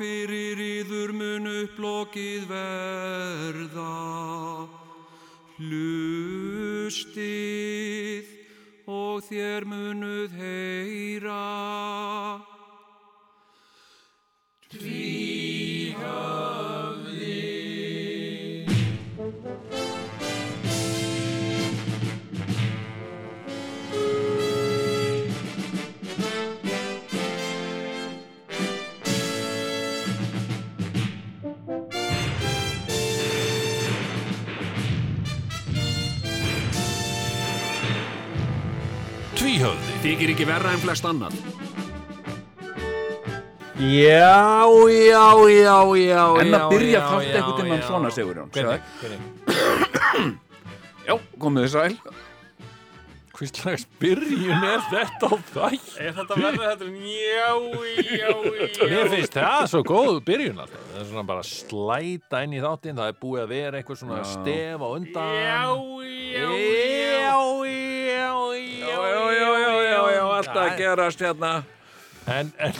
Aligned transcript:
þá 0.00 0.06
og 0.08 0.39
verra 40.60 40.72
en 40.76 40.78
flest 40.84 41.04
annan. 41.04 41.32
Já, 43.80 44.68
já, 44.92 45.26
já, 45.48 45.76
já 45.96 46.24
En 46.40 46.54
að 46.54 46.66
byrja 46.68 47.00
þátt 47.00 47.56
tímann 47.56 47.80
já. 47.80 47.86
svona, 47.86 48.10
Sigurjón, 48.12 48.50
Hvernig, 48.52 48.82
hvernig 49.00 50.36
Já, 51.08 51.14
komið 51.40 51.64
þið 51.64 51.72
sæl. 51.72 51.94
Hvers 53.40 53.54
slags 53.56 53.86
byrjun 54.02 54.64
er 54.68 54.82
þetta 54.90 55.30
á 55.32 55.34
þæ? 55.48 55.68
Er 55.96 56.12
þetta 56.18 56.36
verður 56.42 56.66
þetta 56.66 56.84
en 56.90 56.98
já, 57.08 57.48
já, 58.20 58.32
já 58.60 58.88
Mér 58.90 59.08
finnst 59.14 59.38
það 59.38 59.64
svo 59.72 59.80
góð 59.88 60.18
byrjun 60.28 60.60
alltaf. 60.60 60.82
Það 60.90 61.00
er 61.00 61.08
svona 61.14 61.24
bara 61.30 61.46
slæta 61.48 62.42
inn 62.44 62.52
í 62.52 62.60
þáttinn, 62.60 63.00
það 63.00 63.14
er 63.14 63.16
búið 63.24 63.40
að 63.46 63.54
vera 63.54 63.80
eitthvað 63.80 64.02
svona 64.02 64.20
stef 64.28 64.84
á 64.84 64.88
undan. 64.92 65.32
Já, 65.40 65.64
já, 66.36 66.52
já, 66.52 67.40
alltaf 70.50 70.66
að 70.66 70.76
gerast 70.82 71.20
hérna. 71.24 71.52
En, 72.30 72.52
en 72.58 72.74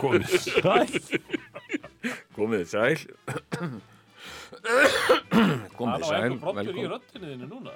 Komið 0.00 0.24
sæl 0.40 0.86
Komið 2.36 2.64
sæl. 2.70 2.96
Komið 5.74 6.04
Það 6.04 6.06
sæl. 6.08 6.22
eitthvað 6.22 6.40
brottur 6.40 6.62
í 6.62 6.66
velkomin. 6.68 6.88
röddinu 6.94 7.26
þínu 7.32 7.46
núna 7.50 7.74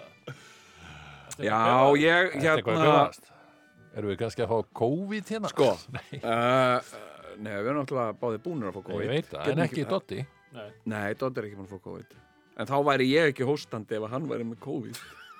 Já, 1.39 1.59
ég, 2.00 2.33
er 2.34 2.56
hérna. 2.59 3.11
Erum 3.98 4.11
við 4.12 4.19
kannski 4.22 4.43
að 4.45 4.50
fá 4.50 4.59
COVID 4.81 5.25
hérna? 5.34 5.50
sko, 5.53 5.69
Nei, 5.95 6.09
uh, 6.19 6.78
nei, 7.39 7.53
við 7.55 7.69
erum 7.70 7.78
náttúrulega 7.83 8.17
báðið 8.20 8.41
búnir 8.47 8.70
að 8.70 8.75
fá 8.78 8.83
COVID. 8.89 9.05
ég 9.05 9.12
veit 9.12 9.28
það, 9.33 9.50
en 9.53 9.62
ekki 9.67 9.84
Dotti 9.91 10.19
Nei, 10.56 10.67
Nei, 10.89 11.15
Dodd 11.20 11.39
er 11.39 11.47
ekki 11.48 11.59
búin 11.61 11.69
að 11.69 11.75
fá 11.77 11.81
COVID. 11.84 12.11
En 12.59 12.67
þá 12.70 12.77
væri 12.89 13.06
ég 13.12 13.31
ekki 13.34 13.47
hóstandi 13.47 13.98
ef 13.98 14.06
hann 14.11 14.27
væri 14.31 14.45
með 14.48 14.59
COVID. 14.65 14.98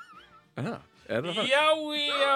Er 0.59 0.63
það? 0.69 0.81
Er 1.09 1.23
það 1.25 1.39
það? 1.39 1.47
Já, 1.49 1.65
já, 1.97 2.35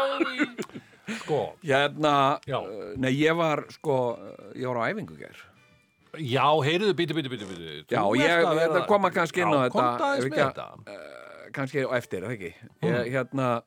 Sko, 1.22 1.38
Hérna, 1.66 2.12
Já. 2.48 2.56
uh, 2.62 2.92
nei, 3.02 3.10
ég 3.18 3.34
var, 3.36 3.64
sko, 3.74 3.96
uh, 4.14 4.52
ég 4.56 4.68
var 4.70 4.78
á 4.80 4.84
æfingu 4.92 5.16
ger. 5.18 5.36
já, 6.16 6.44
heyriðu, 6.62 6.94
bíti, 6.94 7.14
bíti, 7.16 7.28
bíti, 7.32 7.46
bíti 7.48 7.94
Já, 7.96 8.02
ég, 8.16 8.46
þetta 8.46 8.86
koma 8.86 9.10
kannski 9.10 9.42
inn 9.42 9.50
á 9.52 9.56
Já, 9.56 9.62
þetta. 9.66 9.72
komdu 9.74 9.92
ef 9.92 10.06
aðeins 10.06 10.24
ekki 10.24 10.38
með 10.38 10.44
að- 10.44 10.54
þetta 10.54 10.68
Uh, 10.92 11.50
kannski 11.52 11.84
á 11.84 11.90
eftir, 11.98 12.22
er 12.22 12.28
það 12.28 12.36
ekki? 12.38 12.52
Ég, 12.82 13.12
hérna, 13.16 13.62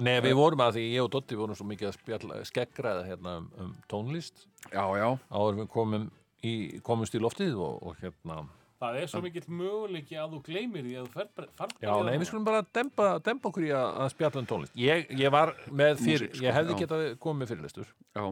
Nei, 0.00 0.20
við 0.20 0.34
vorum 0.34 0.60
að 0.64 0.74
því 0.78 0.84
ég 0.94 1.02
og 1.04 1.10
Dotti 1.10 1.36
vorum 1.36 1.54
svo 1.58 1.66
mikið 1.68 1.88
að 1.90 1.96
spjalla, 1.98 2.40
skeggræða 2.48 3.06
hérna 3.06 3.36
um, 3.38 3.50
um 3.60 3.72
tónlist 3.90 4.46
já, 4.72 4.84
já, 4.96 5.08
áður 5.30 5.58
við 5.60 5.68
komum 5.68 6.10
í, 6.42 6.80
komumst 6.82 7.14
í 7.14 7.20
loftið 7.20 7.54
og, 7.60 7.82
og 7.86 7.96
hérna 8.00 8.42
Það 8.80 8.96
er 8.96 9.10
svo 9.12 9.20
mikill 9.24 9.44
möguleiki 9.52 10.16
að 10.16 10.34
þú 10.34 10.38
gleymir 10.46 10.86
því 10.86 10.94
að 10.96 11.08
þú 11.08 11.18
fer 11.18 11.48
far 11.58 11.74
Já, 11.82 11.90
nei, 12.06 12.14
við 12.14 12.28
skulum 12.30 12.46
bara 12.46 12.62
dempa, 12.78 13.08
dempa 13.26 13.50
okkur 13.50 13.66
í 13.66 13.72
að, 13.76 13.88
að 14.00 14.12
spjalla 14.14 14.40
um 14.40 14.48
tónlist. 14.48 14.76
Ég, 14.80 15.10
ég 15.20 15.34
var 15.34 15.52
með 15.68 16.00
fyrir, 16.00 16.30
Músík, 16.30 16.38
sko, 16.38 16.46
ég 16.46 16.56
hefði 16.56 16.76
já. 16.76 16.80
getað 16.84 17.04
komið 17.20 17.42
með 17.42 17.52
fyrirlistur 17.52 17.90
já, 17.90 18.24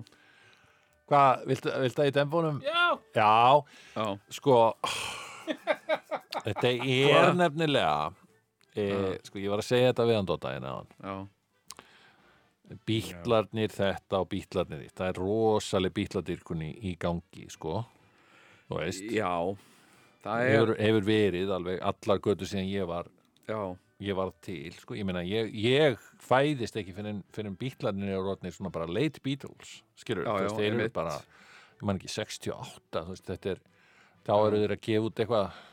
Hvað, 1.09 1.45
viltu, 1.49 1.75
viltu 1.85 2.05
að 2.05 2.09
ég 2.11 2.17
dempa 2.17 2.41
honum? 2.41 2.63
Já, 2.65 2.87
Já, 3.17 3.35
já, 3.97 4.07
sko 4.39 4.61
Þetta 6.45 6.73
er 6.73 7.35
nefnilega 7.37 7.93
e, 8.73 8.89
Sko, 9.29 9.41
ég 9.41 9.53
var 9.53 9.61
að 9.61 9.69
segja 9.69 9.93
þetta 9.93 10.09
við 10.09 10.19
hann 10.21 10.29
Dotta 10.33 10.55
hérna 10.55 11.27
bítlarnir 12.89 13.73
þetta 13.73 14.23
og 14.23 14.29
bítlarnir 14.33 14.83
þitt. 14.85 14.95
Það 14.99 15.11
er 15.11 15.21
rosaleg 15.23 15.95
bítladyrkunni 15.97 16.71
í 16.85 16.95
gangi 17.01 17.49
sko. 17.53 17.83
Þú 18.69 18.81
veist, 18.83 19.07
já, 19.09 19.31
það 20.29 20.45
er, 20.45 20.55
hefur, 20.55 20.73
hefur 20.85 21.07
verið 21.09 21.53
alveg 21.57 21.81
allar 21.93 22.21
götu 22.29 22.49
síðan 22.49 22.69
ég 22.71 22.89
var 22.91 23.09
já, 23.49 23.61
ég 24.09 24.19
var 24.19 24.33
til, 24.45 24.73
sko, 24.79 24.95
ég 24.99 25.07
meina 25.09 25.25
ég, 25.27 25.49
ég 25.59 25.97
fæðist 26.23 26.77
ekki 26.79 26.95
fyrir, 26.97 27.23
fyrir 27.35 27.57
bítlarnir 27.59 28.13
eru 28.15 28.27
rótnir 28.29 28.55
svona 28.55 28.71
bara 28.75 28.87
late 28.91 29.23
Beatles 29.25 29.79
skilur, 29.99 30.27
Já, 30.29 30.31
þú 30.31 30.39
já, 30.39 30.47
veist, 30.47 30.61
þeir 30.61 30.77
eru 30.79 30.91
bara 31.01 31.17
ég 31.79 31.87
man 31.89 31.99
ekki 32.01 32.13
68, 32.13 33.03
þú 33.03 33.15
veist, 33.15 33.27
þetta 33.33 33.53
er 33.57 33.65
þá 34.29 34.33
eru 34.45 34.61
þeir 34.63 34.77
að 34.77 34.85
gefa 34.89 35.09
út 35.11 35.25
eitthvað 35.25 35.65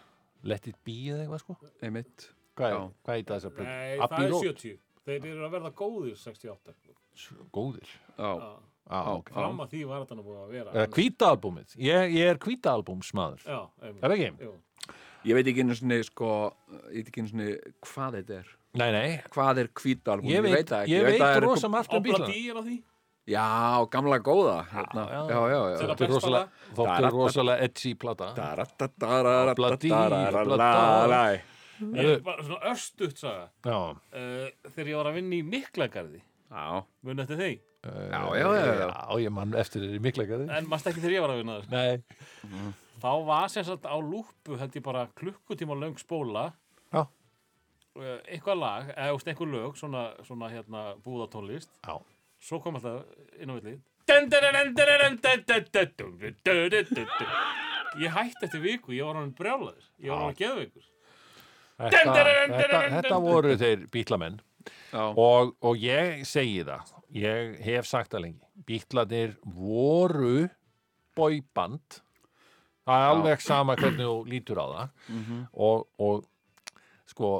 let 0.45 0.67
it 0.69 0.77
be 0.85 0.95
eða 1.09 1.23
eitthvað, 1.25 1.41
sko. 1.41 1.55
Einmitt, 1.81 2.27
hvað, 2.55 2.75
er- 2.75 2.89
hvað 3.05 3.19
er 3.19 3.23
það 3.25 3.35
þess 3.35 3.49
að 3.49 3.63
nei, 3.65 3.97
það 4.01 4.19
er 4.25 4.35
70 4.45 4.75
Þeir 5.05 5.25
eru 5.29 5.43
að 5.45 5.51
verða 5.53 5.69
góðir 5.77 6.15
68 6.17 6.75
góðir, 7.53 7.91
já, 8.17 8.31
Já. 8.85 8.99
á, 9.01 9.11
ok. 9.17 9.31
Fram 9.33 9.61
að 9.63 9.71
því 9.73 9.81
var 9.89 10.03
þetta 10.03 10.15
nú 10.17 10.25
búið 10.25 10.41
að 10.43 10.51
vera 10.53 10.73
eða 10.75 10.89
hvítaalbumið, 10.93 11.75
ég, 11.81 12.11
ég 12.13 12.29
er 12.33 12.41
einmitt. 13.81 14.03
er 14.03 14.11
það 14.11 14.17
ekki? 14.17 14.45
Jú. 14.45 14.51
ég 15.25 15.39
veit 15.39 15.49
ekki 15.49 15.65
einu 15.65 15.77
svona, 15.79 15.97
sko, 16.05 16.33
ég 16.91 16.99
veit 16.99 17.09
ekki 17.09 17.23
einu 17.23 17.31
svona 17.31 17.47
hvað 17.89 18.19
þetta 18.19 18.37
er, 18.41 18.51
Nei, 18.75 18.89
nei, 18.91 19.07
hvað 19.31 19.63
er 19.63 19.71
hvítalbum, 19.79 20.29
ég 20.29 20.43
veit, 20.43 20.67
það 20.69 20.91
ég 20.91 20.99
ekki, 20.99 21.07
veit, 21.07 21.21
það 21.23 21.37
er 21.39 21.47
rosa 21.47 21.71
margt 21.71 21.95
um 21.95 22.03
bílana. 22.03 22.27
Obladí 22.27 22.49
er 22.51 22.59
á 22.59 22.63
því? 22.65 22.77
Já, 23.25 23.45
gamla 23.89 24.17
góða, 24.21 24.57
hérna, 24.69 25.03
já. 25.09 25.21
já, 25.31 25.37
já, 25.49 25.59
Þóttu 25.79 25.95
besta 25.95 26.09
rosalega, 26.11 26.65
þóttu 26.77 26.95
er 27.07 27.15
rosalega 27.15 27.65
edgy 27.65 27.93
plata. 27.97 28.27
Obladí, 29.55 29.93
Obladí 30.43 31.41
Ég 31.75 32.05
er 32.13 32.21
bara 32.23 32.43
svona 32.45 32.71
östutt 32.71 33.17
saga. 33.19 33.49
Já, 33.65 33.79
uh, 33.91 34.69
Þegar 34.69 34.91
ég 34.91 34.99
var 34.99 35.09
að 35.09 35.17
vinna 35.17 35.35
í 35.35 35.41
Miklagarði. 35.43 36.21
Já, 36.53 36.67
Mun 37.03 37.23
eftir 37.25 37.41
því 37.41 37.49
já, 37.85 38.21
já, 38.39 38.47
já, 38.55 38.65
já. 38.65 38.87
já, 38.89 39.19
ég 39.25 39.35
mann 39.35 39.53
eftir 39.61 39.83
þér 39.85 39.97
í 39.97 40.01
mikleikari 40.07 40.49
En 40.49 40.69
maður 40.71 40.91
ekki 40.91 41.03
þegar 41.03 41.15
ég 41.15 41.25
var 41.25 41.33
að 41.35 41.41
vinna 41.43 41.59
þess 41.59 41.71
Nei, 41.75 42.73
Þá 43.05 43.11
var 43.27 43.51
sem 43.51 43.65
sagt 43.67 43.85
á 43.85 43.95
lúpu 44.01 44.57
held 44.57 44.75
ég 44.79 44.83
bara 44.85 45.01
klukkutíma 45.19 45.75
löng 45.77 45.97
spóla. 45.99 46.45
Já. 46.95 47.03
Eh, 47.95 48.19
eitthvað 48.35 48.57
lag, 48.59 48.87
eða 48.91 49.19
einhver 49.31 49.47
lög 49.47 49.77
svona, 49.79 50.01
svona 50.27 50.49
hérna 50.51 50.79
búðatónlist 51.05 51.69
já, 51.79 51.93
svo 52.43 52.57
kom 52.59 52.75
alltaf 52.75 53.05
inn 53.39 53.47
á 53.47 53.55
villi 53.55 53.77
ég 58.03 58.11
hætti 58.17 58.49
eftir 58.49 58.63
viku 58.65 58.91
ég 58.91 59.07
var 59.07 59.15
hann 59.21 59.31
brjálaður, 59.37 59.87
ég 60.03 60.11
var 60.11 60.25
hann 60.25 60.35
geðveikur 60.41 60.89
þetta, 61.79 62.17
þetta, 62.51 62.83
þetta 62.97 63.21
voru 63.23 63.55
þeir 63.63 63.87
bítlamenn. 63.95 64.41
Og, 64.95 65.55
og 65.61 65.77
ég 65.81 66.23
segi 66.27 66.63
það 66.67 66.93
ég 67.15 67.59
hef 67.65 67.87
sagt 67.89 68.13
það 68.15 68.25
lengi 68.27 68.45
bítlanir 68.65 69.35
voru 69.43 70.47
boyband. 71.15 72.01
Það 72.85 73.01
er 73.01 73.11
alveg 73.11 73.41
sama 73.43 73.75
hvernig 73.79 74.05
þú 74.05 74.15
lítur 74.29 74.61
á 74.61 74.65
það. 74.71 74.89
Og, 75.53 75.85
og 75.99 76.25
sko 77.09 77.31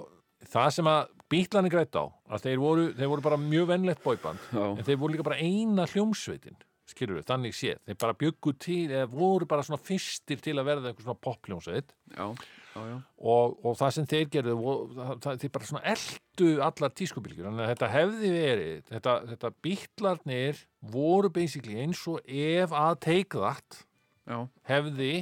það 0.46 0.69
sem 0.78 0.90
að 0.90 1.02
bítlanir 1.31 1.74
grætt 1.74 1.98
á 1.98 2.06
að 2.06 2.46
þeir 2.46 2.62
voru, 2.62 2.86
þeir 2.98 3.12
voru 3.12 3.25
bara 3.25 3.42
mjög 3.42 3.68
vennlegt 3.72 4.04
boyband 4.06 4.42
Já. 4.54 4.66
en 4.68 4.86
þeir 4.86 5.00
voru 5.02 5.16
líka 5.16 5.25
bara 5.25 5.42
eina 5.42 5.88
hljómsveitin 5.90 6.57
skilur 6.86 7.18
við, 7.18 7.25
þannig 7.25 7.56
séð, 7.57 7.80
þeir 7.88 7.98
bara 8.04 8.18
byggu 8.22 8.54
til 8.62 8.84
eða 8.92 9.07
voru 9.10 9.48
bara 9.50 9.66
svona 9.66 9.81
fyrstir 9.81 10.42
til 10.44 10.54
að 10.60 10.68
verða 10.69 10.92
eitthvað 10.92 11.07
svona 11.07 11.24
já, 12.13 12.28
já. 12.28 12.28
Og, 12.75 13.56
og 13.63 13.77
það 13.80 13.94
sem 13.95 14.07
þeir 14.12 14.30
gerðu 14.33 14.56
þeir 15.24 15.51
bara 15.56 15.69
svona 15.69 15.94
eldu 15.95 16.50
allar 16.66 16.94
tískubilgjur, 17.00 17.48
þannig 17.48 17.66
að 17.66 17.72
þetta 17.74 17.89
hefði 17.94 18.31
verið 18.36 18.92
þetta, 18.92 19.16
þetta 19.31 19.51
bítlarnir 19.66 20.62
voru 20.95 21.31
basically 21.33 21.80
eins 21.81 22.04
og 22.12 22.22
ef 22.27 22.75
að 22.75 23.00
Take 23.07 23.42
That 23.42 23.81
já. 24.27 24.39
hefði 24.69 25.13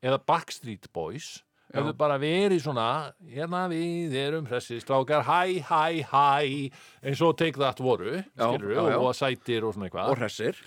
eða 0.00 0.20
Backstreet 0.30 0.90
Boys 0.94 1.40
hefðu 1.70 1.94
bara 1.98 2.18
verið 2.18 2.64
svona 2.64 2.88
hérna 3.30 3.66
við 3.70 4.16
erum 4.18 4.48
hressir 4.50 4.80
strákar 4.82 5.22
hæ, 5.26 5.60
hæ, 5.62 6.02
hæ 6.10 6.70
eins 7.06 7.22
og 7.22 7.36
Take 7.38 7.60
That 7.60 7.82
voru 7.82 8.18
skilur 8.34 8.74
já, 8.74 8.82
já. 8.90 8.98
og 8.98 9.14
sætir 9.14 9.66
og 9.66 9.76
svona 9.76 9.86
Og 9.86 9.92
eitthvað 9.92 10.22
hressir 10.24 10.62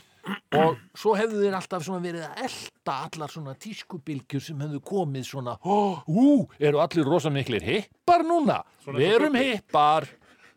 og 0.55 0.77
svo 0.95 1.13
hefðu 1.19 1.41
þeir 1.43 1.55
alltaf 1.57 1.87
verið 1.89 2.23
að 2.23 2.41
elta 2.45 2.95
allar 3.09 3.31
svona 3.33 3.53
tískubilgjur 3.59 4.43
sem 4.45 4.61
hefðu 4.63 4.79
komið 4.87 5.25
svona 5.27 5.57
ó, 5.59 5.99
ú, 6.07 6.47
eru 6.59 6.79
allir 6.79 7.03
rosa 7.09 7.29
miklir 7.33 7.63
hippar 7.65 8.23
núna? 8.23 8.61
Svona 8.85 9.01
við 9.03 9.15
erum 9.17 9.35
hippar. 9.35 10.07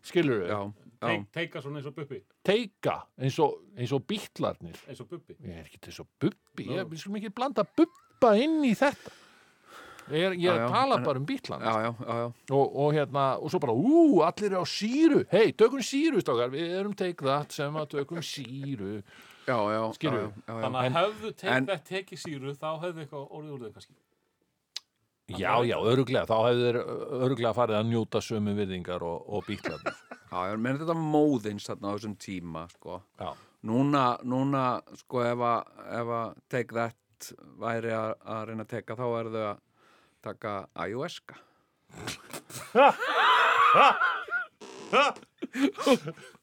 Skilur 0.06 0.44
Já, 0.46 0.60
Já. 0.62 1.08
teik, 1.08 1.26
teika 1.34 1.60
svona 1.64 1.80
eins 1.80 1.88
og 1.90 1.96
bubbi. 1.98 2.20
Teika 2.46 2.96
eins 3.18 3.38
og, 3.42 3.56
eins 3.76 3.92
og 3.92 4.04
bítlarnir 4.06 4.78
eins 4.86 5.00
og 5.02 5.08
bubbi. 5.10 5.34
Ég 5.42 5.58
er 5.58 5.66
ekki 5.66 5.80
eins 5.90 5.98
og 6.04 6.08
bubbi. 6.22 6.68
Ég, 6.70 6.82
Nú. 6.84 6.90
við 6.92 7.02
skulum 7.02 7.18
ekki 7.20 7.34
blanda 7.34 7.66
bubba 7.66 8.36
inn 8.38 8.60
í 8.64 8.74
þetta. 8.78 9.14
Ég, 10.06 10.22
er, 10.22 10.34
ég 10.38 10.44
Já, 10.46 10.54
já, 10.62 10.66
tala 10.70 11.00
en- 11.00 11.04
bara 11.08 11.18
um 11.18 11.24
bítlan 11.26 11.60
já, 11.66 11.72
já, 11.82 11.90
já, 11.98 12.14
já. 12.14 12.26
og, 12.54 12.76
og 12.78 12.92
hérna, 12.94 13.24
og 13.42 13.50
svo 13.50 13.58
bara, 13.58 13.72
ú, 13.74 14.22
allir 14.22 14.52
eru 14.52 14.62
á 14.62 14.66
síru. 14.70 15.24
Hei, 15.32 15.50
tökum 15.58 15.82
síru, 15.82 16.20
stókar, 16.22 16.52
við 16.54 16.76
erum 16.78 16.94
take 16.94 17.26
that 17.26 17.50
sem 17.50 17.74
að 17.74 17.88
tökum 17.96 18.22
síru 18.22 19.00
já, 19.46 19.56
já, 19.72 19.80
já. 20.02 20.10
þannig 20.46 20.80
að 20.80 20.92
hefðu 20.98 21.30
tekið 21.90 22.18
síru 22.22 22.50
þá 22.56 22.70
hefðu 22.82 23.00
eitthvað 23.04 23.24
orðið 23.30 23.52
úr 23.56 23.62
þau 23.64 23.72
kannski 23.76 23.94
já, 25.36 25.52
já, 25.66 25.76
öruglega, 25.92 26.26
þá 26.28 26.36
hefur 26.46 26.62
þeir 26.62 26.78
öruglega 27.26 27.54
farið 27.56 27.76
að 27.80 27.88
njóta 27.90 28.18
sömu 28.22 28.52
virðingar 28.58 29.02
og, 29.06 29.18
og 29.26 29.40
bítlarnir 29.48 29.94
Já, 30.26 30.38
ég 30.50 30.58
menn 30.58 30.78
þetta 30.80 30.96
móðins 30.98 31.66
þarna 31.68 31.86
á 31.86 31.94
þessum 31.94 32.16
tíma, 32.20 32.62
sko. 32.74 32.94
já, 33.20 33.30
Núna, 33.66 34.04
núna, 34.26 34.64
sko, 35.00 35.16
ef 35.24 35.40
að, 35.42 35.60
ef 35.96 36.06
að 36.18 36.28
Take 36.52 36.72
That 36.76 37.22
væri 37.62 37.92
að, 37.94 38.10
að 38.34 38.40
reyna 38.50 38.62
að 38.66 38.72
teka, 38.74 38.98
þá 38.98 39.06
er 39.06 39.26
þau 39.32 39.44
að 39.46 39.58
taka 40.26 40.52
iOS-ka. 40.86 41.36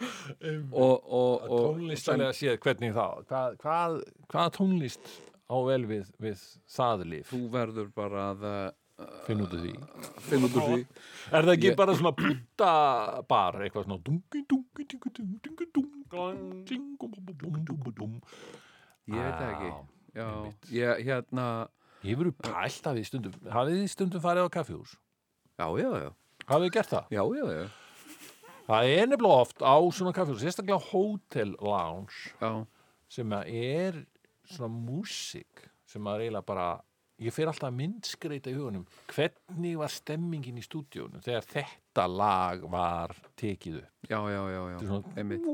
og, 0.00 0.94
og, 1.04 1.48
og 1.48 1.64
tónlistalega 1.74 2.32
séð 2.36 2.58
hvernig 2.64 2.92
þá 2.96 3.06
hvað, 3.30 3.56
hvað, 3.64 3.96
hvað 4.32 4.52
tónlist 4.56 5.12
á 5.50 5.56
vel 5.66 5.82
við, 5.90 6.10
við 6.22 6.44
það 6.70 7.04
líf 7.12 7.32
þú 7.34 7.40
verður 7.52 7.88
bara 7.96 8.26
að 8.32 8.46
uh, 8.50 8.60
finn 9.26 9.42
út 9.44 9.54
af 9.56 9.64
því 9.64 9.74
finna 10.28 10.48
út 10.50 10.56
úr 10.60 10.66
því. 10.70 10.80
er 11.32 11.46
það 11.48 11.54
ekki 11.56 11.70
Ég- 11.70 11.78
bara 11.80 11.96
svona 11.98 12.12
búta 12.20 12.72
bar 13.30 13.60
eitthvað 13.64 13.86
svona 13.88 14.00
dungi, 14.06 14.44
dungi, 14.50 14.86
dungi, 14.92 15.10
dungi, 15.16 15.68
dungi. 15.74 15.96
Ég 19.10 19.18
veit 19.24 19.38
það 19.40 19.50
ekki. 19.54 19.70
Já, 20.14 20.26
ég, 20.74 21.00
hérna, 21.06 21.44
Ég 22.04 22.14
hefur 22.16 22.30
pælt 22.40 22.86
að 22.88 22.98
við 23.00 23.06
stundum 23.10 23.34
hafið 23.52 23.76
þið 23.80 23.90
stundum 23.92 24.22
farið 24.24 24.46
á 24.48 24.54
kaffihús 24.56 24.92
já, 25.60 25.66
já, 25.76 25.88
já, 26.04 26.10
hafið 26.48 26.64
þið 26.66 26.74
gert 26.76 26.92
það? 26.94 27.10
já, 27.14 27.22
já, 27.36 27.44
já, 27.56 27.64
Það 28.70 28.90
er 28.94 29.08
nefnilega 29.10 29.40
oft 29.42 29.64
á 29.66 29.74
svona 29.90 30.12
kaffihús 30.14 30.44
sérstaklega 30.44 30.78
hotel 30.92 31.56
lounge 31.58 32.30
já, 32.38 32.50
sem 33.10 33.32
er 33.42 34.04
svona 34.46 34.70
músík 34.70 35.64
sem 35.90 36.06
að 36.06 36.22
eiginlega 36.28 36.46
bara 36.46 36.68
ég 37.20 37.34
fyrir 37.34 37.50
alltaf 37.50 37.66
að 37.68 37.74
myndskreita 37.80 38.48
í 38.52 38.54
hugunum 38.56 38.84
hvernig 39.10 39.74
var 39.80 39.90
stemmingin 39.92 40.60
í 40.60 40.62
stúdíunum 40.64 41.20
þegar 41.24 41.44
þetta 41.50 42.06
lag 42.08 42.62
var 42.72 43.12
tekið 43.36 43.80
upp 43.82 44.08
já, 44.08 44.20
já, 44.30 44.40
já, 44.54 44.60
já, 44.70 44.78
Þetta 44.78 44.86
er 44.86 44.92
svona- 44.94 45.16
einmitt. 45.18 45.44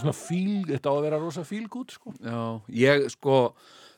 Svona 0.00 0.12
fíl, 0.16 0.64
þetta 0.68 0.90
á 0.90 0.94
að 0.94 1.02
vera 1.06 1.18
rosa 1.22 1.44
fílgút 1.46 1.94
sko. 1.96 2.12
Já, 2.20 2.38
ég 2.68 3.06
sko 3.14 3.36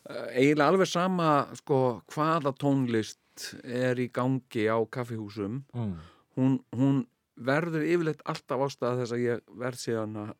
eh, 0.08 0.26
eiginlega 0.43 0.69
alveg 0.72 0.88
sama 0.90 1.31
sko 1.58 1.81
hvaða 2.14 2.52
tónlist 2.60 3.19
er 3.64 3.98
í 4.00 4.08
gangi 4.12 4.64
á 4.69 4.78
kaffihúsum 4.88 5.62
mm. 5.75 5.94
hún, 6.38 6.58
hún 6.72 7.02
verður 7.37 7.84
yfirleitt 7.84 8.22
alltaf 8.25 8.62
ástæða 8.64 9.02
þess 9.02 9.12
að 9.12 9.25
ég 9.26 9.43
verð 9.60 9.81
síðan 9.82 10.16
að 10.22 10.31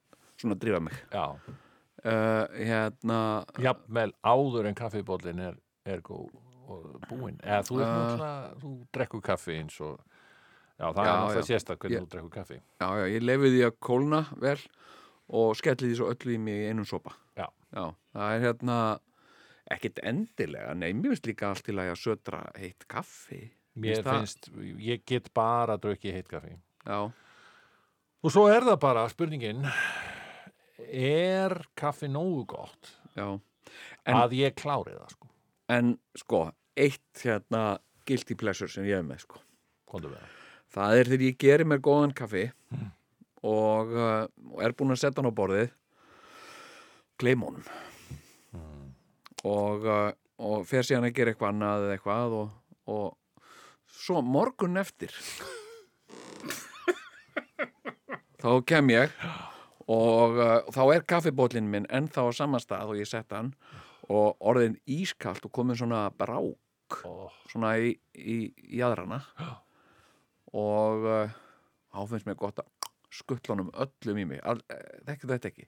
svona 0.41 0.57
drífa 0.61 0.81
mig 0.81 0.97
já, 1.13 1.27
uh, 1.37 2.45
hérna 2.57 3.19
jafnvel 3.61 4.11
áður 4.25 4.69
en 4.71 4.79
kaffibóllin 4.79 5.43
er, 5.51 5.59
er 5.85 6.01
góð 6.05 6.31
og 6.67 6.97
búinn 7.11 7.37
eða 7.45 7.63
þú, 7.69 7.77
uh, 7.77 7.85
Uh. 7.85 7.93
náttúrulega- 7.93 8.57
þú 8.63 8.71
drekkur 8.97 9.23
kaffi 9.29 9.59
eins 9.61 9.77
og 9.81 10.01
já, 10.81 10.89
það 10.89 10.97
Já, 10.97 11.11
er 11.13 11.17
náttúrulega 11.21 11.45
já. 11.45 11.49
sérstak 11.53 11.79
hvernig 11.85 11.99
Ég- 11.99 12.07
þú 12.07 12.11
drekkur 12.17 12.33
kaffi 12.39 12.57
já, 12.81 12.89
já, 12.97 13.05
ég 13.13 13.23
lefi 13.29 13.53
því 13.53 13.63
að 13.69 13.77
kólna 13.81 14.23
vel 14.41 14.59
og 15.29 15.57
skelli 15.59 15.89
því 15.91 15.97
svo 15.99 16.11
öllu 16.13 16.35
í 16.37 16.39
mig 16.39 16.63
í 16.63 16.69
einum 16.71 16.87
sopa. 16.89 17.15
Já. 17.37 17.47
það 17.77 18.33
er 18.37 18.41
hérna 18.47 18.77
ekkit 19.75 19.99
endilega, 20.07 20.75
nei, 20.79 20.93
mér 20.95 21.11
finnst 21.17 21.27
líka 21.27 21.49
allt 21.51 21.65
til 21.67 21.75
að 21.75 21.91
ég 21.91 21.99
södra 22.01 22.45
heitt 22.57 22.87
kaffi. 22.89 23.51
Mér 23.77 24.03
það- 24.03 24.21
finnst, 24.21 24.51
ég 24.81 25.03
get 25.05 25.33
bara 25.35 25.77
að 25.77 25.83
drukki 25.89 26.13
heitt 26.15 26.29
kaffi. 26.31 26.55
Já, 26.87 27.11
og 28.23 28.31
svo 28.33 28.47
er 28.49 28.61
það 28.63 28.79
bara 28.81 29.09
spurningin 29.09 29.67
er 30.79 31.67
kaffi 31.77 32.09
nógu 32.09 32.47
gott? 32.47 32.93
Já. 33.17 33.41
En- 34.07 34.15
að 34.17 34.31
ég 34.39 34.55
klári 34.55 34.95
það 34.95 35.11
sko. 35.11 35.29
En 35.69 35.99
sko, 36.17 36.41
eitt 36.77 37.23
hérna 37.25 37.79
guilty 38.07 38.35
pleasure 38.39 38.69
sem 38.71 38.85
ég 38.85 38.99
er 39.01 39.03
með 39.03 39.25
sko. 39.27 39.41
Komdu 39.91 40.09
með 40.13 40.21
það. 40.23 40.35
Það 40.77 40.99
er 41.01 41.05
þegar 41.11 41.25
ég 41.27 41.39
gerir 41.39 41.65
mér 41.67 41.79
góðan 41.81 42.15
kaffi 42.15 42.45
uh, 42.73 42.79
og 43.47 43.93
er 44.63 44.75
búinn 44.77 44.95
að 44.95 45.03
setja 45.03 45.21
hann 45.21 45.31
á 45.31 45.39
borðið. 45.39 45.69
Gleym 47.21 47.41
honum. 47.47 47.67
Og, 49.47 49.87
uh, 49.87 50.11
og 50.43 50.67
fer 50.69 50.85
síðan 50.87 51.09
að 51.09 51.17
gera 51.17 51.31
eitthvað 51.33 51.53
annað 51.55 51.79
eða 51.87 51.95
eitthvað 51.97 52.31
og, 52.41 52.49
og 52.91 53.07
svo 53.97 54.17
morgun 54.25 54.81
eftir 54.81 55.13
þá 58.43 58.51
kem 58.69 58.87
ég 58.93 59.09
og 59.87 60.31
uh, 60.41 60.61
þá 60.75 60.83
er 60.97 61.09
kaffibóllin 61.09 61.71
minn 61.71 61.87
ennþá 61.95 62.21
á 62.27 62.31
sama 62.35 62.59
stað 62.63 62.91
og 62.93 63.01
ég 63.01 63.09
sett 63.11 63.31
hann 63.35 63.51
og 64.11 64.29
orðin 64.43 64.79
ískalt 64.91 65.45
og 65.47 65.53
komin 65.55 65.79
svona 65.79 66.09
brák 66.11 66.55
Ó, 67.03 67.27
svona 67.51 67.75
í, 67.83 67.97
í, 68.15 68.37
í 68.77 68.79
aðrana 68.85 69.19
og 70.67 71.07
uh, 71.07 71.27
þá 71.91 72.01
finnst 72.13 72.29
mér 72.29 72.39
gott 72.39 72.59
að 72.63 72.69
skuttlunum 73.17 73.71
öllum 73.75 74.21
í 74.23 74.27
mig 74.35 74.41
eh, 74.45 74.61
þekki 75.09 75.31
þetta 75.33 75.51
ekki 75.53 75.67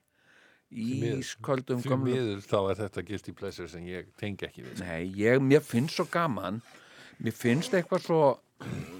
ísköldum 0.69 1.79
Því 1.81 1.89
gömlum 1.89 2.11
miður 2.13 2.43
þá 2.45 2.57
er 2.71 2.77
þetta 2.83 3.03
guilty 3.07 3.33
pleasure 3.33 3.69
sem 3.71 3.87
ég 3.89 4.09
tengi 4.19 4.45
ekki 4.47 4.65
við. 4.67 4.83
Nei, 4.83 5.07
ég, 5.17 5.41
mér 5.41 5.63
finnst 5.65 5.97
svo 5.97 6.05
gaman 6.13 6.61
mér 7.19 7.35
finnst 7.35 7.73
eitthvað 7.73 8.05
svo 8.05 8.21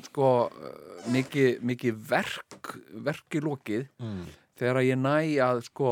sko 0.08 0.30
uh, 0.48 0.70
mikið, 1.14 1.60
mikið 1.68 1.98
verk 2.10 2.74
verk 3.06 3.36
í 3.38 3.42
lokið 3.44 3.88
Mm. 4.00 4.26
þegar 4.60 4.82
ég 4.88 5.00
næ 5.00 5.18
að 5.44 5.62
sko 5.68 5.92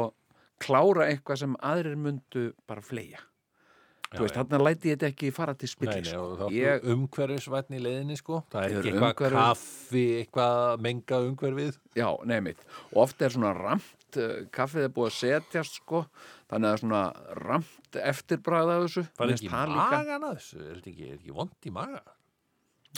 klára 0.63 1.07
eitthvað 1.11 1.41
sem 1.43 1.55
aðrir 1.61 1.97
myndu 1.99 2.47
bara 2.67 2.81
fleia 2.81 3.19
þú 4.13 4.23
veist, 4.23 4.35
þarna 4.37 4.59
læti 4.63 4.91
þetta 4.93 5.07
ekki 5.11 5.31
fara 5.35 5.53
til 5.57 5.67
Nei, 5.67 5.73
spilli 5.73 6.01
nei, 6.01 6.09
sko. 6.11 6.49
ég, 6.55 6.85
umhverfisvætni 6.93 7.79
í 7.79 7.83
leiðinni 7.83 8.17
sko. 8.19 8.41
Það 8.53 8.63
er 8.63 8.71
er 8.71 8.77
ekki 8.79 8.91
eitthvað 8.93 9.13
umhverfis- 9.13 9.37
kaffi, 9.43 10.05
eitthvað 10.21 10.81
menga 10.87 11.21
umhverfið. 11.27 11.77
Já, 11.99 12.09
nefnitt. 12.25 12.65
Og 12.93 13.01
oft 13.03 13.21
er 13.21 13.29
svona 13.35 13.53
ramt, 13.57 14.17
uh, 14.17 14.35
kaffið 14.55 14.83
er 14.87 14.93
búið 14.95 15.09
að 15.11 15.17
setjast 15.21 15.79
sko, 15.81 16.05
þannig 16.49 16.69
að 16.73 16.79
svona 16.83 17.01
ramt 17.43 17.99
eftirbræða 18.07 18.77
þessu. 18.85 19.03
Það 19.17 19.27
er 19.27 19.35
ekki 19.35 19.51
það 19.51 19.75
magan 19.75 20.23
að 20.29 20.37
þessu, 20.39 20.61
er 20.71 20.77
ekki, 20.83 21.09
er 21.11 21.17
ekki 21.19 21.35
vond 21.41 21.67
í 21.67 21.73
maga? 21.75 22.01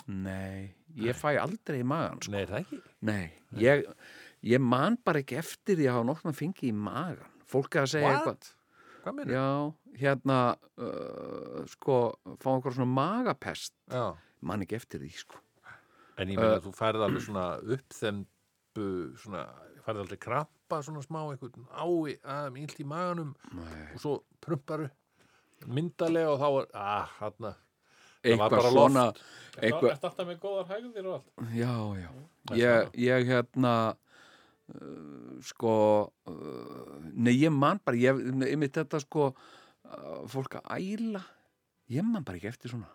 Nei, 0.08 0.75
ég 0.96 1.18
fæ 1.18 1.34
aldrei 1.42 1.82
í 1.82 1.86
magan 1.86 2.22
sko. 2.24 2.32
Nei, 2.32 2.42
er 2.46 2.54
það 2.54 2.62
ekki. 2.63 2.80
Nei, 3.10 3.32
ég, 3.60 3.84
ég 4.48 4.62
man 4.63 4.96
bara 5.04 5.20
ekki 5.24 5.38
eftir 5.42 5.75
því 5.80 5.89
að 5.89 5.98
hafa 5.98 6.08
nokkna 6.13 6.34
fengið 6.38 6.70
í 6.70 6.74
magan. 6.78 7.36
Fólk 7.50 7.75
er 7.75 7.84
að 7.88 7.92
segja 7.96 8.12
eitthvað. 8.13 8.50
Hvað 9.10 9.18
meina? 9.18 9.34
Já, 9.34 10.01
hérna, 10.04 10.39
uh, 10.78 11.62
sko, 11.72 11.96
fá 12.38 12.50
einhver 12.54 12.75
svona 12.75 12.89
magapest. 12.94 13.74
Já. 13.89 14.12
Man 14.46 14.62
ekki 14.62 14.78
eftir 14.78 15.01
því, 15.01 15.10
sko. 15.18 15.39
En 16.20 16.30
ég 16.30 16.38
meina 16.38 16.60
að 16.60 16.68
þú 16.68 16.74
færið 16.78 17.06
alveg 17.08 17.24
svona 17.25 17.46
uppþembu, 17.63 18.89
svona, 19.24 19.46
færið 19.86 20.04
aldrei 20.04 20.20
krampa 20.22 20.82
svona 20.86 21.01
smá 21.01 21.24
eitthvað 21.32 21.58
ái 21.74 22.20
að 22.22 22.60
illt 22.62 22.84
í 22.84 22.86
maganum 22.86 23.32
Nei. 23.58 23.88
og 23.96 24.04
svo 24.04 24.13
prumparu 24.44 24.92
myndalega 25.66 26.36
og 26.36 26.44
þá 26.44 26.48
er, 26.51 26.70
ah, 26.78 27.16
hann 27.24 27.50
Það 28.20 28.36
var 28.36 28.51
Eitthvað 28.51 28.51
bara 28.51 28.72
svona. 28.75 29.04
Eitthvað... 29.08 29.63
eitthvað, 29.63 29.92
Ertu 29.94 30.08
alltaf 30.10 30.25
með 30.28 30.39
góðar 30.44 30.66
hægðir 30.74 31.06
og 31.08 31.13
allt? 31.16 31.30
Já, 31.56 31.75
já. 31.96 32.10
Er 32.51 32.58
Ég, 32.60 32.89
ég 33.00 33.28
hérna 33.30 33.74
uh, 33.88 34.09
sko 35.46 35.74
uh, 36.30 37.00
nei, 37.16 37.34
ég 37.40 37.52
man 37.54 37.80
bara 37.86 37.98
ég, 37.98 38.20
einmitt 38.50 38.76
þetta 38.80 39.00
sko 39.04 39.30
uh, 39.32 40.24
fólk 40.30 40.60
að 40.62 40.72
æla 40.78 41.22
ég 41.90 42.06
man 42.06 42.24
bara 42.28 42.38
ekki 42.42 42.52
eftir 42.54 42.74
svona 42.76 42.90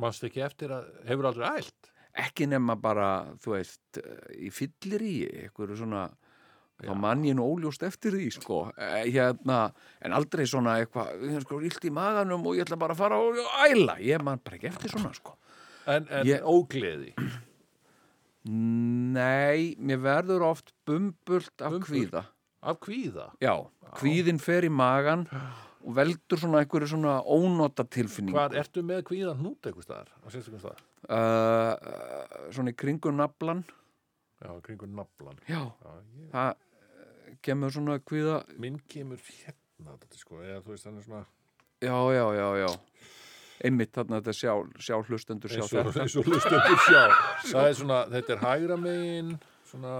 Manstu 0.00 0.26
ekki 0.30 0.40
eftir 0.42 0.72
að, 0.72 0.86
hefur 1.06 1.28
aldrei 1.28 1.48
ælt? 1.60 1.90
ekki 2.22 2.46
nema 2.48 2.74
bara, 2.80 3.10
þú 3.40 3.54
veist 3.54 3.98
í 4.36 4.50
fyllir 4.52 5.00
í 5.04 5.14
einhverju 5.44 5.76
svona 5.80 6.06
þá 6.82 6.88
Já. 6.90 6.94
man 6.98 7.22
ég 7.24 7.36
nú 7.38 7.44
óljóst 7.46 7.84
eftir 7.86 8.16
því 8.16 8.26
sko 8.34 8.58
Eh, 8.76 9.06
hérna, 9.14 9.58
en 10.02 10.12
aldrei 10.16 10.44
svona 10.50 10.78
eitthvað, 10.80 11.22
er 11.28 11.44
sko 11.44 11.60
illt 11.64 11.84
í 11.88 11.92
maganum 11.94 12.44
og 12.48 12.56
ég 12.58 12.64
ætla 12.66 12.76
bara 12.80 12.96
að 12.96 13.00
fara 13.04 13.20
og 13.22 13.38
æla 13.68 13.98
ég 14.02 14.24
man 14.24 14.40
bara 14.44 14.58
ekki 14.58 14.68
eftir 14.72 14.92
svona 14.96 15.12
sko 15.16 15.36
En, 15.86 16.04
en 16.14 16.26
Ég- 16.28 16.44
ógleði? 16.46 17.12
Nei, 18.44 19.74
mér 19.78 20.00
verður 20.02 20.42
oft 20.50 20.72
bumbult 20.88 21.52
af 21.62 21.76
Bumbult? 21.76 21.88
kvíða 21.90 22.22
Af 22.62 22.78
kvíða? 22.82 23.26
Já, 23.42 23.52
kvíðin 23.98 24.38
fer 24.42 24.66
í 24.66 24.70
magan 24.70 25.24
og 25.82 25.94
veldur 25.96 26.38
svona 26.38 26.60
einhverju 26.62 26.88
svona 26.92 27.16
ónota 27.26 27.82
tilfinning 27.90 28.34
Hvað, 28.36 28.54
ertu 28.60 28.84
með 28.86 29.00
kvíðan 29.08 29.40
hnút 29.40 29.66
eitthvað 29.66 29.86
staðar? 29.86 30.12
Staðar? 30.30 30.82
uh, 31.10 32.50
svona 32.54 32.70
í 32.74 32.76
kringum 32.78 33.18
naflan 33.18 33.64
Já, 34.42 34.50
kringur 34.66 34.90
naflan. 34.90 35.38
já, 35.46 35.62
Já, 35.70 35.90
ég, 36.18 36.30
það 36.34 37.38
kemur 37.46 37.74
svona 37.74 37.98
kvíða 38.02 38.36
minn 38.62 38.78
kemur 38.90 39.18
hérna, 39.22 39.96
þetta 40.02 40.18
sko, 40.18 40.40
eða 40.42 40.62
þú 40.62 40.74
veist, 40.74 40.86
hann 40.86 40.98
er 40.98 41.06
svona 41.06 41.24
já, 41.82 41.98
já, 42.14 42.24
já, 42.38 42.48
já 42.62 42.70
einmitt 43.62 43.94
þarna 43.96 44.20
þetta 44.20 44.34
sjá, 44.36 44.52
sjá 44.82 44.96
hlustendur 45.02 45.52
sjá 45.52 45.62
eins 45.62 45.72
og, 45.72 45.88
þetta 45.88 46.04
eins 46.04 46.16
og 46.18 46.28
hlustundur 46.28 46.84
sjá. 46.86 47.02
Það 47.48 47.68
er 47.68 47.78
svona, 47.78 48.00
þetta 48.12 48.34
er 48.36 48.42
hægra 48.42 48.78
megin, 48.80 49.32
svona, 49.70 49.96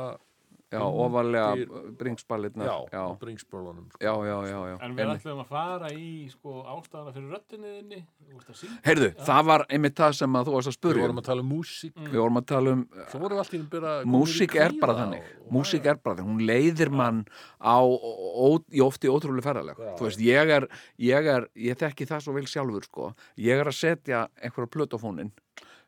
já, 0.72 0.80
ofalega 0.82 1.92
bringspallirnar 2.00 2.66
já, 2.66 2.76
já, 2.92 3.02
á 3.04 3.12
bringspólunum. 3.20 3.86
Sko. 3.92 4.00
já, 4.00 4.12
já, 4.26 4.36
já, 4.48 4.58
já. 4.72 4.76
En 4.86 4.96
við 4.96 5.02
Einmitt. 5.04 5.20
ætlum 5.22 5.42
að 5.44 5.50
fara 5.52 5.90
í 5.92 6.08
sko, 6.32 6.54
ástæðana 6.74 7.12
fyrir 7.16 7.34
röddinni 7.36 7.72
þinni 7.78 8.00
Þú 8.22 8.38
veist 8.38 8.50
að 8.52 8.58
syngja 8.62 8.80
heyrðu, 8.86 9.08
það 9.28 9.42
var 9.50 9.64
einmitt 9.68 9.96
það 10.00 10.12
sem 10.22 10.36
að 10.40 10.48
þú 10.48 10.54
varst 10.56 10.72
að 10.72 10.92
Við 10.92 11.02
vorum 11.02 11.16
um. 11.16 11.22
að 11.22 11.28
tala 11.28 11.44
um 11.44 11.50
músík. 11.52 11.96
við 12.08 12.18
vorum 12.22 12.40
að 12.40 12.46
tala 12.52 12.72
um 12.76 12.82
Svo 13.10 13.20
vorum 13.22 13.36
við 13.36 13.42
alltaf 13.44 13.58
í 13.58 13.62
byrja 13.74 13.94
músík 14.16 14.56
er 14.56 14.76
bara 14.80 14.94
þannig 15.02 15.30
músík 15.52 15.86
er 15.92 15.98
bara 16.00 16.16
þannig, 16.16 16.30
hún 16.32 16.46
leiðir 16.48 16.90
mann 16.90 17.24
á, 17.60 17.76
ó, 17.84 18.48
í 18.72 18.80
ofti 18.80 19.10
ótrúlega 19.12 19.44
ferðaleg 19.50 19.76
Já. 19.76 19.92
þú 19.98 20.08
veist, 20.08 20.22
ég 20.24 20.52
er, 20.56 20.66
ég 20.98 21.28
er 21.36 21.48
ég 21.54 21.76
þekki 21.78 22.06
það 22.08 22.24
svo 22.24 22.32
vel 22.38 22.46
sjálfur, 22.48 22.86
sko 22.88 23.10
ég 23.36 23.60
er 23.60 23.68
að 23.68 23.76
setja 23.76 24.26
einhverja 24.40 24.72
plötu 24.72 24.96
á 24.96 25.02
fónin 25.02 25.32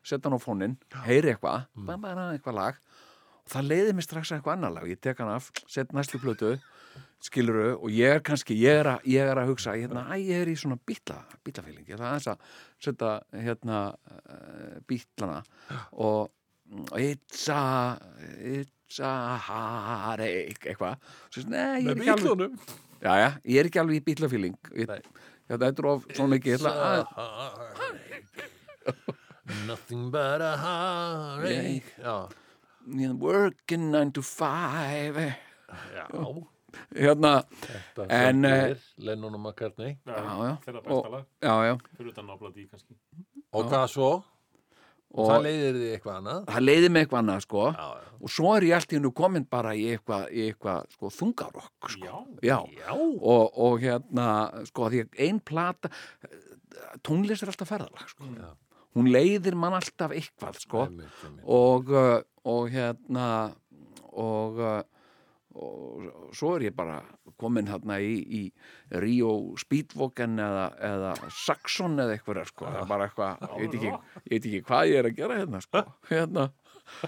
setja 0.05 0.29
hann 0.29 0.37
á 0.37 0.41
fónin, 0.41 0.75
heyri 1.07 1.33
eitthvað 1.33 1.65
bara, 1.73 1.97
bara 1.97 2.25
eitthvað 2.35 2.59
lag 2.59 2.75
það 3.51 3.67
leiðir 3.71 3.97
mig 3.97 4.05
strax 4.07 4.31
að 4.31 4.39
eitthvað 4.39 4.55
annar 4.57 4.73
lag, 4.75 4.87
ég 4.89 5.01
tek 5.03 5.19
hann 5.21 5.33
af 5.35 5.49
set 5.71 5.93
næstu 5.95 6.19
plötu, 6.21 6.55
skiluru 7.25 7.67
og 7.75 7.89
ég 7.93 8.17
er 8.17 8.23
kannski, 8.25 8.55
ég 8.59 8.81
er 8.81 8.89
að, 8.95 9.05
ég 9.09 9.29
er 9.31 9.41
að 9.41 9.51
hugsa 9.51 9.75
hérna, 9.75 10.05
æ, 10.13 10.15
ég 10.21 10.43
er 10.43 10.51
í 10.51 10.55
svona 10.59 10.77
bítla 10.87 11.19
bítlafíling, 11.45 11.85
ég 11.87 11.97
ætla 11.97 12.11
aðeins 12.13 12.29
að 12.33 12.37
setja 12.85 13.11
hérna 13.45 13.81
uh, 13.93 14.77
bítlana 14.89 15.41
og 15.91 16.31
it's 16.97 17.47
a 17.53 17.97
it's 18.41 18.99
a 18.99 19.37
heartache 19.47 20.55
eitthvað. 20.65 20.97
Ég 21.35 21.91
er 21.91 21.99
ég 23.45 23.59
er 23.61 23.69
ekki 23.69 23.81
alveg 23.81 23.99
í 23.99 24.05
bítlafíling 24.05 24.71
ég, 24.73 24.89
já, 24.89 25.57
þetta 25.57 25.69
er 25.69 25.89
of 25.91 26.07
svo 26.15 26.25
mikið 26.31 26.55
ég 26.55 26.59
ætla 26.61 26.73
að 26.89 27.05
Nothing 29.67 30.09
but 30.09 30.41
a 30.41 30.55
heartache. 30.57 31.83
Já, 32.01 32.15
Ég 32.25 32.44
working 33.19 33.91
nine 33.91 34.11
to 34.11 34.21
five 34.21 35.15
já. 35.95 36.05
hérna, 36.95 37.43
Þetta 37.95 38.05
En, 38.09 38.45
eh, 38.45 38.75
Lennon 38.97 39.33
og 39.35 39.39
McCartney. 39.41 39.97
já, 40.05 40.15
já 40.15 40.81
og, 40.91 41.25
já, 41.41 41.55
já 41.65 41.77
Fyrir 41.97 42.09
utan 42.11 42.25
nábladi 42.27 42.67
Og 43.53 43.65
hvað 43.71 43.87
svo? 43.87 44.23
og 45.15 45.29
það 45.31 45.43
leiðir 45.45 45.75
því 45.79 45.89
eitthvað 45.95 46.15
annað. 46.19 46.39
það 46.49 46.63
leiði 46.65 46.87
mig 46.91 47.05
eitthvað 47.05 47.19
annað, 47.21 47.41
sko 47.45 47.61
Já, 47.71 47.85
já. 47.95 48.09
og 48.21 48.29
svo 48.35 48.49
er 48.57 48.61
ég 48.67 48.73
allt 48.75 48.91
í 48.91 48.95
hennu 48.97 49.11
komin 49.15 49.45
bara 49.47 49.71
í 49.73 49.85
eitthvað, 49.95 50.25
í 50.35 50.41
eitthvað 50.51 50.89
sko, 50.91 51.11
þungarokk, 51.15 51.89
sko 51.93 52.05
Já, 52.05 52.15
já. 52.43 52.57
Já. 52.81 52.91
Og, 53.21 53.53
og 53.57 53.79
hérna, 53.79 54.65
sko, 54.67 54.89
því 54.91 55.05
að 55.05 55.19
ein 55.23 55.39
plata 55.39 55.89
tónlist 57.05 57.43
er 57.45 57.53
alltaf 57.53 57.69
ferðalag, 57.71 58.09
sko 58.11 58.27
hún 58.95 59.07
leiðir 59.11 59.55
mann 59.55 59.73
alltaf 59.77 60.11
eitthvað, 60.11 60.59
sko 60.65 60.83
Einmitt, 60.89 61.07
einmitt. 61.23 61.45
og, 61.47 61.89
uh, 61.95 62.21
og 62.51 62.69
hérna 62.73 63.27
og, 64.15 64.59
uh, 64.59 64.81
og 65.55 66.35
svo 66.35 66.55
er 66.55 66.69
ég 66.69 66.75
bara 66.77 66.99
komin 67.39 67.67
hérna 67.69 67.97
í, 68.03 68.13
í 68.21 68.99
Rio 69.03 69.55
Speedwoken 69.59 70.39
eða, 70.39 70.67
eða 70.89 71.13
Saxon 71.33 71.99
eða 71.99 72.15
eitthvað 72.15 72.45
sko. 72.51 72.69
það 72.69 72.79
er 72.81 72.89
bara 72.91 73.09
eitthvað, 73.09 73.45
ég 73.45 73.65
veit, 73.65 73.77
ekki, 73.79 73.91
ég 73.91 74.31
veit 74.35 74.39
ekki 74.39 74.63
hvað 74.69 74.91
ég 74.91 75.01
er 75.01 75.09
að 75.09 75.19
gera 75.19 75.41
hérna, 75.41 75.61
sko. 75.65 75.83
hérna. 76.11 76.47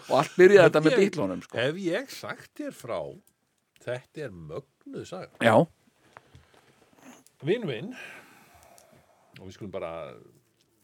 og 0.07 0.13
allt 0.19 0.37
byrjaði 0.39 0.67
þetta 0.67 0.83
með 0.87 0.99
bílunum 1.03 1.41
sko. 1.45 1.59
Hef 1.61 1.81
ég 1.85 2.13
sagt 2.13 2.53
þér 2.59 2.77
frá 2.77 2.99
þetta 3.87 4.25
er 4.27 4.33
mögnuð 4.35 5.05
saga. 5.07 5.31
já, 5.39 5.55
Vinn, 7.45 7.67
vinn 7.69 7.91
og 9.37 9.45
við 9.45 9.53
skulum 9.53 9.73
bara 9.75 9.91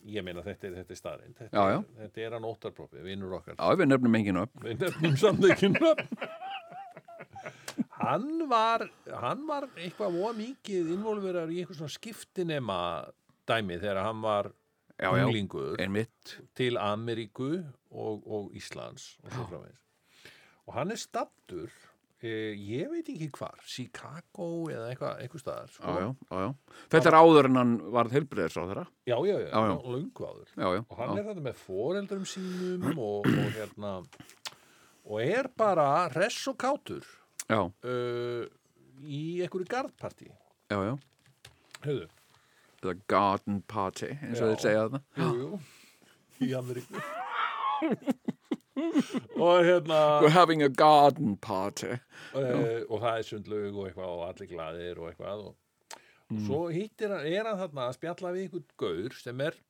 ég 0.06 0.26
meina 0.26 0.44
þetta 0.46 0.70
er, 0.70 0.80
er 0.84 0.98
staðrind 0.98 1.38
þetta, 1.40 1.68
þetta 2.00 2.26
er 2.26 2.36
hann 2.38 2.48
óttarprófi, 2.48 3.04
vinnur 3.06 3.38
okkar. 3.40 3.58
Já, 3.60 3.78
við 3.80 3.90
nefnum 3.92 4.18
enginn 4.20 4.42
upp 4.44 4.66
við 4.66 4.82
nefnum 4.84 5.16
samt 5.20 5.46
ekki 5.50 5.72
nöfn. 5.74 6.26
Hann 8.04 8.28
var 8.52 8.84
hann 9.24 9.46
var 9.48 9.70
eitthvað 9.78 10.18
voða 10.18 10.34
mikið 10.42 10.92
involverar 10.98 11.52
í 11.54 11.62
eitthvað 11.62 11.80
svona 11.80 11.96
skiptinema 11.96 12.80
dæmi 13.50 13.80
þegar 13.80 14.04
hann 14.08 14.20
var 14.24 14.52
já, 14.98 15.08
já, 15.08 15.24
unglingur 15.24 15.80
til 16.58 16.78
Ameríku 16.82 17.54
og, 17.92 18.28
og 18.28 18.52
Íslands 18.58 19.14
og 19.24 19.32
svo 19.32 19.48
framvegis. 19.52 19.80
Og 20.68 20.78
hann 20.78 20.94
er 20.96 21.00
stattur 21.00 21.72
eh, 22.24 22.54
ég 22.58 22.90
veit 22.92 23.10
ekki 23.14 23.28
hvar 23.38 23.60
Chicago 23.68 24.48
eða 24.72 24.90
eitthvað, 24.92 25.20
eitthvað 25.24 25.44
staðar 25.44 25.74
sko. 25.74 25.96
já, 26.00 26.08
já, 26.08 26.40
já. 26.46 26.78
þetta 26.96 27.12
er 27.12 27.18
áður 27.20 27.50
en 27.50 27.60
hann 27.62 27.74
varð 27.98 28.16
heilbriðis 28.18 28.58
á 28.58 28.64
þeirra 28.64 28.86
já, 29.10 29.16
já, 29.28 29.36
já, 29.44 29.50
Já, 29.54 29.76
löngu 29.96 30.28
áður. 30.30 30.56
Og 30.88 30.98
hann 31.02 31.18
er 31.18 31.28
þetta 31.30 31.46
með 31.50 31.62
foreldrum 31.66 32.26
sínum 32.34 32.98
og, 33.04 33.28
og 33.30 33.54
hérna 33.58 33.94
og 35.04 35.20
er 35.24 35.50
bara 35.60 35.88
hress 36.14 36.48
og 36.52 36.58
kátur 36.64 37.06
já, 37.50 37.60
uh, 37.68 38.44
í 39.04 39.24
einhverju 39.44 39.68
gardparti 39.68 40.30
já, 40.32 40.78
já. 40.80 40.94
höfðu, 41.84 42.10
The 42.84 42.98
garden 43.08 43.62
party, 43.64 44.10
eins 44.20 44.42
og 44.44 44.50
þeir 44.52 44.60
segja 44.60 44.80
þarna. 44.84 45.00
Jú, 45.16 45.28
jú. 45.40 45.60
Í 46.44 46.50
Ameríku 46.58 47.00
og 49.44 49.66
hérna 49.66 50.00
We're 50.24 50.34
having 50.34 50.64
a 50.64 50.70
garden 50.70 51.36
party. 51.38 51.98
Uh, 52.34 52.82
og 52.90 53.04
það 53.04 53.12
er 53.18 53.28
sundlaug 53.28 53.78
og 53.78 53.90
eitthvað 53.90 54.16
og 54.16 54.24
allir 54.30 54.50
glaðir 54.54 55.04
og 55.04 55.12
eitthvað 55.12 55.46
og, 55.50 55.54
og 56.34 56.42
svo 56.48 56.64
hittir 56.74 57.14
hann, 57.14 57.28
er 57.28 57.50
hann 57.50 57.62
þarna 57.62 57.88
að 57.90 58.00
spjalla 58.00 58.34
við 58.36 58.48
einhvern 58.48 58.68
gaur 58.84 59.22
sem 59.22 59.46
er 59.46 59.62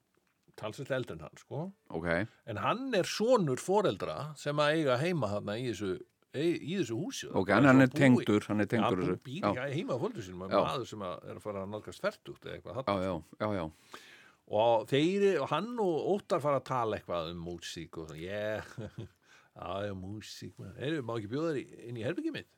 talsveit 0.60 0.93
eldri 0.93 1.17
en 1.17 1.25
hann 1.25 1.41
sko. 1.41 1.67
Ok, 1.98 2.10
en 2.50 2.62
hann 2.62 2.89
er 2.98 3.10
sonur 3.10 3.62
foreldra 3.62 4.34
sem 4.39 4.60
að 4.62 4.79
eiga 4.79 4.98
heima 5.01 5.32
þarna 5.32 5.58
í 5.60 5.70
þessu 5.72 5.96
í, 6.34 6.77
þessu 6.79 6.98
húsi. 6.98 7.29
Ok, 7.34 7.51
en 7.58 7.70
hann 7.70 7.86
er 7.86 7.93
tengdur 7.93 8.48
hann 8.50 8.63
er 8.63 8.70
tengdur 8.70 9.03
þessu. 9.03 9.20
býr 9.25 9.48
já. 9.50 9.67
heima 9.74 9.98
á 9.98 10.01
fólkur 10.01 10.25
sínum 10.25 10.46
maður 10.46 10.88
sem 10.89 11.05
að 11.05 11.29
er 11.29 11.38
að 11.38 11.46
fara 11.46 11.63
að 11.63 11.75
nálgast 11.75 12.03
færtugt 12.03 12.48
eða 12.48 12.58
eitthvað 12.58 12.82
já, 12.84 12.96
já, 13.08 13.13
já, 13.43 13.48
já. 13.60 14.03
Og 14.51 14.88
þeir, 14.91 15.43
hann 15.51 15.71
og 15.79 16.09
Óttar 16.17 16.41
fara 16.43 16.59
að 16.59 16.67
tala 16.67 16.97
eitthvað 17.00 17.31
um 17.31 17.43
músík 17.47 17.97
og 18.01 18.09
svona, 18.09 18.19
yeah, 18.19 18.73
já, 19.55 19.93
músík. 19.95 20.57
Heyrðu, 20.79 21.05
má 21.07 21.15
ekki 21.17 21.31
bjóða 21.31 21.53
þér 21.55 21.88
inn 21.89 22.01
í 22.01 22.05
herbyggi 22.05 22.33
mitt? 22.35 22.50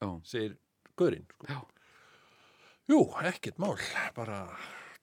Já. 0.00 0.08
segir 0.26 0.56
Gaurinn 0.98 1.26
sko. 1.46 1.62
Jú, 2.90 3.00
ekkert 3.28 3.60
mál. 3.62 3.76
Bara 4.16 4.40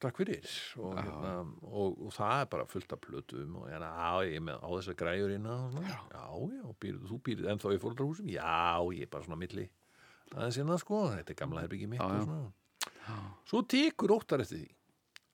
takk 0.01 0.19
fyrir. 0.19 0.45
Og, 0.83 0.93
hérna, 0.97 1.31
og, 1.63 1.95
og 2.05 2.11
það 2.13 2.41
er 2.43 2.49
bara 2.51 2.65
fullt 2.69 2.91
af 2.93 3.01
plötum 3.01 3.55
og 3.61 3.69
hérna, 3.71 3.87
já, 3.95 4.27
ég 4.27 4.37
er 4.41 4.45
með 4.49 4.59
á 4.61 4.67
þessar 4.75 4.97
græjur 4.99 5.33
inna 5.37 5.55
og 5.63 5.71
svona, 5.77 5.95
já, 6.11 6.25
já, 6.59 6.65
býr, 6.83 6.97
þú 7.07 7.19
býrð 7.25 7.47
ennþá 7.53 7.73
í 7.73 7.79
fóreldrahúsum, 7.81 8.29
já, 8.35 8.51
ég 8.97 9.07
er 9.07 9.11
bara 9.15 9.25
svona 9.25 9.39
milli. 9.41 9.65
Aðeins 10.35 10.59
hérna, 10.59 10.77
sko, 10.81 10.99
þetta 11.15 11.33
er 11.33 11.39
gamla 11.39 11.63
herbyggi 11.63 11.87
mitt 11.93 12.01
Já, 12.03 12.09
og 12.09 12.17
já. 12.19 12.25
svona. 12.27 13.21
Svo 13.47 13.61
tekur 13.71 14.11
óttar 14.17 14.43
eftir 14.43 14.65
því 14.65 14.73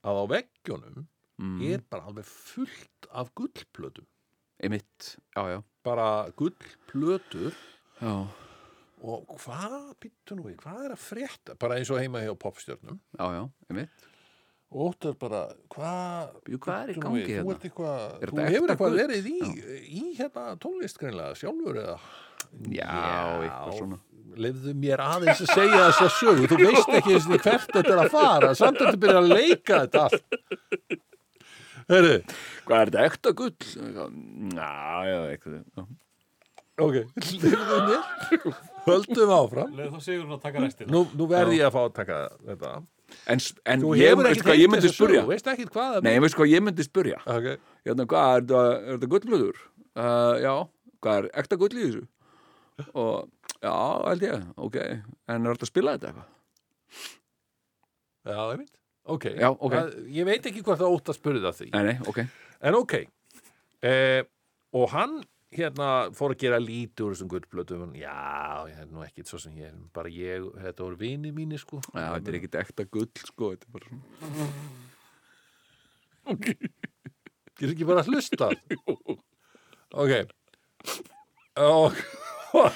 að 0.04 0.22
á 0.22 0.24
veggjónum 0.38 1.08
Mm. 1.42 1.62
er 1.66 1.82
bara 1.90 2.06
alveg 2.06 2.28
fullt 2.30 3.08
af 3.12 3.32
gullplötum 3.34 4.06
einmitt, 4.62 5.16
já, 5.36 5.42
já, 5.50 5.64
bara 5.84 6.30
gullplötur 6.38 7.56
já. 8.00 8.28
og 9.02 9.34
hvað, 9.42 9.96
býttu 10.00 10.38
nú 10.38 10.46
við, 10.46 10.60
hvað 10.62 10.86
er 10.86 10.94
að 10.94 11.02
frétta 11.02 11.56
bara 11.60 11.80
eins 11.82 11.90
og 11.90 11.98
heima 12.00 12.22
hjá 12.22 12.36
popstjörnum 12.38 13.00
Já, 13.18 13.26
já, 13.34 13.42
einmitt. 13.68 14.06
og 14.72 14.94
óttar 14.94 15.18
bara, 15.20 15.42
hvað 15.74 16.38
hvað 16.62 16.84
er 16.84 16.94
í 16.94 17.00
gangi 17.02 17.24
við, 17.26 17.34
hérna? 17.34 17.58
þú 17.66 17.90
Er 18.22 18.30
þú 18.30 18.46
hefur 18.54 18.76
eitthvað 18.76 18.98
verið 19.02 19.28
í, 19.34 19.40
í 19.90 20.04
hérna 20.22 20.46
tónlist 20.62 21.02
greinlega 21.02 21.34
sjálfur 21.42 21.82
eða 21.82 21.98
Já, 22.70 22.94
eitthvað 23.42 23.78
svona. 23.82 24.00
Lefðu 24.46 24.76
mér 24.84 25.04
aðeins 25.04 25.42
að 25.46 25.52
segja 25.54 25.82
þess 25.88 26.04
að 26.06 26.14
sögu 26.20 26.50
þú 26.52 26.60
veist 26.62 26.94
ekki 27.00 27.16
eins 27.18 27.28
og 27.28 27.44
hvert 27.48 27.74
þetta 27.78 27.94
er 27.96 28.04
að 28.04 28.14
fara 28.14 28.54
samt 28.60 28.80
að 28.80 28.88
þetta 28.90 29.02
byrja 29.04 29.24
að 29.24 29.34
leika 29.34 29.82
þetta 29.86 30.06
allt 30.08 31.02
Heru, 31.84 32.14
Hvað 32.64 32.80
er 32.80 32.90
þetta, 32.94 33.06
ekta 33.10 33.32
gull? 33.36 33.56
Já, 34.56 34.68
já, 35.04 35.18
eitthvað. 35.34 35.90
Ok, 36.84 36.96
lefðu 37.44 37.80
mér 37.90 38.46
höldum 38.88 39.34
áfram 39.36 39.76
leið 39.78 39.92
þá 39.94 40.00
sigur 40.08 40.24
hún 40.26 40.38
að 40.38 40.46
taka 40.48 40.64
restina 40.64 40.96
nú, 40.96 41.04
nú 41.14 41.28
verði 41.30 41.60
ég 41.60 41.68
að 41.68 41.76
fá 41.76 41.82
að 41.84 41.94
taka 42.00 42.22
þetta 42.48 42.72
En, 43.30 43.40
en 43.70 43.84
ég, 43.98 44.16
veistu 44.18 44.32
ekki 44.32 44.48
hvað, 44.48 44.60
ég 44.60 44.72
myndi 44.72 44.90
spurja. 44.92 45.22
veist 45.28 45.50
Nei, 46.04 46.16
ég 46.16 46.24
veist 46.24 46.38
hvað, 46.38 46.50
ég 46.50 46.64
myndi 46.66 46.86
spurja. 46.86 47.20
okay. 47.30 47.60
Hérna, 47.86 48.08
hvað, 48.10 48.32
er 48.34 48.42
þetta, 48.42 48.64
er 48.74 48.98
þetta 48.98 49.10
gullblöður? 49.12 49.62
Uh, 49.94 50.34
já, 50.42 50.54
hvað 51.04 51.20
er 51.20 51.28
ekta 51.44 51.60
gull 51.62 51.72
í 51.76 51.84
þessu? 51.84 52.04
Og, 52.98 53.30
já, 53.64 53.76
held 54.10 54.26
ég, 54.28 54.48
ok. 54.68 54.80
En 55.32 55.44
er 55.44 55.56
þetta 55.56 55.68
að 55.68 55.72
spila 55.72 55.98
þetta 55.98 56.12
eitthvað? 56.12 56.32
Já, 58.24 58.40
ég 58.40 58.62
veit. 58.64 58.74
Ok. 59.04 59.28
Já, 59.36 59.50
ok. 59.52 59.74
Það, 59.74 59.94
ég 60.16 60.28
veit 60.30 60.50
ekki 60.50 60.64
hvort 60.64 60.80
það 60.80 60.96
ótt 60.96 61.12
að 61.12 61.20
spurði 61.20 61.44
það 61.44 61.60
því. 61.60 61.70
Nei, 61.74 61.84
nei, 61.90 61.98
ok 62.08 62.20
En 62.64 62.78
ok. 62.80 62.94
Eh, 63.84 64.22
og 64.80 64.86
hann 64.94 65.18
hérna 65.54 65.88
fór 66.16 66.34
að 66.34 66.46
gera 66.46 66.60
lítið 66.62 67.06
úr 67.06 67.16
þessum 67.16 67.32
gullblötum. 67.34 67.92
Já, 68.00 68.64
ég 68.72 68.80
er 68.86 68.88
nú 68.90 69.04
ekkit 69.04 69.30
svo 69.30 69.40
sem 69.44 69.58
ég, 69.60 69.76
bara 69.96 70.12
ég, 70.14 70.48
þetta 70.64 70.86
voru 70.86 71.00
vini 71.02 71.34
mínir, 71.36 71.60
sko. 71.62 71.82
Já, 71.92 72.08
þetta 72.16 72.32
er 72.32 72.40
ekkit 72.40 72.58
ekta 72.64 72.88
gull, 72.88 73.12
sko 73.28 73.52
Þetta 73.54 73.68
er 73.68 73.72
bara 73.76 73.86
svona 73.92 74.08
Ég 77.60 77.68
er 77.68 77.74
ekki 77.76 77.86
bara 77.86 78.02
að 78.02 78.10
hlusta. 78.14 78.48
ok. 80.04 80.14
Og 81.62 82.00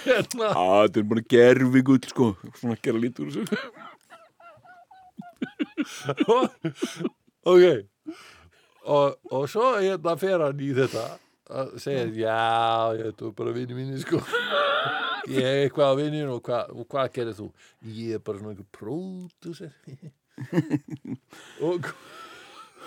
hérna... 0.06 0.50
Já, 0.52 0.66
þetta 0.88 1.02
er 1.02 1.08
bara 1.12 1.24
gerfi 1.36 1.84
gull, 1.90 2.10
sko. 2.12 2.32
Svona 2.60 2.78
gera 2.82 3.00
þessu. 3.20 3.46
Ok. 7.48 7.64
Og, 8.88 9.18
og 9.32 9.46
svo 9.52 9.70
hérna 9.78 10.16
fer 10.20 10.42
hann 10.44 10.60
í 10.64 10.74
þetta. 10.76 11.06
Að 11.48 11.78
segja, 11.80 12.08
já, 12.12 12.40
ég 13.00 13.14
er 13.14 13.32
bara 13.38 13.54
vinni 13.56 13.76
mínu 13.78 14.02
sko. 14.04 14.20
Ég 15.28 15.44
er 15.44 15.62
eitthvað 15.66 15.92
á 15.92 16.00
vinninu 16.00 16.34
og, 16.38 16.42
hva, 16.48 16.62
og 16.72 16.88
hvað 16.92 17.10
gerir 17.16 17.36
þú? 17.36 17.48
ég 17.92 18.16
er 18.16 18.24
bara 18.24 18.40
svona 18.40 18.54
einhver 18.54 18.68
pródúser 18.76 19.72
og 21.68 21.90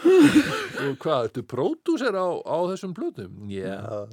og 0.00 0.94
hvað, 1.02 1.26
ertu 1.28 1.42
pródúser 1.44 2.16
á, 2.16 2.28
á 2.40 2.56
þessum 2.72 2.94
blöðum? 2.96 3.34
já, 3.52 4.08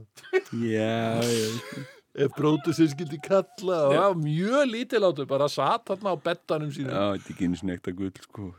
Já, 0.51 1.23
já 1.23 1.87
ef 2.17 2.33
pródúser 2.37 2.89
skildi 2.91 3.19
kalla 3.21 3.81
og 3.87 3.93
það 3.93 4.05
var 4.05 4.21
mjög 4.23 4.71
lítilátur, 4.71 5.27
bara 5.29 5.49
satt 5.51 5.85
þarna 5.91 6.13
á 6.13 6.17
bettanum 6.23 6.71
sínum. 6.73 6.93
Já, 6.93 7.03
þetta 7.13 7.29
er 7.29 7.35
ekki 7.35 7.49
einu 7.49 7.59
snekta 7.61 7.93
gull, 7.97 8.23
sko. 8.25 8.49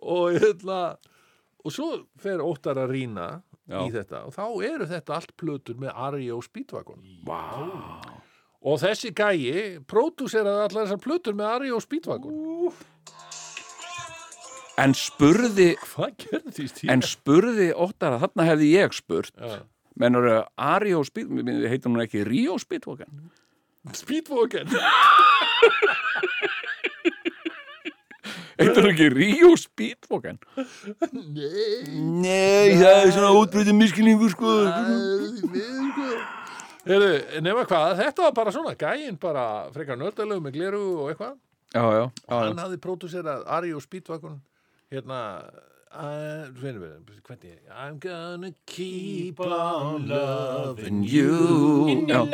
Og 0.00 0.36
hérna 0.40 0.80
og 1.60 1.72
svo 1.74 1.88
fer 2.20 2.40
Óttar 2.40 2.78
að 2.80 2.94
rýna 2.94 3.26
Já. 3.68 3.82
í 3.84 3.90
þetta 3.92 4.22
og 4.28 4.32
þá 4.34 4.44
eru 4.66 4.86
þetta 4.88 5.16
allt 5.18 5.34
plötur 5.38 5.76
með 5.80 5.92
Ari 6.06 6.30
og 6.32 6.44
Speedwagon. 6.46 7.02
Vá. 7.28 7.42
Og 8.60 8.80
þessi 8.82 9.12
gæi 9.16 9.80
pródúseraði 9.88 10.64
allar 10.66 10.88
þessar 10.88 11.02
plötur 11.04 11.36
með 11.36 11.52
Ari 11.54 11.74
og 11.76 11.84
Speedwagon. 11.84 12.72
En 14.80 14.94
spurði, 14.96 15.74
en 16.88 17.04
spurði 17.04 17.68
Óttar 17.76 18.16
að 18.16 18.24
þarna 18.24 18.48
hefði 18.48 18.72
ég 18.72 18.96
spurt. 18.96 19.36
Já. 19.36 19.60
Menur 19.98 20.28
Ari 20.56 20.94
og 20.94 21.06
Speed, 21.08 21.30
heitir 21.68 21.90
hún 21.90 22.02
ekki 22.04 22.22
Rio 22.24 22.58
Speedwagon? 22.60 23.30
Speedwagon 23.96 24.68
Heitir 28.60 28.82
hún 28.84 28.90
ekki 28.92 29.08
Rio 29.12 29.54
Speedwagon? 29.56 30.38
nei 31.10 31.88
Nei, 32.20 32.76
það 32.76 32.96
er 33.00 33.12
svona 33.14 33.30
útbreytið 33.40 33.76
miskilningur, 33.78 34.34
sko. 34.34 34.50
Heru, 36.86 37.10
nema 37.44 37.64
hvað, 37.68 37.96
þetta 38.00 38.26
var 38.26 38.34
bara 38.36 38.52
svona 38.54 38.76
gæinn 38.78 39.18
bara 39.20 39.44
frekar 39.74 39.98
nördalög 40.00 40.40
með 40.44 40.56
gleru 40.56 40.84
og 41.02 41.10
eitthvað. 41.12 41.34
Já, 41.70 41.82
já, 41.86 42.04
já, 42.04 42.34
hann 42.34 42.58
hafði 42.58 42.78
pródúserað 42.82 43.44
Ari 43.46 43.72
og 43.76 43.82
Speedwagon 43.84 44.40
hérna 44.90 45.18
uh, 45.92 46.48
I'm 47.74 47.98
gonna 47.98 48.52
keep 48.66 49.40
on 49.40 50.08
loving 50.08 51.02
you. 51.04 52.06
Já, 52.10 52.26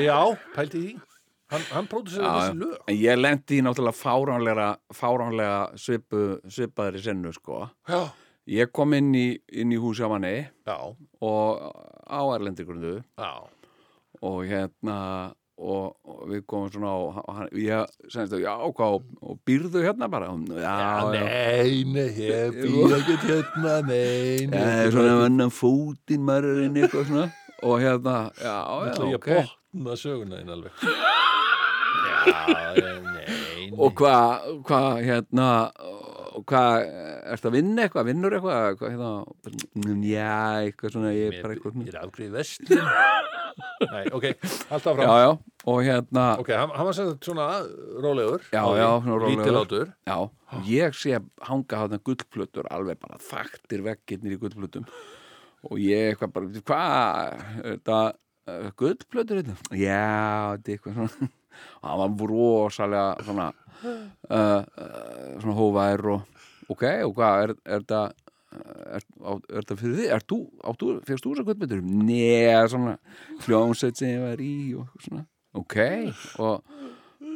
já, 0.00 0.38
pælti 0.54 0.78
því. 0.78 1.00
Hann, 1.50 1.62
hann 1.72 1.86
já, 1.88 2.20
þessi 2.20 2.58
lög. 2.60 2.78
en 2.88 2.96
ég 3.00 3.16
lendi 3.18 3.58
í 3.58 3.62
náttúrulega 3.64 3.96
fáránlega, 3.96 4.68
fáránlega 4.92 5.60
svipu, 5.80 6.40
svipaðri 6.44 7.00
sennu, 7.00 7.32
sko. 7.32 7.68
Já, 7.88 8.10
Ég 8.48 8.70
kom 8.72 8.94
inn 8.96 9.10
í, 9.12 9.26
inn 9.60 9.72
í 9.76 9.76
húsi 9.76 10.00
á 10.00 10.08
manni 10.08 10.46
já, 10.64 10.76
og 11.20 11.58
á 12.08 12.20
Erlendigrundu 12.32 12.94
já. 13.04 13.32
og 14.24 14.38
hérna 14.48 15.34
og, 15.58 15.96
og 16.06 16.20
við 16.30 16.44
komum 16.50 16.70
svona 16.72 16.92
og 16.94 17.18
hann, 17.34 17.50
ég 17.58 17.82
að 17.82 18.36
já, 18.42 18.52
hvað, 18.78 18.98
og, 18.98 19.08
og 19.22 19.40
býrðu 19.48 19.82
hérna 19.84 20.08
bara? 20.10 20.30
Já, 20.54 20.74
Já, 20.78 21.10
nei, 21.14 21.84
nei, 21.90 22.06
ég 22.22 22.56
býð 22.58 22.96
ekki 23.00 23.18
hérna, 23.24 23.74
nei, 23.88 24.46
nei, 24.52 24.64
Já, 24.86 24.92
svona 24.94 25.18
annan 25.26 25.54
fótinn 25.54 26.26
maður 26.28 26.64
inn 26.66 26.78
eitthvað 26.78 27.10
svona. 27.10 27.28
Og 27.66 27.80
hérna, 27.82 28.16
já, 28.38 28.54
já, 28.54 28.92
ég 29.10 29.18
ok. 29.18 29.32
að 29.34 29.50
botna 29.74 29.98
söguna 29.98 30.38
þín 30.38 30.54
alveg? 30.54 30.84
Já, 32.08 32.36
nei, 32.54 32.98
nei 33.02 33.18
og 33.78 33.94
hvað, 33.98 34.46
hvað, 34.66 35.02
hérna 35.06 35.48
og 35.82 36.17
hvað, 36.48 36.86
ertu 37.34 37.48
að 37.50 37.56
vinna 37.58 37.84
eitthvað 37.84 38.08
vinnur 38.08 38.36
eitthvað, 38.38 38.78
hvað, 38.80 38.94
hérna 38.94 40.06
já, 40.06 40.38
eitthvað 40.64 40.94
svona, 40.94 41.12
ég 41.16 41.32
er 41.32 41.42
bara 41.42 41.56
eitthvað 41.56 41.82
Ég 41.82 41.92
er 41.92 42.00
afgriðið 42.02 42.38
vestlun 42.38 42.88
Nei, 43.92 44.04
ok, 44.14 44.26
alltaf 44.74 44.94
fram 44.94 45.04
já, 45.04 45.14
já, 45.22 45.30
og 45.70 45.78
hérna 45.86 46.24
Ok, 46.38 46.50
hann, 46.54 46.74
hann 46.74 46.88
var 46.88 46.96
sagt 46.96 47.26
svona 47.26 47.46
rólegur. 48.02 48.44
Já, 48.52 48.62
já, 48.78 48.88
svona 49.02 49.18
rólegur. 49.18 49.42
Lítilátur 49.42 49.90
Já, 50.06 50.16
ég 50.68 50.98
sé 50.98 51.18
hanga 51.48 51.82
þarna 51.82 52.00
gullplötur 52.06 52.70
alveg 52.74 53.00
bara 53.02 53.18
þaktir 53.22 53.82
veggirnir 53.86 54.36
í 54.36 54.40
gullplötum. 54.42 54.86
Og 55.68 55.82
ég 55.82 56.12
eitthvað 56.12 56.34
bara, 56.36 56.62
hvað, 56.70 57.42
þetta 57.64 57.98
uh, 58.52 58.70
gullplötur 58.78 59.42
hérna? 59.42 59.58
Já, 59.74 60.54
þetta 60.54 60.70
er 60.70 60.78
eitthvað 60.78 60.98
svona 61.00 61.32
og 61.82 61.90
hann 61.90 62.16
var 62.18 62.32
rosalega 62.32 63.26
svona 63.26 63.48
uh, 63.82 64.06
uh, 64.30 64.62
svona 65.40 65.58
hóvær 65.58 66.08
og 66.14 66.42
ok, 66.68 66.84
og 67.06 67.14
hvað, 67.16 67.44
er, 67.44 67.54
er 67.64 67.84
þetta 67.84 68.02
er, 68.58 69.06
er 69.28 69.40
þetta 69.60 69.78
fyrir 69.80 69.98
þig? 70.00 70.10
Er 70.16 70.26
þú, 70.28 70.38
fyrst 71.08 71.24
þú 71.24 71.32
þessar 71.32 71.48
gullplötur? 71.48 71.82
Nei, 71.84 72.52
svona 72.72 72.98
hljómsveit 73.46 74.00
sem 74.00 74.14
ég 74.14 74.24
var 74.24 74.44
í 74.44 74.54
og 74.78 75.02
svona, 75.04 75.24
ok 75.58 75.80
og 76.44 76.76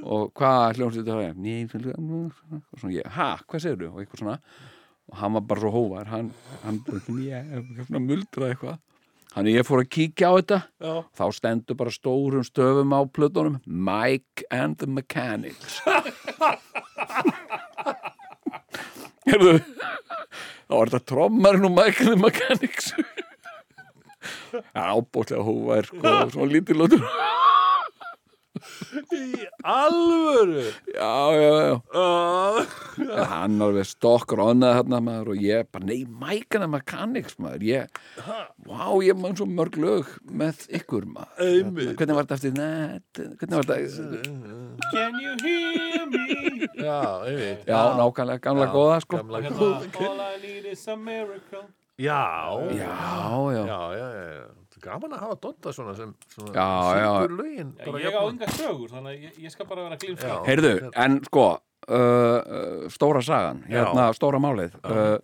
og 0.02 0.32
hvað 0.34 0.78
hljómsveit 0.78 1.06
það 1.06 1.24
er 1.28 1.36
Nei, 1.38 1.58
og 1.70 2.78
svona 2.80 2.94
ég, 2.94 3.10
ha, 3.16 3.32
hvað 3.46 3.64
segir 3.64 3.90
og 3.90 4.00
eitthvað 4.02 4.22
svona 4.24 4.38
og 5.12 5.18
hann 5.18 5.36
var 5.36 5.44
bara 5.50 5.62
svo 5.62 5.72
hóvar 5.74 6.10
hann, 6.10 6.30
hann 6.62 6.80
svona 6.88 8.02
muldraði 8.02 8.54
eitthvað 8.54 8.80
Þannig 9.32 9.56
ég 9.56 9.64
fór 9.66 9.80
að 9.80 9.90
kíkja 9.96 10.28
á 10.28 10.32
þetta. 10.36 10.58
Já. 10.82 10.94
þá 11.16 11.24
stendur 11.38 11.78
bara 11.80 11.92
stórum 11.94 12.44
stöfum 12.44 12.92
á 12.92 13.00
plötunum 13.08 13.60
Mike 13.64 14.44
and 14.52 14.76
the 14.82 14.88
Mechanics. 14.88 15.80
Hérðu 19.28 19.54
þá 19.62 20.72
var 20.76 20.92
þetta 20.92 21.04
trommarinn 21.08 21.68
og 21.68 21.76
Mike 21.78 22.04
and 22.04 22.12
the 22.12 22.20
Mechanics. 22.20 22.92
Það 24.52 24.82
er 24.84 24.90
ábótlega 24.92 25.42
hóvar 25.46 25.88
sko, 25.88 26.10
svona 26.34 26.52
lítilótur 26.52 27.00
Í 29.12 29.46
alvöru? 29.64 30.62
Já, 30.94 31.12
já, 31.36 31.50
já. 31.66 31.76
Uh, 31.92 32.60
En 33.02 33.24
hann 33.30 33.62
alveg 33.64 33.86
stokkur 33.88 34.42
onnaði 34.44 34.78
þarna 34.82 34.98
maður 35.06 35.30
og 35.34 35.42
ég 35.42 35.68
bara, 35.72 35.86
nei, 35.88 36.02
mækana 36.06 36.68
mechanics 36.70 37.38
maður, 37.42 37.64
ég, 37.66 38.00
vá, 38.68 38.84
ég 39.02 39.16
mann 39.18 39.36
svo 39.38 39.46
mörg 39.48 39.78
lög 39.80 40.10
með 40.30 40.66
ykkur 40.80 41.06
maður. 41.08 41.40
Einmitt. 41.46 41.94
Hvernig 41.98 42.18
var 42.18 42.28
þetta 42.28 42.38
eftir, 42.38 42.54
nei, 42.58 43.00
hvernig 43.40 43.58
var 43.58 43.68
þetta 43.70 43.80
Can 44.92 45.20
you 45.22 45.34
hear 45.42 46.06
me? 46.12 46.68
Já, 46.76 47.00
einmitt. 47.26 47.64
Já, 47.68 47.80
nákvæmlega, 47.98 48.42
gamla 48.44 48.66
Já, 48.68 48.72
góða, 48.76 48.98
sko. 49.04 49.22
gamla 49.22 49.40
Hérna, 49.42 49.58
góða. 49.58 50.08
All 50.08 50.20
I 50.20 50.34
need 50.44 50.66
is 50.72 50.86
a 50.88 50.96
miracle. 50.96 51.64
Já, 51.98 52.22
Já, 52.72 52.82
já, 52.82 52.92
já, 53.56 53.66
já, 53.66 54.08
já, 54.16 54.32
já. 54.32 54.61
Gaman 54.82 55.12
að 55.16 55.20
hafa 55.26 55.36
Dodda 55.46 55.72
svona 55.76 55.92
sem 55.98 56.14
svona 56.34 56.52
Já, 56.56 56.68
já. 56.98 57.12
lögin 57.30 57.74
Já, 57.78 57.84
bara 57.86 58.00
Ég 58.02 58.08
á 58.08 58.12
jafnan. 58.16 58.32
enga 58.34 58.48
sögur, 58.56 58.88
þannig 58.90 59.12
að 59.12 59.26
ég, 59.28 59.38
ég 59.46 59.54
skal 59.54 59.68
bara 59.70 59.84
vera 59.86 60.00
glimska 60.02 60.32
Já. 60.32 60.36
heyrðu, 60.48 60.72
en 61.04 61.16
sko 61.28 61.46
uh, 61.52 61.94
uh, 61.94 62.84
stóra 62.92 63.22
sagan, 63.26 63.62
hérna, 63.70 64.08
stóra 64.18 64.40
málið 64.42 64.76
uh, 64.82 65.16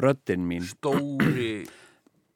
röddin 0.00 0.44
mín 0.48 0.64
Stóri 0.68 1.52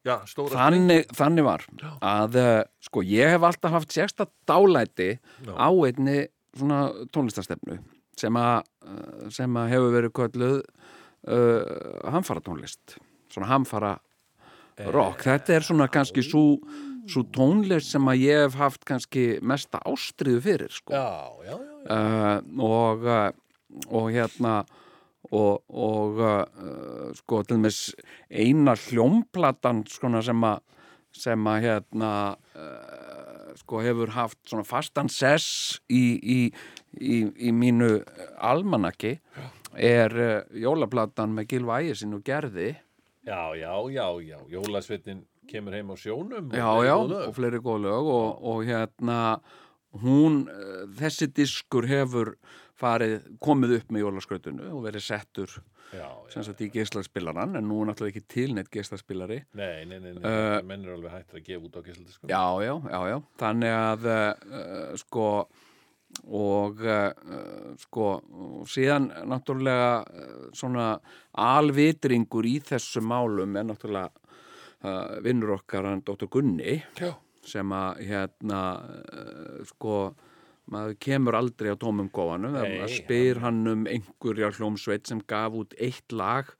Já, 0.06 0.20
stóra 0.30 0.54
þannig, 0.68 1.08
þannig 1.18 1.44
var 1.48 1.64
að 2.06 2.36
uh, 2.38 2.62
sko 2.86 3.02
ég 3.02 3.32
hef 3.34 3.42
alltaf 3.48 3.72
haft 3.74 3.90
sérsta 3.96 4.28
dálæti 4.46 5.08
Já. 5.16 5.52
á 5.58 5.68
einni 5.88 6.26
svona 6.56 6.84
tónlistastefnu 7.12 7.80
sem 8.16 8.36
að 8.40 8.62
uh, 8.86 9.26
sem 9.34 9.56
að 9.60 9.72
hefur 9.74 9.96
verið 9.96 10.14
kölluð 10.20 10.60
uh, 10.60 12.10
hamfara 12.14 12.40
tónlist 12.44 12.96
svona 13.32 13.50
hamfara 13.50 13.96
rock. 14.84 15.24
Þetta 15.26 15.56
er 15.56 15.66
svona 15.66 15.88
kannski 15.92 16.24
svo, 16.24 16.44
svo 17.08 17.24
tónlist 17.34 17.92
sem 17.94 18.10
að 18.10 18.22
ég 18.26 18.44
hef 18.44 18.58
haft 18.60 18.84
kannski 18.88 19.26
mesta 19.42 19.80
ástriðu 19.88 20.42
fyrir 20.44 20.72
sko. 20.74 20.94
Já, 20.94 21.06
já, 21.46 21.54
já, 21.56 21.76
já. 21.86 21.96
uh, 21.96 22.66
og 22.66 23.06
uh, 23.06 23.30
og 23.90 24.10
hérna 24.14 24.64
og, 25.34 25.62
og 25.68 26.20
uh, 26.22 27.10
sko 27.18 27.42
til 27.42 27.58
dæmis 27.58 27.80
eina 28.30 28.76
hljómplatan 28.78 29.84
skona 29.90 30.22
sem 30.22 30.46
að 30.46 30.62
sem 31.16 31.46
að 31.48 31.62
hérna 31.64 32.12
uh, 32.54 33.52
sko 33.56 33.80
hefur 33.80 34.12
haft 34.12 34.38
svona 34.44 34.66
fastan 34.68 35.08
sess 35.08 35.78
í, 35.88 36.20
í, 36.20 36.40
í, 37.00 37.22
í 37.48 37.52
mínu 37.56 38.02
almanaki 38.36 39.16
er 39.76 40.12
jólaplatan 40.56 41.32
með 41.36 41.48
Gilva 41.50 41.80
Ægisinn 41.82 42.14
og 42.16 42.24
Gerði 42.24 42.74
Já, 43.26 43.56
já, 43.58 43.72
já, 43.90 44.06
já, 44.22 44.38
jólasveitin 44.48 45.24
kemur 45.50 45.74
heim 45.74 45.90
á 45.90 45.96
sjónum 45.98 46.46
og 46.46 46.54
já, 46.54 46.66
fleiri 46.66 46.86
já, 46.86 46.96
og 47.26 47.34
fleiri 47.34 47.58
góð 47.58 47.80
lög 47.82 48.10
og, 48.10 48.44
og 48.46 48.60
hérna 48.66 49.18
hún, 50.02 50.44
uh, 50.46 50.84
þessi 50.94 51.26
diskur 51.34 51.88
hefur 51.90 52.36
farið, 52.78 53.24
komið 53.42 53.80
upp 53.80 53.90
með 53.90 54.04
jólaskrautinu 54.04 54.70
og 54.76 54.84
verið 54.84 55.06
settur 55.08 55.50
já, 55.90 56.06
já. 56.06 56.10
sem 56.34 56.46
sagt 56.46 56.62
í 56.62 56.70
geislaspilaran 56.70 57.58
en 57.58 57.66
nú 57.66 57.80
er 57.82 57.90
náttúrulega 57.90 58.14
ekki 58.14 58.30
til 58.30 58.54
neitt 58.54 58.70
geislaspilari. 58.70 59.40
Nei, 59.58 59.84
nei, 59.90 59.98
nei, 59.98 60.12
nei, 60.12 60.22
Uh, 60.26 60.62
menn 60.66 60.86
er 60.86 60.94
alveg 60.94 61.14
hættir 61.16 61.40
að 61.40 61.46
gefa 61.48 61.66
út 61.66 61.78
á 61.78 61.82
gæsaldiskum 61.86 62.30
já, 62.30 62.44
já, 62.62 62.74
já, 62.92 63.00
já. 63.10 63.16
Þannig 63.42 63.78
að 63.80 64.10
uh, 64.12 64.96
sko 65.02 65.26
og 66.24 66.80
uh, 66.82 67.74
sko 67.80 68.06
og 68.16 68.68
síðan 68.70 69.10
náttúrulega 69.28 69.90
uh, 70.02 70.46
svona 70.56 70.94
alvitringur 71.42 72.46
í 72.48 72.56
þessum 72.64 73.08
málum 73.10 73.56
er 73.58 73.68
náttúrulega 73.68 74.10
uh, 74.10 75.18
vinnur 75.24 75.56
okkar 75.58 75.90
hann 75.90 76.04
Dr. 76.06 76.28
Gunni 76.32 76.78
Já. 76.98 77.12
sem 77.46 77.74
að 77.76 78.00
hérna 78.08 78.62
sko 79.68 79.98
maður 80.72 80.96
kemur 80.98 81.38
aldrei 81.38 81.70
á 81.70 81.78
tómum 81.78 82.10
góðanum 82.10 82.56
maður 82.56 82.96
spyr 82.96 83.42
hann 83.44 83.62
um 83.70 83.86
einhverja 83.90 84.50
hljómsveit 84.56 85.06
sem 85.06 85.20
gaf 85.28 85.54
út 85.54 85.76
eitt 85.78 86.10
lag 86.10 86.50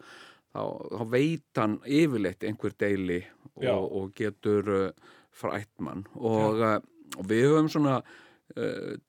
þá, 0.54 0.62
þá 0.94 1.02
veit 1.10 1.58
hann 1.58 1.80
yfirleitt 1.82 2.46
einhver 2.46 2.76
deili 2.78 3.24
og, 3.56 3.82
og 3.82 4.14
getur 4.14 4.92
frætt 5.36 5.72
mann 5.82 6.06
og, 6.14 6.62
og 7.16 7.26
við 7.26 7.48
höfum 7.50 7.72
svona 7.72 7.98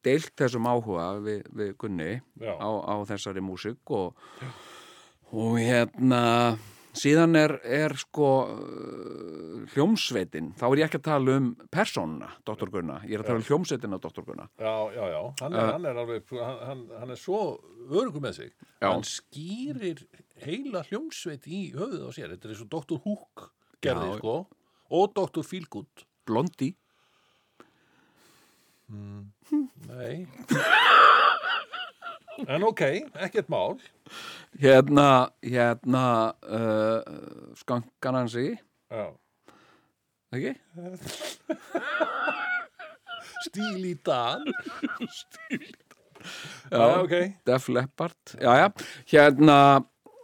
deilt 0.04 0.34
þessum 0.40 0.66
áhuga 0.68 1.12
við, 1.24 1.44
við 1.54 1.76
Gunni 1.80 2.10
á, 2.42 2.70
á 2.70 2.96
þessari 3.08 3.44
músík 3.46 3.94
og, 3.94 4.18
og 5.32 5.60
hérna 5.62 6.58
síðan 6.98 7.38
er, 7.38 7.54
er 7.64 7.96
sko 8.00 8.30
uh, 8.50 9.66
hljómsveitin, 9.74 10.52
þá 10.58 10.66
er 10.68 10.82
ég 10.82 10.88
ekki 10.88 11.00
að 11.02 11.06
tala 11.08 11.36
um 11.40 11.50
persónuna, 11.74 12.30
Dr. 12.48 12.72
Gunna 12.74 13.00
ég 13.06 13.18
er 13.18 13.24
að 13.24 13.30
tala 13.32 13.42
um 13.42 13.48
hljómsveitin 13.48 13.98
af 13.98 14.04
Dr. 14.06 14.26
Gunna 14.28 14.48
Já, 14.58 14.74
já, 14.96 15.04
já, 15.14 15.20
hann 15.44 15.58
er, 15.58 15.72
hann 15.76 15.88
er 15.92 16.02
alveg 16.04 16.34
hann, 16.38 16.84
hann, 17.02 17.14
er 17.14 17.22
svo 17.22 17.42
örgu 17.88 18.22
með 18.24 18.40
sig 18.42 18.52
Já. 18.82 18.90
hann 18.90 19.06
skýrir 19.08 20.04
heila 20.44 20.84
hljómsveit 20.90 21.48
í 21.50 21.62
höfuð 21.76 22.10
á 22.10 22.12
sér 22.16 22.34
þetta 22.34 22.50
er 22.50 22.56
eins 22.56 22.66
og 22.66 22.74
Dr. 22.74 23.02
Hook 23.06 23.48
gerði, 23.84 24.12
Já. 24.16 24.20
sko 24.22 24.36
og 24.98 25.18
Dr. 25.18 25.46
Feelgood 25.46 26.06
Blondi 26.28 26.74
Nei. 28.88 30.28
En 32.46 32.64
ok, 32.64 32.80
ekkert 33.14 33.48
mál. 33.48 33.80
Hérna, 34.60 35.34
hérna 35.42 36.36
uh, 36.48 37.02
skankan 37.60 38.16
hans 38.16 38.36
í. 38.40 38.54
Já. 38.88 39.10
ekki? 40.32 40.54
Stíl 43.48 43.84
í 43.90 43.94
dan. 44.06 44.48
Já. 44.48 44.54
Já, 46.72 46.86
ok. 47.02 47.14
Def 47.46 47.68
Leppard, 47.68 48.18
já, 48.40 48.56
já. 48.62 48.68
Hérna, 49.12 49.60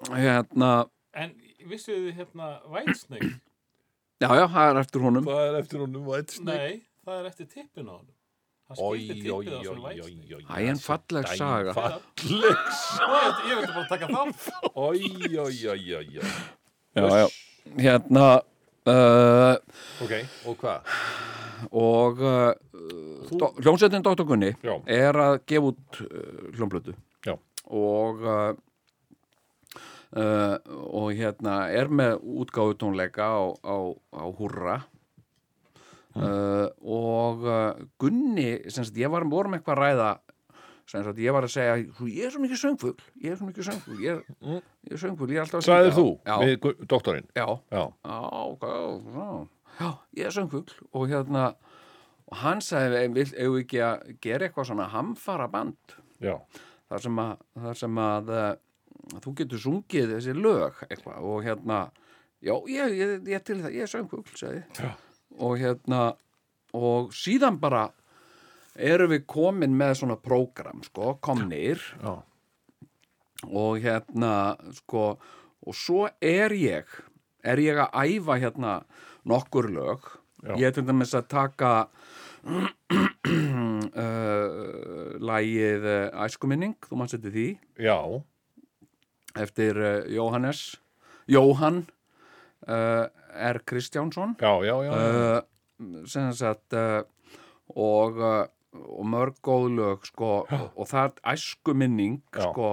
hérna. 0.09 0.71
En 1.13 1.35
vissu 1.69 1.93
þið 1.93 2.15
hérna 2.17 2.47
Whitesnake? 2.71 3.29
já, 4.23 4.27
já, 4.27 4.47
það 4.47 4.71
er 4.71 4.77
eftir 4.81 4.99
honum. 5.05 5.25
Það 5.29 5.45
er 5.45 5.53
eftir 5.61 5.79
honum 5.85 6.03
Whitesnake. 6.09 6.59
Nei, 6.59 6.75
það 7.05 7.15
er 7.21 7.25
eftir 7.33 7.45
tippin 7.51 7.91
á 7.91 7.93
honum 7.99 8.11
Oi, 8.79 8.99
Æ, 10.49 10.61
en 10.69 10.79
falleg 10.81 11.27
saga. 11.37 11.73
Falleg. 11.75 12.01
Ég 12.23 12.45
ég 13.49 13.59
vildi 13.59 13.73
bara 13.75 13.85
taka 13.89 14.07
þátt. 14.07 14.47
Oi, 14.73 15.03
oi, 15.37 15.37
oi, 15.39 15.57
oi, 15.69 15.97
oi 15.99 16.43
já, 16.95 17.07
já, 17.19 17.27
hérna 17.77 18.25
uh, 18.87 19.55
Ok, 20.03 20.13
og 20.47 20.57
hvað? 20.61 20.93
og 21.71 22.19
uh, 22.19 22.51
hljómsveitin 23.63 24.03
Dr. 24.03 24.25
Gunni 24.27 24.51
Já. 24.63 24.75
er 24.89 25.15
að 25.15 25.37
gefa 25.47 25.71
út 25.71 26.01
uh, 26.03 26.49
hljómblötu 26.57 26.95
og 27.73 28.25
uh, 28.27 28.49
uh, 30.19 30.57
og 30.91 31.13
hérna 31.15 31.69
er 31.71 31.87
með 31.87 32.19
útgáfu 32.43 32.75
tónleika 32.81 33.29
á, 33.31 33.43
á, 33.63 33.75
á 34.11 34.23
húrra 36.13 36.29
uh, 36.29 36.67
og 36.83 37.43
uh, 37.47 37.87
Gunni 38.01 38.49
sem 38.69 38.85
sagt, 38.85 38.97
ég 39.01 39.11
var 39.13 39.25
vorum 39.29 39.55
eitthvað 39.57 39.77
að 39.77 39.83
ræða 39.83 40.11
sem 40.89 41.03
sagt, 41.05 41.19
ég 41.23 41.31
var 41.33 41.45
að 41.47 41.53
segja 41.53 41.75
"Þú, 41.97 42.07
ég 42.11 42.25
er 42.27 42.33
svo 42.33 42.41
mikið 42.43 42.59
söngfugl, 42.59 43.05
ég 43.23 43.31
er 43.31 43.37
svo 43.39 43.47
mikið 43.47 43.67
söngfugl 43.69 44.01
ég 44.03 44.17
er, 44.17 44.23
ég 44.89 44.97
er 44.97 44.99
söngfugl, 44.99 45.31
ég 45.31 45.39
er 45.39 45.45
alltaf 45.45 45.61
að 45.61 45.67
Sæðir 45.69 45.93
syngja." 45.93 45.99
þú 45.99 46.07
Já, 46.27 46.35
við 46.43 46.87
doktorinn? 46.91 47.29
já, 47.35 47.47
Já, 47.71 47.83
já, 48.03 48.17
já, 49.15 49.47
já, 49.79 49.89
ég 50.19 50.25
er 50.27 50.35
söngfugl 50.35 50.75
og 50.91 51.07
hérna 51.09 51.45
og 52.27 52.37
hann 52.43 52.61
sagði, 52.61 53.07
við 53.13 53.33
ekki 53.61 53.81
að 53.85 54.13
gera 54.21 54.47
eitthvað 54.47 54.69
svona 54.69 54.89
hamfara 54.91 55.47
band 55.47 55.97
já, 56.23 56.35
þar 56.89 57.01
sem 57.07 57.19
að, 57.23 57.33
þar 57.63 57.79
sem 57.79 57.97
að 58.03 58.29
uh, 58.29 58.53
þú 59.23 59.33
getur 59.39 59.63
sungið 59.63 60.13
þessi 60.17 60.35
lög 60.37 60.83
eitthvað 60.89 61.25
og 61.31 61.43
hérna 61.47 61.79
já, 62.43 62.53
ég, 62.67 62.95
ég, 62.99 63.15
ég 63.31 63.43
til 63.43 63.59
það, 63.63 63.75
ég 63.79 63.87
er. 63.87 64.63
Já. 64.77 64.91
Og 65.39 65.57
hérna 65.61 66.13
og 66.73 67.13
síðan 67.13 67.59
bara 67.61 67.87
erum 68.73 69.11
við 69.13 69.25
komin 69.29 69.75
með 69.77 69.99
svona 70.01 70.17
prógram, 70.17 70.81
sko, 70.85 71.17
komnir. 71.21 71.81
Já, 72.01 72.21
og 73.51 73.79
hérna 73.83 74.55
sko 74.77 75.17
og 75.63 75.75
svo 75.75 76.07
er 76.23 76.53
ég 76.55 76.87
er 77.43 77.59
ég 77.59 77.79
að 77.79 77.91
æfa 78.07 78.37
hérna 78.39 78.73
nokkur 79.27 79.69
lög. 79.71 79.99
Já. 80.43 80.55
ég 80.59 80.67
er 80.67 80.73
til 80.75 80.83
dæmis 80.83 81.13
að 81.15 81.27
taka 81.31 81.87
uh, 82.43 82.75
lægið 85.23 85.85
uh, 85.87 86.23
Æskuminning, 86.25 86.75
þú 86.83 86.99
mann 86.99 87.07
setið 87.11 87.31
því? 87.37 87.45
Já, 87.79 87.99
eftir 89.39 89.79
uh, 89.79 90.03
Jóhannes 90.11 90.75
Jóhann 91.31 91.85
uh, 92.67 93.07
R. 93.33 93.61
Kristjánsson. 93.65 94.35
Já, 94.41 94.53
já, 94.65 94.75
já, 94.83 94.91
uh, 94.93 96.05
sem 96.07 96.31
sagt 96.33 96.73
uh, 96.73 97.03
og, 97.75 98.17
uh, 98.17 98.45
og 98.73 99.05
mörg 99.05 99.37
góð 99.43 99.69
lög 99.77 100.07
sko, 100.09 100.31
og, 100.49 100.87
það 100.89 101.11
er 101.11 101.33
æsku 101.33 101.75
minning 101.77 102.21
sko, 102.33 102.71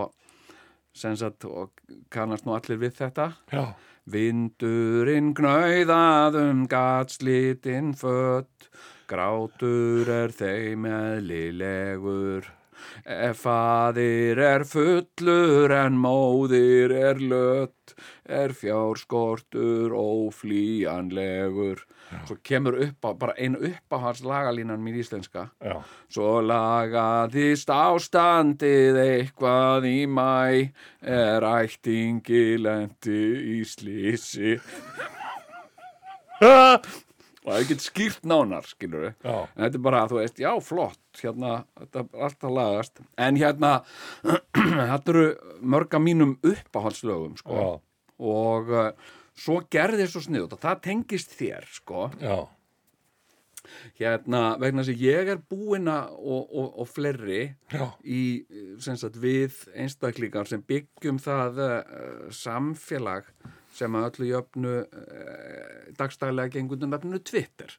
sem 0.96 1.16
sagt 1.16 1.44
og 1.44 1.72
kannast 2.10 2.46
nú 2.46 2.56
allir 2.56 2.80
við 2.80 2.96
þetta. 3.02 3.32
Já. 3.52 3.72
Vindurinn 4.10 5.34
gnauðaðum 5.36 6.64
gatslítinn 6.70 7.92
fött 7.94 8.70
Grátur 9.10 10.06
er 10.06 10.30
þeim 10.30 10.84
eðlilegur 10.86 12.46
Ef 13.04 13.44
faðir 13.44 14.40
er 14.44 14.64
fullur 14.68 15.72
en 15.74 15.98
móðir 16.00 16.94
er 16.96 17.20
lött 17.20 17.80
Er 18.30 18.52
fjárskortur 18.54 19.90
óflýjanlegur. 19.96 21.82
Svo 22.26 22.36
kemur 22.46 22.76
upp 22.84 23.06
á, 23.06 23.10
bara 23.18 23.34
einu 23.38 23.58
upp 23.70 23.94
á 23.94 23.98
hans 24.04 24.22
lagalínan 24.22 24.82
mín 24.82 24.98
íslenska. 25.02 25.48
Já. 25.58 25.82
Svo 26.10 26.40
lagaðist 26.42 27.70
ástandið 27.74 28.98
eitthvað 29.02 29.88
í 29.90 30.06
mæ 30.06 30.70
er 31.02 31.46
ættingi 31.50 32.58
lendi 32.62 33.22
í 33.58 33.60
slísi 33.66 34.58
og 37.40 37.48
það 37.48 37.56
er 37.56 37.64
ekki 37.64 37.76
skýrt 37.80 38.26
nánar 38.28 38.66
skilur 38.68 39.06
við 39.06 39.30
en 39.30 39.62
þetta 39.64 39.78
er 39.78 39.84
bara, 39.84 40.02
þú 40.10 40.18
veist, 40.18 40.42
já, 40.42 40.50
flott 40.64 41.22
hérna, 41.22 41.54
þetta 41.78 42.02
er 42.02 42.24
alltaf 42.26 42.54
lagast 42.56 43.02
en 43.16 43.40
hérna, 43.40 43.72
þetta 44.92 45.14
eru 45.14 45.26
mörg 45.60 45.96
af 45.96 46.04
mínum 46.04 46.36
uppáhaldslögum 46.44 47.38
sko. 47.40 47.56
Já. 47.56 47.70
og 48.20 48.72
uh, 48.74 49.12
svo 49.40 49.60
gerði 49.72 50.08
svo 50.10 50.24
sniðut 50.24 50.56
og 50.56 50.64
það 50.64 50.82
tengist 50.88 51.32
þér 51.38 51.68
sko 51.72 52.10
já. 52.20 52.36
hérna 53.96 54.42
vegna 54.60 54.84
þess 54.84 54.98
að 54.98 55.06
ég 55.06 55.32
er 55.32 55.40
búina 55.40 55.96
og, 56.12 56.44
og, 56.44 56.68
og 56.82 56.90
fleiri 56.90 57.54
Já. 57.72 57.86
í 58.04 58.20
sem 58.84 59.00
sagt 59.00 59.16
við 59.20 59.62
einstaklingar 59.72 60.50
sem 60.50 60.60
byggjum 60.60 61.22
það 61.24 61.64
uh, 61.64 61.80
samfélag 62.36 63.32
sem 63.74 63.94
að 63.96 64.08
öllu 64.08 64.28
jöfnu 64.30 64.74
uh, 64.82 65.94
dagstælega 65.98 66.54
gengur 66.56 66.78
undir 66.78 66.90
nafninu 66.90 67.20
Twitter. 67.22 67.76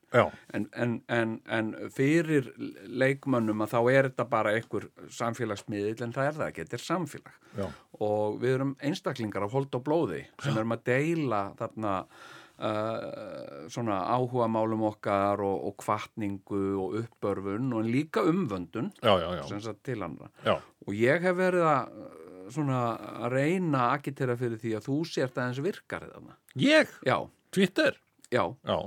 En, 0.54 0.68
en, 0.72 0.98
en, 1.12 1.38
en 1.52 1.74
fyrir 1.94 2.52
leikmönnum 2.88 3.66
að 3.66 3.76
þá 3.76 3.80
er 3.82 4.10
þetta 4.10 4.28
bara 4.32 4.56
einhver 4.56 4.90
samfélagsmiðil 5.12 6.06
en 6.06 6.16
það 6.16 6.30
er 6.30 6.38
það 6.40 6.52
ekki, 6.52 6.68
þetta 6.68 6.80
er 6.80 6.86
samfélag. 6.88 7.38
Já. 7.52 7.66
og 8.00 8.38
við 8.42 8.54
erum 8.56 8.76
einstaklingar 8.80 9.44
af 9.46 9.56
hold 9.56 9.74
og 9.76 9.84
blóði 9.84 10.22
sem 10.42 10.56
erum 10.56 10.76
að 10.76 10.86
deila 10.88 11.42
þarna 11.60 11.96
uh, 12.08 13.68
svona 13.72 13.98
áhuga 14.08 14.48
málum 14.52 14.86
okkar 14.90 15.44
og, 15.46 15.68
og 15.68 15.76
kvartningu 15.82 16.64
og 16.80 16.98
uppörfun 17.02 17.74
og 17.78 17.90
líka 17.92 18.24
umvöndun 18.28 18.92
já, 19.02 19.14
já, 19.20 19.30
já, 19.42 19.74
til 19.84 20.04
andra 20.04 20.32
já. 20.46 20.56
og 20.88 20.94
ég 20.96 21.28
hef 21.28 21.38
verið 21.38 21.68
að 21.68 21.94
svona 22.56 22.80
að 23.26 23.34
reyna 23.36 23.84
að 23.88 23.94
agitera 24.00 24.36
fyrir 24.40 24.60
því 24.62 24.74
að 24.78 24.88
þú 24.90 24.98
sért 25.10 25.38
aðeins 25.42 25.62
virkar 25.66 26.06
þarna. 26.10 26.36
Ég, 26.62 26.92
Já, 27.08 27.18
Twitter 27.52 27.98
já, 28.32 28.44
Já, 28.68 28.78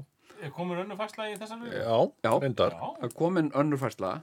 Er 0.45 0.51
komin 0.53 0.77
önnu 0.83 0.97
fastlega 0.99 1.33
í 1.33 1.39
þessar 1.41 1.61
lögu? 1.63 1.77
já, 1.79 1.99
Já. 2.27 2.33
reyndar 2.43 2.75
Já. 2.77 2.89
að 3.07 3.15
komin 3.17 3.51
önnur 3.57 3.81
færsla 3.81 4.15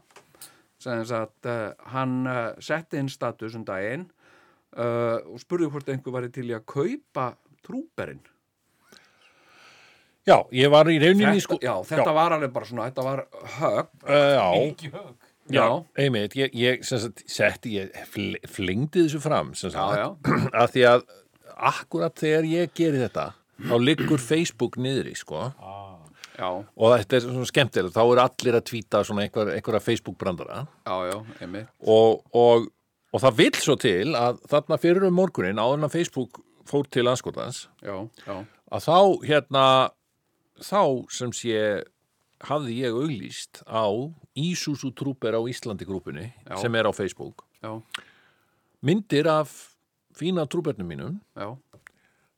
sem 0.82 1.04
sagt 1.06 1.46
uh, 1.50 1.72
hann 1.94 2.26
uh, 2.28 2.52
setti 2.62 2.98
inn 3.02 3.10
status 3.10 3.56
um 3.58 3.64
daginn 3.66 4.08
uh, 4.78 5.18
og 5.30 5.40
spurði 5.42 5.70
hvort 5.70 5.90
einhver 5.94 6.16
væri 6.20 6.30
til 6.34 6.48
í 6.50 6.56
að 6.58 6.66
kaupa 6.74 7.32
trúberinn 7.66 8.22
Já, 10.28 10.36
ég 10.54 10.70
var 10.70 10.86
í 10.94 11.00
rauninni 11.02 11.42
sko 11.42 11.58
já, 11.62 11.74
þetta 11.86 12.12
var 12.14 12.36
alveg 12.36 12.52
bara 12.54 12.68
svona, 12.70 12.88
þetta 12.92 13.06
var 13.08 13.24
högg 13.58 14.04
uh, 14.06 14.34
Já, 14.38 14.48
Ekki 14.68 14.92
hög. 14.94 15.21
Já, 15.50 15.62
Já. 15.64 15.84
einmitt. 15.98 16.36
Ég, 16.38 16.54
ég 16.54 16.86
sem 16.86 17.00
sagt, 17.02 17.24
setti, 17.32 17.78
ég 17.80 17.96
fl 18.12 18.36
flingdi 18.52 19.06
þessu 19.08 19.22
fram 19.24 19.54
sem 19.58 19.74
sagt, 19.74 19.98
Já, 19.98 20.10
að 20.54 20.72
því 20.76 20.86
að 20.92 21.06
akkurat 21.72 22.18
þegar 22.18 22.48
ég 22.50 22.76
geri 22.78 23.02
þetta 23.04 23.32
þá 23.70 23.76
liggur 23.82 24.22
Facebook 24.22 24.78
niðri 24.82 25.14
sko. 25.18 25.52
Ah. 25.62 25.88
já, 26.38 26.48
og 26.50 26.94
þetta 26.96 27.18
er 27.18 27.26
svona 27.28 27.50
skemmtilegt, 27.50 27.94
þá 27.94 28.02
eru 28.02 28.22
allir 28.24 28.56
að 28.58 28.64
tvíta 28.72 29.02
svona 29.06 29.26
einhver, 29.28 29.52
einhverja 29.54 29.84
Facebook 29.84 30.18
brandara 30.18 30.64
já, 30.88 30.96
já, 31.12 31.66
og, 31.86 32.24
og, 32.34 32.70
og 33.12 33.22
það 33.22 33.36
vill 33.38 33.60
svo 33.62 33.76
til 33.78 34.16
að 34.18 34.40
þarna 34.50 34.80
fyrir 34.82 35.06
um 35.06 35.18
morgunin 35.20 35.62
áður 35.62 35.78
en 35.78 35.90
að 35.90 35.98
Facebook 36.00 36.42
fór 36.72 36.88
til 36.90 37.06
anskotans 37.12 37.68
já, 37.84 37.94
já, 38.26 38.40
að 38.72 38.88
þá 38.88 38.98
hérna 39.28 39.66
þá 40.62 40.82
sem 41.14 41.36
sé 41.36 41.60
hafði 42.48 42.78
ég 42.82 42.96
auglýst 42.98 43.62
á 43.70 43.86
Ísúsú 44.38 44.92
trúper 44.96 45.36
á 45.38 45.42
Íslandi 45.46 45.86
grúpunni 45.86 46.30
Já. 46.48 46.58
sem 46.62 46.76
er 46.76 46.90
á 46.90 46.92
Facebook. 46.96 47.44
Já, 47.62 47.78
myndir 48.82 49.28
af 49.30 49.52
fína 50.18 50.48
trúbernum 50.50 50.88
mínum 50.88 51.20
já, 51.38 51.58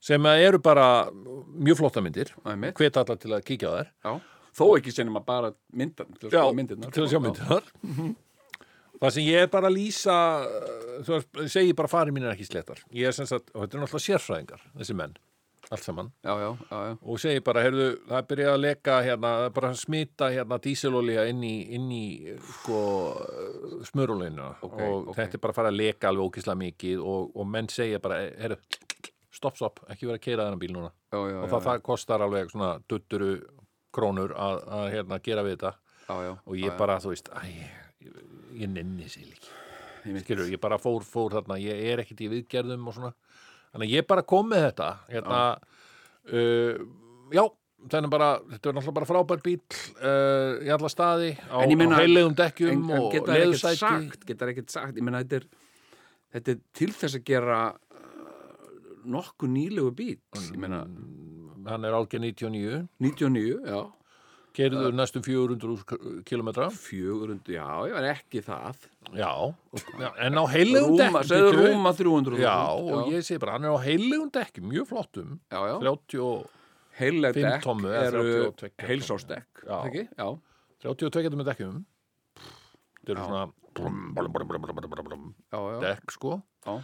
sem 0.03 0.25
eru 0.25 0.59
bara 0.59 1.07
mjög 1.11 1.77
flotta 1.79 2.01
myndir. 2.03 2.33
Hvet 2.43 2.97
allar 2.99 3.17
til 3.17 3.31
að 3.31 3.45
kíkja 3.47 3.71
þær. 3.71 3.87
Já. 4.03 4.13
þó 4.53 4.65
ekki 4.77 4.91
sem 4.93 5.09
að 5.15 5.25
bara 5.25 5.53
myndan 5.73 6.11
til 6.19 6.27
að 6.29 6.35
skoða 6.35 6.53
myndirnar. 6.59 6.91
til 6.93 7.03
að 7.03 7.09
sjá 7.09 7.19
myndirnar. 7.23 7.63
Það 9.01 9.11
sem 9.15 9.23
ég 9.25 9.41
er 9.43 9.47
bara 9.51 9.67
að 9.67 9.73
lýsa 9.75 10.15
þú 11.03 11.15
veist, 11.15 11.39
segi 11.51 11.73
bara 11.75 11.89
farið 11.91 12.13
mín 12.15 12.23
er 12.27 12.35
ekki 12.35 12.45
slettar 12.47 12.79
ég 12.93 13.09
er 13.09 13.15
sem 13.15 13.25
sagt, 13.27 13.49
og 13.55 13.63
þetta 13.65 13.75
er 13.79 13.81
náttúrulega 13.81 14.05
sérfræðingar 14.05 14.61
þessi 14.77 14.95
menn, 14.95 15.15
allt 15.73 15.85
saman. 15.85 16.09
Já, 16.23 16.33
já, 16.39 16.49
já, 16.69 16.81
og 17.01 17.19
segi 17.21 17.41
bara, 17.45 17.63
heyrðu, 17.65 17.87
það 18.09 18.17
er 18.19 18.27
byrjað 18.31 18.53
að 18.53 18.61
leka 18.63 18.97
hérna, 19.07 19.31
bara 19.55 19.71
smita 19.79 20.29
hérna 20.33 20.59
díselolía 20.63 21.25
inn 21.31 21.41
í, 21.47 21.53
inn 21.77 21.89
í 21.93 22.03
sko, 22.59 22.79
smurulinu 23.89 24.49
Ok, 24.61 24.77
og 24.81 25.09
ok. 25.11 25.15
þetta 25.17 25.39
er 25.39 25.43
bara 25.43 25.55
að 25.55 25.59
fara 25.61 25.71
að 25.73 25.79
leka 25.79 26.11
alveg 26.11 26.29
ókislega 26.29 26.59
mikið 26.63 27.03
og, 27.13 27.33
og 27.35 27.49
menn 27.55 27.69
segja 27.73 28.01
bara, 28.03 28.21
heyrðu, 28.39 28.59
stopp, 29.33 29.57
stopp, 29.59 29.83
ekki 29.89 30.07
vera 30.09 30.19
að 30.21 30.25
keira 30.27 30.47
þennan 30.47 30.61
bíl 30.61 30.73
núna. 30.75 30.93
Og 31.17 31.49
það, 31.49 31.59
það 31.67 31.83
kostar 31.89 32.23
alveg 32.25 32.53
svona 32.53 32.75
dutturu 32.89 33.33
krónur 33.93 34.33
að, 34.37 34.61
að 34.77 34.87
hérna, 34.95 35.19
gera 35.25 35.43
við 35.45 35.57
þetta. 35.57 35.73
Og 36.45 36.55
ég 36.59 36.77
bara, 36.77 36.99
þú 37.01 37.13
veist, 37.13 37.29
æ, 37.33 37.43
ég, 38.03 38.23
ég 38.61 38.71
nenni 38.73 39.09
sér 39.09 39.29
Einmitt. 40.03 40.25
skilur, 40.25 40.49
ég 40.51 40.59
bara 40.59 40.77
fór, 40.81 41.03
fór 41.07 41.31
þarna, 41.37 41.55
ég 41.63 41.79
er 41.93 42.01
ekkit 42.03 42.25
í 42.25 42.29
viðgerðum 42.33 42.89
og 42.91 42.97
svona, 42.97 43.11
þannig 43.73 43.89
að 43.89 43.95
ég 43.97 44.07
bara 44.09 44.25
kom 44.33 44.49
með 44.51 44.67
þetta 44.67 44.89
hérna 45.09 45.39
uh, 46.29 46.83
já, 47.33 47.43
þannig 47.93 48.13
bara 48.13 48.29
þetta 48.51 48.69
er 48.69 48.77
náttúrulega 48.77 48.97
bara 48.99 49.09
frábær 49.09 49.43
bíl 49.45 49.57
uh, 49.59 50.61
í 50.63 50.73
alla 50.75 50.91
staði, 50.91 51.33
á, 51.49 51.57
á 51.57 51.61
heilegum 51.65 52.31
en, 52.31 52.37
dekkjum 52.43 52.75
en 52.75 52.85
og 52.99 53.09
geta 53.15 53.33
ekkert 53.33 53.33
leðursæti. 53.39 53.81
sagt 53.81 54.29
geta 54.29 54.51
ekkert 54.53 54.75
sagt, 54.75 54.99
ég 54.99 55.05
meina 55.05 55.23
þetta 55.23 55.41
er 55.41 55.49
þetta 56.37 56.55
er 56.55 56.61
til 56.79 56.91
þess 56.93 57.19
að 57.19 57.25
gera 57.31 57.59
uh, 57.73 58.69
nokkuð 59.17 59.53
nýlegu 59.57 59.91
bíl 59.97 60.15
ég 60.15 60.61
meina. 60.61 60.85
Hann 61.63 61.85
er 61.87 61.95
álgeð 61.95 62.25
99 62.25 62.87
99, 62.99 63.59
já 63.63 63.83
kerðu 64.53 64.89
næstum 64.93 65.23
400 65.25 66.23
kilometra 66.29 66.67
400, 66.69 67.53
já, 67.55 67.67
ég 67.89 67.95
var 67.97 68.09
ekki 68.13 68.41
það. 68.45 68.83
Já, 69.13 69.31
já, 69.99 70.09
en 70.27 70.37
á 70.37 70.43
heilegum 70.53 70.93
Rúma, 70.93 71.21
dekkjum 71.21 71.29
segðu 71.31 71.53
rúma 71.57 71.93
300 71.97 72.43
já, 72.43 72.57
og 72.73 73.13
ég 73.13 73.25
segi 73.25 73.41
bara, 73.41 73.57
hann 73.57 73.67
er 73.69 73.73
á 73.73 73.79
heilegum 73.85 74.29
dekkjum 74.33 74.69
mjög 74.71 74.89
flottum, 74.91 75.39
já, 75.49 75.59
já, 75.71 75.77
30 75.81 76.21
og 76.23 76.45
heileg 76.99 77.37
Fimm 77.37 77.49
dekk 77.49 77.65
tommu 77.65 77.89
eða 77.91 78.09
eru 78.11 78.25
32 78.61 78.87
heilsásdekk 78.89 79.63
Já. 79.65 79.77
ekki? 79.87 80.03
já, 80.13 80.27
32 80.83 81.37
með 81.39 81.49
dekkjum. 81.51 81.77
Þetta 82.99 83.13
eru 83.13 83.21
Já. 83.21 83.27
svona 83.27 83.45
brum, 83.73 84.01
brum, 84.13 84.33
brum, 84.33 84.51
brum, 84.51 84.67
brum, 84.67 84.91
brum, 84.91 85.07
brum, 85.07 85.23
já, 85.49 85.59
já, 85.73 85.79
dekk 85.87 86.13
sko. 86.13 86.37
Já, 86.67 86.75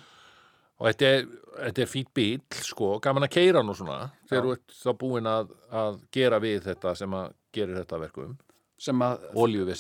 og 0.79 0.88
þetta 0.88 1.12
er, 1.13 1.27
þetta 1.60 1.84
er 1.84 1.91
fýtt 1.91 2.12
bíl 2.15 2.62
sko, 2.63 2.93
gaman 3.03 3.27
að 3.27 3.34
keira 3.36 3.62
og 3.62 3.75
svona 3.77 3.99
þegar 4.29 4.39
Já. 4.39 4.47
þú 4.47 4.55
ert 4.55 4.77
þá 4.79 4.91
búin 5.03 5.29
að, 5.29 5.53
að 5.84 6.01
gera 6.15 6.39
við 6.43 6.62
þetta 6.69 6.95
sem 6.95 7.17
að 7.19 7.34
gerir 7.55 7.79
þetta 7.81 7.99
verkum. 8.03 8.38
Sem 8.79 9.01
að 9.03 9.25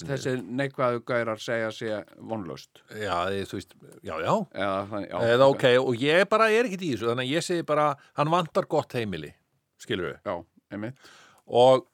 þessi 0.09 0.33
neikvæðu 0.43 1.03
gærar 1.07 1.39
segja 1.39 1.69
sé 1.71 1.99
vonlaust. 2.19 2.81
Já, 2.91 3.15
þú 3.47 3.55
veist, 3.55 3.75
já, 4.03 4.15
já. 4.19 4.33
Eða, 4.51 4.81
þannig- 4.89 5.09
já, 5.13 5.19
eða 5.35 5.47
ok, 5.53 5.63
og 5.79 5.95
ég 6.03 6.25
bara 6.29 6.49
er 6.51 6.67
ekkit 6.67 6.83
í 6.83 6.89
þessu 6.95 7.07
þannig 7.07 7.29
að 7.29 7.31
ég 7.37 7.45
segi 7.47 7.65
bara, 7.69 7.95
hann 8.19 8.29
vantar 8.33 8.67
gott 8.67 8.91
heimili 8.97 9.31
skilur 9.79 10.11
við. 10.11 10.19
Já, 10.27 10.35
einmitt. 10.75 10.97
Og 11.47 11.87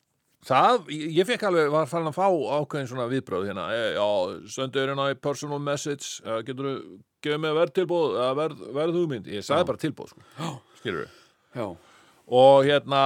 það, 0.46 0.90
ég 0.90 1.30
fekk 1.30 1.46
alveg, 1.48 1.70
var 1.74 1.86
farin 1.86 2.10
að 2.10 2.18
fá 2.18 2.26
ákveðin 2.58 2.90
svona 2.90 3.08
viðbröð 3.12 3.48
hérna, 3.52 3.68
e, 3.70 3.86
já, 3.96 4.10
hérna 4.74 5.08
í 5.14 5.20
personal 5.22 5.60
message, 5.62 6.22
getur 6.46 6.66
þú 6.72 6.76
gefið 7.26 7.42
mig 7.46 7.56
verðtilbóð, 7.58 8.18
eða 8.18 8.36
verð, 8.42 8.66
verð 8.74 9.00
hugmynd 9.00 9.30
ég 9.30 9.46
sagði 9.46 9.70
bara 9.70 9.82
tilbóð, 9.86 10.14
sko, 10.14 10.26
skilur 10.82 11.06
við. 11.06 11.22
Já, 11.56 11.68
og 12.42 12.66
hérna 12.66 13.02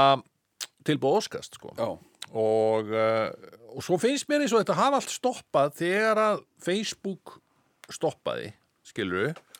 tilbóð 0.88 1.20
óskast, 1.20 1.60
sko. 1.60 1.76
Já, 1.76 1.90
og, 2.30 2.92
uh, 2.94 3.30
og 3.74 3.86
svo 3.86 3.98
finnst 4.02 4.30
mér 4.30 4.46
eins 4.46 4.54
og 4.54 4.64
þetta 4.64 4.78
hafa 4.78 5.00
allt 5.02 5.14
stoppað 5.14 5.78
þegar 5.82 6.24
að 6.24 6.42
Facebook 6.62 7.38
stoppaði, 7.90 8.52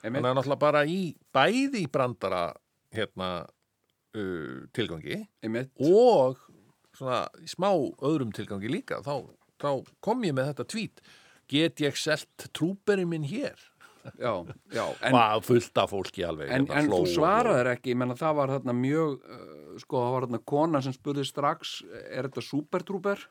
Einmitt. 0.04 0.20
þannig 0.20 0.30
að 0.30 0.38
náttúrulega 0.38 0.64
bara 0.64 0.84
í 0.86 1.00
bæði 1.36 1.84
í 1.86 1.90
brandara 1.92 2.44
hérna 2.96 3.32
uh, 3.46 4.68
tilgangi 4.76 5.24
einmitt. 5.44 5.74
og 5.82 6.40
svona 6.96 7.24
í 7.42 7.50
smá 7.50 7.72
öðrum 7.74 8.34
tilgangi 8.36 8.72
líka 8.72 9.02
þá, 9.06 9.28
þá 9.62 9.72
kom 10.04 10.24
ég 10.28 10.36
með 10.38 10.54
þetta 10.54 10.70
tvít 10.74 11.04
get 11.50 11.82
ég 11.84 11.98
selt 11.98 12.50
trúberinn 12.56 13.10
minn 13.12 13.28
hér 13.30 13.69
já, 14.18 14.34
já, 14.74 14.84
en, 15.06 15.16
en, 15.16 15.42
fullt 15.46 15.82
af 15.84 15.92
fólki 15.94 16.26
alveg 16.28 16.50
en, 16.50 16.68
hérna, 16.68 16.80
en 16.84 16.92
þú 16.94 17.02
og- 17.04 17.12
svaraðir 17.14 17.72
ekki 17.76 17.94
ég 17.94 18.00
menna 18.02 18.18
það 18.20 18.38
var 18.42 18.54
þarna 18.58 18.76
mjög 18.82 19.18
uh, 19.20 19.74
sko, 19.84 20.04
það 20.06 20.14
var 20.16 20.28
þarna 20.28 20.42
kona 20.54 20.82
sem 20.86 20.96
spurði 20.96 21.26
strax 21.30 21.76
er 22.10 22.30
þetta 22.30 22.46
supertrúber? 22.50 23.26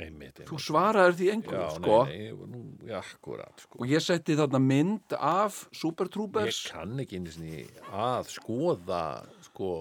einmitt, 0.00 0.38
einmitt. 0.40 0.44
Þú 0.48 0.58
svaraðir 0.64 1.16
því 1.18 1.26
já, 1.28 1.32
einhverjum, 1.36 1.72
sko 1.76 1.96
nei, 2.08 2.18
nei, 2.18 2.52
nú, 2.52 2.60
já, 2.88 2.98
akkurat 3.00 3.64
sko. 3.64 3.80
og 3.82 3.90
ég 3.90 4.04
setti 4.04 4.36
þarna 4.38 4.60
mynd 4.64 5.16
af 5.18 5.58
ég 5.66 5.80
supertrúbers 5.82 6.60
kann 6.70 7.02
ekki 7.02 7.20
einu 7.20 7.34
sinni 7.34 7.64
að 7.92 8.30
skoða 8.36 9.02
sko 9.50 9.72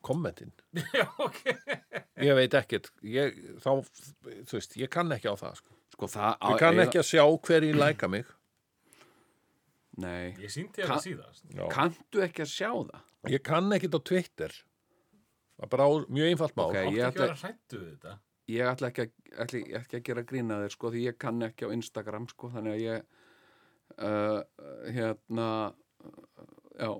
kommentin 0.00 0.50
Já, 0.96 1.04
ok. 1.20 1.40
ég 2.24 2.34
veit 2.38 2.54
ekkert 2.56 2.90
ég, 3.04 3.36
þá, 3.62 3.70
þú 4.48 4.56
veist, 4.58 4.76
ég 4.80 4.90
kann 4.92 5.12
ekki 5.14 5.28
á 5.30 5.36
það 5.38 5.60
sko. 5.60 5.76
sko 5.94 6.08
það 6.16 6.34
á, 6.40 6.46
ég 6.54 6.62
kann 6.64 6.82
ekki 6.86 7.02
að 7.02 7.08
sjá 7.12 7.24
hverjir 7.46 7.78
læka 7.78 8.08
mig 8.10 8.26
nei, 9.98 10.34
Ég 10.38 10.72
Ka- 10.72 10.96
þetta 10.96 10.98
síðast. 11.02 11.44
já. 11.54 11.68
kanntu 11.72 12.22
ekki 12.22 12.42
að 12.42 12.50
sjá 12.54 12.70
það? 12.70 13.00
Ég 13.30 13.42
kann 13.42 13.72
ekkert 13.72 13.94
á 13.94 14.00
Twitter. 14.04 14.48
Það 15.60 15.64
er 15.66 15.68
bara 15.68 15.84
á, 15.84 15.90
mjög 16.08 16.30
einfalt 16.30 16.56
mál. 16.56 16.66
Ok, 16.70 16.76
Áttu 16.76 16.94
ég 16.96 17.04
ekki 17.04 17.10
ætla- 17.10 17.24
að 17.24 17.28
vera 17.28 17.40
hrættu 17.42 17.78
við 17.80 17.90
þetta. 17.90 18.18
ég 18.48 18.70
ætla 18.70 18.88
ekki 18.90 19.02
að, 19.02 19.10
ætla 19.44 19.58
ekki 19.80 19.96
að 19.98 20.02
gera 20.08 20.22
grína 20.22 20.60
þér 20.62 20.70
sko 20.76 20.90
því 20.90 21.02
ég 21.06 21.18
kann 21.18 21.42
ekki 21.42 21.66
á 21.68 21.74
Instagram 21.74 22.28
sko 22.28 22.48
þannig 22.50 22.72
að 22.72 22.80
ég 22.80 23.02
uh, 23.98 24.42
hérna 24.90 25.48
uh, 26.04 26.46
já. 26.78 26.90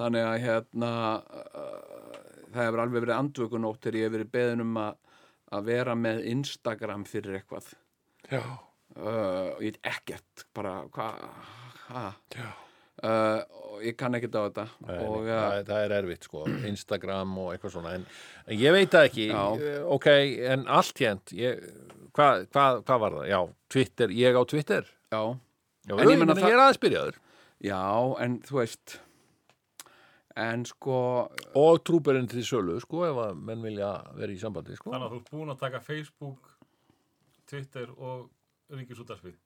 Þannig 0.00 0.24
að 0.24 0.38
hérna 0.44 0.90
uh, 1.20 2.18
það 2.50 2.64
hefur 2.64 2.82
alveg 2.84 3.02
verið 3.04 3.16
andvökunótt 3.18 3.80
þegar 3.84 3.98
ég 4.00 4.06
hef 4.08 4.14
verið 4.16 4.30
beðin 4.36 4.64
um 4.64 4.76
að 4.80 4.96
að 5.50 5.64
vera 5.66 5.94
með 5.98 6.20
Instagram 6.30 7.02
fyrir 7.10 7.40
eitthvað. 7.40 7.72
Já, 8.30 8.42
uh, 8.96 9.54
og 9.54 9.62
ég 9.64 9.70
veit 9.70 9.92
ekkert 9.92 10.44
bara 10.56 10.74
hvað 10.94 11.22
uh, 12.40 13.40
og 13.70 13.84
ég 13.86 13.96
kann 13.98 14.16
ekkert 14.18 14.36
á 14.36 14.42
þetta. 14.44 14.66
Nei, 14.86 14.96
og 15.06 15.18
uh, 15.22 15.30
það, 15.30 15.58
það 15.70 15.84
er 15.84 15.94
erfitt 16.00 16.28
sko. 16.28 16.44
Instagram 16.70 17.36
og 17.42 17.52
eitthvað 17.54 17.76
svona 17.76 17.94
en, 17.98 18.08
en 18.46 18.60
ég 18.60 18.76
veit 18.76 18.92
það 18.92 19.10
ekki. 19.10 19.28
Já. 19.30 19.44
Eh, 19.70 19.84
ok, 19.96 20.08
en 20.54 20.66
allt 20.80 21.04
hérnt 21.04 21.34
hvað 22.16 22.48
hva, 22.50 22.66
hva 22.84 22.98
var 23.04 23.20
það? 23.20 23.28
Já, 23.30 23.40
Twitter, 23.70 24.16
ég 24.16 24.38
á 24.38 24.42
Twitter. 24.48 24.90
Já. 25.10 25.22
Já, 25.88 25.94
En 25.96 26.02
en 26.04 26.10
ég 26.12 26.18
ég, 26.20 26.42
er 26.50 26.60
aðeins 26.60 26.82
byrjaður. 26.82 27.22
Já, 27.64 27.84
en 28.24 28.36
þú 28.46 28.58
veist 28.60 28.98
en 30.40 30.64
sko 30.68 30.98
og 31.58 31.80
trúberinn 31.84 32.28
til 32.30 32.44
sölu, 32.46 32.78
sko, 32.82 33.02
ef 33.08 33.18
að 33.24 33.40
menn 33.48 33.64
vilja 33.64 33.90
vera 34.16 34.32
í 34.32 34.38
sambandi, 34.40 34.76
sko. 34.78 34.92
Þannig 34.92 35.08
að 35.08 35.14
þú 35.14 35.20
ert 35.20 35.32
búin 35.34 35.54
að 35.54 35.64
taka 35.64 35.80
Facebook, 35.84 36.52
Twitter 37.50 37.90
og 37.96 38.28
Ríkisútarfið. 38.70 39.36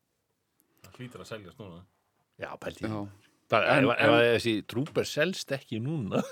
Það 0.85 0.99
hlýtur 1.01 1.23
að 1.25 1.29
seljast 1.31 1.59
núna. 1.63 1.83
Já, 2.43 2.51
pælti. 2.61 2.89
ef, 2.89 3.91
þessi 4.35 4.55
trúber 4.69 5.07
selst 5.09 5.53
ekki 5.55 5.79
núna. 5.85 6.23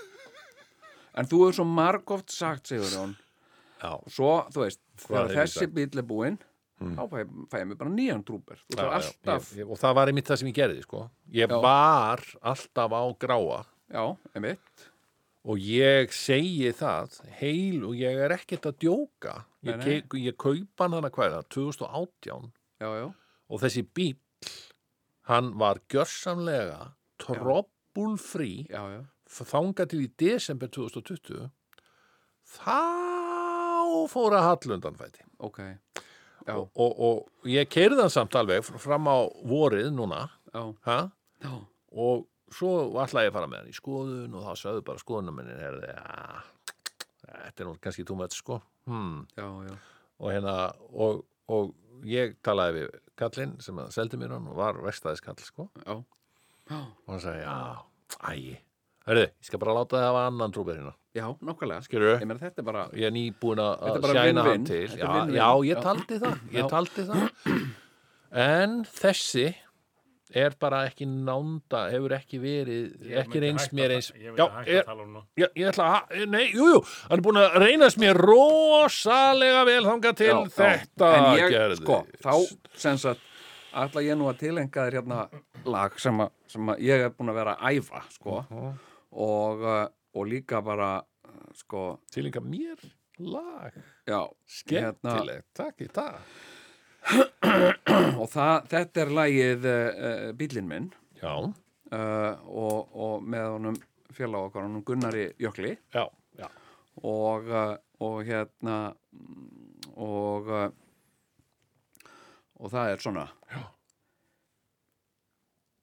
en 1.14 1.28
þú 1.28 1.42
hefur 1.44 1.56
svo 1.60 1.66
margóft 1.68 2.32
sagt 2.32 2.70
Sigur 2.70 2.88
Jón 2.90 3.12
Já, 3.82 3.90
svo, 4.08 4.30
þú 4.54 4.62
veist, 4.64 4.80
þegar 5.04 5.32
þessi 5.36 5.66
bíl 5.74 5.98
er 6.00 6.06
búinn 6.08 6.38
þá 6.82 7.02
fæ, 7.10 7.18
fæ 7.52 7.56
ég 7.60 7.66
mig 7.70 7.78
bara 7.78 7.92
nýjan 7.92 8.22
trúber 8.26 8.58
þú 8.64 8.78
þarf 8.80 8.94
alltaf, 8.96 9.50
og 9.68 9.76
það 9.78 9.92
var 9.98 10.10
einmitt 10.10 10.30
það 10.30 10.40
sem 10.40 10.48
ég 10.50 10.56
gerði, 10.56 10.82
sko. 10.86 11.02
Ég 11.30 11.52
Já. 11.52 11.58
var 11.62 12.24
alltaf 12.42 12.96
á 12.96 13.02
gráa 13.22 13.60
já, 13.92 14.04
einmitt 14.34 14.86
og 15.44 15.58
ég 15.62 16.10
segi 16.16 16.72
það 16.78 17.20
heil 17.38 17.84
og 17.86 17.94
ég 17.98 18.18
er 18.24 18.34
ekkert 18.38 18.66
að 18.70 18.76
djóka. 18.82 19.36
Ég, 19.62 19.76
Nei, 19.76 19.84
nei. 19.84 20.00
ke- 20.06 20.18
ég 20.22 20.36
kaupa 20.38 20.86
hann 20.88 20.96
hana 20.98 21.10
hvað 21.10 21.28
er 21.28 21.36
það, 21.36 21.48
2018 21.54 22.52
já, 22.82 22.88
já, 22.98 23.06
og 23.52 23.62
þessi 23.62 23.84
bíl, 23.94 24.16
hann 25.30 25.52
var 25.60 25.78
gjörsamlega 25.92 26.92
trobbulfrí 27.22 28.66
þanga 29.32 29.86
til 29.88 30.02
í 30.04 30.08
desember 30.20 30.68
2020 30.74 31.46
þá 32.58 32.80
fór 34.10 34.34
að 34.36 34.46
hallundan 34.50 34.98
fæti 34.98 35.22
ok. 35.42 35.60
Og, 36.50 36.64
og, 36.74 36.92
og 37.06 37.46
ég 37.46 37.68
keirði 37.70 38.02
hann 38.02 38.10
samt 38.10 38.34
alveg 38.34 38.64
fr- 38.66 38.80
fram 38.82 39.06
á 39.06 39.16
vorið 39.46 39.92
núna. 39.94 40.24
Já, 40.50 40.62
ha? 40.88 40.96
já, 41.44 41.52
og 41.94 42.24
svo 42.52 42.72
ætlaði 42.98 43.28
ég 43.28 43.30
að 43.30 43.36
fara 43.36 43.50
með 43.52 43.60
hann 43.62 43.70
í 43.70 43.76
skoðun 43.76 44.34
og 44.40 44.48
þá 44.48 44.52
sögðu 44.64 44.82
bara 44.88 45.02
skoðunum 45.04 45.38
minni 45.38 45.54
þetta 47.22 47.62
er 47.62 47.68
nú 47.68 47.76
kannski 47.78 48.04
túmætt 48.08 48.34
sko. 48.34 48.58
Hmm. 48.90 49.22
já, 49.38 49.46
já, 49.68 49.76
og 50.18 50.32
hérna 50.34 50.56
og, 50.90 51.22
og 51.48 51.72
ég 52.08 52.36
talaði 52.44 52.80
við 52.80 52.98
kallinn 53.18 53.54
sem 53.62 53.78
að 53.78 53.94
seldi 53.94 54.18
mér 54.20 54.36
hann 54.36 54.50
og 54.50 54.58
var 54.58 54.78
vestæðiskall 54.82 55.38
sko. 55.42 55.68
Já, 55.86 55.96
já, 56.70 56.78
og 56.78 57.14
hann 57.14 57.24
sagði, 57.24 57.46
já, 57.46 57.56
ægi 58.32 58.58
Hörðu, 59.02 59.22
ég 59.26 59.46
skal 59.48 59.58
bara 59.58 59.72
láta 59.74 59.98
það 59.98 60.04
hafa 60.06 60.26
annan 60.28 60.52
trúber 60.54 60.76
hérna. 60.78 60.92
Já, 61.12 61.24
nákvæmlega. 61.42 61.86
Ég 61.90 62.28
meina 62.30 62.38
þetta 62.38 62.62
er 62.62 62.66
bara, 62.68 62.82
Ég 62.94 63.08
er 63.08 63.14
nýbúin 63.16 63.58
að 63.58 63.72
að 63.90 64.04
sjæna 64.14 64.44
hann 64.46 64.66
til. 64.68 64.84
Já, 64.94 65.08
já, 65.34 65.46
ég 65.66 65.80
taldi 65.82 66.18
það 66.22 66.36
Ég 66.54 66.68
taldi 66.70 67.06
það. 67.08 67.48
En 68.42 68.76
þessi 68.86 69.48
er 70.30 70.54
bara 70.60 70.84
ekki 70.88 71.04
nánda 71.08 71.82
hefur 71.92 72.14
ekki 72.16 72.38
verið 72.40 73.10
ekki 73.22 73.40
reynst 73.42 73.72
mér 73.76 73.96
eins 73.96 74.12
Ég 74.16 74.36
Já, 74.38 74.44
vil 74.46 74.46
hægt 74.54 74.70
að 74.78 74.86
tala 74.86 75.02
um 75.04 75.16
nú. 75.18 75.22
ég, 75.36 75.50
ég 75.58 75.68
ætla 75.72 75.88
að 75.98 76.22
Nei, 76.32 76.44
jú, 76.54 76.68
jú, 76.72 76.78
hann 77.08 77.18
er 77.18 77.24
búin 77.26 77.40
að 77.42 77.56
reynast 77.64 78.00
mér 78.00 78.20
rosalega 78.22 79.64
vel 79.68 79.82
þangað 79.88 80.16
til 80.22 80.30
já, 80.30 80.38
já. 80.38 80.54
þetta 80.60 81.10
en 81.18 81.26
ég, 81.40 81.48
gerði 81.56 81.80
sko, 81.82 81.98
þá 82.22 82.32
sem 82.86 83.00
sagt, 83.02 83.26
ætla 83.84 84.04
ég 84.06 84.18
nú 84.20 84.30
að 84.30 84.40
tilenga 84.44 84.86
þér 84.86 84.98
hérna 85.00 85.20
lag 85.64 85.98
sem, 86.02 86.24
að, 86.24 86.32
sem 86.54 86.72
að 86.72 86.82
ég 86.88 87.04
er 87.06 87.12
búin 87.16 87.32
að 87.32 87.38
vera 87.42 87.56
að 87.58 87.78
æfa, 87.82 88.02
sko. 88.16 88.40
Og, 89.12 89.62
uh, 89.66 89.84
og 90.16 90.26
líka 90.28 90.62
bara 90.64 90.94
uh, 91.02 91.44
sko, 91.58 91.98
Tilinga 92.12 92.40
mér 92.40 92.80
lag? 93.20 93.76
Já 94.08 94.22
Skemmtilegt, 94.48 95.50
takk 95.56 95.84
í 95.84 95.88
það 95.92 96.16
og 98.20 98.28
það, 98.30 98.68
þetta 98.72 99.02
er 99.02 99.14
lagið 99.18 99.66
uh, 99.68 99.78
uh, 100.08 100.28
bílinn 100.38 100.68
minn. 100.70 100.90
Já, 101.22 101.34
uh, 101.38 102.32
og, 102.46 102.92
og 102.94 103.24
með 103.26 103.48
honum 103.56 103.78
félag 104.12 104.48
okkar, 104.48 104.66
honum 104.68 104.84
Gunnari 104.86 105.30
Jökli. 105.40 105.74
Já, 105.94 106.06
já. 106.38 106.48
Og, 107.08 107.48
og 108.04 108.18
hérna 108.28 108.78
og 109.96 110.50
og 112.62 112.70
það 112.70 112.92
er 112.92 113.02
svona. 113.02 113.26
Já. 113.50 113.62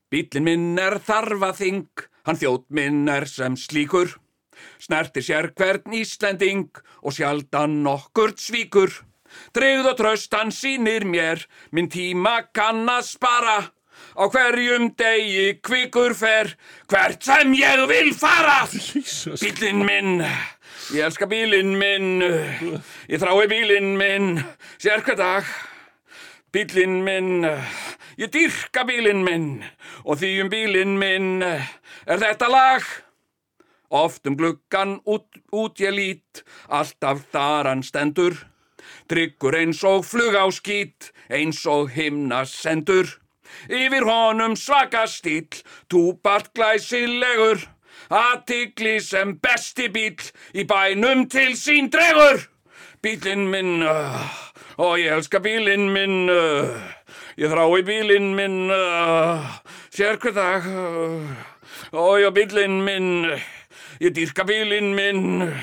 Bílinn 0.10 0.46
minn 0.46 0.82
er 0.82 0.98
þarfaþing 1.06 2.08
hann 2.30 2.40
þjótt 2.40 2.68
minn 2.76 3.10
er 3.10 3.28
sem 3.30 3.58
slíkur. 3.58 4.16
Snertir 4.82 5.24
sér 5.24 5.52
hvern 5.58 5.96
Íslending 5.96 6.68
og 7.02 7.16
sjaldan 7.16 7.80
nokkurt 7.86 8.42
svíkur 8.44 8.92
Tryggð 9.54 9.92
og 9.92 9.98
tröst 10.00 10.34
hann 10.38 10.54
sýnir 10.54 11.06
mér. 11.06 11.46
Minn 11.72 11.90
tíma 11.92 12.42
kann 12.54 12.88
að 12.90 13.06
spara. 13.14 13.60
Á 14.20 14.24
hverjum 14.32 14.90
degi 14.98 15.60
kvikur 15.64 16.16
fer. 16.18 16.54
Hvert 16.90 17.24
sem 17.24 17.54
ég 17.58 17.86
vil 17.90 18.14
fara. 18.18 18.64
Bílinn 19.40 19.84
minn, 19.86 20.24
ég 20.96 21.06
elska 21.06 21.28
bílinn 21.30 21.76
minn, 21.80 22.24
ég 23.08 23.22
þrái 23.22 23.48
bílinn 23.52 23.94
minn, 24.00 24.40
sér 24.82 25.04
hver 25.06 25.20
dag. 25.20 25.52
Bílinn 26.52 27.04
minn, 27.06 27.46
ég 28.18 28.32
dýrka 28.34 28.86
bílinn 28.90 29.24
minn. 29.26 29.52
Og 30.04 30.20
því 30.20 30.34
um 30.44 30.52
bílinn 30.52 30.98
minn 31.00 31.44
er 31.46 32.20
þetta 32.20 32.50
lag. 32.50 32.88
Oft 33.90 34.28
um 34.30 34.36
gluggan 34.38 35.00
út, 35.10 35.26
út 35.54 35.80
ég 35.82 35.96
lít, 35.96 36.44
alltaf 36.70 37.24
þar 37.34 37.72
hann 37.72 37.86
stendur. 37.86 38.36
Tryggur 39.10 39.56
eins 39.58 39.80
og 39.90 40.04
flug 40.06 40.36
á 40.38 40.46
skít, 40.54 41.10
eins 41.34 41.64
og 41.66 41.90
himna 41.90 42.44
sendur. 42.46 43.08
Yfir 43.66 44.06
honum 44.06 44.54
svaka 44.54 45.08
stíl, 45.10 45.50
túbart 45.90 46.52
glæsilegur. 46.54 47.64
Aðtigli 48.14 49.00
sem 49.02 49.36
besti 49.42 49.88
bíl 49.90 50.22
í 50.54 50.66
bænum 50.70 51.26
til 51.30 51.58
sín 51.58 51.90
dregur. 51.90 52.46
Bílinn 53.02 53.48
minn, 53.50 53.82
uh, 53.82 54.30
og 54.78 54.98
ég 55.00 55.14
elska 55.18 55.42
bílinn 55.42 55.90
minn, 55.94 56.30
uh, 56.30 56.74
ég 57.38 57.50
þrái 57.50 57.82
bílinn 57.88 58.34
minn, 58.38 58.70
uh, 58.70 59.46
sér 59.90 60.22
hver 60.22 60.36
dag. 60.38 60.70
Og 61.94 62.20
já, 62.22 62.30
bílinn 62.36 62.82
minn, 62.86 63.30
ég 64.04 64.14
dýrka 64.14 64.46
bílinn 64.46 64.94
minn, 64.98 65.54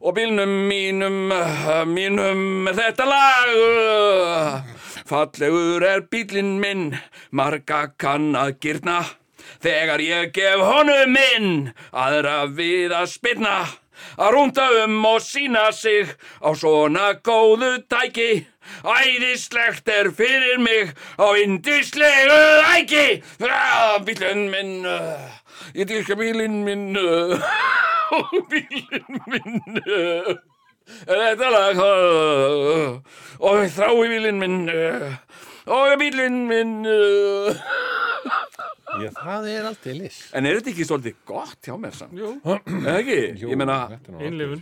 og 0.00 0.14
bílnum 0.16 0.52
mínum, 0.68 1.28
uh, 1.32 1.84
mínum 1.84 2.68
er 2.70 2.76
þetta 2.78 3.04
lag. 3.04 3.50
Uh, 3.52 4.94
fallegur 5.08 5.84
er 5.84 6.06
bílinn 6.08 6.56
minn, 6.62 6.94
marga 7.36 7.90
kann 8.00 8.32
að 8.38 8.54
gyrna. 8.64 9.02
Þegar 9.60 10.00
ég 10.00 10.32
gef 10.32 10.62
honum 10.64 11.12
minn, 11.12 11.50
aðra 11.92 12.46
við 12.48 12.96
að 12.96 13.10
spilna. 13.12 13.58
Að 14.16 14.32
rúnda 14.32 14.64
um 14.86 14.96
og 15.04 15.20
sína 15.20 15.66
sig 15.76 16.08
á 16.40 16.48
svona 16.56 17.12
góðu 17.20 17.82
tæki. 17.92 18.46
Æðislegt 18.80 19.88
er 19.92 20.08
fyrir 20.16 20.62
mig 20.64 20.94
á 21.20 21.28
indislegu 21.44 22.40
æki. 22.72 23.20
Bílinn 24.08 24.48
minn, 24.48 24.74
uh, 24.88 25.28
ég 25.76 25.92
dyrka 25.92 26.16
bílinn 26.16 26.62
minn, 26.64 26.96
uh, 28.16 28.40
bílinn 28.50 29.20
minn. 29.30 29.80
Uh, 29.84 30.32
er 31.06 31.24
þetta 31.24 31.50
lag, 31.54 31.82
og 33.38 33.60
ég 33.60 33.74
þrái 33.76 34.08
bílinn 34.14 34.40
minn, 34.42 34.58
og 35.70 35.96
bílinn 36.00 36.42
minn. 36.50 36.74
Já, 39.00 39.10
það 39.14 39.48
er 39.52 39.66
aldrei 39.68 39.92
list 39.96 40.34
En 40.36 40.46
er 40.48 40.58
þetta 40.58 40.72
ekki 40.72 40.86
svolítið 40.88 41.18
gott 41.28 41.68
hjá 41.68 41.74
mér 41.80 41.94
samt? 41.96 42.16
Jú. 42.18 42.32
Eða 42.42 42.96
ekki? 42.98 43.18
ég 43.44 43.58
meina, 43.60 43.76
þetta 43.92 44.16
er 44.18 44.54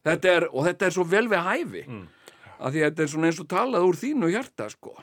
þetta. 0.00 0.32
er, 0.32 0.46
og 0.50 0.68
þetta 0.68 0.88
er 0.88 0.96
svo 0.96 1.04
vel 1.08 1.28
við 1.30 1.44
hæfi. 1.48 1.84
Mm. 1.84 2.04
Af 2.54 2.72
því 2.72 2.80
að 2.80 2.88
þetta 2.88 3.04
er 3.04 3.12
svona 3.12 3.30
eins 3.30 3.40
og 3.42 3.48
talað 3.50 3.86
úr 3.88 4.00
þínu 4.00 4.30
hjarta, 4.32 4.68
sko. 4.72 4.94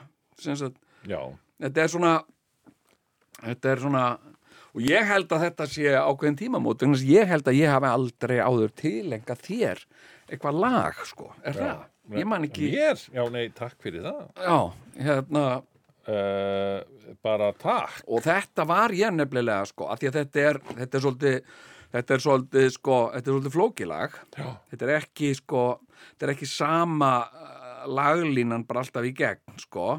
Já, 1.10 1.19
þetta 1.62 1.84
er 1.84 1.94
svona, 1.94 2.13
þetta 3.42 3.73
er 3.73 3.84
svona, 3.86 4.06
og 4.72 4.84
ég 4.86 5.08
held 5.08 5.32
að 5.32 5.46
þetta 5.48 5.67
sé 5.69 5.96
ákveðin 5.96 6.40
tímamót, 6.40 6.86
að 6.86 7.04
ég 7.10 7.28
held 7.32 7.50
að 7.50 7.60
ég 7.60 7.74
hafi 7.74 7.90
aldrei 7.92 8.38
áður 8.40 8.74
tilenga 8.82 9.38
þér 9.40 9.84
eitthvað 10.32 10.62
lag, 10.63 11.02
sko. 11.10 11.32
Er 11.44 11.60
það? 11.60 11.84
Ég 12.12 12.28
man 12.28 12.48
ekki, 12.48 12.72
Mér? 12.72 13.04
Já, 13.13 13.22
nei, 13.32 13.44
takk 13.56 13.78
fyrir 13.84 14.04
það 14.04 14.24
já, 14.42 14.58
hérna, 15.06 15.44
uh, 16.12 16.80
Bara 17.24 17.52
takk 17.60 18.02
og 18.08 18.24
þetta 18.26 18.65
var 18.67 18.96
ég 18.96 19.13
nefnilega, 19.15 19.67
sko, 19.69 19.92
því 20.00 20.10
að 20.10 20.17
þetta 20.17 20.44
er, 20.50 20.60
þetta 20.80 20.98
er 20.98 21.06
svolítið, 21.06 21.54
þetta 21.94 22.15
er 22.15 22.26
svolítið, 22.26 22.67
sko, 22.76 22.98
þetta 23.13 23.30
er 23.30 23.36
svolítið 23.36 23.56
flókilag. 23.56 24.17
Já, 24.36 24.50
þetta 24.72 24.88
er 24.88 24.94
ekki 24.98 25.32
sko 25.38 25.63
þetta 26.02 26.28
er 26.28 26.34
ekki 26.36 26.50
sama 26.50 27.12
uh, 27.26 27.86
laglínan 27.90 28.65
bara 28.67 28.84
alltaf 28.84 29.08
í 29.08 29.13
gegn 29.17 29.62
sko 29.62 29.96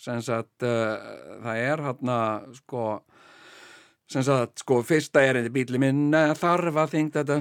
sem 0.00 0.20
sagt 0.24 0.64
uh, 0.66 0.96
það 1.44 1.62
er 1.64 1.84
hérna 1.88 2.18
sko 2.60 2.84
sem 4.10 4.24
sagt 4.26 4.64
sko 4.64 4.80
fyrsta 4.86 5.22
erindi 5.22 5.52
bíli 5.54 5.80
minn 5.80 6.14
eh, 6.16 6.32
þarf 6.38 6.78
að 6.82 6.96
þingt 6.96 7.18
þetta. 7.20 7.38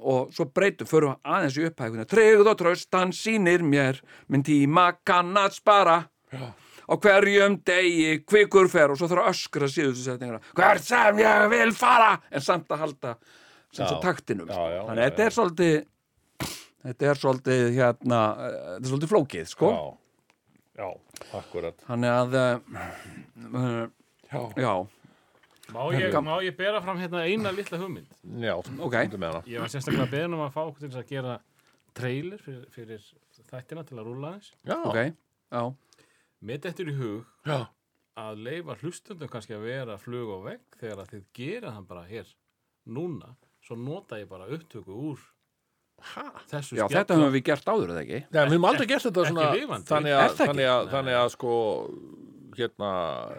Og 0.00 0.30
svo 0.32 0.46
breytum 0.48 0.88
fyrir 0.88 1.12
aðeins 1.28 1.58
í 1.60 1.66
upphækuna 1.68 2.06
tryggð 2.08 2.48
og 2.48 2.56
tröst 2.62 2.96
hann 2.96 3.12
sýnir 3.12 3.60
mér 3.66 4.00
minn 4.32 4.44
tíma 4.46 4.94
kann 5.04 5.36
að 5.36 5.58
spara. 5.58 5.98
Já, 6.32 6.46
á 6.88 6.94
hverjum 6.96 7.58
degi 7.68 8.22
kvikur 8.24 8.70
fer 8.72 8.94
og 8.94 9.00
svo 9.00 9.10
þarf 9.10 9.26
að 9.26 9.34
öskra 9.34 9.68
síðustu 9.68 10.06
setninguna. 10.06 10.40
Hvert 10.56 10.86
sem 10.86 11.20
ég 11.20 11.46
vil 11.52 11.74
fara! 11.76 12.14
En 12.32 12.44
samt 12.44 12.72
að 12.72 12.84
halda 12.86 13.14
sem 13.68 13.84
svo 13.84 14.00
taktinum. 14.02 14.48
Já, 14.48 14.60
já, 14.72 14.80
þannig 14.88 15.04
að 15.04 15.10
þetta 15.10 15.26
er 15.26 15.36
svolítið 15.36 15.78
þetta 16.80 17.10
er 17.10 17.20
svolítið 17.20 17.64
hérna 17.76 18.22
þetta 18.40 18.80
er 18.80 18.90
svolítið 18.94 19.12
flókið 19.12 19.52
sko. 19.52 19.74
Já, 20.80 20.88
akkurat. 21.36 21.76
Þannig 21.84 22.16
að 22.16 22.40
uh, 22.40 23.88
Já, 24.30 24.40
já, 24.56 24.74
Má 25.70 25.82
ég, 25.94 26.14
má 26.26 26.36
ég 26.42 26.56
bera 26.58 26.80
fram 26.82 26.98
hérna 26.98 27.22
eina 27.26 27.52
litla 27.54 27.78
hugmynd? 27.78 28.10
já 28.42 28.54
Ok. 28.58 28.94
komdu 28.96 29.18
með 29.22 29.32
hana. 29.32 29.42
Ég 29.46 29.60
var 29.62 29.68
sérstaklega 29.72 30.10
beðin 30.10 30.34
um 30.34 30.44
að 30.46 30.52
fá 30.56 30.62
okkur 30.66 30.80
til 30.84 30.88
þess 30.90 31.02
að 31.04 31.10
gera 31.14 31.36
trailer 31.94 32.38
fyrir, 32.44 32.64
fyrir 32.74 33.04
þættina 33.50 33.84
til 33.88 33.98
að 33.98 34.06
rúla 34.10 34.32
aðeins. 34.34 34.52
Já, 34.66 34.76
ok 34.84 35.00
já, 35.50 35.62
Mér 36.40 36.58
dettur 36.64 36.88
í 36.88 36.94
hug 36.96 37.24
já, 37.46 37.58
að 38.16 38.38
leifa 38.46 38.76
hlustundum 38.80 39.28
kannski 39.28 39.54
að 39.56 39.66
vera 39.68 39.98
flug 40.00 40.30
og 40.38 40.44
vegg 40.46 40.78
þegar 40.80 41.02
að 41.04 41.10
þið 41.14 41.24
gera 41.36 41.70
hann 41.74 41.84
bara 41.90 42.04
hér 42.08 42.30
núna, 42.88 43.34
svo 43.66 43.76
nota 43.76 44.16
ég 44.20 44.28
bara 44.30 44.46
upptöku 44.48 44.94
úr 45.10 45.18
þessu 46.48 46.78
já 46.78 46.86
þetta 46.88 47.16
höfum 47.18 47.34
við 47.34 47.42
gert 47.50 47.66
áður 47.68 47.90
eða 47.92 48.02
ekki 48.06 48.20
Já, 48.32 48.40
við 48.46 48.54
höfum 48.54 48.68
aldrei 48.70 48.86
gert 48.88 49.04
þetta 49.04 49.24
svona 49.28 49.50
lifandi. 49.52 49.88
þannig 49.90 50.14
að, 50.16 50.22
það 50.30 50.46
þannig 50.48 50.70
að, 50.72 50.86
þannig 50.94 51.18
að 51.20 51.28
sko 51.34 51.52
hérna, 52.60 52.90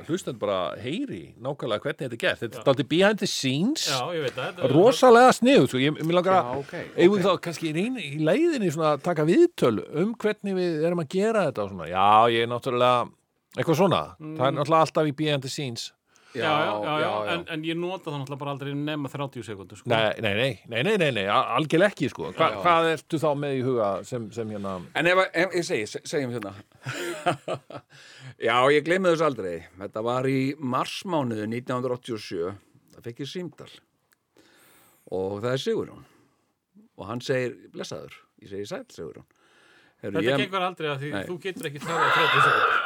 hlustend 0.08 0.40
bara 0.42 0.60
heyri 0.82 1.22
nákvæmlega 1.42 1.86
hvernig 1.86 2.02
þetta 2.02 2.18
er 2.18 2.22
gert. 2.24 2.42
Þetta 2.42 2.60
er 2.62 2.72
aldrei 2.74 2.88
behind 2.92 3.22
the 3.22 3.30
scenes. 3.30 3.88
Já, 3.90 4.02
ég 4.18 4.26
veit 4.28 4.38
það. 4.40 4.62
rosalega 4.74 5.32
snið 5.38 5.70
sko. 5.70 5.82
ég, 5.82 6.04
langar 6.12 6.36
að 6.36 6.52
Já, 6.52 6.60
ok, 6.66 6.76
eigum 6.98 7.18
við 7.18 7.26
þá 7.30 7.42
kannski 7.48 7.74
reyni, 7.78 8.06
í 8.18 8.20
leiðinni 8.26 8.74
svona 8.74 8.94
að 8.96 9.08
taka 9.08 9.28
viðtöl 9.30 9.74
um 10.04 10.14
hvernig 10.22 10.58
við 10.58 10.86
erum 10.90 11.04
að 11.06 11.10
gera 11.16 11.48
þetta 11.50 11.66
og 11.66 11.74
svona, 11.74 11.90
já, 11.92 12.08
ég 12.36 12.46
er 12.46 12.52
náttúrulega 12.52 13.10
eitthvað 13.58 13.82
svona, 13.82 14.04
það 14.20 14.46
er 14.48 14.56
náttúrulega 14.58 14.86
alltaf 14.88 15.10
í 15.12 15.18
behind 15.22 15.46
the 15.46 15.52
scenes 15.52 15.90
Já, 16.32 16.48
já, 16.48 16.76
já, 16.86 16.94
já, 17.04 17.34
En, 17.34 17.42
en 17.52 17.64
ég 17.68 17.76
nota 17.76 18.08
það 18.12 18.22
náttúrulega 18.22 18.40
bara 18.40 18.52
aldrei 18.56 18.74
nema 18.78 19.10
30 19.12 19.44
sekundur, 19.44 19.78
sko. 19.82 19.90
nei, 19.92 20.14
nei, 20.24 20.34
nei, 20.38 20.52
nei, 20.72 20.84
nei, 20.88 20.98
nei, 21.02 21.10
nei 21.18 21.26
algjörlega 21.28 21.92
ekki 21.92 22.08
sko. 22.14 22.30
Hva, 22.38 22.48
Já. 22.54 22.62
hvað 22.64 22.88
ertu 22.94 23.20
þá 23.20 23.28
með 23.42 23.56
í 23.58 23.64
huga 23.66 23.90
sem, 24.08 24.30
sem 24.32 24.54
hérna 24.56 24.78
En 24.96 25.10
ef, 25.12 25.24
ef 25.34 25.58
ég 25.60 25.66
segi, 25.68 25.90
se- 25.92 26.04
segjum 26.08 26.32
hérna 26.38 26.54
Já, 28.48 28.56
ég 28.72 28.86
gleymi 28.88 29.12
þess 29.12 29.26
aldrei 29.28 29.58
Þetta 29.80 30.04
var 30.08 30.28
í 30.32 30.40
marsmánuðu 30.58 31.50
1987 31.52 32.56
Það 32.96 33.04
fekk 33.10 33.24
ég 33.26 33.32
símdal 33.32 33.72
og 35.12 35.42
það 35.44 35.52
er 35.58 35.60
Sigurjón 35.60 36.04
og 37.02 37.08
hann 37.10 37.20
segir, 37.26 37.56
blessaður 37.74 38.14
ég 38.44 38.52
segi 38.54 38.68
sæl 38.70 38.86
Sigurjón 38.94 39.26
Heru, 40.02 40.16
Þetta 40.18 40.38
gengur 40.40 40.64
aldrei 40.66 40.88
að 40.94 41.02
því 41.04 41.10
Nei. 41.14 41.24
þú 41.28 41.36
getur 41.44 41.68
ekki 41.70 41.82
talað 41.84 42.14
30 42.16 42.46
sekundur. 42.46 42.81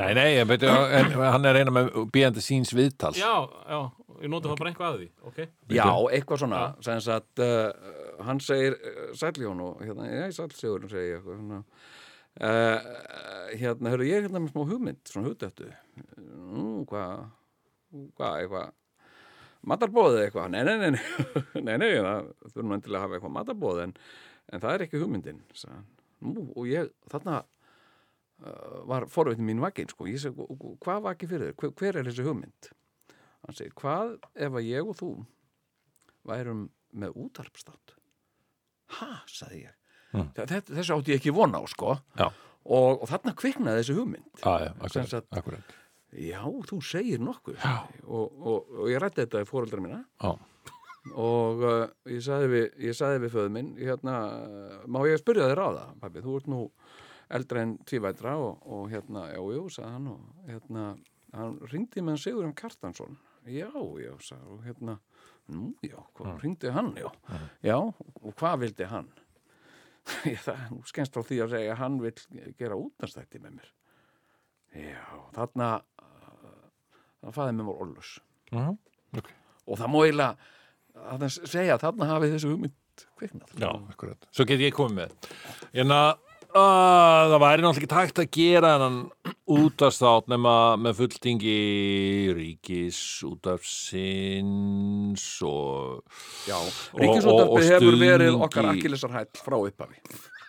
Nei, 0.00 0.10
nei, 0.16 0.26
ég 0.36 0.48
veit, 0.48 0.64
en, 0.68 1.12
hann 1.20 1.48
er 1.48 1.60
eina 1.62 1.74
með 1.74 1.92
the 2.36 2.44
scenes 2.44 2.72
viðtals. 2.76 3.20
Já, 3.20 3.46
já, 3.68 3.80
ég 4.22 4.32
nota 4.32 4.50
það 4.50 4.60
bara 4.62 4.72
einhvað 4.72 4.88
að 4.88 4.98
því, 5.00 5.08
ok? 5.30 5.40
Já, 5.76 5.86
eitthvað 6.16 6.42
svona 6.42 6.62
sem 6.84 7.02
sagt, 7.04 7.44
uh, 7.44 8.24
hann 8.26 8.42
segir 8.44 8.76
uh, 8.80 9.06
sæljón 9.16 9.62
og 9.64 9.80
hérna, 9.84 10.08
já, 10.10 10.26
sæl 10.36 10.50
Sigurjón 10.56 10.92
segi 10.92 11.10
ég 11.10 11.18
eitthvað 11.20 11.40
svona 11.40 11.62
uh, 11.62 12.92
hérna, 13.56 13.92
hörru, 13.94 14.08
ég 14.08 14.20
er 14.20 14.28
hérna 14.28 14.44
með 14.44 14.54
smá 14.54 14.70
hugmynd 14.72 15.10
svona 15.10 15.30
hugdættu 15.30 15.72
nú, 16.16 16.84
hvað 16.90 17.26
hvað, 18.16 18.40
eitthvað 18.42 18.72
matarbóðið 19.66 20.22
eitthvað, 20.26 20.48
nei, 20.54 20.62
nei, 20.66 20.76
nei 20.78 20.90
nei, 20.94 21.02
nei, 21.66 21.76
nei, 21.82 21.90
það 21.98 22.30
þurfum 22.52 22.76
endilega 22.76 23.00
að 23.00 23.04
hafa 23.06 23.18
eitthvað 23.18 23.36
matarbóð 23.36 23.82
en, 23.86 23.94
en 24.52 24.64
það 24.64 24.74
er 24.74 24.86
ekki 24.86 25.02
hugmyndin 25.02 25.44
hann. 25.64 25.86
nú, 26.24 26.48
og 26.54 26.70
ég, 26.70 26.90
þarna 27.12 27.42
var 28.86 29.06
forveitin 29.08 29.46
mín 29.48 29.60
vakinn, 29.64 29.88
sko. 29.88 30.06
Ég 30.10 30.20
segi, 30.20 30.46
hvað 30.84 31.04
vakið 31.06 31.30
fyrir 31.32 31.46
þér, 31.52 31.56
hver, 31.62 31.72
hver 31.80 31.96
er 32.02 32.08
þessi 32.10 32.26
hugmynd? 32.26 32.70
Hann 33.46 33.56
segir, 33.56 33.72
hvað 33.78 34.16
ef 34.46 34.58
að 34.60 34.66
ég 34.68 34.90
og 34.90 34.96
þú 34.98 35.10
værum 36.26 36.66
með 36.96 37.16
útarpstátt 37.26 37.94
ha, 38.96 39.08
sagði 39.30 39.64
ég. 39.64 39.72
Þetta, 40.36 40.60
þessu 40.68 40.94
átti 40.96 41.12
ég 41.14 41.18
ekki 41.20 41.32
vona 41.34 41.58
á, 41.58 41.64
sko. 41.70 41.96
Og, 42.66 43.02
og 43.02 43.08
þarna 43.10 43.32
kviknaði 43.38 43.80
þessi 43.82 43.96
hugmynd. 43.98 44.28
Já, 44.42 44.52
Sem 44.66 44.84
akkurat, 44.86 45.10
sagt- 45.10 45.36
akkurat. 45.40 45.74
já, 46.16 46.40
þú 46.70 46.78
segir 46.86 47.20
nokkuð. 47.22 47.58
Og, 48.06 48.36
og, 48.46 48.70
og 48.82 48.90
ég 48.92 49.00
rætti 49.02 49.24
þetta 49.24 49.42
í 49.44 49.48
fóreldra 49.48 49.82
mína. 49.82 50.02
Já. 50.22 50.34
og 51.14 51.60
uh, 51.62 51.84
ég 52.10 52.22
sagði 52.26 52.48
við, 52.50 52.64
við 53.22 53.30
föðu 53.30 53.50
minn 53.54 53.68
hérna, 53.78 54.14
uh, 54.42 54.80
má 54.90 55.04
ég 55.06 55.20
spyrja 55.20 55.46
þér 55.52 55.60
á 55.62 55.68
það 55.76 55.92
pabbi, 56.02 56.22
þú 56.24 56.32
ert 56.40 56.48
nú 56.50 56.60
eldri 57.30 57.60
en 57.64 57.76
tvívætra 57.88 58.36
og, 58.38 58.62
og 58.66 58.88
hérna, 58.92 59.26
já, 59.34 59.40
jú, 59.56 59.64
sagði 59.72 59.92
hann 59.96 60.08
og 60.12 60.48
hérna, 60.50 60.84
hann 61.34 61.56
ringdi 61.72 62.04
með 62.06 62.20
Sigurðum 62.22 62.54
Kartansson 62.58 63.16
já, 63.46 63.68
já, 64.02 64.12
sagði 64.22 64.52
og 64.56 64.64
hérna, 64.66 64.98
nú, 65.54 65.72
já, 65.86 65.98
hvað 66.18 66.42
ringdi 66.44 66.70
hann, 66.74 66.92
já, 66.98 67.08
já, 67.66 67.76
og 67.78 68.34
hvað 68.38 68.60
vildi 68.64 68.88
hann? 68.90 69.08
Það, 70.46 70.60
nú 70.70 70.84
skemmst 70.86 71.16
frá 71.16 71.24
því 71.26 71.36
að 71.42 71.54
segja 71.56 71.76
hann 71.80 71.96
vil 71.98 72.12
gera 72.60 72.76
útnastætti 72.78 73.40
með 73.42 73.56
mér. 73.56 73.70
Já, 74.76 75.00
þarna 75.34 75.70
uh, 75.82 76.68
það 77.24 77.34
fæði 77.40 77.54
með 77.58 77.66
mér 77.70 77.80
orlus 77.86 78.12
Mhm, 78.54 78.76
ok. 79.18 79.30
og 79.66 79.80
það 79.80 79.96
eiginlega 80.04 80.36
að 81.10 81.24
það 81.24 81.50
segja 81.50 81.78
þarna 81.82 82.06
hafið 82.12 82.36
þessu 82.36 82.52
hugmynd 82.52 83.02
kviknað. 83.18 83.56
Já, 83.58 83.68
akkurat. 83.90 84.28
Svo 84.30 84.46
get 84.46 84.62
ég 84.62 84.76
komið 84.78 85.00
með. 85.00 85.16
En 85.82 85.90
að 85.96 86.12
að 86.58 87.32
það 87.32 87.42
væri 87.42 87.62
náttúrulega 87.64 87.80
ekki 87.82 87.90
tækt 87.92 88.18
að 88.22 88.30
gera 88.36 88.70
hennan 88.74 88.98
útastátt 89.56 90.26
nema 90.32 90.54
með 90.80 90.92
fulltingi 91.00 91.58
ríkis 92.36 93.00
útafsins 93.26 95.24
og 95.46 96.02
Já, 96.48 96.58
Ríkisúttarpið 97.00 97.68
hefur 97.74 97.96
verið 98.00 98.32
okkar 98.46 98.64
akkilesarhæll 98.72 99.30
frá 99.42 99.56
upphafi 99.58 99.98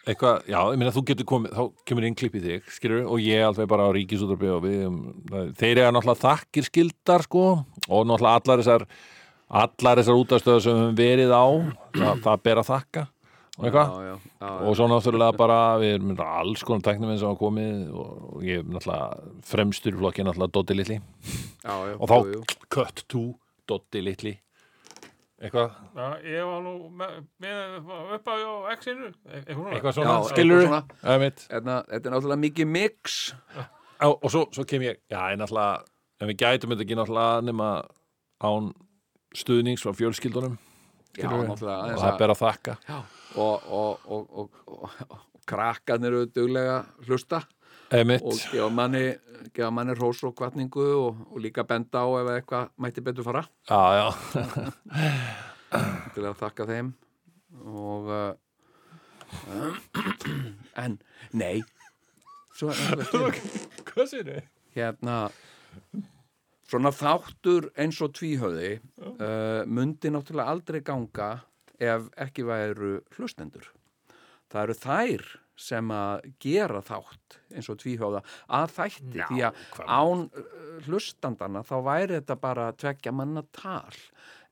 eitthvað, 0.08 0.46
já, 0.48 0.60
ég 0.72 0.80
meina 0.80 0.94
þú 0.96 1.04
getur 1.10 1.28
komið, 1.28 1.54
þá 1.58 1.64
kemur 1.90 2.06
inn 2.08 2.16
klipp 2.18 2.36
í 2.38 2.42
þig, 2.44 2.72
skilur, 2.78 3.04
og 3.12 3.20
ég 3.24 3.44
alveg 3.44 3.68
bara 3.70 3.90
á 3.90 3.96
ríkisútarpi 3.96 4.50
og 4.54 4.62
við, 4.64 4.80
um, 4.88 5.00
þeir 5.60 5.82
eru 5.84 5.92
náttúrulega 5.98 6.24
þakkir 6.24 6.68
skildar, 6.70 7.26
sko, 7.28 7.44
og 7.90 8.08
náttúrulega 8.08 8.40
allar 8.40 8.64
þessar, 8.64 8.88
allar 9.64 10.02
þessar 10.02 10.22
útastöður 10.22 10.64
sem 10.64 10.78
við 10.78 10.80
höfum 10.86 10.98
verið 11.02 11.36
á, 11.36 11.46
það, 11.98 12.24
það 12.24 12.44
ber 12.48 12.62
að 12.62 12.70
þakka. 12.72 13.06
Já, 13.58 13.70
já, 14.06 14.16
já, 14.38 14.50
og 14.70 14.76
svo 14.78 14.86
náttúrulega 14.92 15.34
bara 15.38 15.60
við 15.82 15.96
erum 15.96 16.20
alls 16.22 16.62
konar 16.64 16.84
tæknum 16.86 17.16
sem 17.18 17.26
hafa 17.26 17.40
komið 17.42 17.88
og, 17.90 18.12
ég 18.46 18.60
er 18.62 18.68
náttúrulega 18.70 19.32
fremstur 19.50 19.96
í 19.96 20.02
flokki 20.02 20.26
náttúrulega 20.28 20.54
Doddi 20.60 20.78
litli. 20.78 20.98
Já, 21.64 21.74
já, 21.74 21.96
og 21.98 22.12
þá 22.12 22.16
jú, 22.20 22.36
jú. 22.36 22.44
cut 22.70 23.02
to 23.10 23.24
Doddi 23.68 24.04
litli. 24.06 24.36
Eitthvað? 25.42 25.74
Já, 25.98 26.06
ég 26.26 26.46
var 26.50 26.62
nú 26.66 26.76
með, 26.98 27.18
með 27.42 27.92
upp 28.18 28.30
á 28.30 28.36
X-inu, 28.78 29.10
eitthvað 29.34 29.98
svona. 29.98 30.14
Já, 30.14 30.30
skilur 30.32 30.64
við 30.64 30.72
Þetta, 31.50 31.76
er 31.90 32.08
náttúrulega 32.14 32.42
mikið 32.46 32.72
mix. 32.78 33.20
Og, 34.06 34.16
og 34.22 34.30
svo, 34.34 34.46
svo 34.54 34.66
kem 34.70 34.86
ég, 34.86 35.02
já 35.10 35.20
en 35.34 35.42
náttúrulega 35.42 35.82
en 36.22 36.32
við 36.32 36.40
gætum 36.42 36.74
þetta 36.74 36.86
ekki 36.86 36.98
náttúrulega 36.98 37.46
nema 37.46 37.70
án 38.46 38.72
stuðnings 39.38 39.82
frá 39.86 39.94
fjölskyldunum. 39.98 40.58
Já, 41.18 41.30
og 41.30 41.58
aðeins 41.58 42.02
það 42.02 42.12
að- 42.12 42.20
ber 42.22 42.34
að 42.34 42.42
þakka. 42.42 42.78
Og, 42.94 43.17
og, 43.36 43.68
og, 43.68 44.00
og, 44.08 44.50
og, 44.68 45.18
krakkarnir 45.48 46.14
eru 46.14 46.26
duglega 46.32 46.82
hlusta. 47.08 47.42
Emitt, 47.96 48.24
og 48.24 48.36
gefa 48.52 48.68
manni, 48.74 49.06
gefa 49.56 49.70
manni 49.72 49.96
hrós 49.96 50.24
og 50.28 50.36
kvartningu 50.36 50.88
og, 50.96 51.22
og 51.32 51.40
líka 51.44 51.64
benda 51.68 52.04
á 52.04 52.08
ef 52.20 52.32
eitthvað 52.34 52.74
mætti 52.84 53.04
betur 53.04 53.28
fara. 53.28 53.44
Já, 53.70 53.84
já. 54.00 54.08
Til 56.16 56.28
að 56.28 56.38
þakka 56.42 56.68
þeim. 56.68 56.92
Og 57.68 58.12
uh, 58.12 58.34
en, 60.84 61.00
nei. 61.32 61.64
Svo 62.58 62.72
hvað 63.88 64.08
sér 64.12 64.30
þið? 64.32 64.46
hérna 64.78 65.18
svona 66.68 66.92
þáttur 66.96 67.70
eins 67.80 68.00
og 68.04 68.14
tvíhöði 68.18 68.78
uh, 68.78 69.64
mundi 69.70 70.12
náttúrulega 70.14 70.54
aldrei 70.54 70.82
ganga 70.86 71.30
ef 71.80 72.08
ekki 72.18 72.46
væru 72.48 72.98
hlustendur. 73.18 73.68
Það 74.48 74.64
eru 74.64 74.78
þær 74.80 75.28
sem 75.58 75.92
að 75.92 76.28
gera 76.44 76.82
þátt 76.86 77.38
eins 77.50 77.70
og 77.74 77.80
tvíhöða 77.82 78.22
að 78.54 78.74
þætti 78.76 79.28
því 79.32 79.44
að 79.48 79.62
án 79.84 80.28
uh, 80.28 80.50
hlustandana 80.86 81.64
þá 81.66 81.76
væri 81.88 82.20
þetta 82.20 82.38
bara 82.42 82.68
tvekja 82.78 83.14
manna 83.16 83.44
tal. 83.58 83.96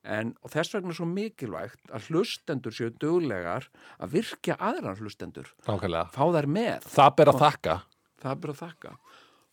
En 0.05 0.36
þess 0.49 0.76
vegna 0.76 0.93
er 0.93 0.97
svo 0.99 1.07
mikilvægt 1.09 1.93
að 1.93 2.09
hlustendur 2.11 2.73
séu 2.76 2.91
duglegar 3.01 3.69
að 3.97 4.17
virkja 4.19 4.57
aðrar 4.61 4.99
hlustendur. 5.01 5.49
Nákvæmlega. 5.65 6.11
fá 6.13 6.26
þær 6.36 6.49
með. 6.57 6.89
Það 6.93 7.15
ber 7.17 7.32
að 7.32 7.41
þakka. 7.45 7.78
það 8.21 8.32
er 8.34 8.41
bara 8.43 8.55
að 8.55 8.61
þakka 8.61 8.97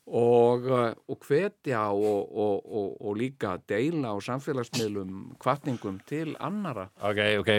og, 0.07 0.65
uh, 0.67 0.89
og 1.09 1.19
hvetja 1.29 1.83
og, 1.95 2.33
og, 2.35 2.65
og, 2.67 2.89
og 3.07 3.17
líka 3.21 3.53
deila 3.71 4.11
á 4.11 4.19
samfélagsmiðlum 4.27 5.37
kvartningum 5.43 6.01
til 6.09 6.35
annara 6.43 6.89
Ok, 7.07 7.21
ok, 7.43 7.53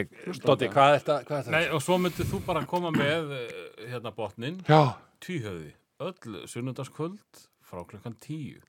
Doddi, 0.43 0.67
hvað 0.73 0.89
er 0.97 0.99
þetta? 0.99 1.17
Hvað 1.29 1.37
er 1.37 1.47
þetta? 1.47 1.55
Nei, 1.55 1.63
og 1.71 1.81
svo 1.85 1.97
myndið 2.03 2.29
þú 2.33 2.41
bara 2.45 2.65
koma 2.67 2.91
með 2.91 3.31
eh, 3.37 3.87
hérna 3.93 4.11
botnin, 4.17 4.59
Já, 4.67 4.81
tvíhöfði, 5.23 5.71
öll 6.03 6.43
sunnundaskvöld 6.51 7.43
frá 7.63 7.85
klukkan 7.87 8.17
10 8.19 8.59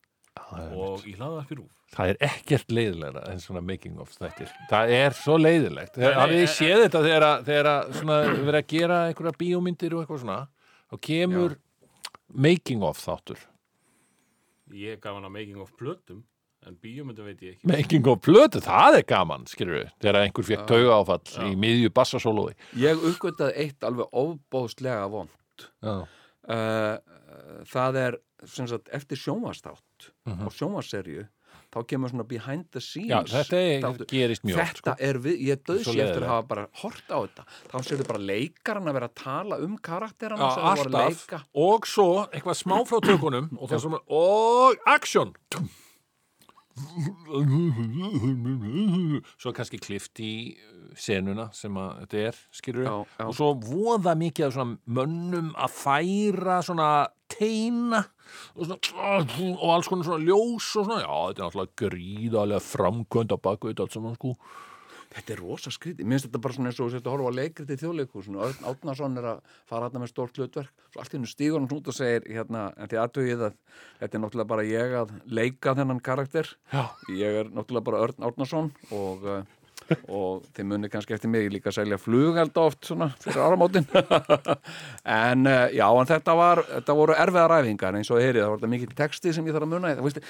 og 0.74 1.04
í 1.06 1.12
hlaðvarpi 1.18 1.58
rúf 1.60 1.72
Það 1.94 2.08
er 2.10 2.16
ekkert 2.26 2.72
leiðilega 2.74 3.20
en 3.30 3.38
svona 3.38 3.60
making 3.62 4.00
of 4.02 4.10
þettir. 4.18 4.48
Það 4.66 4.90
er 4.96 5.14
svo 5.14 5.36
leiðilegt. 5.38 5.94
Hafið 6.02 6.40
þið 6.40 6.46
eh, 6.48 6.50
séð 6.50 6.80
þetta 6.88 7.02
þegar, 7.04 7.26
að- 7.28 7.44
þegar 7.46 8.58
að 8.58 8.64
gera 8.72 8.96
einhverja 9.10 9.32
bíómyndir 9.38 9.94
og 9.94 10.02
eitthvað 10.02 10.22
svona? 10.24 10.38
Þá 10.90 10.96
kemur 11.06 11.54
making 12.34 12.82
of 12.82 12.98
þáttur. 12.98 13.38
Ég 14.72 15.00
gaf 15.02 15.16
hann 15.16 15.26
að 15.28 15.34
making 15.36 15.60
of 15.60 15.74
plötum 15.78 16.22
en 16.64 16.76
bíómyndu 16.80 17.24
veit 17.26 17.42
ég 17.44 17.56
ekki. 17.56 17.68
Making 17.68 18.06
of 18.08 18.20
plötu, 18.24 18.60
það 18.64 18.98
er 19.00 19.06
gaman, 19.08 19.44
skilur 19.50 19.82
við, 19.82 19.90
þegar 20.00 20.20
einhver 20.22 20.46
fekk 20.48 20.66
tauga 20.70 20.94
áfall 20.96 21.50
í 21.50 21.56
miðju 21.60 21.90
bassasólói. 21.96 22.54
Ég 22.80 23.04
uppgötaði 23.10 23.66
eitt 23.66 23.84
alveg 23.84 24.16
ofbóðslega 24.22 25.08
vond 25.12 25.66
Já. 25.84 25.96
uh, 26.48 26.96
það 27.68 28.00
er 28.00 28.18
sem 28.48 28.68
sagt, 28.68 28.90
eftir 28.92 29.20
sjónvastátt 29.20 30.10
og 30.34 30.52
sjónvaserju 30.52 31.24
þá 31.74 31.78
kemur 31.90 32.12
svona 32.12 32.26
behind 32.30 32.66
the 32.74 32.82
scenes. 32.82 33.10
Já, 33.10 33.18
þetta 33.34 33.60
er, 33.60 33.78
þáttur. 33.84 34.08
gerist 34.12 34.46
mjög 34.46 34.60
Þetta 34.64 34.96
er 35.08 35.20
við, 35.26 35.38
ég 35.48 35.62
döðs 35.68 35.90
ég 35.90 36.02
eftir 36.06 36.26
að 36.26 36.32
hafa 36.32 36.48
bara 36.54 36.66
hort 36.82 37.06
á 37.10 37.18
þetta. 37.18 37.46
Þá 37.70 37.76
sérðu 37.88 38.08
bara 38.10 38.24
leikaran 38.32 38.90
að 38.90 38.98
vera 39.00 39.10
að 39.10 39.16
tala 39.24 39.60
um 39.64 39.78
karakterana 39.90 40.50
sem 40.54 40.66
það 40.66 40.82
voru 40.82 40.94
að 40.94 41.14
leika. 41.14 41.40
Og 41.68 41.88
svo 41.90 42.10
eitthvað 42.26 42.60
smá 42.62 42.76
frá 42.88 43.00
tökunum 43.04 43.50
og 43.58 43.72
það 43.72 43.86
sem, 43.86 43.98
og 44.20 44.92
action 44.94 45.34
Svo 49.38 49.52
kannski 49.54 49.78
klift 49.82 50.18
í 50.22 50.32
senuna 50.98 51.48
sem 51.54 51.74
að 51.78 52.00
þetta 52.02 52.22
er, 52.28 52.40
skilur 52.54 52.86
Já, 52.86 52.94
já. 53.18 53.26
og 53.28 53.34
svo 53.38 53.50
voða 53.62 54.14
mikið 54.18 54.46
af 54.48 54.56
svona 54.56 54.96
mönnum 54.98 55.52
að 55.54 55.76
færa 55.78 56.58
svona 56.66 56.88
teina 57.34 58.04
og, 58.54 58.66
svona, 58.66 59.24
og 59.54 59.70
alls 59.74 59.90
konar 59.90 60.06
svona 60.06 60.26
ljós 60.26 60.68
og 60.78 60.86
svona, 60.86 61.00
já, 61.02 61.14
þetta 61.14 61.40
er 61.40 61.48
náttúrulega 61.48 61.80
gríðarlega 61.84 62.66
framkvæmt 62.68 63.34
á 63.34 63.38
bakveit 63.48 63.82
allt 63.82 63.96
saman, 63.96 64.18
sko 64.18 64.34
Þetta 65.14 65.34
er 65.34 65.40
rosa 65.40 65.70
skrítið, 65.70 66.06
mér 66.08 66.18
finnst 66.18 66.26
þetta 66.26 66.40
bara 66.42 66.56
svona 66.56 66.70
eins 66.70 66.78
og 66.80 66.88
þú 66.88 66.94
sért 66.94 67.06
að 67.06 67.14
horfa 67.14 67.30
á 67.30 67.38
leikrið 67.38 67.68
til 67.70 67.76
þjóðleikhúsinu. 67.84 68.40
Örn 68.42 68.68
Átnason 68.70 69.20
er 69.20 69.28
að 69.30 69.42
fara 69.70 69.88
þarna 69.88 70.02
með 70.02 70.10
stórt 70.10 70.40
hlutverk. 70.40 70.86
Svo 70.90 71.02
allt 71.02 71.14
í 71.14 71.18
hennu 71.18 71.30
stígur 71.30 71.60
hann 71.60 71.68
út 71.76 71.90
og 71.92 71.94
segir 71.94 72.26
hérna, 72.26 72.64
en 72.74 72.90
því 72.90 73.00
aðtögið 73.04 73.44
að 73.46 73.58
þetta 74.00 74.18
er 74.18 74.24
náttúrulega 74.24 74.50
bara 74.54 74.66
ég 74.66 74.96
að 74.98 75.12
leika 75.38 75.76
þennan 75.78 76.02
karakter. 76.10 76.50
Já. 76.72 76.82
ég 77.14 77.38
er 77.44 77.52
náttúrulega 77.52 77.88
bara 77.90 78.02
Örn 78.08 78.26
Átnason 78.26 78.72
og, 78.90 79.28
uh, 79.28 79.63
og 80.08 80.44
þið 80.56 80.66
munið 80.70 80.90
kannski 80.94 81.14
eftir 81.16 81.30
mig 81.32 81.48
líka 81.52 81.70
að 81.70 81.76
selja 81.78 81.98
flugelda 82.00 82.64
oft 82.68 82.88
svona 82.88 83.10
fyrir 83.22 83.42
áramótin. 83.44 83.86
En 85.04 85.44
uh, 85.46 85.66
já, 85.74 85.84
en 86.00 86.08
þetta 86.08 86.34
var 86.38 86.62
þetta 86.68 86.94
voru 86.96 87.16
erfiðar 87.20 87.50
ræfingar 87.52 87.98
eins 87.98 88.10
og 88.14 88.20
heyrið 88.22 88.40
það 88.42 88.50
voru 88.52 88.60
þetta 88.62 88.72
mikið 88.74 88.94
texti 88.98 89.32
sem 89.36 89.46
ég 89.48 89.56
þarf 89.56 89.66
að 89.66 89.72
muna. 89.74 89.94
Það, 89.94 90.20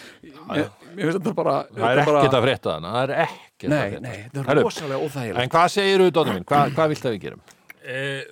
Það 1.74 1.90
er 1.90 2.00
ekkert 2.02 2.38
að 2.38 2.46
frétta 2.46 2.74
þannig, 2.74 2.94
það 2.94 3.02
er 3.04 3.12
ekkert 3.24 3.68
að 3.68 3.74
Nei, 3.74 3.82
frétta. 3.84 4.00
nei, 4.04 4.16
þetta 4.34 4.54
er 4.54 4.62
rosalega 4.64 5.02
óþægilegt. 5.06 5.42
En 5.44 5.52
hvað 5.54 5.68
segir 5.74 6.02
þú, 6.02 6.08
Dóttir 6.16 6.38
minn? 6.38 6.46
Hvað, 6.50 6.74
hvað 6.78 6.94
vilt 6.94 7.06
að 7.08 7.14
við 7.16 7.22
gerum? 7.28 7.44
Eh, 7.84 8.24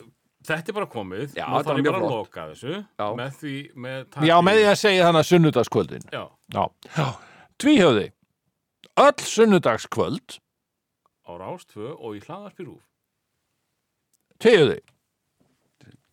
Þetta 0.42 0.72
er 0.72 0.74
bara 0.74 0.86
komið. 0.90 1.34
Já, 1.38 1.44
var 1.46 1.68
ég 1.78 1.84
mjög 1.84 1.92
bara 1.94 1.98
að 2.02 2.14
loka 2.16 2.44
þessu 2.50 2.72
Já. 2.74 3.04
með 3.14 3.34
því 3.38 3.52
með 3.84 4.16
Já, 4.26 4.32
með 4.42 4.56
því 4.58 4.64
að 4.72 4.78
segja 4.80 5.04
þannig 5.06 5.28
sunnudagskvöldin. 5.28 6.06
Já, 6.10 6.22
Já, 6.56 6.64
Já. 6.96 7.04
Tvíhjöfði 7.62 8.06
Öll 9.02 9.22
sunnudagskvöld 9.22 10.34
á 11.22 11.30
Rástvö 11.38 11.92
og 11.98 12.16
í 12.18 12.22
hlaðvarpi 12.24 12.66
rúf 12.66 12.82
Tvíhjöfði, 14.42 14.80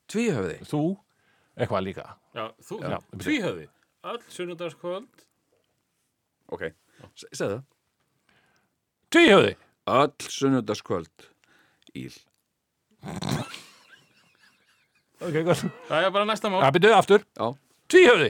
Tvíhöfði? 0.10 0.58
Þú 0.70 0.82
eitthvað 1.60 1.84
líka. 1.88 2.04
Já, 2.38 2.44
þú, 2.62 2.78
Já, 2.84 2.98
tvíhöfði. 3.18 3.66
Öll 4.10 4.20
sunnudagskvöld. 4.32 5.24
Ok, 6.54 6.62
Se- 7.20 7.30
segðu 7.34 7.58
það. 7.58 7.64
Tvíhjöfði 9.14 9.56
Öll 9.90 10.30
sunnudagskvöld 10.30 11.26
Íl 11.98 12.14
Ok, 15.20 15.36
gott. 15.44 15.66
Það 15.90 16.06
er 16.06 16.12
bara 16.16 16.26
næsta 16.30 16.48
mál. 16.52 16.62
Það 16.64 16.76
byrjuðu 16.78 16.96
aftur. 16.96 17.26
Já. 17.36 17.48
Tvíhjöfði 17.92 18.30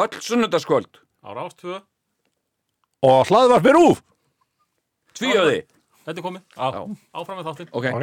Öll 0.00 0.20
sunnudagskvöld. 0.30 1.00
Á 1.26 1.28
Rástvö 1.36 1.80
Og 3.06 3.26
hlaðvarpi 3.28 3.74
rúf 3.76 4.00
Tvíhöfði 5.18 5.64
Þetta 6.06 6.20
er 6.20 6.24
komið, 6.26 6.42
Já. 6.54 6.82
áfram 7.18 7.38
með 7.40 7.48
þáttinn. 7.50 7.70
Ok, 7.74 7.86
Ok. 7.90 8.02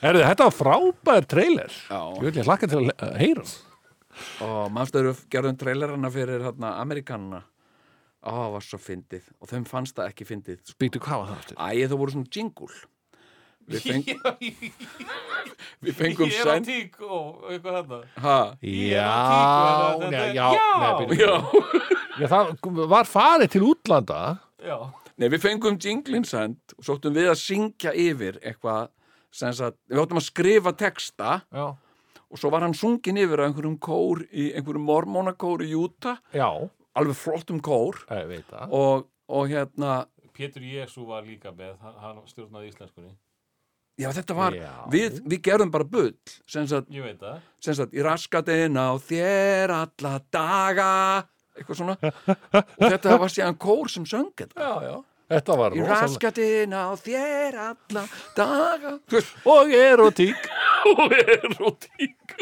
Herðu, 0.00 0.22
þetta 0.24 0.46
var 0.48 0.54
frábær 0.56 1.26
trailer. 1.28 1.72
Já. 1.90 2.00
Ég 2.16 2.22
vil 2.24 2.32
ég 2.40 2.46
hlakka 2.48 2.68
til 2.72 2.78
að 2.80 2.92
að 2.96 3.16
heyra. 3.20 3.44
Og 4.44 4.70
mannstöður 4.72 5.20
gerðum 5.32 5.58
trailerana 5.60 6.10
fyrir 6.12 6.40
hérna 6.44 6.74
Amerikanana 6.80 7.42
Ó, 8.20 8.28
það 8.36 8.50
var 8.52 8.64
svo 8.66 8.78
fyndið. 8.84 9.28
Og 9.40 9.48
þeim 9.48 9.64
fannst 9.64 9.96
það 9.96 10.10
ekki 10.12 10.26
fyndið. 10.28 10.72
Býtu 10.80 11.00
hvað 11.00 11.22
var 11.22 11.28
það 11.30 11.38
aftur? 11.40 11.56
Æ, 11.56 11.88
það 11.88 12.00
voru 12.02 12.12
svona 12.12 12.32
jingle. 12.36 12.80
Við, 13.70 13.80
feng, 13.86 14.04
við 15.84 15.94
fengum 15.96 16.28
Ég 16.28 16.40
er 16.40 16.48
á 16.48 16.52
send 16.56 16.66
tík 16.68 16.96
og 17.06 17.44
eitthvað 17.52 17.76
þetta 17.78 17.98
Ha, 18.24 18.36
Já, 18.60 19.12
Þetta- 20.00 20.10
já, 20.10 20.10
þetta- 20.10 20.34
já, 20.34 20.46
já. 20.56 20.68
nei, 20.80 21.06
byrju. 21.12 21.28
já 21.30 21.36
já 22.20 22.26
Það 22.32 22.88
var 22.92 23.04
farið 23.08 23.52
til 23.54 23.62
útlanda. 23.70 24.20
Já, 24.64 24.76
Nei, 25.20 25.28
við 25.28 25.42
fengum 25.44 25.76
jinglin 25.80 26.24
send 26.24 26.74
og 26.78 26.84
svo 26.86 26.96
áttum 26.96 27.12
við 27.16 27.28
að 27.28 27.38
syngja 27.42 27.92
yfir 27.92 28.38
eitthvað 28.40 28.88
sem 29.30 29.52
sagt, 29.54 29.76
við 29.90 30.00
áttum 30.02 30.18
að 30.20 30.24
skrifa 30.26 30.72
texta 30.80 31.34
Já, 31.52 31.66
og 32.30 32.38
svo 32.40 32.50
var 32.54 32.64
hann 32.64 32.74
sungin 32.74 33.18
yfir 33.20 33.42
á 33.42 33.46
einhverjum 33.50 33.76
kór 33.82 34.22
í 34.32 34.48
einhverjum 34.56 34.86
mormónakór 34.88 35.62
í 35.66 35.72
Júta 35.74 36.16
já, 36.32 36.46
alveg 36.96 37.18
flottum 37.20 37.60
kór. 37.62 38.00
Ég 38.10 38.26
veit 38.30 38.46
það. 38.50 38.72
Og, 38.74 39.04
og 39.30 39.50
hérna 39.52 40.06
Pétur 40.34 40.62
Jésu 40.64 41.04
var 41.06 41.22
líka 41.26 41.52
með 41.52 41.74
hann- 41.84 41.98
hann 42.00 42.22
stjórnaði 42.30 42.70
íslenskunni. 42.72 43.12
Já 44.00 44.08
þetta 44.16 44.34
var, 44.38 44.54
við, 44.88 45.18
við 45.28 45.42
gerðum 45.44 45.70
bara 45.74 45.84
bull 45.84 46.14
sem 46.48 46.64
sagt, 46.70 46.88
Ég 46.88 47.04
veit 47.04 47.20
það. 47.20 47.42
sem 47.60 47.74
sagt 47.76 47.92
í 47.92 48.00
raskatinn 48.06 48.78
á 48.80 48.96
þér 49.04 49.74
alla 49.76 50.14
daga 50.32 50.88
eitthvað 51.58 51.76
svona. 51.82 51.96
Og 52.80 52.86
þetta 52.86 53.18
var 53.20 53.28
síðan 53.34 53.58
kór 53.60 53.90
sem 53.92 54.06
söng 54.08 54.30
þetta. 54.38 54.56
Já, 54.56 54.74
já 54.88 54.96
Þetta 55.30 55.56
var 55.60 55.74
í 55.76 55.78
rosalega 55.78 56.00
raskatinn 56.02 56.72
á 56.74 56.90
þér 56.98 57.58
alla 57.68 58.02
daga. 58.34 58.94
Og 59.46 59.74
erotík 59.78 60.48
og 60.90 61.14
erotík 61.14 62.34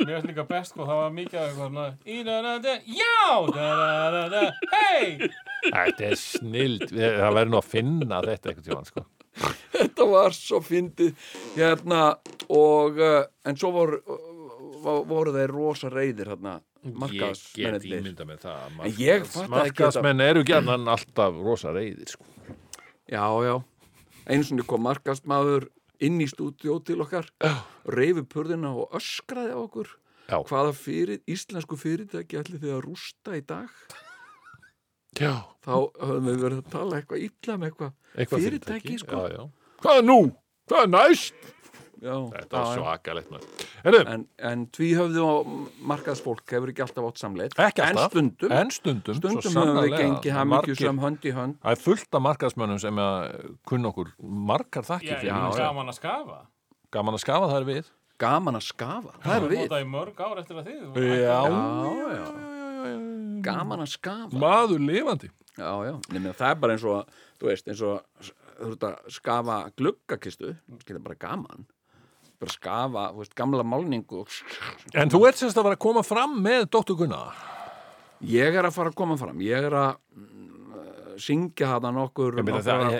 Mér 0.00 0.16
finnst 0.16 0.30
líka 0.30 0.44
best 0.48 0.72
sko, 0.72 0.86
það 0.88 0.98
var 1.02 1.10
mikið 1.14 1.38
af 1.38 1.44
eitthvað 1.44 1.68
svona 1.68 1.86
í 2.08 2.22
da 2.26 2.36
da 2.42 2.54
da, 2.64 2.74
já, 2.88 3.26
da 3.54 3.68
da 3.78 4.10
da 4.14 4.22
da, 4.32 4.42
hei 4.72 5.30
Þetta 5.68 6.06
er 6.08 6.16
snild 6.18 6.86
Það 6.88 7.36
verður 7.36 7.52
nú 7.52 7.60
að 7.60 7.68
finna 7.74 8.22
þetta 8.24 8.50
eitthvað 8.50 8.70
tíma 8.70 8.84
sko. 8.88 9.04
þetta 9.76 10.06
var 10.10 10.34
svo 10.34 10.58
fyndið 10.64 11.28
hérna 11.54 12.00
og 12.50 12.98
uh, 12.98 13.20
en 13.46 13.60
svo 13.60 13.70
voru, 13.76 14.00
uh, 14.10 14.98
voru 15.06 15.36
þeir 15.36 15.54
rosa 15.54 15.92
reyðir 15.92 16.32
hérna 16.32 16.58
Ég 16.80 16.92
get 16.92 17.00
markaðsmennir 17.02 17.84
ímynda 18.00 18.24
með 18.24 18.38
það 18.46 18.78
ekki 18.88 19.50
Markasmenn 19.52 20.22
eru 20.24 20.42
gæðan 20.48 20.88
alltaf 20.88 21.34
rosa 21.44 21.72
reyðir 21.76 22.08
sko. 22.08 22.24
já 23.10 23.24
já 23.44 23.54
einu 24.30 24.46
sinni 24.46 24.64
kom 24.64 24.84
markaðsmaður 24.86 25.68
inn 26.00 26.20
í 26.24 26.28
stúdíó 26.30 26.78
til 26.84 27.00
okkar 27.04 27.28
reyfi 27.84 28.22
purðina 28.24 28.72
og 28.72 28.94
öskraði 28.96 29.52
á 29.52 29.60
okkur 29.60 29.90
Já. 30.30 30.38
hvaða 30.46 30.72
fyrir, 30.78 31.18
íslensku 31.26 31.74
fyrirtæki 31.76 32.38
ætli 32.38 32.60
þið 32.62 32.76
að 32.76 32.84
rústa 32.86 33.34
í 33.36 33.42
dag 33.44 33.68
Já 35.18 35.32
þá 35.66 35.72
höfum 36.00 36.28
við 36.30 36.36
verið 36.44 36.60
að 36.62 36.68
tala 36.72 37.00
eitthvað 37.00 37.24
illa 37.26 37.56
með 37.58 37.66
eitthvað, 37.72 37.94
Eitthvað 38.14 38.44
fyrirtæki, 38.46 38.98
sko. 39.02 39.16
já, 39.26 39.34
já. 39.34 39.42
Hvað 39.82 40.04
nú? 40.06 40.18
Hvað 40.70 40.86
næst? 40.94 41.34
Já, 42.00 42.14
Þetta 42.34 42.60
var 42.64 42.78
svakalegt 42.78 43.30
en, 44.14 44.24
en 44.50 44.64
tvíhöfðu 44.74 45.22
og 45.24 45.50
markaðsfólk 45.92 46.54
hefur 46.54 46.72
ekki 46.72 46.84
alltaf 46.84 47.08
átt 47.10 47.22
samleið. 47.22 47.56
Ekki 47.66 47.84
en 47.86 48.00
stundum, 48.04 48.54
en 48.56 48.72
stundum 48.74 49.18
stundum 49.20 49.58
höfum 49.60 49.80
við 49.84 49.96
gengið 49.98 50.36
hamingjusam 50.36 51.00
hönd 51.04 51.24
í 51.28 51.34
hönd. 51.36 51.58
Það 51.62 51.76
er 51.76 51.82
fullt 51.84 52.18
af 52.20 52.24
markaðsmönnum 52.26 52.82
sem 52.82 53.00
að 53.04 53.48
kunna 53.68 53.92
okkur 53.92 54.12
margar 54.50 54.84
Já, 54.84 54.90
þakkir 54.94 55.24
gaman 55.30 55.92
að 55.92 55.98
skafa. 56.00 56.38
Gaman 56.90 57.16
að 57.16 57.24
skafa 57.24 57.50
það 57.50 57.58
er 57.60 57.68
við. 57.70 57.90
gaman 58.20 58.58
að 58.58 58.64
skafa, 58.68 59.14
það 59.24 59.36
er 59.36 59.48
við. 59.48 59.64
Nótaði 59.64 59.90
mörg 59.94 60.20
ár 60.20 60.40
eftir 60.42 60.58
að 60.60 60.70
þið 60.70 61.12
Já. 61.20 61.38
já, 61.48 62.20
já, 62.20 62.94
gaman 63.46 63.84
að 63.84 63.92
skafa. 63.94 64.40
Maður 64.40 64.84
lifandi. 64.84 65.30
já, 65.56 65.70
já, 65.86 65.94
Nefnir, 66.12 66.36
það 66.36 66.50
er 66.50 66.60
bara 66.64 66.76
eins 66.76 66.84
og 66.84 67.18
þú 67.40 67.48
veist, 67.50 67.68
eins 67.68 67.82
og 67.84 68.30
þú 68.60 68.70
veist 68.70 68.86
að 68.90 69.12
skafa 69.16 69.58
gluggakistu, 69.80 70.54
það 70.68 70.96
er 70.98 71.04
bara 71.06 71.20
gaman 71.20 71.66
bara 72.40 72.54
skafa, 72.54 73.06
veist, 73.16 73.34
gamla 73.38 73.64
málningu 73.66 74.24
En 74.94 75.10
þú 75.12 75.22
ert 75.28 75.40
semst 75.40 75.58
að 75.60 75.68
vera 75.68 75.76
að 75.78 75.84
koma 75.86 76.02
fram 76.06 76.38
með 76.44 76.68
Dr. 76.72 76.96
Gunnar. 76.98 77.36
ég 78.20 78.56
er 78.60 78.66
að 78.68 78.74
fara 78.76 78.92
að 78.92 78.98
koma 79.00 79.16
fram 79.20 79.40
ég 79.44 79.68
er 79.70 79.76
að 79.76 79.90
mm, 80.16 81.16
syngja 81.20 81.68
hana 81.74 81.92
nokkur 81.96 82.40
nokkrar, 82.40 82.96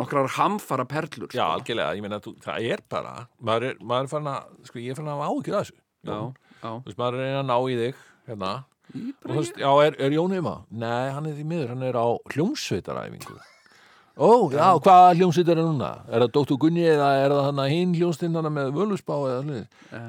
nokkrar 0.00 0.30
hamfara 0.36 0.84
perlur 0.88 1.28
já, 1.28 1.40
sko. 1.44 1.46
algjörlega, 1.58 1.94
ég 1.96 2.04
meina 2.04 2.20
það 2.20 2.66
er 2.72 2.82
bara, 2.88 3.14
maður 3.40 3.70
er, 3.70 3.78
maður 3.84 4.08
er 4.08 4.12
fann 4.14 4.32
að, 4.32 4.50
sko, 4.68 4.80
ég 4.80 4.92
er 4.94 5.00
fann 5.00 5.12
að 5.12 5.24
af 5.28 5.38
þessu. 5.50 5.76
já, 6.04 6.18
já, 6.60 6.70
Þú 6.70 6.90
veist, 6.90 6.98
maður 7.00 7.18
er 7.20 7.24
reyna 7.26 7.40
að 7.44 7.48
ná 7.52 7.56
í 7.60 7.78
þig, 7.80 8.02
hérna, 8.30 8.52
og 8.90 9.30
þú 9.30 9.38
veist, 9.38 9.60
já, 9.60 9.70
er, 9.86 9.96
er 10.06 10.16
Jón 10.16 10.36
heima? 10.36 10.54
Nei, 10.72 11.06
hann 11.16 11.28
er 11.30 11.36
því 11.38 11.48
miður, 11.52 11.72
hann 11.74 11.86
er 11.88 12.00
á 12.00 12.08
hljómsveitaræfingu 12.34 13.38
Ó, 14.20 14.52
já, 14.52 14.66
hvaða 14.84 15.14
hljómsveit 15.16 15.48
er 15.48 15.56
það 15.56 15.68
núna? 15.70 15.86
Er 16.12 16.20
það 16.20 16.32
Dóttur 16.34 16.58
Gunni 16.60 16.82
eða 16.84 17.06
er 17.22 17.32
það 17.32 17.46
hann 17.46 17.60
að 17.62 17.70
hinn 17.72 17.94
hljómsveit 17.96 18.34
hann 18.36 18.48
með 18.52 18.66
völusbá 18.76 19.14
eða 19.16 19.38
allir? 19.40 19.62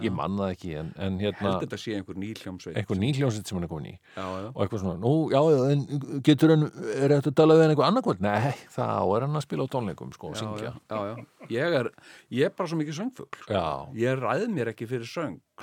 Ég 0.03 0.11
man 0.17 0.35
það 0.35 0.51
ekki, 0.55 0.71
en, 0.81 0.89
en 1.05 1.19
hérna 1.21 1.45
held 1.45 1.63
þetta 1.63 1.79
sé 1.79 1.95
einhver 1.95 2.19
ný 2.19 2.33
hljómsveit 2.41 2.75
einhver 2.81 2.99
ný 2.99 3.13
hljómsveit 3.15 3.47
sem 3.47 3.55
hann 3.55 3.67
er 3.69 3.71
komin 3.71 3.87
í 3.87 3.95
já, 3.95 4.25
já. 4.25 4.49
og 4.51 4.59
eitthvað 4.65 4.83
svona, 4.83 4.97
nú, 4.99 5.13
já, 5.31 5.39
já, 5.55 5.61
en 5.71 5.79
getur 6.27 6.55
hann, 6.55 6.67
er 6.97 7.15
þetta 7.15 7.31
að 7.31 7.39
tala 7.39 7.55
við 7.55 7.63
hann 7.63 7.71
eitthvað 7.71 7.89
annarkvöld? 7.93 8.27
Nei, 8.27 8.51
þá 8.75 8.83
er 8.91 9.27
hann 9.29 9.39
að 9.39 9.47
spila 9.47 9.63
á 9.63 9.73
tónleikum, 9.77 10.11
sko, 10.17 10.35
og 10.35 10.39
syngja. 10.41 10.75
já, 10.75 10.75
já, 10.91 10.99
já. 11.07 11.47
Ég, 11.55 11.79
er, 11.79 11.91
ég 12.35 12.51
er 12.51 12.55
bara 12.59 12.67
svo 12.67 12.83
mikið 12.83 12.99
söngfugl 12.99 13.31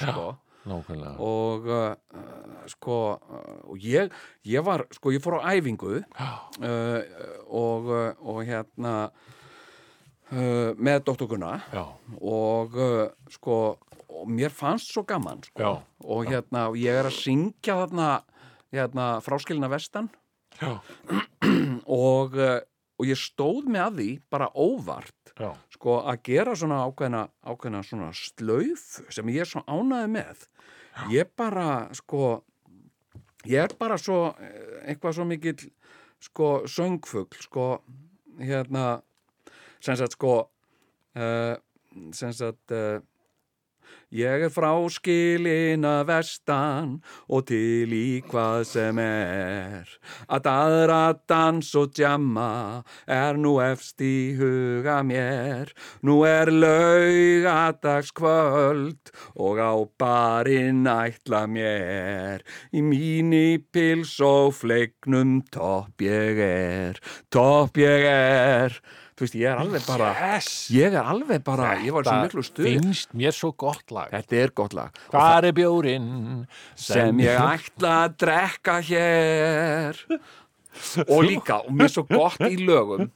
sko. 0.01 0.29
Nákvæmlega. 0.69 1.15
og 1.19 1.67
uh, 1.67 2.21
sko 2.69 2.99
uh, 3.17 3.73
og 3.73 3.83
ég, 3.83 4.13
ég 4.45 4.65
var, 4.65 4.85
sko 4.93 5.13
ég 5.15 5.25
fór 5.25 5.39
á 5.41 5.51
æfingu 5.57 5.99
uh, 5.99 6.05
og, 7.49 7.89
uh, 7.89 8.13
og 8.21 8.43
hérna 8.47 8.95
uh, 10.33 10.71
með 10.77 11.05
Dr. 11.09 11.27
Gunnar 11.31 11.65
Já, 11.73 11.85
og 12.21 12.77
uh, 12.77 13.05
sko 13.33 13.79
og 14.09 14.27
mér 14.35 14.51
fannst 14.51 14.91
svo 14.93 15.05
gaman 15.07 15.43
sko. 15.45 15.61
já, 15.63 15.73
og 16.05 16.27
hérna 16.27 16.69
og 16.73 16.77
ég 16.81 16.97
er 16.97 17.07
að 17.07 17.19
syngja 17.21 17.77
þarna 17.85 18.09
hérna 18.75 19.05
fráskilina 19.25 19.69
vestan 19.71 20.09
og, 21.87 22.35
og 22.99 23.07
ég 23.07 23.19
stóð 23.21 23.69
með 23.71 23.85
að 23.85 23.99
því 24.01 24.09
bara 24.33 24.51
óvart 24.59 25.33
já, 25.39 25.51
sko 25.75 26.01
að 26.03 26.23
gera 26.27 26.55
svona 26.59 26.83
ákveðna, 26.89 27.25
ákveðna 27.47 27.83
svona 27.87 28.11
slauf 28.17 28.87
sem 29.15 29.33
ég 29.35 29.45
er 29.45 29.51
svo 29.51 29.63
ánæði 29.71 30.13
með. 30.17 30.47
Ég 31.15 31.31
bara 31.39 31.69
sko 31.95 32.41
ég 33.47 33.63
er 33.63 33.75
bara 33.79 33.99
svo 34.01 34.33
eh, 34.43 34.89
eitthvað 34.91 35.19
svo 35.19 35.29
mikill 35.29 35.69
sko 36.23 36.49
söngfugl 36.67 37.39
sko 37.45 37.69
hérna 38.43 38.99
sem 39.79 39.95
sagt 39.99 40.17
sko 40.17 40.33
uh, 40.43 41.55
sem 42.15 42.33
sagt 42.35 42.75
uh, 42.75 42.99
Ég 44.09 44.41
er 44.47 44.49
frá 44.49 44.71
skilina 44.89 46.01
vestan 46.09 47.05
og 47.29 47.45
til 47.51 47.93
í 47.93 48.25
hvað 48.25 48.65
sem 48.65 48.97
er. 49.03 49.85
Að 50.33 50.49
aðra 50.49 51.13
dans 51.29 51.69
og 51.77 51.93
djamma 51.93 52.89
er 53.05 53.37
nú 53.37 53.61
efst 53.61 54.01
í 54.01 54.33
huga 54.39 55.03
mér. 55.05 55.69
Nú 56.01 56.25
er 56.25 56.49
laugadagskvöld 56.49 59.13
og 59.37 59.61
á 59.61 59.77
barinn 60.01 60.89
ætla 60.89 61.45
mér. 61.45 62.41
Í 62.73 62.81
mínu 62.81 63.61
pils 63.69 64.17
og 64.25 64.57
fleignum 64.57 65.45
topp 65.53 66.01
ég 66.01 66.41
er, 66.49 66.97
topp 67.29 67.77
ég 67.77 68.09
er. 68.09 68.73
Þú 69.19 69.25
veist, 69.27 69.35
ég 69.35 69.49
er 69.51 69.59
alveg 69.59 69.83
bara, 69.89 70.09
Yes! 70.15 70.49
ég 70.71 70.95
er 70.95 71.03
alveg 71.11 71.43
bara, 71.43 71.73
ég 71.83 71.91
var 71.97 72.07
svo 72.07 72.19
miklu 72.23 72.45
stuð. 72.47 72.69
finnst 72.71 73.15
mér 73.19 73.35
svo 73.35 73.51
gott 73.59 73.91
lag. 73.91 74.13
Þetta 74.15 74.37
er 74.45 74.53
gott 74.55 74.77
lag. 74.79 74.95
Hvar 75.11 75.45
er 75.49 75.57
bjórinn 75.57 76.47
sem 76.79 77.19
ég 77.25 77.35
ætla 77.43 77.95
að 78.07 78.15
drekka 78.23 78.77
hér 78.89 79.99
og 81.09 81.25
líka, 81.27 81.57
og 81.67 81.73
mér 81.75 81.89
er 81.89 81.95
svo 81.97 82.05
gott 82.07 82.39
í 82.47 82.61
lögum 82.63 83.09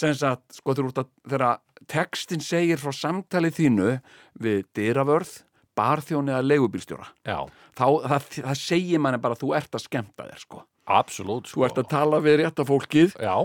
sem 0.00 0.14
sagt, 0.16 0.56
sko 0.56 0.72
þú 0.78 0.86
ert 0.88 1.00
að 1.02 1.10
þegar 1.28 1.60
textin 1.90 2.40
segir 2.44 2.80
frá 2.80 2.92
samtalið 2.96 3.56
þínu 3.58 3.88
við 4.40 4.62
dyravörð 4.78 5.34
barþjón 5.76 6.30
eða 6.32 6.46
leigubílstjóra 6.46 7.10
Já, 7.28 7.44
þá, 7.76 7.84
það, 8.08 8.28
það 8.40 8.58
segir 8.62 9.02
manni 9.04 9.20
bara 9.20 9.36
að 9.36 9.42
þú 9.44 9.52
ert 9.60 9.76
að 9.76 9.84
skemmta 9.84 10.28
þér 10.30 10.44
sko 10.46 10.62
absolutt 10.90 11.50
þú 11.52 11.66
ert 11.68 11.82
að 11.84 11.90
tala 11.92 12.22
við 12.24 12.40
rétta 12.44 12.64
fólkið 12.68 13.18
Já, 13.20 13.36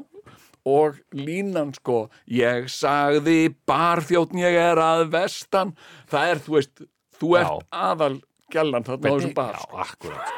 og 0.65 0.97
línan 1.13 1.73
sko. 1.77 2.09
Ég 2.31 2.67
sagði 2.73 3.53
barþjótt 3.69 4.33
ég 4.41 4.57
er 4.57 4.81
að 4.81 5.05
vestan. 5.13 5.75
Það 6.11 6.31
er, 6.33 6.41
þú 6.47 6.57
veist, 6.57 6.81
þú 7.21 7.31
ert 7.39 7.53
Já. 7.53 7.67
aðal 7.91 8.15
gælan 8.53 8.85
þarna 8.87 9.05
á 9.05 9.13
þessum 9.15 9.33
bar 9.37 9.53
Já, 9.55 9.61
sko. 9.65 9.77
akkurat. 9.85 10.33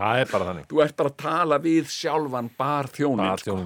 Það 0.00 0.20
er 0.22 0.30
bara 0.32 0.44
þannig. 0.50 0.68
Þú 0.70 0.82
ert 0.84 0.96
bara 0.96 1.10
að 1.10 1.18
tala 1.20 1.58
við 1.64 1.90
sjálfan 1.92 2.50
barþjónin 2.60 3.42
sko. 3.42 3.58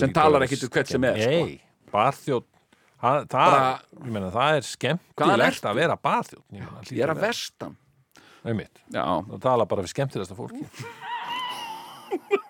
Sem 0.00 0.12
talar 0.16 0.46
ekkit 0.46 0.62
við 0.64 0.70
hvern 0.72 0.88
sem 0.88 1.04
er, 1.04 1.18
sko. 1.20 1.44
Nei, 1.44 1.60
barþjón 1.92 2.44
það, 3.00 3.26
það, 3.28 3.50
Bara- 3.50 4.30
það 4.36 4.56
er 4.56 4.64
skemmtilegt 4.68 5.66
að 5.68 5.74
vera 5.80 5.96
barþjón 6.00 6.44
Ég, 6.56 6.64
ég 6.96 7.02
er 7.04 7.12
að 7.12 7.20
vestan. 7.26 7.76
Einmitt, 8.40 8.80
já, 8.88 9.04
það 9.04 9.40
tala 9.44 9.66
bara 9.68 9.82
við 9.84 9.92
skemmtilegasta 9.92 10.36
fólki 10.38 10.64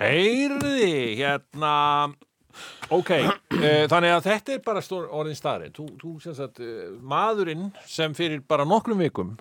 Heyrði, 0.00 1.16
hérna 1.20 1.74
Ok, 2.90 3.10
uh, 3.14 3.84
þannig 3.92 4.14
að 4.16 4.24
þetta 4.26 4.54
er 4.56 4.62
bara 4.66 4.80
stór 4.82 5.06
orðin 5.14 5.36
staðri 5.38 5.68
þú, 5.76 5.86
þú 6.00 6.12
sem 6.24 6.34
sagt, 6.38 6.58
uh, 6.64 6.88
maðurinn 7.06 7.68
sem 7.86 8.14
fyrir 8.18 8.40
bara 8.50 8.64
nokkrum 8.66 8.98
vikum 9.04 9.36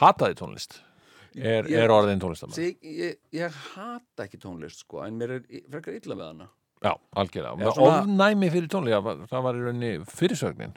hataði 0.00 0.38
tónlist 0.38 0.78
er, 1.36 1.66
Ég- 1.68 1.82
er 1.82 1.92
orðin 1.92 2.22
tónlistamann 2.22 2.56
Sig, 2.56 2.78
ég, 2.80 3.18
ég 3.36 3.58
hata 3.74 4.24
ekki 4.24 4.40
tónlist 4.40 4.84
sko, 4.86 5.02
en 5.04 5.18
mér 5.20 5.36
er 5.40 5.44
frekar 5.72 5.98
illa 5.98 6.16
við 6.22 6.30
hana 6.30 6.48
Já, 6.84 6.90
algjörlega. 7.18 7.56
Með 7.56 7.70
svona- 7.72 8.00
ofnæmi 8.04 8.48
fyrir 8.52 8.66
tónlist, 8.70 8.98
það, 9.02 9.20
það 9.30 9.44
var 9.46 9.56
í 9.56 9.62
rauninni 9.64 9.92
fyrirsögnin. 10.12 10.74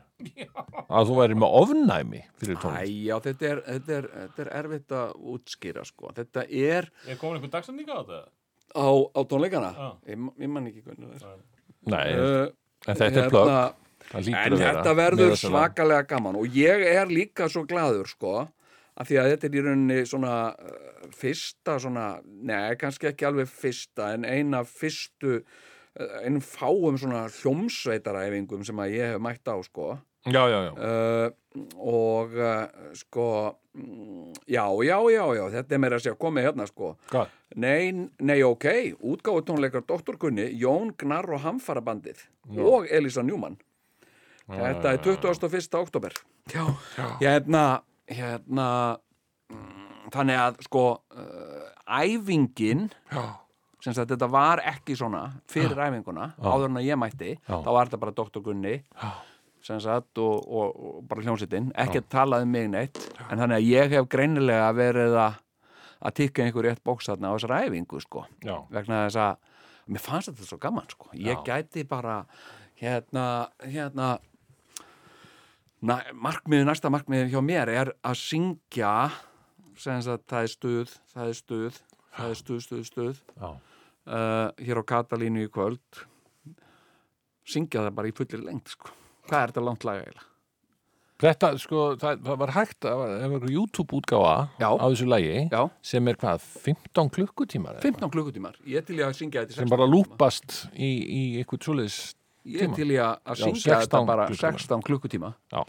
Að 0.87 1.09
þú 1.09 1.17
væri 1.17 1.35
með 1.37 1.55
ofnæmi 1.59 2.21
fyrir 2.39 2.55
Æ, 2.55 2.61
tónlist. 2.63 2.93
já, 3.03 3.15
þetta 3.25 3.49
er, 3.49 3.59
þetta, 3.67 3.97
er, 3.97 4.07
þetta 4.21 4.41
er 4.45 4.51
erfitt 4.61 4.95
að 4.95 5.11
útskýra 5.35 5.83
sko. 5.85 6.13
þetta 6.15 6.45
er 6.47 6.87
Er 7.03 7.19
komin 7.19 7.37
einhver 7.41 7.51
dagsending 7.57 7.91
á 7.91 7.99
þetta? 7.99 8.21
Á, 8.75 8.89
á 8.89 9.19
tónleikana 9.29 9.71
Já. 9.75 9.87
ég, 10.11 10.25
ég 10.43 10.51
man 10.51 10.69
ekki 10.69 10.83
hvernig 10.85 11.19
það 11.19 11.33
er 11.33 11.45
Nei, 11.89 12.07
uh, 12.13 12.49
en 12.85 12.99
þetta 12.99 13.23
er 13.23 13.29
plögg. 13.31 13.51
Það 14.09 14.25
lítur 14.25 14.53
En 14.53 14.61
þetta 14.63 14.93
verður 14.97 15.35
svakalega 15.39 16.07
gaman 16.09 16.37
og 16.39 16.55
ég 16.57 16.83
er 16.89 17.11
líka 17.11 17.47
svo 17.51 17.63
gladur 17.69 18.09
sko 18.09 18.33
að 18.99 19.09
því 19.09 19.19
að 19.21 19.29
þetta 19.33 19.47
er 19.47 19.55
í 19.55 19.63
rauninni 19.65 19.99
svona 20.09 20.35
uh, 20.51 21.07
fyrsta 21.15 21.77
svona, 21.79 22.05
neða 22.25 22.77
kannski 22.81 23.09
ekki 23.11 23.27
alveg 23.29 23.51
fyrsta 23.51 24.13
en 24.15 24.27
eina 24.27 24.63
fyrstu 24.67 25.39
uh, 25.39 26.17
einum 26.25 26.43
fáum 26.43 26.97
svona 26.99 27.27
hljómsveitaræfingum 27.39 28.65
sem 28.67 28.81
að 28.83 28.95
ég 28.97 29.13
hef 29.13 29.23
mætt 29.23 29.47
á 29.47 29.55
sko 29.65 29.93
Já, 30.27 30.41
já, 30.51 30.59
já. 30.67 30.71
uh, 30.75 31.31
og 31.79 32.33
uh, 32.35 32.93
sko 32.93 33.55
mm, 33.73 34.33
já, 34.51 34.65
já, 34.83 34.97
já, 35.13 35.23
já 35.37 35.45
þetta 35.53 35.75
er 35.75 35.79
meira 35.79 35.95
að 35.99 36.03
segja 36.03 36.17
komið 36.19 36.49
hérna 36.49 36.67
sko 36.67 36.89
Hvað? 37.09 37.31
Nei, 37.55 38.09
nei, 38.19 38.43
ok, 38.43 38.67
útgáfu 38.99 39.45
tónleikar 39.47 39.85
Dr. 39.87 40.19
Gunni, 40.19 40.49
Jón 40.59 40.91
Gnarr 40.99 41.31
og 41.33 41.41
Hamfarabandið 41.45 42.25
og 42.59 42.89
Elisa 42.91 43.23
Njúmann 43.23 43.57
Þetta 44.49 44.95
er 44.95 45.01
21. 45.05 45.79
oktober 45.79 46.13
Já, 46.51 46.65
hérna 47.21 47.63
hérna 48.09 48.67
mm, 49.53 50.09
þannig 50.13 50.39
að 50.41 50.59
sko 50.65 50.83
uh, 50.97 51.69
æfingin 52.01 52.87
Já. 53.13 53.23
sem 53.83 53.95
sagt 53.95 54.11
þetta 54.11 54.29
var 54.29 54.61
ekki 54.67 54.97
svona 54.97 55.27
fyrir 55.49 55.77
æfinguna, 55.79 56.31
áður 56.41 56.71
en 56.71 56.79
að 56.81 56.87
ég 56.89 56.99
mætti 56.99 57.35
Já. 57.37 57.55
þá 57.61 57.69
var 57.71 57.87
þetta 57.89 58.01
bara 58.03 58.17
Dr. 58.19 58.43
Gunni 58.45 58.75
Já. 58.83 59.11
Sagt 59.65 60.17
og, 60.17 60.47
og, 60.47 60.79
og 60.79 61.03
bara 61.09 61.25
hljómsittin 61.25 61.69
ekki 61.77 62.01
að 62.01 62.09
tala 62.09 62.41
um 62.43 62.51
mig 62.51 62.69
neitt. 62.71 62.99
En 63.27 63.37
þannig 63.37 63.59
að 63.59 63.67
ég 63.67 63.93
hef 63.93 64.09
greinilega 64.11 64.71
verið 64.77 65.17
að 65.19 65.37
að 65.99 66.15
tikka 66.15 66.45
einhver 66.45 66.67
rétt 66.69 66.83
bóks 66.87 67.09
þarna 67.09 67.31
á 67.31 67.35
þessar 67.35 67.55
æfingu 67.65 68.01
sko. 68.03 68.25
Já. 68.45 68.55
vegna 68.71 69.03
þess 69.07 69.19
að 69.19 69.91
mér 69.91 70.03
fannst 70.03 70.31
þetta 70.31 70.47
svo 70.47 70.59
gaman 70.61 70.91
sko. 70.91 71.09
Ég 71.13 71.41
Já. 71.41 71.43
gæti 71.45 71.83
bara 71.87 72.21
hérna 72.79 73.25
hérna 73.59 74.19
na, 75.81 75.99
markmiði, 76.13 76.67
næsta 76.67 76.91
markmiði 76.91 77.33
hjá 77.33 77.41
mér 77.43 77.71
er 77.73 77.91
að 78.03 78.21
syngja 78.21 78.93
sagt 79.79 80.27
það 80.27 80.43
er 80.43 80.53
stuð 80.53 80.95
það 81.13 81.25
er 81.25 81.33
stuð, 81.39 81.81
það 82.15 82.29
er 82.29 82.39
stuð, 82.39 82.61
stuð, 82.63 82.85
stuð. 82.87 83.19
Uh, 84.09 84.47
hér 84.57 84.79
á 84.81 84.83
Katalínu 84.89 85.43
í 85.45 85.51
kvöld. 85.51 86.05
Syngja 87.45 87.83
það 87.85 87.95
bara 87.99 88.09
í 88.09 88.15
fullir 88.15 88.41
lengt 88.45 88.71
sko 88.71 88.95
hvað 89.29 89.45
er 89.45 89.53
þetta 89.53 89.63
langt 89.69 89.87
laga 89.87 90.03
eiginlega? 90.03 90.25
Þetta, 91.19 91.47
sko, 91.59 91.79
það, 91.99 92.19
það 92.23 92.37
var 92.39 92.51
hægt 92.55 92.85
að, 92.87 92.99
það 93.01 93.01
var 93.03 93.23
einhver 93.25 93.51
YouTube-útgáfa 93.51 94.35
Já. 94.61 94.67
á 94.71 94.85
þessu 94.87 95.07
lagi 95.11 95.33
Já, 95.51 95.61
sem 95.89 96.07
er 96.07 96.19
hvað, 96.21 96.45
15 96.63 97.09
klukkutímar? 97.17 97.73
eða 97.75 97.83
15 97.89 98.13
klukkutímar, 98.13 98.55
ég 98.63 98.79
er 98.79 98.85
til 98.87 98.95
í 99.01 99.03
að 99.03 99.17
syngja 99.17 99.43
þetta 99.43 99.57
Sem 99.57 99.67
16 99.67 99.73
bara 99.73 99.87
lúpast 99.91 100.55
í, 100.79 100.87
í 101.03 101.21
eitthvað 101.41 101.67
svoleiðis 101.67 101.97
ég 102.47 102.63
er 102.63 102.69
tíma. 102.71 102.79
til 102.79 102.87
í 102.95 102.99
að 103.03 103.41
syngja 103.41 103.59
16 103.65 103.83
þetta 103.83 104.01
bara 104.07 104.29
klukkutíma. 104.29 104.63
16 104.63 104.87
klukkutíma 104.87 105.33
Já. 105.51 105.61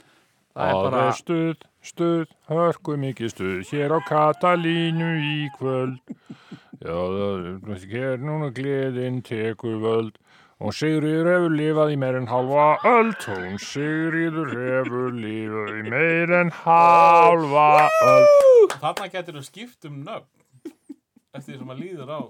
það 0.54 0.70
er 0.70 0.78
bara 0.86 1.02
stuð, 1.18 1.66
stuð, 1.90 2.24
hörku 2.52 2.96
mikið 3.08 3.34
stuð 3.34 3.74
hér 3.74 3.90
á 3.90 3.98
Katalínu 4.06 5.10
í 5.18 5.36
kvöld 5.58 5.98
Já, 6.78 6.94
það, 6.94 7.88
hér 7.90 8.22
núna 8.22 8.54
gleðin 8.54 9.18
tekur 9.26 9.82
völd 9.82 10.14
Og 10.60 10.74
Sigriður 10.76 11.28
hefur 11.30 11.54
lifað 11.56 11.90
í 11.94 11.96
meir 12.00 12.16
en 12.18 12.26
halva 12.28 12.64
öld, 12.84 13.16
hún 13.24 13.54
Sigriður 13.64 14.50
hefur 14.52 15.14
lifað 15.16 15.70
í 15.78 15.84
meir 15.88 16.32
en 16.36 16.50
halva 16.52 17.68
öld. 18.04 18.74
Þarna 18.82 19.08
getur 19.14 19.38
þú 19.38 19.44
skipt 19.46 19.88
um 19.88 20.02
nöfn 20.04 20.28
eftir 21.32 21.54
því 21.54 21.56
sem 21.56 21.64
maður 21.70 21.80
líður 21.80 22.12
á. 22.12 22.20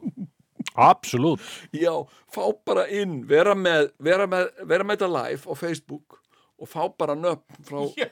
Absolutt. 0.87 1.43
Já, 1.75 1.91
fá 2.31 2.43
bara 2.69 2.85
inn, 2.95 3.25
vera 3.27 3.57
með, 3.59 3.91
vera 3.99 4.29
með, 4.31 4.47
vera 4.63 4.87
með 4.87 5.01
þetta 5.01 5.11
live 5.17 5.51
á 5.51 5.55
Facebook 5.59 6.21
og 6.61 6.71
fá 6.71 6.85
bara 7.03 7.17
nöfn 7.19 7.67
frá 7.67 7.81
fólki 7.83 8.07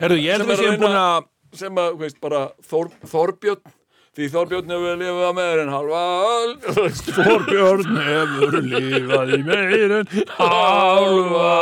Herru, 0.00 0.16
ég 0.22 0.38
held 0.38 0.46
Sem 0.46 0.48
að 0.48 0.48
er 0.48 0.48
við 0.48 0.56
að 0.56 0.64
séum 0.64 0.80
búin 0.80 0.98
að, 1.02 1.28
sem 1.60 1.80
að, 1.84 1.92
veist, 2.00 2.20
bara 2.22 2.42
Þór, 2.64 2.92
Þorbjörn 3.12 3.76
því 4.16 4.28
Þorbjörn 4.34 4.72
hefur 4.74 4.98
lifað 5.00 5.28
að 5.28 5.36
meður 5.38 5.62
en 5.62 5.72
halva 5.72 6.00
öld 6.32 6.66
Þorbjörn 7.18 8.00
hefur 8.08 8.58
lifað 8.66 9.32
í 9.36 9.40
meir 9.46 9.96
en 10.00 10.10
halva 10.38 11.54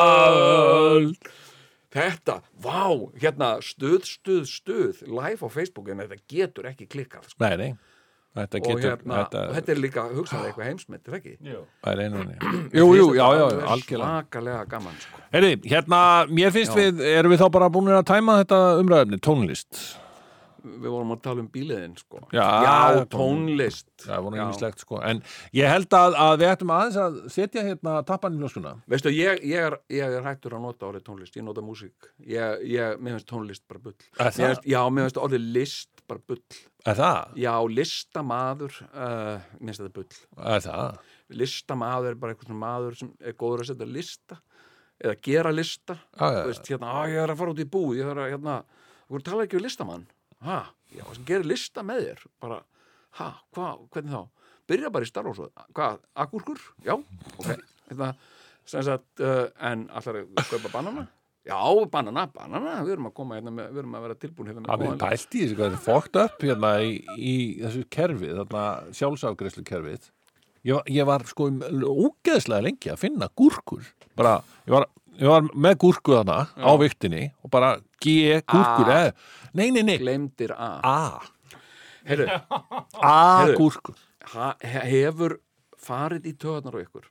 öld. 0.94 1.30
Þetta, 1.90 2.36
vá, 2.62 2.86
hérna 3.18 3.55
stuð, 3.66 4.05
stuð, 4.07 4.44
stuð 4.46 5.01
live 5.11 5.42
á 5.42 5.48
Facebook 5.51 5.88
en 5.90 6.05
þetta 6.05 6.20
getur 6.30 6.68
ekki 6.70 6.86
klikkað 6.90 7.32
sko. 7.32 7.40
Nei, 7.42 7.57
nei. 7.59 7.72
Þetta 8.30 8.61
og, 8.61 8.66
getur, 8.68 8.84
hérna, 8.84 9.14
þetta, 9.24 9.40
og 9.42 9.57
þetta 9.57 9.72
er 9.72 9.78
líka 9.82 10.03
hugsaði 10.12 10.51
eitthvað 10.53 10.68
heimsmynd, 10.68 11.01
er 11.01 11.11
það 11.11 11.16
ekki? 11.18 11.32
Jú. 11.51 11.62
er 11.90 12.03
einu 12.05 12.20
henni. 12.20 12.36
Jú, 12.78 12.84
jú, 12.94 13.07
já, 13.18 13.24
já, 13.34 13.42
er 13.48 13.64
algjörlega. 13.74 14.11
Svakalega 14.20 14.61
gaman, 14.70 15.01
sko. 15.03 15.22
Herri, 15.34 15.51
hérna, 15.66 16.03
mér 16.30 16.55
finnst 16.55 16.76
Já. 16.76 16.78
við, 16.78 17.03
erum 17.11 17.34
við 17.34 17.42
þá 17.42 17.48
bara 17.59 17.70
búin 17.74 17.90
að 17.90 18.05
tæma 18.12 18.38
þetta 18.44 18.61
umræðefni, 18.84 19.18
tónlist? 19.26 19.82
Við 20.64 20.88
vorum 20.92 21.14
að 21.14 21.20
tala 21.24 21.42
um 21.42 21.48
bíliðin, 21.52 21.94
sko. 22.00 22.22
Já, 22.34 23.00
tónlist. 23.12 23.88
Það 24.04 24.24
voru 24.26 24.38
Já. 24.38 24.42
einmislegt, 24.44 24.84
sko. 24.84 25.00
En 25.06 25.22
ég 25.56 25.70
held 25.70 25.96
að, 25.96 26.16
að 26.24 26.34
við 26.42 26.52
ættum 26.52 26.72
aðeins 26.76 26.98
að 27.04 27.20
setja 27.36 27.64
hérna 27.66 27.94
tappan 28.08 28.36
í 28.36 28.42
flöskuna. 28.42 28.74
Veistu, 28.90 29.12
ég, 29.14 29.40
ég, 29.46 29.70
er, 29.70 29.78
ég 29.92 30.18
er 30.18 30.26
hættur 30.26 30.58
að 30.58 30.64
nota 30.66 30.90
orðið 30.90 31.06
tónlist, 31.08 31.38
ég 31.38 31.46
nota 31.46 31.64
músík. 31.64 32.11
Ég, 32.24 32.66
ég, 32.70 33.00
mér 33.00 33.16
finnst 33.18 33.30
tónlist 33.30 33.64
bara 33.70 33.84
bull. 33.86 33.96
Mér 34.20 34.61
já, 34.64 34.80
mér 34.90 35.08
finnst 35.08 35.22
orðið 35.24 35.48
list 35.56 36.04
bara 36.11 36.24
bull. 36.30 36.42
Já, 37.38 37.54
listamaður, 37.80 38.76
uh, 38.90 39.40
mér 39.61 39.72
finnst 39.72 39.82
þetta 39.84 39.96
bull. 40.00 40.20
Listamaður 41.40 42.14
er 42.14 42.22
bara 42.22 42.34
eitthvað 42.34 42.62
maður 42.62 42.96
sem 42.98 43.11
er 43.20 43.36
góður 43.38 43.64
að 43.64 43.72
setja 43.72 43.90
lista 43.90 44.40
eða 45.00 45.16
gera 45.24 45.52
lista. 45.54 45.96
Já, 46.16 46.24
já, 46.26 46.40
Þú 46.40 46.52
veist, 46.52 46.70
hérna, 46.72 46.92
á, 46.92 47.00
ég 47.08 47.22
er 47.22 47.32
að 47.32 47.40
fara 47.40 47.54
út 47.54 47.62
í 47.62 47.68
búð, 47.72 47.92
ég 48.00 48.08
þarf 48.08 48.24
að, 48.24 48.32
hérna, 48.34 48.56
þú 49.08 49.22
tala 49.26 49.46
ekki 49.46 49.58
við 49.58 49.66
listamann. 49.66 50.08
Ha, 50.47 50.61
já, 50.97 51.05
sem 51.12 51.24
gerir 51.28 51.49
lista 51.51 51.84
með 51.86 52.05
þér. 52.07 52.26
Bara, 52.41 52.59
ha, 53.20 53.30
hvað, 53.57 53.86
hvernig 53.95 54.14
þá? 54.16 54.51
Byrja 54.70 54.91
bara 54.95 55.07
í 55.07 55.11
starf 55.11 55.32
og 55.32 55.38
svo. 55.38 55.49
Hvað, 55.76 56.03
agúrkur? 56.24 56.61
Já, 56.86 56.95
ok. 57.36 57.49
Hérna, 57.91 58.12
sem 58.70 58.84
sagt, 58.86 59.09
uh, 59.20 59.49
en 59.66 59.88
allar 59.99 60.22
að 60.22 60.45
kaupa 60.53 60.70
banana? 60.72 61.09
Já, 61.49 61.57
banana, 61.91 62.26
banana, 62.28 62.76
við 62.84 62.95
erum 62.95 63.09
að 63.09 63.14
koma 63.16 63.38
hérna 63.38 63.53
með, 63.57 63.68
við 63.72 63.82
erum 63.82 63.95
að 63.97 64.03
vera 64.05 64.16
tilbúin 64.20 64.51
hérna 64.51 64.62
með 64.62 64.70
Það 64.70 64.82
er 64.86 64.99
pælt 65.01 65.34
í 65.34 65.43
þessu, 65.43 65.57
hvað 65.59 65.70
er 65.70 65.84
fókt 65.86 66.18
upp 66.20 66.45
hérna 66.45 66.72
í, 66.84 66.91
í 67.16 67.36
þessu 67.62 67.84
kerfi, 67.97 68.32
þarna 68.36 68.64
sjálfsafgreðslu 68.99 69.64
kerfið. 69.70 70.11
Ég, 70.68 70.91
ég 70.93 71.09
var 71.09 71.24
sko 71.28 71.49
ógeðslega 71.49 72.66
lengi 72.66 72.93
að 72.93 73.01
finna 73.01 73.30
gúrkur. 73.41 73.88
Bara, 74.20 74.36
ég 74.68 74.76
var, 74.76 74.86
ég 75.20 75.28
var 75.28 75.46
með 75.52 75.76
gúrku 75.84 76.14
þarna 76.16 76.38
á 76.56 76.70
viktinni 76.80 77.26
og 77.44 77.50
bara 77.52 77.74
G, 78.00 78.14
gúrkur, 78.48 78.88
A. 78.88 78.96
eða, 78.96 79.14
nei, 79.60 79.68
nei, 79.74 79.82
nei, 79.84 79.98
Gleymdir 80.00 80.54
A. 80.56 80.70
A, 80.80 81.20
Heyrðu, 82.08 82.28
A, 83.04 83.16
Heyrðu. 83.44 83.58
gúrkur. 83.60 83.98
ha, 84.34 84.54
he- 84.64 84.86
hefur 84.94 85.38
farið 85.80 86.30
í 86.30 86.36
töðunar 86.40 86.76
á 86.76 86.84
ykkur 86.84 87.10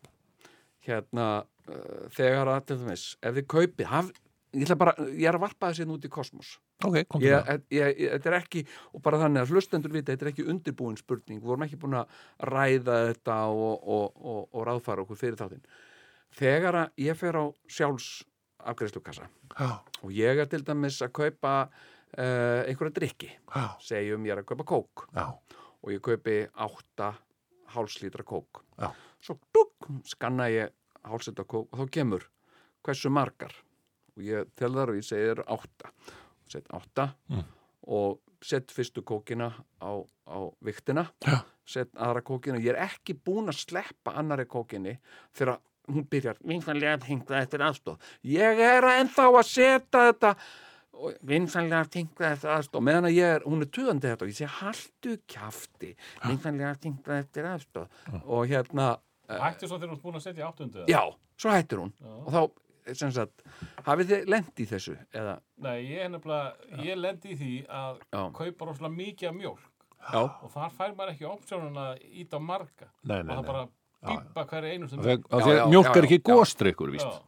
hérna 0.90 1.28
uh, 1.70 2.08
þegar 2.16 2.50
að 2.56 2.66
til 2.72 2.80
dæmis, 2.82 3.04
ef 3.22 3.36
þið 3.38 3.48
kaupið 3.54 3.90
haf, 3.92 4.10
ég, 4.56 4.64
ætla 4.66 4.78
bara, 4.82 4.94
ég 5.14 5.28
er 5.30 5.38
að 5.38 5.44
varpa 5.46 5.70
þessi 5.70 5.86
út 5.94 6.06
í 6.08 6.12
kosmos 6.14 6.56
Ok, 6.86 7.02
kom 7.12 7.22
ég, 7.22 7.36
til 7.36 7.44
það. 7.46 7.64
ég, 7.76 8.00
ég, 8.00 8.14
þetta 8.16 8.30
er 8.32 8.38
ekki 8.40 8.64
og 8.96 9.02
bara 9.06 9.20
þannig 9.22 9.44
að 9.44 9.54
hlustendur 9.54 9.94
vita, 9.94 10.14
þetta 10.16 10.26
er 10.26 10.32
ekki 10.32 10.46
undirbúin 10.54 10.98
spurning 10.98 11.42
við 11.44 11.50
vorum 11.52 11.66
ekki 11.68 11.80
búin 11.82 11.98
að 12.00 12.22
ræða 12.50 12.98
þetta 13.12 13.38
og, 13.52 13.76
og, 13.84 14.06
og, 14.24 14.42
og 14.56 14.66
ráðfara 14.70 15.04
okkur 15.06 15.20
fyrir 15.20 15.38
þáttinn 15.42 15.66
þegar 16.38 16.76
að 16.84 16.90
ég 17.06 17.18
fer 17.18 17.38
á 17.40 17.46
sjálfs 17.70 18.10
afgreiðslukassa 18.60 19.28
Já, 19.60 19.70
og 20.04 20.12
ég 20.14 20.40
er 20.44 20.50
til 20.52 20.62
dæmis 20.68 21.00
að 21.02 21.14
kaupa 21.18 21.54
uh, 21.70 22.62
einhverja 22.68 22.94
drikki 23.00 23.30
já, 23.32 23.64
segjum 23.82 24.26
ég 24.28 24.36
er 24.36 24.44
að 24.44 24.50
kaupa 24.52 24.68
kók 24.68 25.06
já, 25.16 25.26
og 25.82 25.94
ég 25.94 26.02
kaupi 26.06 26.42
átta 26.54 27.14
hálslítra 27.70 28.24
kók. 28.26 28.64
Já. 28.82 28.90
svo 29.22 29.36
dugg, 29.54 29.90
skanna 30.10 30.48
ég 30.50 30.72
hálslítra 31.06 31.46
kók 31.46 31.70
og 31.72 31.84
þá 31.84 31.92
kemur 32.00 32.24
hversu 32.86 33.12
margar? 33.14 33.54
Og 34.18 34.24
ég 34.26 34.50
tel 34.58 34.74
þar 34.74 34.90
og 34.92 34.98
ég 34.98 35.06
segir 35.06 35.44
átta. 35.46 35.92
Set 36.50 36.66
átta 36.74 37.12
Mm. 37.30 37.44
og 37.88 38.20
set 38.42 38.72
fyrstu 38.74 39.02
kókina 39.06 39.52
á, 39.80 39.92
á 40.28 40.38
viktina 40.66 41.06
set 41.66 41.90
aðra 41.96 42.22
kókina. 42.26 42.58
Ég 42.58 42.74
er 42.74 42.82
ekki 42.90 43.14
búin 43.14 43.48
að 43.52 43.62
sleppa 43.62 44.16
annari 44.18 44.46
kókinni 44.50 44.98
þegar 45.38 45.60
hún 45.90 46.06
byrjar 46.10 46.40
vinsanlega 46.46 46.98
hengta 47.10 47.40
eftir 47.44 47.64
aðstof 47.66 47.98
ég 48.24 48.60
er 48.70 48.88
ennþá 48.96 49.28
að 49.34 49.46
setja 49.50 50.08
þetta. 50.12 50.36
Og 51.00 51.14
vinsanlega 51.24 51.88
tingra 51.94 52.34
eftir 52.36 52.50
aðstof 52.52 52.84
meðan 52.84 53.06
að 53.08 53.14
ég 53.16 53.36
er, 53.38 53.44
hún 53.48 53.62
er 53.64 53.70
tuðandi 53.72 54.10
þetta 54.10 54.26
og 54.26 54.32
ég 54.34 54.36
sé 54.42 54.48
haltu 54.52 55.14
kjafti. 55.32 55.94
Vinsanlega 56.26 56.74
tingra 56.84 57.20
eftir 57.24 57.48
aðstof 57.48 58.02
og 58.26 58.50
hérna 58.52 58.90
eh, 59.30 59.38
Hættu 59.40 59.70
svo 59.70 59.78
þegar 59.80 59.94
þú 59.94 59.96
ert 59.96 60.04
búin 60.04 60.20
að 60.20 60.26
setja 60.26 60.50
áttundu. 60.50 60.84
já, 60.92 61.04
svo 61.40 61.54
hættir 61.56 61.80
hún. 61.86 61.94
Já. 62.04 62.12
og 62.26 62.30
þá, 62.36 62.42
sem 63.00 63.12
sagt, 63.16 63.44
hafið 63.88 64.12
þið 64.12 64.30
lent 64.34 64.60
í 64.60 64.68
þessu 64.74 64.98
eða, 65.16 65.38
Nei, 65.64 65.78
ég 65.88 66.04
er 66.04 66.12
nefnilega, 66.18 66.78
ég 66.84 67.00
lendi 67.00 67.32
í 67.32 67.40
því 67.40 67.56
að 67.80 68.00
Já. 68.12 68.22
kaupa 68.42 68.66
rosalega 68.72 68.96
mikið 69.00 69.30
af 69.32 69.36
mjólk. 69.40 69.66
Já, 70.00 70.20
og 70.20 70.52
þar 70.52 70.72
fær 70.76 70.94
maður 70.98 71.14
ekki 71.14 71.28
opsjónun 71.32 71.80
að 71.80 72.04
íta 72.24 72.40
marga. 72.44 72.88
Nei, 73.04 73.22
nei, 73.24 73.30
og 73.30 73.36
það 73.38 73.44
nei. 73.44 73.50
bara 73.54 73.64
bípa 74.08 74.46
hverju 74.48 74.74
einu 74.74 74.88
sem 74.90 75.02
Þegar, 75.04 75.20
Já, 75.20 75.38
þegar 75.44 75.58
já, 75.58 75.66
mjólk 75.74 75.90
já, 75.90 75.94
er 76.00 76.08
ekki. 76.08 76.20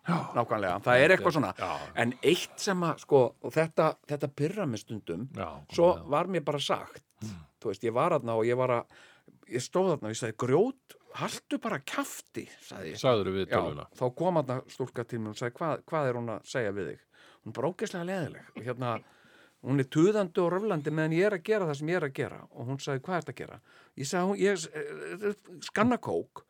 Já. 0.07 0.17
nákvæmlega, 0.37 0.79
það 0.85 1.03
er 1.03 1.13
eitthvað 1.15 1.35
svona. 1.37 1.53
Já. 1.59 1.71
en 2.03 2.13
eitt 2.23 2.63
sem 2.63 2.85
að, 2.87 3.03
sko, 3.05 3.21
þetta 3.51 3.87
þetta 4.07 4.31
pyrra 4.41 4.65
mig 4.71 4.83
stundum 4.83 5.27
Já, 5.35 5.47
svo 5.75 5.89
já. 5.97 6.03
var 6.15 6.31
mér 6.31 6.45
bara 6.47 6.59
sagt 6.63 7.03
þú 7.61 7.71
veist, 7.71 7.83
ég 7.85 7.93
var 7.93 8.15
aðna 8.17 8.37
og 8.39 8.47
ég 8.47 8.57
var 8.57 8.73
að 8.79 8.99
ég 9.51 9.63
stóð 9.63 9.95
aðna 9.95 10.09
og 10.09 10.15
ég 10.15 10.19
sagði, 10.21 10.37
grjót 10.41 10.95
haltu 11.19 11.59
bara 11.61 11.79
kjafti, 11.83 12.45
sagði 12.63 12.93
ég. 12.93 12.99
Já, 13.51 13.97
þá 13.99 14.05
kom 14.15 14.39
aðna 14.39 14.61
stúlka 14.71 15.03
til 15.05 15.19
mér 15.19 15.33
og 15.35 15.39
sagði, 15.41 15.55
hvað, 15.59 15.81
hvað 15.91 16.07
er 16.11 16.19
hún 16.21 16.29
að 16.37 16.45
segja 16.53 16.71
við 16.77 16.93
þig? 16.93 17.01
Hún 17.41 17.55
bara 17.57 17.71
ógeðslega 17.73 18.07
leðileg 18.07 18.51
og 18.55 18.63
hérna, 18.69 18.93
hún 19.67 19.83
er 19.83 19.89
tuðandi 19.91 20.41
og 20.41 20.49
röflandi 20.55 20.93
meðan 20.95 21.17
ég 21.17 21.27
er 21.27 21.35
að 21.37 21.43
gera 21.51 21.67
það 21.69 21.79
sem 21.81 21.91
ég 21.91 21.99
er 21.99 22.07
að 22.07 22.15
gera. 22.21 22.39
Og 22.55 22.69
hún 22.71 22.79
sagði, 22.81 23.03
hvað 23.05 23.17
er 23.17 23.25
þetta 23.25 23.35
að 23.35 23.41
gera? 23.41 23.59
Ég 24.01 24.09
sagði, 24.09 24.31
hún, 24.31 24.39
ég 24.41 24.65
eh, 24.71 25.59
skanna 25.67 25.99
kók 26.01 26.45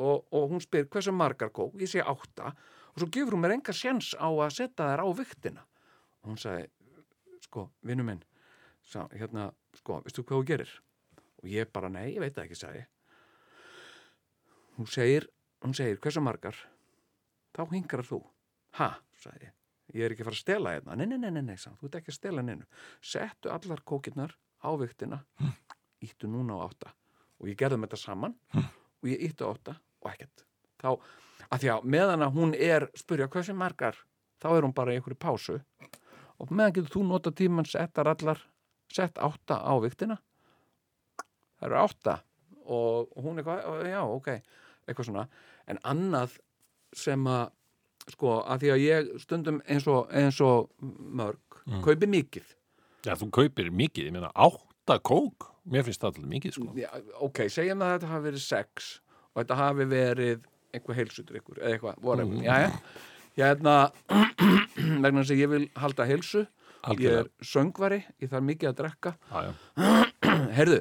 og, 0.00 0.26
og 0.32 0.52
hún 0.52 0.62
spyr, 0.62 0.88
hversu 0.92 1.14
margar 1.14 1.52
kók? 1.52 1.76
Ég 1.80 1.90
segi 1.90 2.04
átta. 2.06 2.54
Og 2.92 3.02
svo 3.02 3.08
gefur 3.12 3.36
hún 3.36 3.44
mér 3.44 3.56
enga 3.56 3.74
sjens 3.76 4.12
á 4.16 4.28
að 4.28 4.54
setja 4.56 4.88
þær 4.92 5.04
á 5.04 5.08
viktina 5.16 5.66
og 6.22 6.30
hún 6.30 6.38
sagði, 6.38 6.68
sko, 7.42 7.66
vinnu 7.82 8.04
minn 8.06 8.20
sá, 8.86 9.08
hérna, 9.10 9.48
sko, 9.80 10.00
veistu 10.04 10.22
hvað 10.22 10.42
þú 10.42 10.48
gerir? 10.52 10.74
og 11.42 11.48
ég 11.50 11.70
bara, 11.74 11.88
nei, 11.90 12.12
ég 12.14 12.22
veit 12.22 12.36
það 12.36 12.44
ekki, 12.44 12.58
sagði 12.60 12.84
hún 14.76 14.86
segir 14.86 15.26
hún 15.64 15.74
segir, 15.74 15.98
hversu 16.02 16.22
margar? 16.22 16.56
þá 17.56 17.66
hingrar 17.72 18.06
þú. 18.06 18.20
Ha, 18.78 18.88
sagði 19.20 19.48
ég, 19.48 19.54
ég 19.92 20.06
er 20.06 20.14
ekki 20.14 20.24
að 20.24 20.28
fara 20.30 20.38
að 20.38 20.42
stela 20.42 20.74
hérna. 20.76 20.96
Nei, 20.96 21.06
nei, 21.10 21.18
nei, 21.20 21.30
nei, 21.36 21.44
nei, 21.50 21.56
hann, 21.60 21.76
þú 21.80 21.88
ert 21.88 21.98
ekki 22.00 22.12
að 22.12 22.18
stela 22.18 22.44
neinu. 22.46 22.68
Settu 23.04 23.52
allar 23.52 23.82
kókirnar 23.88 24.36
á 24.64 24.70
viktina 24.80 25.20
íttu 26.02 26.30
núna 26.30 26.56
á 26.58 26.64
átta. 26.64 26.94
Og 27.42 27.50
ég 27.50 27.58
gerði 27.58 27.80
með 27.82 27.92
þetta 27.92 28.02
saman. 28.06 28.36
Og 28.56 28.81
ég 29.10 29.26
íttu 29.28 29.48
á 29.48 29.52
átta 29.52 29.76
og 30.02 30.10
ekkert. 30.12 30.46
Þá, 30.82 30.88
að 31.48 31.62
því 31.62 31.72
að 31.74 31.86
meðan 31.96 32.26
að 32.26 32.34
hún 32.38 32.54
er 32.54 32.88
spurja 32.98 33.28
hversu 33.32 33.54
margar, 33.54 33.98
þá 34.42 34.48
er 34.54 34.66
hún 34.66 34.74
bara 34.76 34.94
í 34.94 34.98
einhverju 34.98 35.18
pásu. 35.18 35.60
Og 36.42 36.50
meðan 36.50 36.76
getur 36.78 36.94
þú 36.96 37.06
nota 37.06 37.32
tíman 37.34 37.68
settar 37.68 38.10
allar 38.10 38.40
sett 38.92 39.18
átta 39.22 39.62
á 39.62 39.72
viktina 39.80 40.18
það 41.62 41.70
eru 41.70 41.78
átta 41.78 42.18
og 42.72 43.12
hún 43.22 43.38
er 43.38 43.44
eitthvað, 43.44 43.86
já, 43.90 44.00
ok. 44.02 44.28
Eitthvað 44.86 45.08
svona, 45.08 45.26
en 45.70 45.78
annað 45.86 46.36
sem 46.98 47.26
að 47.30 47.52
sko, 48.10 48.34
að 48.42 48.64
því 48.64 48.72
að 48.72 48.82
ég 48.82 49.10
stundum 49.22 49.60
eins 49.70 49.86
og, 49.90 50.10
eins 50.10 50.40
og 50.42 50.72
mörg, 50.82 51.60
kaupi 51.84 52.08
mikið. 52.10 52.48
Já, 53.06 53.14
þú 53.18 53.28
kaupir 53.34 53.70
mikið, 53.74 54.08
ég 54.10 54.14
meina 54.14 54.30
átta 54.82 54.98
kók. 55.00 55.50
Mér 55.70 55.84
finnst 55.86 56.00
það 56.02 56.08
alltaf 56.10 56.24
mikið, 56.26 56.52
sko. 56.56 56.72
já, 56.74 56.88
ok, 57.22 57.38
segjum 57.48 57.82
að 57.86 57.92
þetta 57.94 58.08
hafi 58.10 58.24
verið 58.26 58.42
sex 58.42 58.88
og 59.32 59.42
þetta 59.44 59.56
hafi 59.60 59.84
verið 59.86 60.40
einhver 60.74 60.96
heilsutur 60.98 61.36
ykkur, 61.38 61.60
eða 61.62 61.76
eitthvað, 61.76 62.00
whatever 62.02 62.34
Mhm. 62.34 62.42
já, 62.42 62.56
já, 63.36 63.44
hérna 63.46 63.92
vegna 65.04 65.22
þess 65.22 65.30
að 65.30 65.38
ég 65.42 65.48
vil 65.52 65.68
halda 65.76 66.04
heilsu 66.08 66.40
ég 66.42 66.48
Algjörlega. 66.82 67.20
er 67.20 67.46
söngvari, 67.46 68.00
ég 68.20 68.28
þarf 68.32 68.42
mikið 68.42 68.68
að 68.72 68.76
drekka. 68.80 69.14
Herðu, 70.58 70.80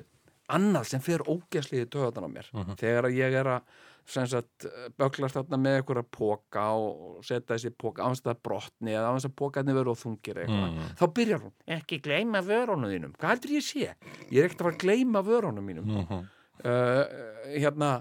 annað 0.58 0.90
sem 0.92 1.04
fer 1.04 1.24
ógeðslið 1.26 1.86
í 1.86 1.90
töðan 1.94 2.28
á 2.28 2.30
mér. 2.32 2.52
Þegar 2.80 3.08
að 3.10 3.18
ég 3.18 3.40
er 3.42 3.50
að 3.56 3.80
sagt, 4.12 4.66
böglast 5.00 5.38
þarna 5.38 5.60
með 5.62 5.78
einhverja 5.80 6.04
póka 6.18 6.66
og 6.76 7.22
setja 7.26 7.56
þessi 7.56 7.72
póka 7.80 8.04
á 8.04 8.10
þess 8.12 8.28
að 8.32 8.42
brotni 8.44 8.96
eða 8.96 9.12
á 9.12 9.16
þess 9.16 9.30
að 9.30 9.36
pókarnir 9.42 9.78
verður 9.78 9.94
og 9.94 10.00
þungir 10.02 10.42
eitthvað, 10.42 10.80
þá 11.00 11.06
byrjar 11.20 11.44
hún 11.46 11.54
ekki 11.78 12.00
gleyma 12.04 12.42
vörunum 12.46 12.92
þínum, 12.92 13.16
hvað 13.20 13.36
heldur 13.36 13.56
ég 13.56 13.66
sé? 13.68 13.94
Ég 14.32 14.42
er 14.42 14.50
ekkert 14.50 14.64
að 14.64 14.68
fara 14.68 14.76
að 14.76 14.84
gleyma 14.86 15.24
vörunum 15.28 15.70
mínum. 15.70 15.94
Uh, 16.62 17.02
hérna 17.56 17.92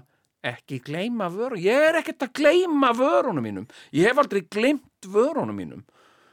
ekki 0.51 0.81
gleyma 0.85 1.29
vörunum 1.33 1.63
ég 1.63 1.87
er 1.87 2.01
ekkert 2.01 2.27
að 2.27 2.35
gleyma 2.41 2.91
vörunum 2.97 3.45
mínum. 3.45 3.67
Ég 3.95 4.09
hef 4.09 4.21
aldrei 4.21 4.43
gleymt 4.49 5.09
vörunum 5.13 5.57
mínum. 5.57 5.85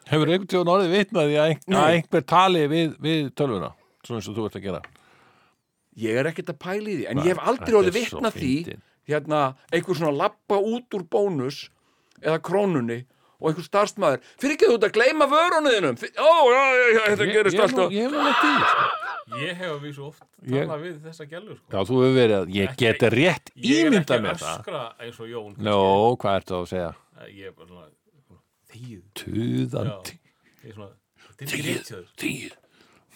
Hefur 0.08 0.30
einhvern 0.32 0.48
tíðan 0.48 0.72
orðið 0.72 0.94
vitnaði 0.96 1.34
að, 1.36 1.50
ein, 1.52 1.58
Nei. 1.68 1.78
að 1.78 1.94
einhver 1.98 2.24
tali 2.24 2.62
við, 2.72 2.94
við 3.04 3.26
tölvuna 3.36 3.74
svona 4.00 4.22
eins 4.22 4.30
og 4.30 4.38
þú 4.38 4.46
ert 4.48 4.56
að 4.56 4.64
gera 4.64 4.80
ég 5.98 6.18
er 6.22 6.30
ekkert 6.30 6.52
að 6.54 6.58
pæla 6.62 6.88
í 6.92 6.96
því 7.00 7.06
en 7.10 7.16
Nei, 7.18 7.24
ég 7.26 7.34
hef 7.34 7.42
aldrei 7.52 7.74
orðið 7.80 7.96
vitna 7.98 8.30
því 8.34 8.54
hérna, 9.08 9.42
einhver 9.72 9.96
svona 9.98 10.14
lappa 10.16 10.58
út 10.60 10.94
úr 10.98 11.04
bónus 11.08 11.62
eða 12.22 12.38
krónunni 12.44 13.00
og 13.38 13.50
einhver 13.52 13.64
starfsmæður, 13.68 14.22
fyrir 14.42 14.56
ekki 14.56 14.66
þú 14.68 14.76
ert 14.78 14.86
að 14.88 14.94
gleyma 14.98 15.26
vörunniðinum, 15.30 15.98
ó, 16.18 16.30
já, 16.50 16.62
já, 16.74 16.86
já, 16.96 17.02
þetta 17.12 17.26
Ég- 17.28 17.34
gerist 17.36 17.60
alltaf. 17.62 17.92
Ég 17.94 18.10
hef 18.10 18.40
því, 18.42 18.54
sko. 18.72 18.88
Ég 19.38 19.52
hef 19.60 19.70
að 19.70 19.80
vísu 19.84 20.02
oft 20.08 20.22
Ég- 20.48 20.64
talað 20.66 20.80
við 20.86 20.94
þessa 21.04 21.24
gælur 21.30 21.56
sko. 21.58 21.68
Já, 21.70 21.78
þú 21.86 21.94
hefur 22.02 22.14
verið 22.18 22.36
að 22.38 22.46
ég 22.56 22.76
geti 22.80 23.10
rétt 23.14 23.50
Ég 23.54 23.78
er 23.84 23.90
ímynda 23.92 24.16
ekki 24.16 24.24
mér 24.24 24.32
að 24.32 24.42
það. 24.42 24.58
öskra 24.58 24.82
eins 25.04 25.20
og 25.20 25.26
Jón 25.28 25.52
Nó, 25.58 25.76
hvað 26.16 26.38
ertu 26.40 26.54
að 26.58 26.66
segja? 26.72 26.92
Ég 27.28 27.46
er 27.46 27.52
bara 27.52 27.68
svona 27.68 27.86
Þegið 28.72 29.02
Tuðandi. 29.14 30.14
Ég 30.64 30.70
er 30.70 32.56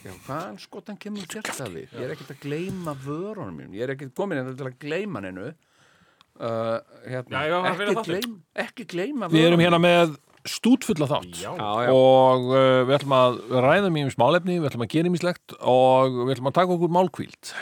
Já, 0.03 0.11
hvaðan 0.27 0.57
skotan 0.59 0.97
kemur 0.99 1.29
þetta 1.31 1.69
við? 1.71 1.93
Ég 1.95 2.03
er 2.09 2.13
ekkert 2.17 2.33
að 2.35 2.41
gleyma 2.43 2.95
vörunum 3.05 3.55
mínum, 3.55 3.75
ég 3.77 3.85
er 3.87 3.93
ekkert 3.95 4.17
komin 4.19 4.41
hérna 4.41 4.55
til 4.59 4.67
að 4.67 4.75
gleyma 4.83 5.23
hennu 5.23 5.45
uh, 5.53 6.81
hérna, 7.07 7.31
Já, 7.31 7.45
ég 7.47 7.55
var 7.55 7.69
að 7.71 7.93
ekki, 7.93 8.05
gleym, 8.09 8.33
ekki 8.65 8.87
gleyma 8.91 9.29
Við 9.31 9.47
erum 9.47 9.63
vörunum. 9.63 9.65
hérna 9.69 9.81
með 9.85 10.17
stútfulla 10.43 11.07
þátt. 11.07 11.39
Já, 11.39 11.53
Já, 11.55 11.71
já, 11.87 11.93
og 11.95 12.49
uh, 12.51 12.81
við 12.89 12.97
ætlum 12.97 13.15
að 13.21 13.39
ræða 13.63 13.93
mjög 13.95 14.11
um 14.11 14.15
smálefni, 14.17 14.59
við 14.59 14.69
ætlum 14.73 14.87
að 14.89 14.93
gera 14.97 15.15
mýslegt 15.15 15.57
og 15.61 16.19
við 16.25 16.35
ætlum 16.35 16.51
að 16.51 16.59
taka 16.59 16.77
okkur 16.77 16.95
málkvíld 16.99 17.55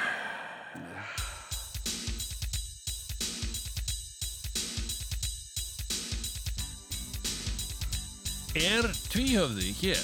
Er 8.60 8.88
tvíhöfði 9.12 9.76
hér? 9.84 10.02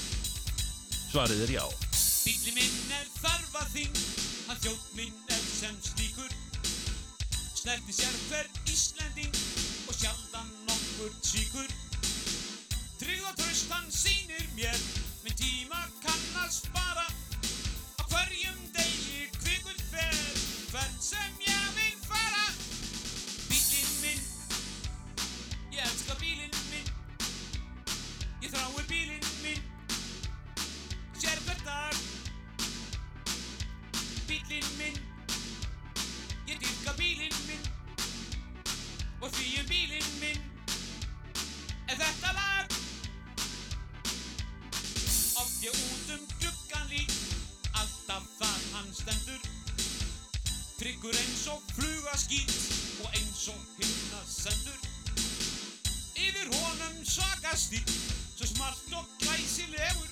Svarið 1.09 1.45
er 1.49 1.57
já 1.57 1.86
Bíli 2.27 2.51
minn 2.57 2.89
er 2.91 3.07
þarfa 3.20 3.61
þing, 3.70 3.99
hann 4.49 4.59
þjótt 4.59 4.87
minn 4.99 5.31
er 5.31 5.45
sem 5.47 5.77
slíkur. 5.79 6.33
Snerti 7.55 7.95
sér 7.95 8.16
hver 8.24 8.51
Íslending 8.66 9.39
og 9.87 9.95
sjaldan 9.95 10.51
nokkur 10.66 11.14
síkur. 11.22 11.70
Trygg 12.99 13.22
og 13.31 13.39
tröst 13.39 13.70
hann 13.70 13.87
sýnir 13.95 14.43
mér, 14.59 14.83
minn 15.22 15.39
tíma 15.39 15.85
kann 16.03 16.27
að 16.43 16.51
spara. 16.59 17.07
Á 17.95 18.03
hverjum 18.11 18.59
degi 18.74 19.29
kvikur 19.39 19.79
fer, 19.93 20.22
hvert 20.72 20.99
sem 21.12 21.45
ég 21.45 21.45
skýt 52.16 52.52
Og 53.04 53.08
eins 53.18 53.48
og 53.52 53.60
himna 53.78 54.20
sendur. 54.26 54.80
Yfir 56.16 56.48
honum 56.56 57.04
svaka 57.04 57.56
stíl 57.56 57.86
Svo 58.36 58.46
smart 58.46 58.92
og 58.98 59.04
glæsilegur 59.20 60.05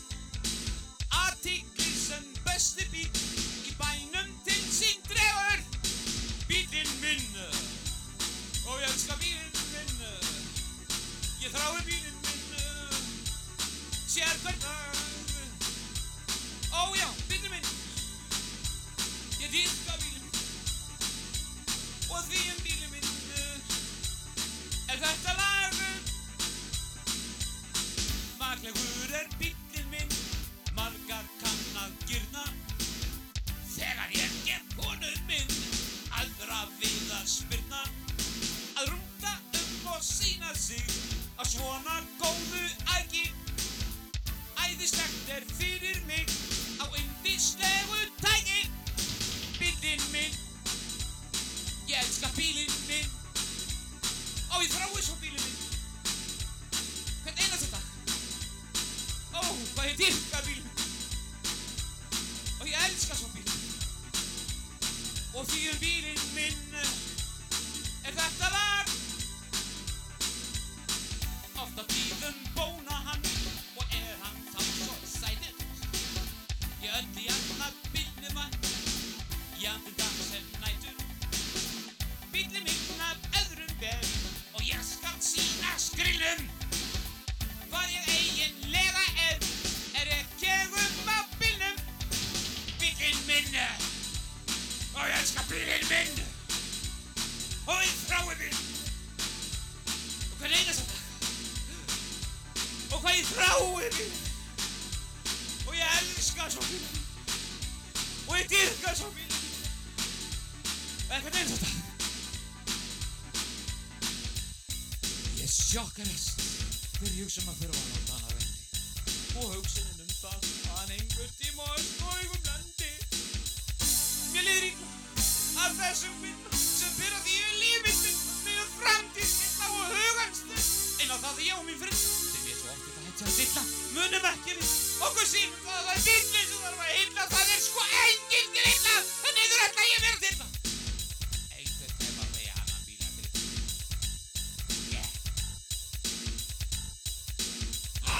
þegar 117.34 117.42
ég 117.42 117.50
hugsa 117.50 117.50
um 117.50 117.54
að 117.54 117.62
þurfa 117.64 117.83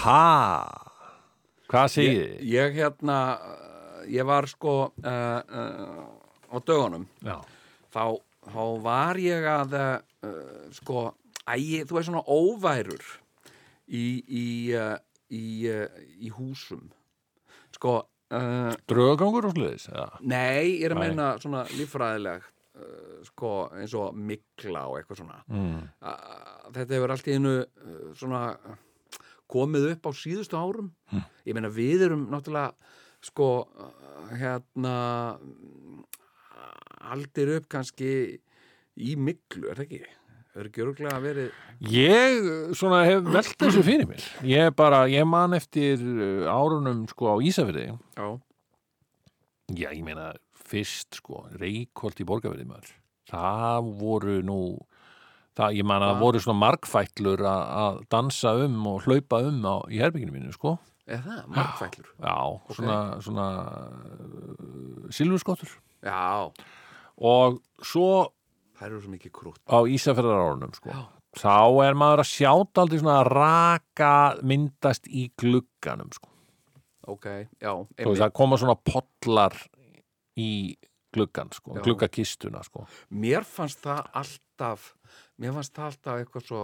Ha? 0.05 0.23
Hvað 1.73 1.91
segið 1.95 2.15
ég, 2.19 2.31
þið? 2.31 2.49
ég 2.53 2.79
hérna 2.79 3.19
uh, 3.41 4.01
ég 4.13 4.29
var 4.29 4.49
sko 4.51 4.75
uh, 4.93 5.09
uh, 5.09 6.05
á 6.53 6.57
dögunum 6.61 7.07
Já, 7.25 7.39
þá, 7.95 8.05
þá 8.53 8.65
var 8.85 9.21
ég 9.23 9.49
að 9.49 9.77
uh, 9.81 10.33
sko, 10.77 11.07
æ, 11.49 11.57
þú 11.89 12.01
er 12.01 12.09
svona 12.09 12.25
óværur 12.29 13.07
í 13.89 14.05
í, 14.25 14.47
í, 15.33 15.45
í 16.25 16.33
húsum 16.33 16.87
sko 17.75 18.03
draugagangur 18.89 19.51
og 19.51 19.53
sluðis 19.55 19.85
nei, 20.25 20.81
ég 20.81 20.87
er 20.89 20.95
að 20.95 21.01
Nei. 21.03 21.09
meina 21.11 21.27
svona 21.43 21.65
líffræðileg 21.77 22.45
uh, 22.45 23.19
sko, 23.29 23.51
eins 23.77 23.95
og 23.99 24.17
mikla 24.17 24.87
og 24.89 24.99
eitthvað 25.01 25.21
svona 25.21 25.43
mm. 25.49 25.83
þetta 26.77 26.97
hefur 26.97 27.15
allt 27.15 27.29
í 27.31 27.37
uh, 27.41 27.61
svona 28.17 28.47
komið 29.51 29.91
upp 29.93 30.09
á 30.09 30.11
síðustu 30.17 30.59
árum. 30.59 30.93
Ég 31.45 31.57
meina 31.57 31.71
við 31.73 32.07
erum 32.09 32.27
náttúrulega 32.33 32.73
sko 33.25 33.49
hérna 34.35 34.95
aldir 37.05 37.57
upp 37.59 37.69
kannski 37.73 38.11
í 38.95 39.17
miklu, 39.21 39.69
er 39.71 39.81
það 39.81 39.87
ekki? 39.87 40.03
Hefur 40.55 40.69
ekki 40.69 40.83
örgulega 40.85 41.19
verið 41.19 41.89
Ég 41.91 42.45
svona 42.79 43.01
hef 43.09 43.25
velt 43.27 43.57
þessu 43.59 43.83
fyrir 43.83 44.07
mér. 44.07 44.27
Ég 44.47 44.69
bara, 44.79 45.01
ég 45.11 45.27
man 45.27 45.57
eftir 45.57 45.99
uh, 45.99 46.47
árunum 46.47 47.03
sko 47.11 47.35
á 47.35 47.37
Ísafirði. 47.43 47.89
Já, 48.15 48.29
Já, 49.73 49.89
ég 49.97 50.05
meina 50.05 50.29
fyrst 50.69 51.19
sko, 51.19 51.47
Reykholt 51.57 52.21
í 52.21 52.27
borgarverði 52.29 52.67
maður. 52.69 52.91
Það 53.31 53.87
voru 54.01 54.35
nú 54.45 54.59
það, 55.59 55.77
ég 55.79 55.87
man 55.89 56.03
að 56.05 56.13
það 56.13 56.25
voru 56.25 56.43
svona 56.45 56.63
margfætlur 56.65 57.45
að 57.51 58.03
dansa 58.13 58.55
um 58.65 58.79
og 58.91 59.07
hlaupa 59.07 59.41
um 59.47 59.63
á, 59.67 59.77
í 59.91 60.03
herbygginu 60.03 60.35
mínu 60.35 60.55
sko 60.57 60.77
er 61.07 61.21
það? 61.25 61.43
Markfællur 61.57 62.13
Já, 62.17 62.37
svona, 62.77 63.01
svona 63.25 63.49
uh, 64.05 65.11
silfurskottur 65.15 65.75
Já, 66.05 66.49
og 67.25 67.61
svo 67.85 68.09
það 68.75 68.89
eru 68.89 69.03
svo 69.03 69.13
mikið 69.15 69.35
krútt 69.35 69.61
á 69.71 69.79
Ísafjörðar 69.89 70.43
árunum 70.45 70.75
sko. 70.77 70.93
Já. 70.93 71.03
þá 71.41 71.85
er 71.87 71.99
maður 71.99 72.25
að 72.25 72.31
sjáta 72.31 72.85
aldrei 72.85 73.03
svona 73.03 73.19
að 73.23 73.31
raka 73.33 74.15
myndast 74.47 75.09
í 75.11 75.29
glugganum 75.41 76.11
sko. 76.15 76.31
Ok, 77.11 77.27
já, 77.61 77.73
Þú 78.01 78.11
veist, 78.11 78.23
það 78.23 78.35
koma 78.39 78.59
svona 78.61 78.77
potlar 78.81 79.57
í 80.41 80.51
gluggan 81.15 81.51
sko, 81.55 81.77
gluggakistuna 81.85 82.63
sko. 82.65 82.87
Mér 83.13 83.45
fannst 83.47 83.83
það 83.85 84.07
alltaf 84.23 84.95
mér 85.41 85.55
fannst 85.57 85.76
það 85.76 85.91
alltaf 85.91 86.22
eitthvað 86.22 86.49
svo 86.49 86.62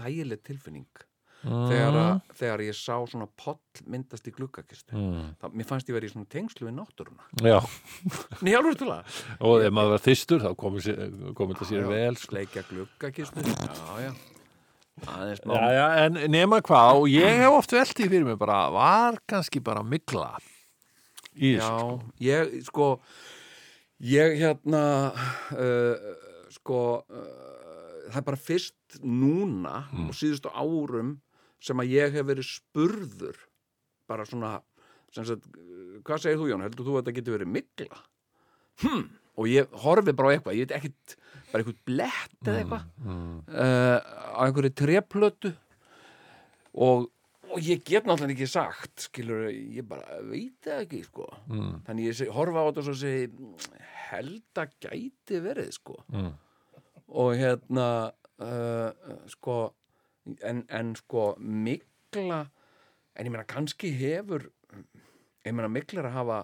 þægileg 0.00 0.42
tilfinning. 0.46 1.06
Þegar, 1.40 1.94
að, 1.96 2.18
þegar 2.36 2.62
ég 2.66 2.76
sá 2.76 2.98
svona 3.08 3.24
poll 3.40 3.84
myndast 3.88 4.26
í 4.28 4.32
gluggakistu 4.36 4.92
mm. 4.92 5.28
það, 5.40 5.54
mér 5.56 5.66
fannst 5.70 5.88
ég 5.88 5.96
verið 5.96 6.10
í 6.10 6.12
svona 6.12 6.28
tengslu 6.34 6.66
við 6.66 6.74
náttúruna. 6.76 7.28
Já, 7.40 7.56
og 9.48 9.64
ef 9.64 9.72
maður 9.72 9.94
var 9.94 10.04
þyrstur 10.04 10.44
þá 10.44 10.50
komið 10.60 10.84
sér- 10.90 11.16
kom 11.38 11.54
þetta 11.54 11.70
sér 11.70 11.88
vel 11.88 12.18
sko. 12.20 12.34
Sleikja 12.34 12.66
gluggakistu 12.68 13.46
Já, 13.48 14.04
já. 14.04 14.12
Má 15.00 15.56
Já, 15.56 15.72
já, 15.72 15.86
en 16.04 16.18
nema 16.28 16.60
hvað 16.60 17.00
og 17.00 17.06
ég 17.08 17.40
hef 17.40 17.56
oft 17.56 17.72
velt 17.72 18.00
í 18.02 18.08
fyrir 18.10 18.26
mig 18.26 18.38
bara 18.40 18.58
var 18.74 19.20
kannski 19.28 19.62
bara 19.64 19.82
mikla 19.86 20.34
í 21.32 21.54
þessu 21.56 21.70
Já, 21.70 22.00
ég, 22.26 22.56
sko 22.66 22.88
ég 24.04 24.36
hérna 24.40 24.82
uh, 25.56 26.10
sko 26.52 26.82
uh, 27.00 27.49
það 28.10 28.20
er 28.22 28.26
bara 28.30 28.40
fyrst 28.40 29.00
núna 29.02 29.76
Mm. 29.90 30.08
og 30.08 30.14
síðustu 30.18 30.50
árum 30.52 31.16
sem 31.60 31.76
að 31.82 31.90
ég 31.92 32.12
hef 32.16 32.26
verið 32.26 32.46
spurður 32.48 33.36
bara 34.08 34.24
svona 34.26 34.60
sagt, 35.12 35.46
hvað 36.06 36.22
segir 36.22 36.38
þú 36.38 36.48
Jón, 36.50 36.62
heldur 36.64 36.86
þú 36.86 36.94
að 36.96 37.02
þetta 37.02 37.16
getur 37.18 37.34
verið 37.38 37.50
mikla? 37.54 37.98
Hm, 38.80 39.02
og 39.36 39.48
ég 39.50 39.72
horfi 39.82 40.12
bara 40.16 40.30
á 40.30 40.34
eitthvað, 40.36 40.56
ég 40.58 40.66
veit 40.68 40.76
ekkit 40.78 41.16
bara 41.50 41.62
eitthvað 41.62 41.80
blett 41.90 42.46
eða 42.46 42.60
eitthvað 42.62 42.84
mm. 43.04 43.38
uh, 43.50 43.98
á 44.38 44.40
einhverju 44.46 44.72
treplötu 44.80 45.52
og, 46.74 47.08
og 47.50 47.58
ég 47.66 47.82
get 47.84 48.06
náttúrulega 48.06 48.36
ekki 48.36 48.48
sagt 48.50 49.06
skilur, 49.08 49.48
ég 49.50 49.86
bara 49.90 50.20
veit 50.30 50.70
ekki 50.78 51.02
sko. 51.06 51.26
Mm. 51.50 51.80
þannig 51.88 52.10
ég 52.12 52.30
horfa 52.36 52.62
á 52.62 52.66
þetta 52.70 52.84
og 52.84 52.88
svo 52.88 52.96
segi 53.02 53.30
held 54.10 54.62
að 54.62 54.76
gæti 54.86 55.42
verið 55.44 55.74
sko. 55.76 55.98
Mm. 57.10 57.16
og 57.18 57.34
hérna 57.36 57.88
uh, 58.40 59.18
sko 59.28 59.58
en, 60.46 60.64
en 60.70 60.94
sko 60.96 61.34
mikla 61.38 62.44
en 63.16 63.26
ég 63.26 63.30
meina 63.34 63.44
kannski 63.44 63.90
hefur 63.98 64.46
ég 65.44 65.52
meina 65.52 65.68
mikla 65.68 66.00
er 66.04 66.10
að 66.10 66.18
hafa 66.20 66.40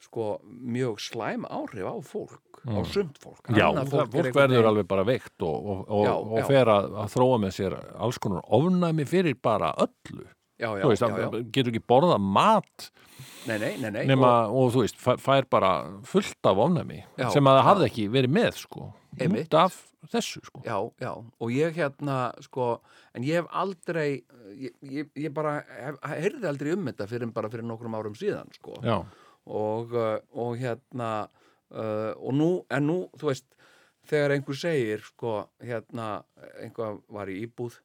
sko 0.00 0.38
mjög 0.46 1.00
slæm 1.02 1.44
áhrif 1.50 1.84
á 1.90 1.94
fólk 2.06 2.62
á 2.68 2.80
sumt 2.86 3.18
fólk 3.22 3.48
Mm. 3.48 3.56
Já, 3.58 3.66
Annað 3.70 3.88
fólk, 3.92 4.10
fólk 4.12 4.34
verður 4.34 4.48
veginn- 4.58 4.66
alveg 4.68 4.86
bara 4.88 5.04
veikt 5.04 5.42
og, 5.42 5.66
og, 5.72 5.80
og, 5.88 6.04
Já, 6.06 6.12
og 6.18 6.38
já. 6.38 6.44
fer 6.46 6.66
að, 6.72 6.88
að 7.02 7.12
þróa 7.14 7.38
með 7.44 7.52
sér 7.58 7.76
alls 7.98 8.18
konar 8.18 8.42
ofnæmi 8.58 9.04
fyrir 9.08 9.36
bara 9.42 9.70
öllu 9.78 10.26
já, 10.58 10.68
já, 10.78 10.84
veist, 10.90 11.02
já, 11.02 11.28
getur 11.54 11.72
ekki 11.72 11.84
borða 11.88 12.18
mat 12.18 12.90
Nei, 13.48 13.56
nei, 13.58 13.74
nei, 13.80 13.90
nei. 13.90 14.04
nema, 14.06 14.30
og, 14.52 14.72
þú 14.74 14.84
veist, 14.84 14.98
fær, 15.00 15.46
bara 15.50 15.72
fullt 16.06 16.48
af 16.48 16.60
ofnæmi 16.66 17.00
sem 17.32 17.48
að 17.48 17.58
það 17.58 17.66
hafði 17.68 17.86
ekki 17.88 18.04
verið 18.14 18.34
með 18.36 18.58
sko, 18.60 18.88
út 19.24 19.56
af 19.58 19.78
þessu 20.12 20.42
sko. 20.46 20.62
Já, 20.66 20.76
já, 21.02 21.10
og 21.16 21.50
ég 21.54 21.74
hérna, 21.78 22.18
sko, 22.44 22.68
en 23.16 23.26
ég 23.26 23.40
hef 23.40 23.48
aldrei, 23.62 24.22
ég, 24.54 24.76
ég, 24.86 25.10
ég 25.18 25.34
bara, 25.34 25.58
hef, 25.80 25.98
heyrði 26.12 26.50
aldrei 26.50 26.74
um 26.76 26.86
þetta 26.90 27.08
fyrir 27.10 27.32
bara 27.34 27.50
fyrir 27.52 27.66
nokkrum 27.66 27.96
árum 27.98 28.16
síðan, 28.18 28.52
sko, 28.60 28.78
og, 29.48 29.96
uh, 29.96 30.18
og 30.38 30.54
hérna, 30.60 31.10
uh, 31.72 32.12
og 32.14 32.36
nú, 32.38 32.50
en 32.70 32.86
nú, 32.86 32.98
þú 33.18 33.32
veist, 33.32 33.48
þegar 34.08 34.36
einhver 34.36 34.60
segir, 34.60 35.02
sko, 35.10 35.40
hérna, 35.64 36.22
einhver 36.62 37.00
var 37.12 37.32
í 37.32 37.42
íbúð 37.48 37.80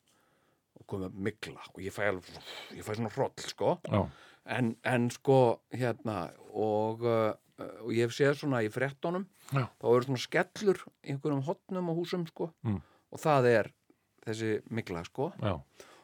og 0.84 0.90
komið 0.92 1.16
mikla 1.30 1.64
og 1.72 1.80
ég 1.82 1.96
fæ 1.96 2.10
alveg, 2.12 2.42
ég 2.76 2.84
fæ 2.86 2.94
svona 3.00 3.12
hroll, 3.16 3.34
sko, 3.48 3.78
en, 4.46 4.74
en 4.84 5.10
sko, 5.16 5.40
hérna, 5.72 6.18
og, 6.52 7.02
uh, 7.08 7.32
og 7.86 7.94
ég 7.96 8.04
hef 8.10 8.16
séð 8.18 8.36
svona 8.42 8.60
í 8.66 8.70
fréttonum, 8.74 9.24
Já. 9.54 9.70
þá 9.80 9.88
eru 9.94 10.08
svona 10.10 10.20
skellur 10.26 10.82
í 11.06 11.14
einhverjum 11.14 11.46
hotnum 11.48 11.88
á 11.90 11.94
húsum, 11.96 12.28
sko, 12.28 12.52
Mm. 12.68 12.82
og 13.14 13.20
það 13.24 13.48
er 13.54 13.72
þessi 14.26 14.52
mikla, 14.72 15.04
sko, 15.08 15.32
já, 15.42 15.56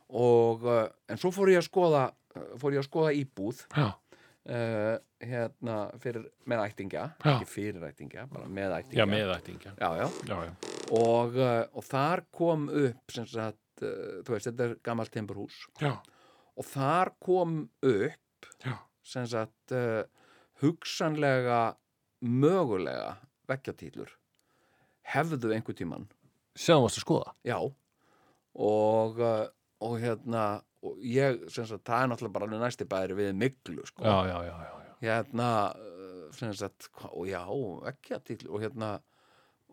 og, 0.10 0.64
uh, 0.64 0.88
en 1.10 1.18
svo 1.20 1.32
fór 1.36 1.52
ég 1.52 1.60
að 1.62 1.68
skoða, 1.70 2.06
uh, 2.36 2.56
fór 2.62 2.74
ég 2.78 2.84
að 2.84 2.88
skoða 2.90 3.14
íbúð, 3.20 3.66
uh, 3.76 4.98
hérna, 5.20 5.78
fyrir, 6.00 6.30
með 6.48 6.64
ættingja, 6.70 7.04
Já. 7.20 7.34
ekki 7.36 7.46
fyrir 7.50 7.84
ættingja, 7.90 8.28
bara 8.32 8.48
meðættingja 8.48 9.06
Já, 9.76 9.90
já, 10.00 10.08
Já, 10.30 10.38
já, 10.48 10.54
og, 10.96 11.36
og 11.76 11.84
þar 11.86 12.24
kom 12.32 12.70
upp, 12.72 13.02
sem 13.12 13.28
sagt, 13.28 13.60
þú 13.82 14.36
veist, 14.36 14.50
þetta 14.50 14.68
er 14.68 14.78
gammalt 14.86 15.14
timburhús, 15.14 15.64
já, 15.82 15.94
og 16.60 16.68
þar 16.68 17.14
kom 17.24 17.60
upp, 17.86 18.50
sem 19.06 19.28
sagt, 19.30 19.74
uh, 19.74 20.04
hugsanlega, 20.64 21.76
mögulega 22.20 23.16
vekkjatýlur 23.50 24.12
hefðu 25.10 25.54
einhver 25.56 25.78
tíman 25.78 26.10
Sjáum 26.60 26.84
varst 26.84 27.00
að 27.00 27.06
skoða? 27.06 27.34
Já. 27.48 27.56
Og, 28.60 29.22
uh, 29.24 29.46
og 29.86 29.94
hérna 30.02 30.44
og 30.84 31.00
ég, 31.04 31.44
sem 31.52 31.68
sagt, 31.68 31.86
það 31.88 32.04
er 32.04 32.10
náttúrulega 32.12 32.36
bara 32.36 32.60
næsti 32.64 32.88
bæri 32.90 33.16
við 33.16 33.32
miklu 33.40 33.86
sko. 33.88 34.04
Já, 34.04 34.28
já, 34.28 34.38
já, 34.48 34.56
já, 34.66 34.74
hérna 35.04 35.50
sem 36.36 36.54
sagt, 36.56 36.90
og 37.10 37.28
já, 37.30 37.42
vekkjatýlur 37.86 38.54
og 38.54 38.64
hérna 38.64 38.92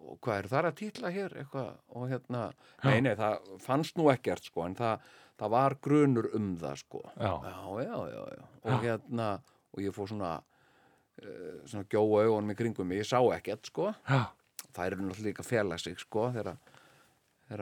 og 0.07 0.19
hvað 0.23 0.39
er 0.39 0.49
það 0.53 0.69
að 0.71 0.77
títla 0.81 1.13
hér 1.15 1.37
eitthvað 1.43 1.71
og 1.99 2.09
hérna, 2.11 2.43
nei, 2.85 2.99
nei, 3.05 3.15
það 3.19 3.49
fannst 3.63 3.99
nú 3.99 4.09
ekkert 4.13 4.49
sko, 4.49 4.65
en 4.67 4.77
það, 4.79 5.07
það 5.41 5.55
var 5.57 5.77
grunur 5.87 6.29
um 6.39 6.53
það 6.61 6.83
sko 6.83 7.03
Já. 7.17 7.33
já, 7.47 7.57
já, 7.87 7.97
já, 8.13 8.23
já. 8.37 8.45
og 8.63 8.87
hérna 8.87 9.31
og 9.77 9.83
ég 9.85 9.97
fór 9.97 10.13
svona 10.13 10.33
uh, 10.39 11.59
svona 11.67 11.89
gjóa 11.93 12.25
augunum 12.27 12.55
í 12.55 12.59
kringum 12.59 12.89
mig, 12.89 13.03
ég 13.03 13.11
sá 13.11 13.19
ekkert 13.37 13.73
sko 13.73 13.91
já. 13.93 14.23
það 14.71 14.87
eru 14.87 15.03
náttúrulega 15.09 15.29
líka 15.31 15.79
sig 15.83 16.01
sko 16.01 16.31
þegar, 16.37 16.57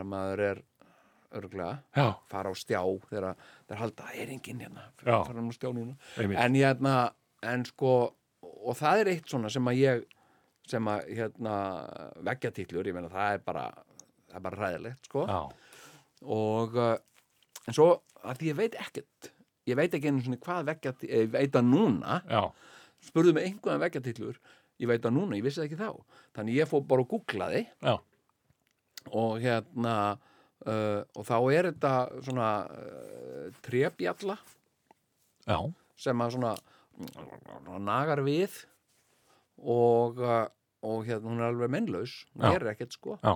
maður 0.05 0.47
er 0.51 0.65
örglega, 1.35 1.79
já. 1.97 2.15
fara 2.31 2.51
á 2.51 2.55
stjá 2.55 2.81
þegar 3.11 3.35
halda, 3.75 4.05
það 4.05 4.21
er 4.23 4.35
enginn 4.37 4.61
hérna 4.63 4.85
Já. 5.03 5.17
fara 5.27 5.43
á 5.43 5.53
stjá 5.55 5.73
núna 5.75 5.97
en 6.19 6.55
hérna, 6.55 6.95
en 7.43 7.65
sko 7.67 7.95
og 8.43 8.77
það 8.79 9.03
er 9.03 9.11
eitt 9.15 9.31
svona 9.31 9.51
sem 9.53 9.71
að 9.71 9.81
ég 9.81 10.05
sem 10.69 10.89
að 10.89 11.11
hérna 11.19 11.55
veggjatítlur, 12.25 12.89
ég 12.89 12.97
meina 12.97 13.13
það 13.13 13.37
er 13.37 13.45
bara 13.45 13.65
það 14.31 14.39
er 14.39 14.45
bara 14.47 14.61
ræðilegt 14.63 15.09
sko 15.11 15.25
já. 15.29 15.41
og 16.35 16.79
uh, 16.81 16.97
en 17.69 17.77
svo 17.77 17.89
að 18.25 18.41
því 18.41 18.51
ég 18.51 18.59
veit 18.61 18.79
ekkert 18.81 19.31
ég 19.69 19.79
veit 19.79 19.97
ekki 19.97 20.11
einu 20.11 20.25
svona 20.25 20.41
hvað 20.45 20.69
veggjatítlur 20.71 21.21
ég 21.21 21.33
veit 21.35 21.59
að 21.61 21.69
núna, 21.69 22.21
já. 22.29 22.43
spurðu 23.05 23.37
mig 23.37 23.49
einhverjum 23.51 23.85
veggjatítlur 23.85 24.41
ég 24.83 24.91
veit 24.91 25.07
að 25.07 25.17
núna, 25.19 25.39
ég 25.39 25.47
vissi 25.47 25.63
það 25.63 25.69
ekki 25.69 25.81
þá 25.81 25.91
þannig 26.39 26.59
ég 26.59 26.71
fór 26.71 26.85
bara 26.89 27.05
og 27.05 27.13
googlaði 27.13 27.65
já. 27.69 27.95
og 29.13 29.33
hérna 29.45 29.97
uh, 30.65 31.01
og 31.15 31.29
þá 31.29 31.37
er 31.55 31.71
þetta 31.71 31.95
svona 32.25 32.51
uh, 32.73 33.49
trébjalla 33.65 34.39
já. 35.45 35.59
sem 36.01 36.25
að 36.25 36.39
svona 36.39 36.55
nagar 37.85 38.23
við 38.25 38.65
og, 39.59 40.19
uh, 40.19 40.47
og 40.85 41.05
hérna, 41.07 41.29
hún 41.31 41.41
er 41.43 41.49
alveg 41.53 41.71
mennlaus 41.73 42.15
hún 42.35 42.47
Já. 42.49 42.53
gerir 42.57 42.73
ekkert 42.75 42.93
sko 42.97 43.19
Já. 43.23 43.35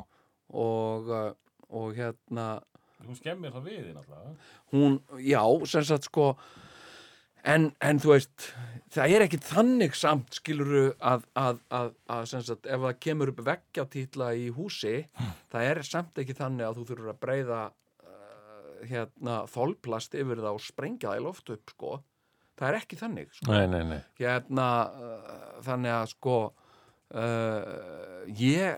og, 0.51 1.09
uh, 1.13 1.31
og 1.69 1.93
hérna 1.99 2.49
Hún 2.99 3.15
skemmir 3.15 3.53
það 3.55 3.67
við 3.69 3.83
þín 3.87 3.99
alltaf. 4.01 4.49
hún, 4.75 4.97
já, 5.23 5.43
sem 5.71 5.85
sagt 5.87 6.09
sko 6.09 6.33
en, 7.47 7.69
en 7.81 8.01
þú 8.03 8.11
veist 8.11 8.49
það 8.91 9.13
er 9.15 9.25
ekkit 9.29 9.45
þannig 9.47 9.95
samt 9.95 10.35
skiluru 10.41 10.89
að, 10.99 11.23
að, 11.39 11.61
að, 11.71 11.93
að 12.11 12.25
sem 12.33 12.43
sagt, 12.49 12.67
ef 12.67 12.83
það 12.83 12.99
kemur 13.07 13.31
upp 13.33 13.43
veggjatítla 13.47 14.33
í 14.35 14.49
húsi 14.57 14.97
það 15.53 15.69
er 15.71 15.83
samt 15.87 16.19
ekki 16.19 16.35
þannig 16.41 16.67
að 16.67 16.81
þú 16.81 16.87
þurfur 16.91 17.13
að 17.15 17.21
breyða 17.23 17.61
uh, 17.71 18.83
hérna 18.91 19.39
þolplast 19.55 20.19
yfir 20.19 20.43
það 20.43 20.59
og 20.59 20.67
sprengja 20.67 21.13
það 21.13 21.21
í 21.23 21.25
loft 21.29 21.55
upp 21.55 21.75
sko 21.77 21.93
það 22.59 22.69
er 22.73 22.79
ekki 22.81 22.97
þannig 23.01 23.29
sko. 23.33 23.53
Nei, 23.53 23.67
nei, 23.71 23.83
nei. 23.95 24.01
hérna 24.19 24.69
uh, 24.91 25.63
þannig 25.67 25.95
að 25.95 26.07
sko 26.15 26.37
uh, 27.15 28.27
ég 28.39 28.77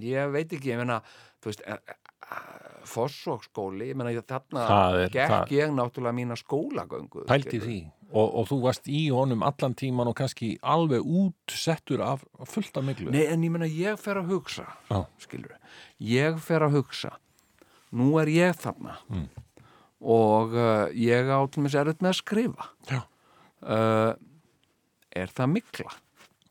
ég 0.00 0.30
veit 0.34 0.52
ekki, 0.54 0.70
ég 0.74 0.78
meina 0.82 1.00
þú 1.42 1.50
veist, 1.50 1.64
uh, 1.66 1.96
Fossvóksskóli, 2.90 3.90
ég 3.90 3.96
meina 3.98 4.12
þarna 4.22 4.66
er- 5.04 5.10
gekk 5.12 5.30
það- 5.30 5.50
ég 5.54 5.72
náttúrulega 5.74 6.14
mína 6.16 6.36
skólagöngu 6.38 7.24
skilurðu. 7.26 7.66
því. 7.66 7.92
Og, 8.12 8.34
og 8.40 8.46
þú 8.48 8.56
varst 8.62 8.86
í 8.90 9.08
honum 9.14 9.42
allan 9.46 9.74
tíman 9.74 10.08
og 10.10 10.16
kannski 10.18 10.58
alveg 10.62 11.00
útsettur 11.06 12.00
af 12.02 12.24
fullt 12.46 12.76
af 12.76 12.82
miklu. 12.84 13.10
Nei, 13.10 13.26
en 13.26 13.42
ég 13.42 13.50
meina 13.50 13.66
ég 13.66 13.98
fer 13.98 14.16
að 14.18 14.26
hugsa 14.32 14.66
Já. 14.90 15.04
skilur 15.18 15.54
ég 16.00 16.38
fer 16.40 16.60
að 16.66 16.72
hugsa 16.80 17.12
nú 17.92 18.18
er 18.20 18.26
ég 18.26 18.54
þarna 18.58 18.96
Mm. 19.10 19.28
Og 20.00 20.54
uh, 20.56 20.86
ég 20.96 21.28
á 21.28 21.38
til 21.52 21.64
mér 21.64 21.76
erut 21.82 22.00
með 22.00 22.12
að 22.14 22.20
skrifa 22.22 22.70
uh, 22.90 24.12
er 25.10 25.34
það 25.34 25.52
mikla? 25.56 25.92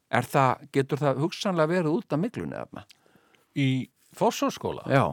Er 0.10 0.26
það, 0.26 0.68
getur 0.74 1.02
það 1.02 1.24
hugsanlega 1.24 1.72
verið 1.74 1.96
út 2.00 2.14
af 2.14 2.22
miklunni 2.22 2.58
þarna? 2.58 2.86
Í 3.58 3.70
Fossárskóla? 4.18 4.86
Já, 4.90 5.06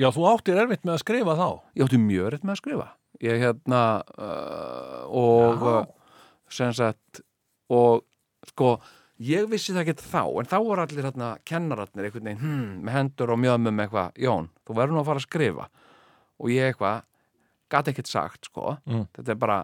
Já, 0.00 0.08
þú 0.08 0.24
áttir 0.30 0.56
erfitt 0.60 0.86
með 0.88 0.96
að 0.96 1.02
skrifa 1.04 1.36
þá. 1.36 1.48
ég 1.76 1.84
átti 1.84 2.00
mjög 2.00 2.26
erut 2.30 2.44
með 2.48 2.54
að 2.54 2.60
skrifa 2.62 2.88
ég 3.22 3.42
hérna 3.42 3.82
uh, 4.16 5.02
og 5.12 5.66
uh, 5.68 5.82
sem 6.50 6.72
sagt 6.74 7.20
og 7.72 8.02
sko 8.48 8.74
ég 9.22 9.46
vissi 9.50 9.74
það 9.74 9.84
ekki 9.84 10.08
þá, 10.08 10.22
en 10.40 10.48
þá 10.50 10.56
voru 10.64 10.82
allir 10.82 11.06
hérna 11.06 11.28
kennararnir 11.46 12.08
einhvern 12.08 12.26
veginn, 12.26 12.40
hmm, 12.42 12.72
með 12.86 12.96
hendur 12.96 13.32
og 13.34 13.38
mjöðmum 13.38 13.82
eitthvað, 13.84 14.16
Jón, 14.18 14.48
þú 14.66 14.78
verður 14.78 14.96
nú 14.96 15.02
að 15.02 15.10
fara 15.10 15.22
að 15.22 15.28
skrifa 15.28 15.68
og 16.42 16.50
ég 16.50 16.72
eitthvað 16.72 17.04
gat 17.72 17.90
ekkert 17.92 18.10
sagt, 18.10 18.48
sko. 18.50 18.76
Mm. 18.86 19.08
þetta 19.16 19.34
er 19.34 19.42
bara, 19.42 19.58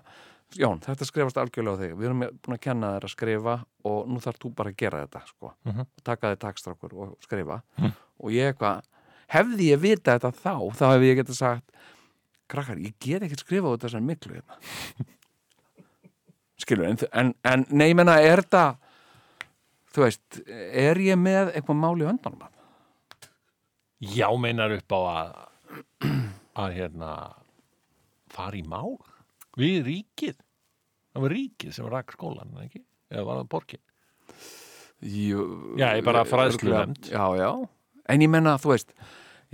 Jón, 0.57 0.79
þetta 0.81 1.05
skrifast 1.05 1.37
algjörlega 1.37 1.77
á 1.77 1.81
þig. 1.83 1.91
Við 1.99 2.07
erum 2.09 2.23
búin 2.41 2.55
að 2.57 2.63
kenna 2.65 2.95
þér 2.95 3.05
að 3.05 3.13
skrifa 3.13 3.57
og 3.91 4.07
nú 4.09 4.21
þarf 4.25 4.39
þú 4.41 4.53
bara 4.57 4.73
að 4.73 4.79
gera 4.81 5.03
þetta, 5.05 5.21
sko. 5.29 5.51
Mhm. 5.69 5.89
taka 6.09 6.31
þig 6.33 6.41
takstrákur 6.47 6.95
og 6.97 7.11
skrifa. 7.21 7.59
Og 8.19 8.33
ég 8.33 8.55
eitthvað, 8.55 8.81
hefði 9.29 9.69
ég 9.75 9.83
vita 9.83 10.17
þetta 10.17 10.33
þá, 10.33 10.55
þá 10.73 10.85
hefði 10.95 11.11
ég 11.11 11.21
getað 11.21 11.37
sagt 11.43 11.79
krakkar, 12.49 12.81
ég 12.81 12.97
get 12.99 13.23
ekkert 13.27 13.45
skrifa 13.45 13.75
út 13.75 13.85
þessar 13.85 14.05
miklu 14.05 14.39
hérna. 14.39 14.57
Skilur, 16.63 16.89
en, 16.89 16.99
en, 17.13 17.35
en 17.47 17.65
nei, 17.71 17.93
menna, 17.95 18.17
er 18.25 18.41
þetta 18.43 18.79
þú 19.95 20.05
veist, 20.07 20.41
er 20.49 21.01
ég 21.03 21.19
með 21.21 21.53
eitthvað 21.53 21.79
mál 21.83 21.97
í 22.01 22.09
höndunum 22.09 22.47
að 22.47 22.55
Já, 23.99 24.29
meinar 24.39 24.71
upp 24.77 24.95
á 24.95 25.01
að, 25.11 25.31
að 26.63 26.75
hérna, 26.77 27.13
fara 28.35 28.59
í 28.59 28.65
mál 28.69 28.97
við 29.59 29.89
ríkið. 29.89 30.37
Það 31.15 31.25
var 31.25 31.35
ríkið 31.35 31.75
sem 31.75 31.89
rak 31.91 32.15
skólan, 32.15 32.53
ekki? 32.63 32.85
Eða 33.11 33.25
var 33.27 33.41
það 33.41 33.49
borgin? 33.55 33.83
Jú, 34.99 35.43
Já, 35.79 35.89
ég 35.97 36.05
bara 36.07 36.25
fræðslunefnd. 36.27 37.11
Já, 37.13 37.25
já, 37.39 37.51
en 38.11 38.23
ég 38.25 38.31
menna, 38.31 38.57
þú 38.59 38.73
veist 38.75 38.95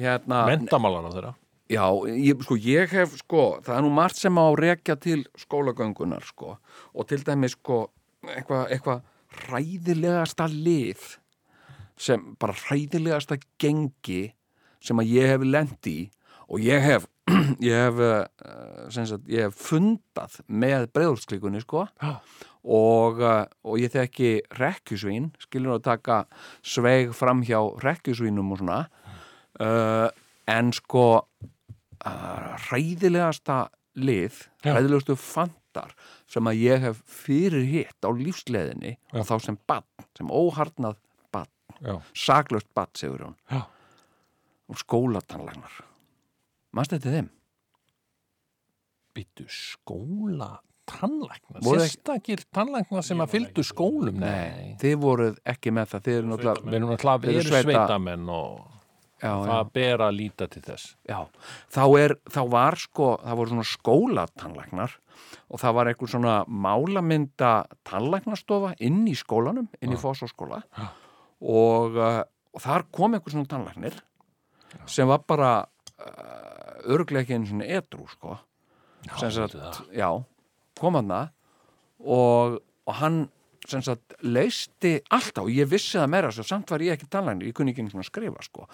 hérna, 0.01 0.45
Mentamálar 0.49 1.09
á 1.09 1.11
þeirra. 1.13 1.33
Já, 1.73 1.85
ég, 2.13 2.41
sko, 2.45 2.57
ég 2.61 2.93
hef, 2.93 3.17
sko, 3.23 3.45
það 3.65 3.79
er 3.79 3.85
nú 3.87 3.91
margt 3.97 4.21
sem 4.21 4.37
á 4.37 4.47
rekja 4.57 4.97
til 5.01 5.23
skólagöngunar, 5.41 6.25
sko, 6.29 6.59
og 6.93 7.09
til 7.09 7.23
dæmis, 7.25 7.57
sko, 7.57 7.87
eitthvað 8.25 8.73
eitthva 8.75 8.99
hræðilegasta 9.45 10.49
lið 10.53 11.05
sem, 12.01 12.35
bara 12.41 12.57
hræðilegasta 12.57 13.39
gengi 13.61 14.35
sem 14.85 15.01
að 15.01 15.13
ég 15.15 15.33
hef 15.33 15.47
lent 15.49 15.89
í 15.91 15.99
og 16.49 16.61
ég 16.65 16.85
hef, 16.85 17.09
ég 17.65 17.73
hef, 17.73 18.01
sem 18.93 19.07
sagt, 19.09 19.29
ég 19.33 19.47
hef 19.47 19.57
fundað 19.57 20.41
með 20.49 20.89
breyðulsklíkunni, 20.93 21.63
sko, 21.65 21.87
Já. 22.03 22.19
og, 22.65 23.21
uh, 23.23 23.45
og 23.65 23.79
ég 23.81 23.93
þekki 23.95 24.33
rekkjusvín, 24.59 25.31
skilur 25.41 25.79
að 25.79 25.87
taka 25.89 26.19
sveig 26.65 27.15
fram 27.17 27.45
hjá 27.47 27.61
rekkjusvínum 27.85 28.53
og 28.53 28.61
svona, 28.61 28.83
uh, 29.65 30.09
en 30.53 30.73
sko 30.77 31.07
uh, 31.23 32.51
hræðilegasta 32.67 33.65
lið, 33.97 34.43
Já. 34.61 34.75
hræðilegustu 34.75 35.17
fantar 35.17 35.97
sem 36.31 36.51
að 36.51 36.61
ég 36.61 36.85
hef 36.85 37.01
fyrir 37.09 37.65
hitt 37.71 38.05
á 38.05 38.11
lífsleðinni 38.13 38.99
Já. 38.99 39.23
og 39.23 39.29
þá 39.31 39.35
sem 39.49 39.59
bann, 39.65 39.89
sem 40.19 40.29
óharnað 40.29 41.01
bann, 41.33 41.51
Já. 41.81 41.97
saklaust 42.13 42.69
bann, 42.77 42.93
segur 42.99 43.31
hún, 43.31 43.41
Já. 43.49 43.65
og 44.69 44.85
skólatanlagnar. 44.85 45.81
Manstu 46.75 46.99
þetta 46.99 47.13
þeim? 47.19 47.29
Byttu 49.15 49.45
skóla 49.47 50.51
tannlæknar. 50.91 51.63
Voru 51.65 51.81
ekki- 51.81 51.95
Sérstakir 51.95 52.43
tannlæknar 52.53 53.05
sem 53.07 53.19
að 53.23 53.37
ekki- 53.39 53.65
skólum. 53.65 54.19
Nei, 54.21 54.77
þið 54.81 54.97
voruð 55.01 55.39
ekki 55.47 55.71
með 55.73 55.87
það, 55.93 56.01
þið 56.05 56.19
eru 56.19 56.27
náttúrulega, 56.33 57.21
Við 57.23 57.37
erum 57.39 57.65
sveitamenn 57.65 58.29
og 58.29 58.67
já, 59.23 59.31
já. 59.31 59.47
það 59.49 59.73
ber 59.73 59.99
að 59.99 60.17
líta 60.19 60.49
til 60.51 60.63
þess. 60.63 60.97
Já, 61.09 61.27
þá, 61.71 61.83
er, 61.99 62.15
þá 62.29 62.41
var 62.51 62.75
sko, 62.77 63.17
það 63.23 63.37
voru 63.37 63.49
svona 63.55 63.69
skólatannlæknar 63.77 64.91
og 65.51 65.61
það 65.61 65.75
var 65.75 65.87
eitthvað 65.87 66.11
svona 66.11 66.35
málamynda 66.47 67.67
tannlæknastofa 67.85 68.75
inn 68.81 69.07
í 69.07 69.15
skólanum, 69.15 69.69
inn 69.81 69.93
í 69.93 69.97
fósóskóla 69.97 70.63
og, 71.41 71.97
uh, 71.97 72.25
og 72.53 72.61
þar 72.61 72.85
kom 72.93 73.15
eitthvað 73.15 73.33
svona 73.39 73.47
tannlæknir 73.49 73.95
sem 74.87 75.07
var 75.09 75.19
bara 75.27 75.65
uh, 76.01 76.64
örglega 76.85 77.25
ekki 77.25 77.39
einu 77.39 77.51
svona 77.51 77.69
edru 77.79 78.07
sko. 78.11 78.39
Sagt, 79.21 79.55
það. 79.55 79.81
já, 79.93 80.09
kom 80.81 80.97
hann 80.97 81.13
og, 82.01 82.61
og 82.89 82.95
hann 83.01 83.25
sagt 83.69 84.15
leisti 84.25 84.99
alltaf 85.13 85.45
og 85.45 85.53
ég 85.53 85.69
vissi 85.69 85.99
það 85.99 86.11
meira 86.13 86.31
svo 86.33 86.45
samt 86.47 86.73
var 86.73 86.85
ég 86.85 86.97
ekki 86.97 87.09
tannlæknir, 87.13 87.51
ég 87.51 87.57
kunni 87.57 87.73
ekki 87.73 87.85
einu 87.85 87.93
svona 87.93 88.07
skrifa 88.09 88.45
sko. 88.45 88.69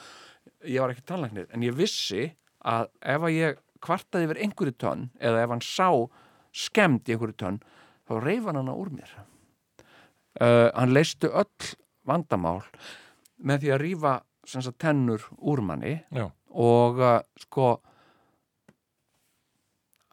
Ég 0.66 0.82
var 0.82 0.94
ekki 0.94 1.06
tannlæknir, 1.06 1.50
en 1.54 1.66
ég 1.66 1.74
vissi 1.76 2.28
að 2.66 2.90
ef 3.00 3.26
að 3.26 3.36
ég 3.36 3.60
kvartaði 3.80 4.28
yfir 4.28 4.40
einhverju 4.44 4.76
tönn 4.80 5.06
eða 5.18 5.44
ef 5.44 5.52
hann 5.54 5.64
sá 5.64 5.88
skemmt 6.52 7.08
í 7.08 7.14
einhverju 7.14 7.38
tönn 7.40 7.60
þá 8.08 8.16
reif 8.24 8.48
hann 8.48 8.60
hana 8.60 8.74
úr 8.76 8.90
mér. 8.94 9.12
Uh, 10.40 10.68
hann 10.76 10.94
leistu 10.94 11.30
öll 11.30 11.70
vandamál 12.06 12.60
með 13.40 13.64
því 13.64 13.72
að 13.74 13.82
sagt 14.50 14.78
tennur 14.82 15.24
úr 15.38 15.62
manni 15.64 16.00
Já. 16.14 16.28
og 16.50 17.00
uh, 17.00 17.18
sko 17.44 17.78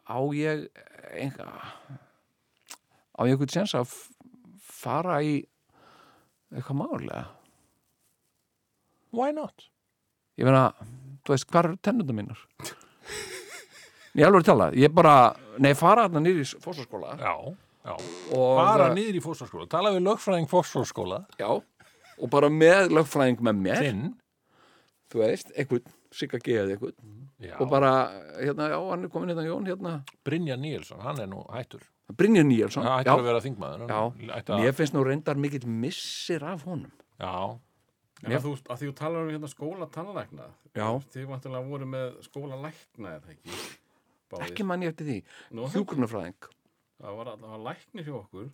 á 0.08 0.18
ég 0.34 0.66
einhver, 1.12 1.48
á 1.48 3.20
ég 3.28 3.34
eitthvað 3.36 3.54
sens 3.54 3.74
að 3.78 3.92
fara 4.68 5.20
í 5.24 5.40
eitthvað 6.54 6.78
málega 6.82 7.24
Why 9.12 9.32
not? 9.32 9.68
ég 10.38 10.44
meina, 10.46 10.66
þú 11.26 11.32
veist, 11.34 11.48
hvað 11.50 11.64
eru 11.64 11.78
tennundum 11.82 12.18
mínar? 12.20 12.42
Ég 14.18 14.26
alveg 14.26 14.42
að 14.44 14.48
tala, 14.50 14.66
ég 14.76 14.92
bara, 14.94 15.14
nei, 15.62 15.72
fara 15.78 16.04
þarna 16.08 16.22
nýr 16.24 16.40
í 16.42 16.46
fórsaskóla 16.62 17.14
Já, 17.20 17.32
já. 17.88 17.94
Fara 18.28 18.88
niður 18.92 19.16
í 19.16 19.20
fósfórskóla. 19.24 19.64
Tala 19.70 19.92
við 19.94 20.02
lögfræðing 20.04 20.48
fósfórskóla. 20.50 21.22
já, 21.40 21.48
og 22.18 22.30
bara 22.32 22.50
með 22.52 22.90
lögfræðing 22.98 23.40
með 23.46 23.60
mér, 23.64 23.82
Þinn. 23.86 24.02
þú 25.12 25.22
veist, 25.22 25.52
eitthvað, 25.56 25.86
sigga 26.12 26.40
geðið 26.44 26.74
eitthvað, 26.74 26.96
Já. 27.40 27.54
og 27.60 27.68
bara, 27.70 27.90
hérna, 28.40 28.68
já, 28.72 28.78
hann 28.90 29.04
er 29.04 29.08
komin 29.08 29.28
hérna, 29.30 29.44
Jón, 29.46 29.66
hérna, 29.66 29.92
Brynja 30.24 30.56
Níelsson, 30.56 31.00
hann 31.00 31.20
er 31.20 31.26
nú 31.30 31.44
hættur. 31.54 31.82
Brynjar 32.16 32.44
Níelsson, 32.44 32.82
Það 32.82 32.90
já, 32.90 32.98
hættur 33.04 33.20
að 33.20 33.28
vera 33.28 33.40
þingmaður. 33.44 33.88
já, 33.88 34.42
að- 34.42 34.60
mér 34.64 34.72
finnst 34.74 34.94
nú 34.94 35.04
reyndar 35.06 35.36
mikill 35.36 35.66
missir 35.68 36.42
af 36.42 36.64
honum. 36.64 36.90
Já, 37.20 37.58
En 38.24 38.32
að 38.32 38.42
þú, 38.42 38.52
að 38.66 38.78
því 38.80 38.86
þú 38.88 38.94
talar 38.98 39.22
um 39.22 39.30
hérna 39.30 39.48
skóla 39.48 39.86
tannlækna 39.94 40.46
Já. 40.74 40.88
Þið 41.14 41.26
vantilega 41.28 41.68
voru 41.68 41.86
með 41.86 42.16
skóla 42.26 42.56
lækna 42.58 43.12
er 43.14 43.20
það 43.20 43.30
ekki 43.36 43.58
Báðir. 44.28 44.42
Ekki 44.50 44.64
mann 44.66 44.82
ég 44.82 44.88
eftir 44.88 45.06
því, 45.06 45.22
Nú, 45.52 45.68
hjúkurnafræðing, 45.70 46.34
Það 47.00 47.16
var 47.16 47.26
allavega 47.26 47.62
læknir 47.68 48.04
hjá 48.04 48.14
okkur 48.18 48.50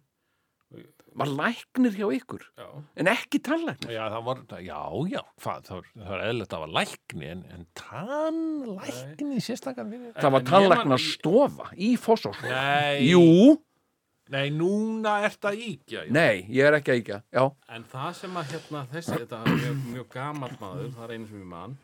var 1.15 1.31
læknir 1.31 1.93
hjá 1.95 2.09
ykkur, 2.17 2.43
Já, 2.59 2.67
en 2.99 3.07
ekki 3.13 3.39
tannlæknir. 3.47 3.93
já, 3.95 4.09
var, 4.27 4.41
já, 4.59 4.81
já, 5.13 5.21
hvað, 5.41 5.61
það, 5.69 5.75
var- 5.79 6.09
var 6.09 6.25
eðlilegt 6.27 6.57
að 6.57 6.63
var 6.65 6.73
lækni, 6.79 7.29
en, 7.31 7.45
en 7.55 7.67
tannlækni 7.79 9.39
sérstakar 9.45 9.87
fyrir. 9.91 10.11
Það 10.19 10.33
var 10.35 10.45
tannlæknar 10.49 10.99
stofa 11.05 11.69
í 11.77 11.93
fósóskóla. 12.01 12.51
Nei, 12.51 13.07
Jú, 13.13 13.61
Nei, 14.33 14.49
núna 14.51 15.19
ert 15.27 15.45
að 15.45 15.59
íkja. 15.61 16.07
já. 16.07 16.11
Nei, 16.17 16.47
ég 16.49 16.65
er 16.65 16.79
ekki 16.79 16.95
að 16.95 17.01
íkja, 17.03 17.19
En 17.77 17.85
það 17.93 18.13
sem 18.23 18.37
að 18.41 18.53
hérna 18.55 18.87
þessi, 18.91 19.19
þetta 19.21 19.41
er 19.45 19.59
mjög, 19.59 19.83
mjög 19.93 20.07
gamall 20.15 20.55
maður, 20.61 20.89
það 20.97 21.05
er 21.05 21.13
einu 21.19 21.27
sem 21.29 21.41
ég 21.43 21.51
mann 21.51 21.77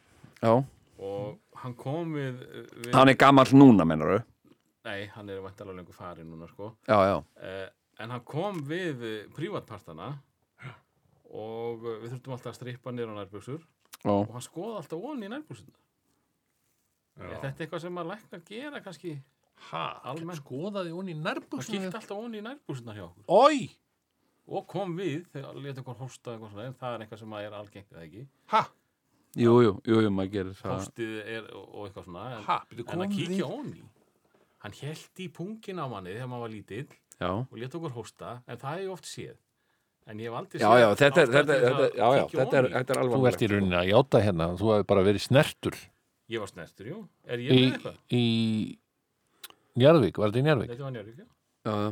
já 0.43 0.65
og 1.01 1.39
hann 1.63 1.75
kom 1.75 2.15
við, 2.17 2.41
við 2.81 2.95
Hann 2.97 3.09
er 3.13 3.15
gamall 3.21 3.53
núna, 3.53 3.85
mennar 3.89 4.15
þau 4.17 4.25
Nei, 4.85 5.07
hann 5.13 5.29
er 5.29 5.43
vantalega 5.45 5.77
lengur 5.77 5.93
farin 5.95 6.31
núna 6.33 6.49
sko 6.49 6.73
Já, 6.89 6.97
já, 7.11 7.19
eh, 7.45 7.69
En 8.01 8.11
hann 8.15 8.25
kom 8.25 8.63
við 8.65 9.03
prívatpartana 9.37 10.15
og 11.31 11.83
við 11.85 12.09
þurftum 12.15 12.35
alltaf 12.35 12.53
að 12.55 12.59
strippa 12.59 12.93
nærbuxur. 13.21 13.61
Já, 14.01 14.11
og 14.15 14.33
hann 14.33 14.45
skoði 14.45 14.79
alltaf 14.81 15.05
onni 15.11 15.29
í 15.29 15.33
Er 17.21 17.37
þetta 17.43 17.67
eitthvað 17.67 17.83
sem 17.85 18.01
að 18.01 18.09
læknar 18.15 18.43
gera 18.49 18.81
kannski? 18.81 19.13
Ha, 19.71 19.83
Almennt. 20.09 20.41
skoðaði 20.41 20.95
hún 20.97 21.11
í 21.13 21.15
Það 21.19 21.27
nærbuxinu. 21.27 21.81
kíkti 21.85 21.99
alltaf 22.01 22.17
onni 22.17 22.41
í 22.41 22.45
nærbuxuna 22.47 22.95
hjá 22.97 23.05
okkur. 23.05 23.25
Ói, 23.29 23.69
og 24.49 24.67
kom 24.73 24.95
við 24.97 25.27
þegar 25.35 25.61
leta 25.61 25.83
okkur 25.85 25.99
hósta 26.01 26.33
eitthvað 26.33 26.55
svona 26.55 26.67
en 26.71 26.79
það 26.81 26.95
er 26.97 27.05
eitthvað 27.05 27.21
sem 27.21 27.35
að 27.37 27.45
er 27.51 27.59
algengt 27.61 27.93
eða 27.93 28.07
ekki? 28.07 28.25
Ha, 28.55 28.63
jú, 29.37 29.53
jú, 29.67 29.75
jú, 29.85 30.01
jú, 30.07 30.11
maður 30.17 30.33
gerir 30.39 30.57
það. 30.63 30.73
Hóstið 30.79 31.15
er 31.37 31.51
og 31.53 31.69
og 31.69 31.85
eitthvað 31.91 32.09
svona. 32.09 32.25
En, 32.39 32.43
ha, 32.49 32.59
en 32.97 33.05
að 33.05 33.15
kíkja 33.19 33.37
við. 33.37 33.45
onni 33.61 33.85
hann 34.65 34.73
held 34.81 35.21
í 35.25 35.29
pungin 35.33 35.79
á 35.81 35.87
manni 35.89 36.17
þegar 36.17 36.29
maður 36.33 36.47
var 36.47 36.55
lítill 36.57 36.89
Já, 37.21 37.31
og 37.31 37.57
leta 37.61 37.77
okkur 37.79 37.95
hósta 37.99 38.35
en 38.49 38.61
það 38.61 38.77
hef 38.77 38.85
ég 38.87 38.93
oft 38.95 39.09
séð 39.11 39.37
en 40.11 40.21
ég 40.23 40.31
hef 40.31 40.39
aldrei 40.41 40.61
já, 40.63 40.69
séð 40.71 40.81
já, 40.83 40.89
þetta 41.03 41.23
er, 41.23 41.33
þetta, 41.35 41.57
þetta, 41.65 41.89
já, 42.01 42.07
já, 42.17 42.23
þetta 42.35 42.61
er, 42.63 42.69
þetta 42.77 42.95
er 42.95 43.01
Þú 43.01 43.17
alveg 43.19 43.33
ert 43.33 43.43
í 43.43 43.51
rauninni 43.53 43.77
að 43.81 43.91
játa 43.91 44.23
hérna, 44.25 44.47
þú 44.61 44.71
hefði 44.75 44.87
bara 44.93 45.05
verið 45.11 45.25
snertur 45.27 45.77
ég 46.31 46.41
var 46.45 46.51
snertur, 46.53 46.89
jú, 46.91 47.01
er 47.27 47.43
ég 47.45 47.51
í, 47.51 47.61
með 47.61 47.75
eitthvað? 47.75 47.99
í 48.17 48.25
Njarðvík, 49.81 50.19
var 50.19 50.33
þetta 50.33 50.41
í 50.41 50.47
Njarðvík? 50.49 50.73
þetta 50.73 50.87
var 50.89 50.97
njörg, 50.97 51.13
já 51.21 51.29
Já, 51.61 51.75
já. 51.85 51.91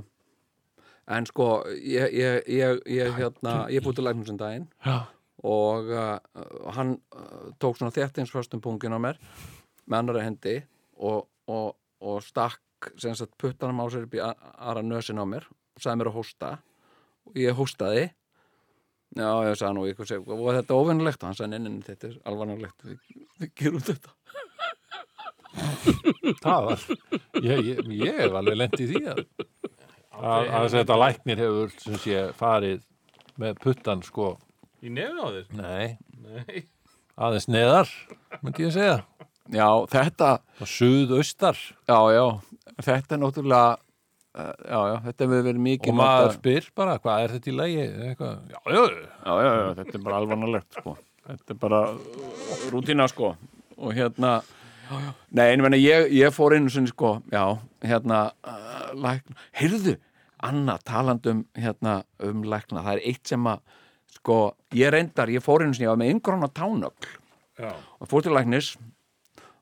En 1.09 1.25
sko, 1.29 1.45
ég, 1.77 2.13
ég, 2.13 2.49
ég, 2.53 2.81
ég, 2.93 3.15
hérna, 3.17 3.53
ég 3.73 3.85
búið 3.85 3.99
til 3.99 4.05
læknum 4.05 4.27
sem 4.29 4.37
daginn 4.41 4.67
Já. 4.85 4.97
og 5.45 5.89
uh, 5.89 6.17
hann 6.77 6.95
uh, 7.17 7.47
tók 7.61 7.79
svona 7.79 7.95
þéttinsföstum 7.97 8.61
pungin 8.65 8.93
á 8.93 9.01
mér 9.01 9.21
með 9.89 9.99
annari 10.03 10.25
hendi 10.27 10.57
og, 11.01 11.25
og, 11.49 11.77
og 12.05 12.21
stakk 12.27 12.61
sem 13.01 13.17
sagt 13.19 13.37
puttanum 13.41 13.83
á 13.83 13.87
sér 13.93 14.07
upp 14.07 14.17
í 14.17 14.23
aðra 14.23 14.85
nösin 14.87 15.21
á 15.21 15.27
mér 15.29 15.49
og 15.49 15.83
sagði 15.83 16.01
mér 16.01 16.11
að 16.13 16.19
hósta. 16.19 16.53
Og 17.29 17.39
ég 17.39 17.59
hóstaði. 17.59 18.05
Já, 19.17 19.29
ég 19.49 19.57
sagði 19.57 19.75
nú, 19.77 19.85
ég, 19.89 20.01
seg, 20.09 20.27
og 20.29 20.49
þetta 20.53 20.75
er 20.75 20.81
óvinnulegt 20.83 21.23
og 21.23 21.31
hann 21.31 21.39
sagði, 21.39 21.51
neinin, 21.55 21.79
þetta 21.87 22.11
er 22.11 22.17
alvarnulegt 22.29 22.85
við, 22.85 22.99
við 23.41 23.53
gerum 23.57 23.85
þetta. 23.87 24.15
Það 26.45 26.67
var, 26.67 26.83
ég, 27.41 27.63
ég, 27.65 27.81
ég 27.99 28.19
hef 28.21 28.37
alveg 28.37 28.59
lent 28.59 28.77
í 28.79 28.89
því 28.91 29.01
að, 29.15 29.23
að, 30.13 30.51
að 30.59 30.67
þetta 30.75 30.99
læknir 31.01 31.41
hefur 31.41 31.73
sem 31.81 31.97
sé 32.03 32.25
farið 32.37 32.85
með 33.41 33.63
puttan 33.65 34.05
sko, 34.05 34.35
í 34.85 34.93
nefn 34.93 35.23
á 35.25 35.27
þér? 35.35 35.49
nei, 35.57 35.87
nei, 36.21 36.67
aðeins 37.17 37.49
neðar, 37.51 37.95
myndi 38.43 38.67
ég 38.67 38.77
segja, 38.77 39.01
Já, 39.49 39.69
þetta, 39.89 40.31
og 40.61 40.69
suðaustar 40.69 41.57
já, 41.89 41.99
já, 42.13 42.25
þetta 42.85 43.15
er 43.17 43.21
náttúrulega 43.23 43.69
uh, 43.79 44.51
já, 44.61 44.81
já, 44.91 44.97
þetta 45.07 45.25
hefur 45.25 45.47
verið 45.47 45.63
mikið 45.65 45.93
og 45.93 45.97
maður 45.97 46.27
notað- 46.27 46.37
spyr 46.39 46.67
bara, 46.77 46.97
hvað 47.05 47.23
er 47.25 47.35
þetta 47.37 47.49
í 47.49 47.55
lagi? 47.57 47.87
Eitthvað, 48.09 48.35
já, 48.53 48.59
já, 48.59 48.83
já, 48.83 49.33
já, 49.47 49.53
já, 49.63 49.71
þetta 49.79 49.95
er 49.97 50.05
bara 50.05 50.19
alvarnalegt 50.21 50.79
sko. 50.81 50.95
þetta 51.31 51.55
er 51.55 51.61
bara 51.63 51.81
rútína 52.75 53.07
sko 53.09 53.31
og 53.79 53.95
hérna 53.97 54.35
já, 54.43 54.99
já. 55.07 55.09
nei, 55.41 55.47
en 55.55 55.65
menna, 55.65 55.81
ég, 55.81 56.13
ég 56.19 56.37
fór 56.37 56.57
einu 56.59 56.75
sinni 56.75 56.93
sko, 56.93 57.15
já, 57.33 57.45
hérna 57.89 58.21
uh, 58.45 58.93
lækna, 58.99 59.39
heyrðu 59.57 59.97
Anna 60.45 60.77
talandi 60.87 61.33
um, 61.33 61.41
hérna, 61.59 62.03
um 62.23 62.45
lækna 62.47 62.85
það 62.85 62.93
er 62.99 63.07
eitt 63.11 63.33
sem 63.33 63.49
að 63.51 63.65
sko, 64.19 64.37
ég 64.77 64.93
reyndar, 64.95 65.33
ég 65.33 65.43
fór 65.43 65.65
einu 65.65 65.73
sinni, 65.75 65.89
ég 65.89 65.95
var 65.97 65.99
með 66.05 66.13
yngróna 66.15 66.53
tánögl 66.55 67.09
já. 67.59 67.73
og 67.73 68.13
fór 68.13 68.23
til 68.29 68.37
læknis 68.37 68.75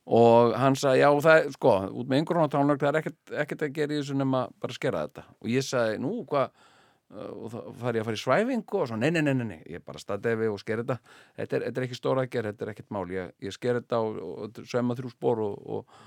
og 0.06 0.54
hann 0.54 0.76
sagði, 0.78 1.02
já, 1.02 1.08
það 1.24 1.50
sko, 1.56 1.74
út 1.90 2.08
með 2.10 2.20
einhverjum 2.20 2.50
tánlög, 2.52 2.80
það 2.82 2.88
er 2.92 2.98
ekkert, 3.00 3.20
ekkert 3.42 3.64
að 3.66 3.76
gera 3.76 3.94
í 3.94 4.00
þessu 4.00 4.16
nema 4.18 4.46
bara 4.62 4.76
skera 4.76 5.04
þetta. 5.08 5.24
Og 5.42 5.48
ég 5.50 5.66
sagði, 5.66 5.96
nú, 6.04 6.12
hvað 6.30 6.44
uh, 6.46 7.30
og 7.32 7.48
þá 7.50 7.56
fari 7.80 7.98
ég 7.98 8.04
að 8.04 8.10
fara 8.10 8.18
í 8.18 8.22
svæfingu 8.22 8.82
og 8.82 8.90
svo, 8.90 8.98
nei, 9.00 9.08
nei, 9.10 9.22
nei, 9.26 9.34
nei, 9.40 9.58
ég 9.72 9.82
bara 9.86 10.02
staðdefi 10.02 10.50
og 10.52 10.60
sker 10.62 10.84
þetta. 10.84 10.98
Þetta 11.40 11.58
er, 11.58 11.64
þetta 11.66 11.82
er 11.82 11.88
ekki 11.88 11.98
stóra 11.98 12.22
að 12.22 12.30
gera, 12.36 12.52
þetta 12.52 12.66
er 12.68 12.74
ekkert 12.74 12.94
mál 12.94 13.06
ég, 13.14 13.32
ég 13.48 13.56
sker 13.56 13.80
þetta 13.80 14.02
og, 14.04 14.20
og 14.36 14.60
svema 14.70 14.98
þrjú 14.98 15.10
spór 15.16 15.42
og, 15.42 15.56
og, 15.78 15.98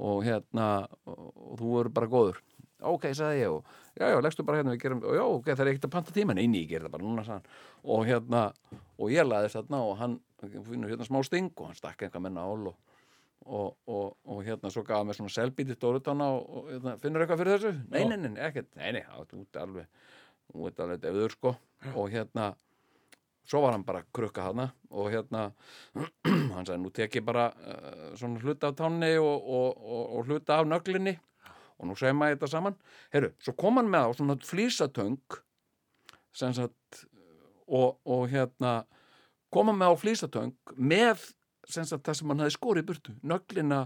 og 0.00 0.26
hérna 0.26 0.68
og, 1.06 1.22
og 1.30 1.54
þú 1.60 1.76
verður 1.76 1.94
bara 2.00 2.10
góður. 2.16 2.42
Ok, 2.84 3.06
sagði 3.16 3.44
ég 3.44 3.52
og 3.54 3.76
já, 3.94 4.08
já, 4.10 4.16
leggstu 4.18 4.44
bara 4.44 4.58
hérna 4.60 4.74
við 4.74 4.82
gerum, 4.82 5.04
og 5.06 5.14
já, 5.14 5.22
ok, 5.22 5.52
það 5.52 5.62
er 5.62 5.70
ekkert 5.70 5.86
að 5.86 5.94
panta 5.94 6.16
tíma 6.16 6.34
nei, 6.34 6.48
nei, 6.50 6.64
ég 6.64 6.74
ger 6.74 6.82
það 6.84 6.96
bara 6.96 7.06
núna, 7.06 7.24
hann. 7.30 7.46
Og 7.94 8.02
hérna, 8.08 8.42
og 8.98 9.14
ég 9.14 9.24
laðist 9.24 9.60
þarna 9.60 9.80
og 9.86 9.94
hann 10.02 10.18
finnur 10.42 10.90
hérna 10.90 11.06
smá 11.06 11.22
sting 11.24 11.54
og 11.54 11.70
hann 11.70 11.78
stakk 11.78 12.02
eitthvað 12.02 12.26
menna 12.26 12.44
ál 12.44 12.74
og 12.74 12.93
og, 13.44 13.76
og, 13.86 14.16
og 14.24 14.42
hérna 14.44 14.70
svo 14.72 14.84
gaf 14.86 15.04
mér 15.04 15.18
svona 15.18 15.32
selbítið 15.32 15.76
stórutána 15.78 16.28
og, 16.32 16.44
og 16.48 16.68
hérna, 16.72 16.96
finnur 17.00 17.24
eitthvað 17.24 17.42
fyrir 17.42 17.58
þessu? 17.58 17.72
Nei, 17.92 18.04
nei, 18.08 18.18
nei, 18.22 18.32
ekkert, 18.46 18.70
nei, 18.78 18.92
nei, 18.96 19.02
það 19.04 19.34
út 19.40 19.58
alveg, 19.60 20.06
veit 20.54 20.80
alveg 20.84 21.02
defður 21.02 21.36
sko. 21.36 21.52
Og 21.92 22.08
hérna, 22.14 22.48
svo 23.44 23.60
var 23.64 23.76
hann 23.76 23.84
bara 23.84 24.00
að 24.00 24.10
krukka 24.16 24.46
hana 24.46 24.70
og 24.90 25.10
hérna 25.12 25.44
hann 26.54 26.64
sagði, 26.64 26.80
nú 26.82 26.92
tek 26.94 27.20
ég 27.20 27.26
bara 27.26 27.50
uh, 27.52 28.10
svona 28.16 28.40
hluta 28.40 28.72
af 28.72 28.78
tánni 28.80 29.14
og, 29.20 29.36
og, 29.36 29.84
og, 29.84 30.02
og 30.18 30.30
hluta 30.30 30.60
af 30.60 30.68
nöglinni 30.70 31.18
og 31.78 31.88
nú 31.90 31.96
segir 31.98 32.16
maður 32.16 32.38
þetta 32.38 32.52
saman. 32.54 32.76
Herru, 33.12 33.32
svo 33.42 33.56
kom 33.58 33.80
hann 33.80 33.90
með 33.92 34.08
á 34.08 34.10
svona 34.16 34.38
flýsatöng 34.40 35.40
sem 36.34 36.54
sagt 36.56 37.04
og, 37.68 38.00
og 38.08 38.28
hérna 38.32 38.82
kom 39.52 39.70
hann 39.70 39.80
með 39.82 39.92
á 39.92 39.96
flýsatöng 40.00 40.76
með 40.76 41.28
sem 41.70 41.86
sagt 41.88 42.04
það 42.06 42.18
sem 42.18 42.32
hann 42.32 42.42
hafði 42.44 42.56
skorið 42.56 42.84
í 42.84 42.88
burtu 42.88 43.14
nöglina 43.24 43.84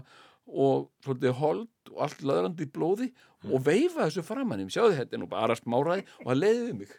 og 0.49 0.89
svolítið 1.05 1.35
hold 1.39 1.93
og 1.93 2.01
allt 2.05 2.23
löðrandi 2.25 2.65
í 2.65 2.71
blóði 2.73 3.09
og 3.47 3.61
veifa 3.65 4.07
þessu 4.07 4.25
framann 4.25 4.63
í 4.63 4.67
sjáðu 4.73 4.97
þetta 4.97 5.15
er 5.15 5.21
nú 5.21 5.29
bara 5.29 5.57
smáraði 5.57 6.05
og 6.23 6.31
það 6.31 6.41
leiði 6.41 6.73
mig. 6.81 6.91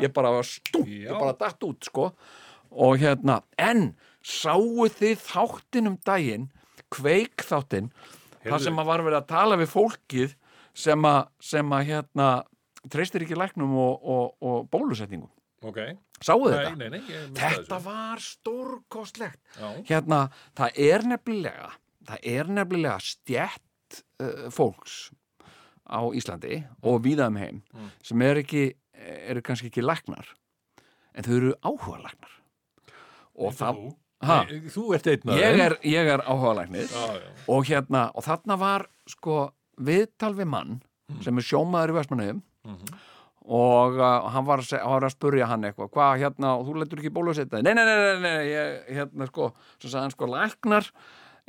Ég 0.00 0.14
bara 0.14 0.30
var 0.32 0.48
stúm, 0.48 0.86
ég 0.88 1.12
bara 1.12 1.34
datt 1.36 1.66
út 1.66 1.84
sko. 1.84 2.12
Og 2.72 3.02
hérna, 3.02 3.42
en 3.60 3.92
sáu 4.24 4.86
þið 4.88 5.18
þáttinn 5.26 5.90
um 5.90 5.98
daginn 6.06 6.48
kveik 6.92 7.44
þáttinn 7.44 7.90
þar 8.42 8.62
sem 8.62 8.80
að 8.80 8.88
var 8.88 9.04
verið 9.04 9.20
að 9.20 9.28
tala 9.32 9.58
við 9.60 9.70
fólkið 9.72 10.34
sem 10.72 11.04
að, 11.06 11.20
sem 11.42 11.74
að 11.76 11.86
hérna 11.90 12.28
treystir 12.90 13.26
ekki 13.26 13.38
læknum 13.38 13.74
og, 13.78 14.00
og, 14.02 14.34
og 14.42 14.68
bólusetningum 14.72 15.30
Ok, 15.62 15.78
sáu 16.18 16.40
nei, 16.42 16.52
þetta? 16.56 16.74
nei, 16.76 16.88
nei, 16.90 17.00
myndi 17.06 17.40
Þetta 17.40 17.78
var 17.84 18.22
stórkostlegt. 18.24 19.40
Hérna, 19.86 20.24
það 20.58 20.80
er 20.90 21.06
nefnilega 21.12 21.70
það 22.08 22.28
er 22.34 22.52
nefnilega 22.58 22.98
stjætt 23.02 24.00
uh, 24.22 24.46
fólks 24.54 25.10
á 25.86 26.00
Íslandi 26.16 26.62
og 26.88 27.02
víða 27.04 27.28
um 27.30 27.38
heim 27.40 27.58
sem 28.04 28.22
er 28.24 28.40
ekki, 28.42 28.70
eru 29.28 29.42
kannski 29.44 29.68
ekki 29.70 29.84
læknar 29.84 30.30
en 31.12 31.26
þau 31.26 31.34
eru 31.36 31.52
áhuga 31.60 31.98
læknar 32.06 32.36
og 33.42 33.56
það 33.58 33.82
ha, 34.22 34.38
Nei, 34.46 34.62
Þú 34.72 34.84
ert 34.96 35.08
einn 35.10 35.32
af 35.34 35.40
ég 35.42 35.60
er, 35.66 35.76
ég 35.88 36.12
er 36.14 36.22
áhuga 36.24 36.66
já. 36.70 36.86
og 37.50 37.66
hérna, 37.68 38.08
og 38.14 38.24
þarna 38.26 38.58
var 38.60 38.86
sko 39.10 39.50
viðtal 39.82 40.34
við 40.38 40.48
mann 40.52 40.80
sem 41.24 41.36
er 41.38 41.44
sjómaður 41.44 41.92
í 41.92 41.98
Vestmannaugum 41.98 42.42
og 42.64 42.78
uh, 42.78 42.98
hann 42.98 43.11
að, 43.42 43.96
seg, 44.68 44.84
hann 44.84 44.94
var 44.94 45.06
að 45.08 45.14
spurja 45.16 45.48
hann 45.50 45.66
eitthvað, 45.66 45.90
hvað 45.96 46.20
hérna, 46.22 46.54
og 46.58 46.68
þú 46.68 46.76
letur 46.78 47.02
ekki 47.02 47.14
bólusetta 47.14 47.62
nei, 47.62 47.74
nei, 47.74 47.84
nei, 47.88 47.96
nei, 47.98 48.22
nei, 48.22 48.46
ég, 48.52 48.78
hérna 48.98 49.26
sko 49.30 49.50
svo 49.78 49.88
sagði 49.88 50.04
hann 50.04 50.14
sko, 50.14 50.30
læknar 50.30 50.88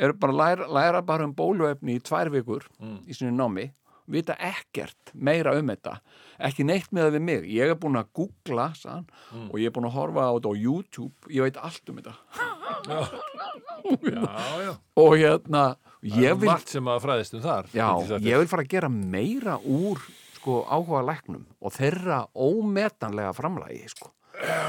eru 0.02 0.18
bara 0.18 0.34
læra, 0.40 0.68
læra 0.74 1.03
bara 1.06 1.28
um 1.28 1.36
bóluefni 1.38 1.99
í 1.99 2.03
tvær 2.03 2.34
vikur 2.34 2.65
í 3.06 3.14
sinni 3.14 3.36
námi 3.38 3.70
vita 4.10 4.36
ekkert 4.41 5.14
meira 5.14 5.53
um 5.56 5.70
þetta 5.72 5.99
ekki 6.44 6.65
neitt 6.68 6.90
með 6.91 7.06
það 7.06 7.14
við 7.15 7.24
mig. 7.24 7.45
Ég 7.53 7.72
er 7.72 7.78
búin 7.80 7.99
að 7.99 8.10
googla 8.18 8.65
sagði 8.76 8.95
hann, 8.98 9.45
og 9.48 9.56
ég 9.61 9.70
er 9.70 9.76
búin 9.76 9.88
að 9.88 9.95
horfa 9.95 10.26
á 10.28 10.32
þetta 10.36 10.52
á 10.52 10.56
YouTube 10.60 11.32
ég 11.32 11.45
veit 11.45 11.60
allt 11.61 11.91
um 11.94 12.02
þetta. 12.02 12.15
Já, 12.90 12.99
já. 14.65 14.74
og 14.99 15.15
hérna, 15.20 15.64
Það 16.03 16.26
er 16.28 16.36
vil 16.36 16.49
margt 16.52 16.74
sem 16.74 16.90
að 16.91 17.06
fræðist 17.06 17.38
um 17.38 17.44
þar. 17.45 17.70
Já, 17.72 17.88
ég 18.20 18.41
vil 18.41 18.49
fara 18.52 18.65
að 18.65 18.74
gera 18.74 18.90
meira 18.91 19.56
úr 19.64 20.02
sko, 20.44 20.60
áhuga 20.68 20.99
læknum 21.07 21.45
og 21.64 21.72
þeirra 21.72 22.26
ómetanlega 22.36 23.32
framlægi 23.38 23.86
sko, 23.94 24.10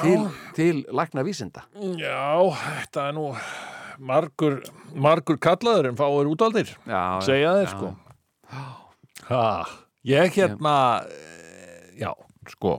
til, 0.04 0.28
til 0.54 0.82
lækna 0.94 1.24
vísinda. 1.26 1.64
Já, 1.98 2.38
þetta 2.54 3.08
er 3.10 3.16
nú 3.16 3.24
margur, 3.98 4.60
margur 4.94 5.38
kallaður 5.42 5.90
en 5.90 5.98
fáir 5.98 6.30
útaldir. 6.30 6.70
Já, 6.86 7.02
Segja 7.26 7.56
þeir, 7.58 7.66
já. 7.66 7.74
sko. 7.74 7.92
Ha, 9.32 9.42
ég 10.06 10.34
hérna, 10.38 10.76
já, 11.98 12.12
sko, 12.54 12.76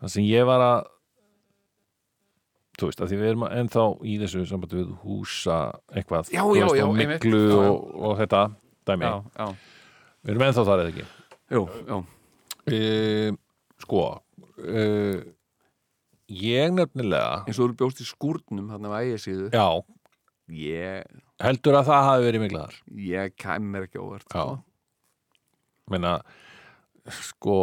það 0.00 0.12
sem 0.16 0.28
ég 0.30 0.46
var 0.48 0.64
að, 0.64 0.88
þú 2.80 2.88
veist, 2.90 3.02
að 3.04 3.12
því 3.12 3.20
við 3.20 3.30
erum 3.34 3.46
ennþá 3.50 3.86
í 4.08 4.16
þessu 4.24 4.46
sambandi 4.48 4.80
við 4.80 4.96
húsa 5.04 5.60
eitthvað, 5.92 6.32
Já, 6.32 6.40
já, 6.56 6.64
veist, 6.64 6.80
já, 6.80 6.86
miklu 7.12 7.44
og, 7.60 7.86
og 8.08 8.16
þetta 8.22 8.42
dæmi. 8.88 9.10
Já, 9.10 9.16
já, 9.36 9.54
Við 10.26 10.32
erum 10.34 10.42
ennþá 10.48 10.62
þar 10.66 10.80
eða 10.82 10.90
ekki. 10.90 11.04
Jú, 11.52 11.64
jú. 11.86 11.98
uh, 12.72 13.36
sko 13.84 14.02
uh, 14.16 15.18
ég 16.32 16.74
nefnilega 16.74 17.44
eins 17.46 17.60
og 17.60 17.70
þú 17.72 17.78
bjóst 17.82 18.02
í 18.02 18.08
skúrnum 18.08 18.72
hann 18.74 18.88
af 18.88 18.96
ægisíðu 19.02 19.50
já, 19.54 19.66
ég, 20.50 21.06
heldur 21.42 21.78
að 21.80 21.90
það 21.92 22.08
hafi 22.10 22.26
verið 22.30 22.46
miklaðar 22.46 22.80
ég 23.06 23.36
kæm 23.40 23.70
mér 23.74 23.86
ekki 23.88 24.02
óvart 24.02 24.26
Já. 24.26 24.42
sko. 24.42 24.58
meina 25.92 26.16
sko 27.22 27.58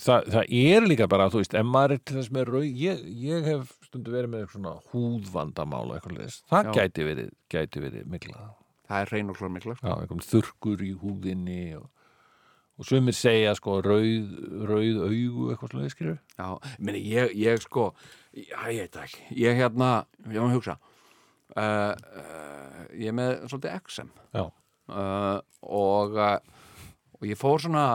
það, 0.00 0.30
það 0.32 0.54
er 0.62 0.86
líka 0.88 1.08
bara, 1.10 1.28
þú 1.32 1.42
veist, 1.42 1.54
ef 1.58 1.66
maður 1.68 1.96
er 1.96 2.02
til 2.08 2.16
þess 2.16 2.32
með 2.32 2.50
rauð, 2.54 2.66
ég, 2.80 3.04
ég 3.26 3.48
hef 3.50 3.74
stundu 3.88 4.14
verið 4.14 4.32
með 4.34 4.46
svona 4.54 4.74
húðvandamál 4.92 5.84
og 5.88 5.96
eitthvað 5.98 6.16
leðis, 6.16 6.40
það 6.50 6.70
Já. 6.70 6.72
gæti 6.78 7.06
verið, 7.10 7.30
gæti 7.52 7.82
verið 7.84 8.10
miklað, 8.14 8.50
það 8.88 9.04
er 9.04 9.12
reyn 9.14 9.32
og 9.32 9.40
klár 9.40 9.52
mikla 9.56 9.76
já, 9.80 9.90
eitthvað 9.96 10.28
þurrkur 10.30 10.84
í 10.86 10.92
húðinni 11.02 11.62
og, 11.80 11.88
og 12.80 12.88
sumir 12.88 13.16
segja 13.16 13.52
sko 13.58 13.78
rauð, 13.84 14.30
rauð 14.70 15.00
augu 15.06 15.50
eitthvað 15.52 15.74
svona 15.74 15.90
skilur 15.92 16.16
Já, 16.38 16.46
meni, 16.80 17.02
ég, 17.12 17.34
ég 17.36 17.60
sko 17.64 17.90
ég 18.32 18.54
veit 18.56 18.94
það 18.94 19.04
ekki, 19.08 19.26
ég 19.42 19.58
hérna 19.58 19.90
ég 20.30 20.40
að 20.40 20.54
hugsa. 20.56 20.78
Uh, 21.50 21.92
uh, 22.14 22.82
ég 22.94 23.10
er 23.10 23.16
með 23.18 23.32
svolítið 23.50 23.72
XM 23.82 24.10
já, 24.36 24.44
uh, 24.46 25.40
og 25.66 26.14
uh, 26.14 26.36
og 27.18 27.26
ég 27.26 27.36
fór 27.36 27.60
svona 27.60 27.86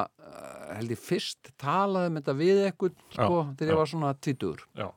held 0.76 0.92
ég 0.92 1.00
fyrst 1.00 1.54
talaði 1.62 2.12
um 2.12 2.20
þetta 2.20 2.36
við 2.36 2.60
eitthvað 2.66 2.98
sko, 3.16 3.40
þegar 3.56 3.72
ég 3.72 3.80
var 3.80 3.90
svona 3.94 4.12
tvítur 4.20 4.64
já, 4.76 4.90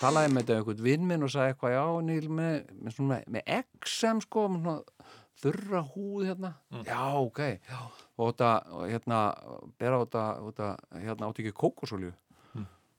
talaði 0.00 0.32
með 0.34 0.42
þetta 0.42 0.56
eitthvað 0.58 0.82
vinn 0.88 1.06
minn 1.08 1.24
og 1.26 1.30
sagði 1.32 1.54
eitthvað 1.54 1.76
já, 1.76 1.84
Níl, 2.08 2.26
með, 2.40 2.74
með, 2.82 3.24
með 3.36 3.54
XM 3.60 4.22
sko, 4.26 4.48
með 4.50 4.66
svona 4.66 5.14
þurra 5.36 5.82
húð 5.92 6.26
hérna, 6.30 6.52
já, 6.88 7.00
ok 7.22 7.40
já. 7.54 7.80
Og 8.16 8.30
þetta, 8.30 8.50
hérna 8.90 9.20
bera 9.80 10.00
á 10.00 10.04
þetta, 10.04 10.68
hérna 11.02 11.28
átti 11.28 11.44
ekki 11.44 11.56
kókosolju 11.56 12.12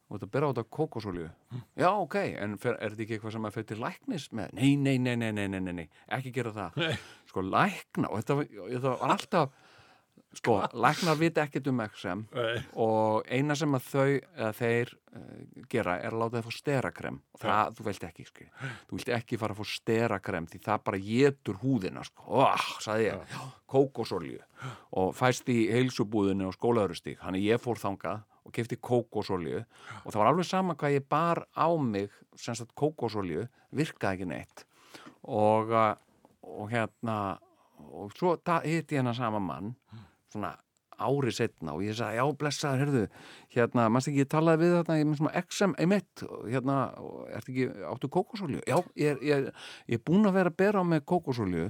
og 0.08 0.16
þetta 0.16 0.30
bera 0.32 0.48
á 0.48 0.52
þetta 0.54 0.66
kókosolju 0.78 1.28
já, 1.76 1.90
ok, 1.90 2.18
en 2.40 2.58
fer, 2.62 2.78
er 2.80 2.94
þetta 2.94 3.06
ekki 3.06 3.18
eitthvað 3.18 3.36
sem 3.36 3.48
að 3.50 3.56
fyrir 3.58 3.70
til 3.72 3.80
læknis 3.84 4.28
með, 4.32 4.54
nei, 4.56 4.74
nei, 4.80 4.98
nei, 5.04 5.16
nei, 5.20 5.32
nei, 5.36 5.48
nei, 5.52 5.62
nei, 5.66 5.74
nei. 5.82 5.88
ekki 6.18 6.32
gera 6.38 6.54
það. 6.56 6.84
Sko, 7.32 7.44
lækna, 7.44 8.12
og 8.12 8.22
þetta, 8.22 8.38
þetta 8.62 8.94
var 8.94 9.16
alltaf 9.18 9.67
sko, 10.36 10.58
læknar 10.74 11.18
vita 11.20 11.44
ekkert 11.46 11.68
um 11.72 11.82
XM 11.88 12.24
Nei. 12.36 12.62
og 12.84 13.28
eina 13.32 13.56
sem 13.58 13.76
að 13.78 13.86
þau 13.88 14.06
eða 14.08 14.50
þeir 14.58 14.92
uh, 14.94 15.26
gera 15.72 15.98
er 16.02 16.14
að 16.14 16.22
láta 16.22 16.38
þeir 16.38 16.48
fá 16.48 16.56
sterakrem 16.58 17.20
og 17.34 17.42
það, 17.44 17.74
þú 17.78 17.88
vilt 17.88 18.08
ekki 18.10 18.28
skil. 18.28 18.48
þú 18.90 19.00
vilt 19.00 19.12
ekki 19.18 19.40
fara 19.42 19.56
að 19.56 19.62
fá 19.62 19.74
sterakrem 19.74 20.50
því 20.52 20.62
það 20.68 20.86
bara 20.90 21.02
getur 21.08 21.60
húðina 21.64 22.06
sko. 22.08 22.28
oh, 22.44 22.68
sagði 22.84 23.10
ég, 23.10 23.38
kókosolju 23.72 24.42
og 25.02 25.14
fæst 25.18 25.52
í 25.54 25.60
heilsubúðinu 25.72 26.50
og 26.50 26.58
skólaðurustík, 26.58 27.22
hann 27.24 27.40
ég 27.40 27.62
fór 27.64 27.82
þangað 27.82 28.26
og 28.48 28.56
kefti 28.56 28.80
kókosolju 28.80 29.64
og 29.64 30.12
það 30.12 30.22
var 30.22 30.32
alveg 30.32 30.48
sama 30.48 30.78
hvað 30.80 31.00
ég 31.00 31.08
bar 31.10 31.44
á 31.52 31.68
mig 31.76 32.12
sem 32.38 32.56
sagt 32.56 32.76
kókosolju, 32.78 33.48
virkaði 33.76 34.22
ekki 34.22 34.30
neitt. 34.30 34.64
Og, 35.28 35.74
uh, 35.74 35.96
og 36.48 36.70
hérna 36.72 37.18
og 37.78 38.14
svo 38.18 38.36
hitt 38.64 38.92
ég 38.92 39.00
hennar 39.02 39.16
sama 39.18 39.40
mann 39.44 39.74
svona 40.34 40.56
ári 40.98 41.32
setna 41.32 41.76
og 41.78 41.84
ég 41.86 41.94
sagði, 41.98 42.18
já, 42.18 42.26
blessaður, 42.42 42.80
heyrðu 42.82 43.02
hérna, 43.54 43.84
mannst 43.94 44.10
ekki, 44.10 44.24
ég 44.24 44.30
talaði 44.34 44.64
við 44.64 44.72
þarna 44.80 44.96
ég 44.98 45.10
með 45.12 45.20
svona 45.20 45.34
XM 45.44 45.76
einmitt, 45.84 46.24
og 46.26 46.48
hérna 46.50 46.78
og 47.04 47.20
ertu 47.38 47.54
ekki, 47.54 47.68
áttu 47.92 48.10
kókosolju? 48.16 48.64
Já, 48.66 48.80
ég 48.98 49.22
er, 49.30 49.52
er- 49.86 50.02
búin 50.08 50.26
að 50.26 50.40
vera 50.40 50.54
að 50.54 50.58
bera 50.64 50.82
á 50.82 50.86
með 50.90 51.06
kókosolju 51.14 51.68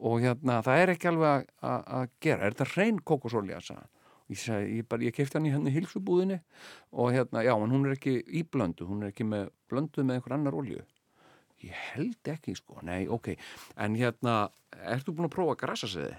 og 0.00 0.20
hérna, 0.20 0.60
það 0.66 0.82
er 0.82 0.92
ekki 0.94 1.08
alveg 1.08 1.48
að- 1.64 2.12
gera, 2.20 2.44
er 2.44 2.54
þetta 2.56 2.68
hrein 2.74 3.00
kókosolja, 3.00 3.60
sagði. 3.64 3.88
Ég 4.30 4.38
sagði, 4.38 4.76
ég, 4.78 4.94
ég 5.08 5.14
kefti 5.16 5.38
hann 5.38 5.48
í 5.48 5.50
henni 5.56 5.72
hilsubúðinni 5.74 6.40
og 6.92 7.10
hérna, 7.16 7.42
já, 7.42 7.54
en 7.56 7.72
hún 7.72 7.88
er 7.88 7.96
ekki 7.96 8.20
í 8.28 8.44
blöndu, 8.46 8.86
hún 8.86 9.02
er 9.02 9.10
ekki 9.10 9.24
með 9.26 9.48
blöndu 9.72 10.04
með 10.04 10.20
einhver 10.20 10.36
annar 10.36 10.54
olju. 10.54 10.84
Ég 11.64 11.72
held 11.94 12.28
ekki, 12.30 12.54
sko, 12.56 12.78
nei, 12.86 13.08
ok, 13.08 13.34
en 13.76 13.96
hérna, 13.98 14.50
ertu 14.84 15.12
búin 15.12 15.26
að 15.28 15.34
prófa 15.34 15.56
grassasiði? 15.64 16.14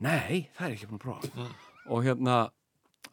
Nei, 0.00 0.46
það 0.56 0.66
er 0.66 0.74
ekki 0.76 0.88
búin 0.88 1.00
að 1.00 1.04
prófa. 1.04 1.48
Og 1.92 2.04
hérna, 2.06 2.36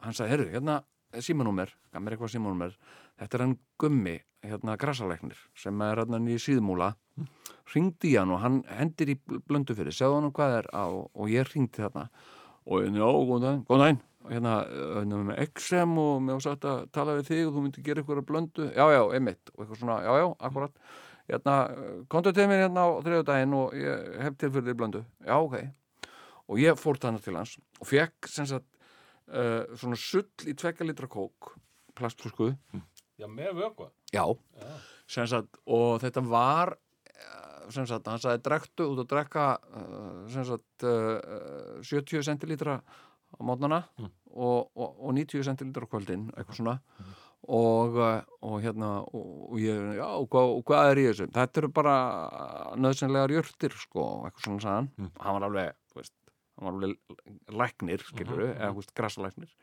hann 0.03 0.15
sagði, 0.15 0.31
herru, 0.33 0.47
hérna, 0.53 0.77
símanúmer, 1.23 1.71
gaf 1.91 2.03
mér 2.03 2.15
eitthvað 2.15 2.33
símanúmer, 2.35 2.75
þetta 3.19 3.37
er 3.37 3.43
hann 3.43 3.55
gummi, 3.81 4.13
hérna, 4.47 4.75
grassalegnir, 4.79 5.39
sem 5.57 5.81
er 5.83 6.01
hérna 6.03 6.19
í 6.31 6.37
síðmúla, 6.39 6.91
ringdi 7.73 8.13
í 8.13 8.17
hann 8.19 8.31
og 8.35 8.39
hann 8.43 8.59
hendir 8.77 9.11
í 9.11 9.17
bl- 9.19 9.41
blöndu 9.49 9.75
fyrir, 9.75 9.95
segðu 9.95 10.19
hann 10.21 10.33
hvað 10.35 10.57
er 10.61 10.69
á, 10.71 10.85
og 10.87 11.31
ég 11.31 11.49
ringdi 11.51 11.81
þarna, 11.83 12.05
og 12.67 12.83
hérna, 12.85 13.01
já, 13.01 13.09
góðan 13.31 13.43
daginn, 13.47 13.65
góðan 13.67 13.83
daginn, 13.83 13.99
og 14.27 14.31
hérna, 14.35 14.53
hérna 14.99 15.19
með 15.31 15.41
XM 15.47 15.97
og 16.03 16.13
mér 16.27 16.45
sagt 16.45 16.67
að 16.69 16.85
tala 16.95 17.17
við 17.17 17.31
þig 17.31 17.43
og 17.49 17.57
þú 17.57 17.65
myndir 17.65 17.87
gera 17.87 18.03
eitthvað 18.03 18.23
blöndu, 18.29 18.69
já, 18.75 18.85
já, 18.95 19.01
einmitt, 19.17 19.51
og 19.55 19.63
eitthvað 19.65 19.81
svona, 19.81 19.97
já, 20.05 20.13
já, 20.21 20.27
akkurat, 20.51 20.79
hérna, 21.31 21.57
til 22.31 22.47
mér 22.51 22.63
hérna 22.67 22.87
á 22.87 22.89
þriðudaginn 23.07 23.57
og 23.59 23.75
ég 23.81 24.07
hef 24.27 24.37
til 24.39 24.53
fyrir 24.55 24.77
blöndu, 24.79 25.03
já, 25.25 25.35
ok, 25.39 25.57
og 26.47 26.59
ég 26.61 26.79
fór 26.79 26.99
þannig 27.03 27.23
til 27.25 27.35
hans 27.37 27.57
og 27.81 27.87
fekk 27.89 28.29
sem 28.31 28.47
sagt 28.49 28.67
uh, 29.27 29.63
svona 29.75 29.97
sull 29.99 30.27
í 30.47 30.55
tvekja 30.57 30.87
litra 30.87 31.07
kók 31.11 31.53
plastflösku, 31.97 32.51
Já, 33.17 33.25
með 33.25 33.55
vökva. 33.57 33.87
já, 34.13 34.23
sem 35.09 35.25
sagt 35.27 35.57
og 35.65 35.95
þetta 36.03 36.21
var 36.29 36.75
eh, 37.09 37.69
sem 37.73 37.87
sagt, 37.89 38.05
hann 38.07 38.21
sagði 38.21 38.43
drektu 38.45 38.85
út 38.91 38.99
að 39.01 39.07
drekka 39.15 39.45
uh, 39.57 40.27
sem 40.29 40.45
sagt 40.45 40.85
uh, 40.85 41.81
70 41.81 42.21
centilítra 42.27 42.77
á 42.77 43.39
mótnana 43.43 43.81
og, 44.29 44.69
og, 44.77 44.99
og 45.01 45.15
90 45.17 45.41
centilítra 45.49 45.83
á 45.83 45.91
kvöldin, 45.91 46.27
eitthvað 46.37 46.59
svona. 46.61 46.75
Og, 47.47 47.97
uh, 47.97 48.21
og 48.45 48.61
hérna 48.61 48.91
og, 49.01 49.25
og 49.49 49.57
ég, 49.61 49.81
já, 49.97 50.05
og 50.13 50.29
hvað, 50.31 50.53
og 50.59 50.63
hvað 50.69 50.91
er 50.93 51.01
í 51.01 51.07
þessu? 51.09 51.27
Þetta 51.35 51.61
eru 51.63 51.69
bara 51.73 51.97
nöðsynlegar 52.77 53.33
jörtir 53.35 53.75
sko, 53.81 54.05
eitthvað 54.27 54.45
svona 54.45 54.63
sagðan 54.63 54.89
og 55.09 55.25
hann 55.25 55.37
var 55.39 55.45
alveg, 55.49 55.75
hann 56.57 56.67
var 56.67 56.75
alveg 56.77 57.53
læknir, 57.61 58.03
skilur 58.07 58.41
við 58.43 58.51
eða, 58.55 58.71
þú 58.71 58.81
veist, 58.81 58.93
grassalæknir 58.97 59.53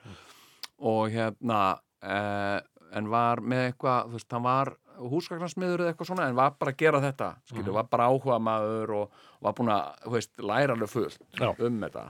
og 0.84 1.12
hérna 1.14 1.60
eh, 2.02 2.58
en 2.94 3.10
var 3.10 3.42
með 3.42 3.68
eitthvað, 3.68 4.10
þú 4.10 4.18
veist, 4.18 4.32
hann 4.34 4.44
var 4.46 4.74
húsgagnarsmiður 4.94 5.82
eða 5.82 5.92
eitthvað 5.92 6.10
svona 6.12 6.28
en 6.30 6.36
var 6.38 6.52
bara 6.58 6.74
að 6.74 6.82
gera 6.84 7.00
þetta, 7.02 7.30
skilur, 7.50 7.74
var 7.74 7.88
bara 7.90 8.10
áhuga 8.10 8.38
maður 8.42 8.92
og 9.00 9.24
var 9.42 9.56
búin 9.58 9.72
að, 9.74 9.88
þú 10.04 10.14
veist, 10.14 10.34
læra 10.38 10.76
alveg 10.76 10.92
fullt 10.92 11.18
Já. 11.40 11.48
um 11.50 11.80
þetta. 11.82 12.04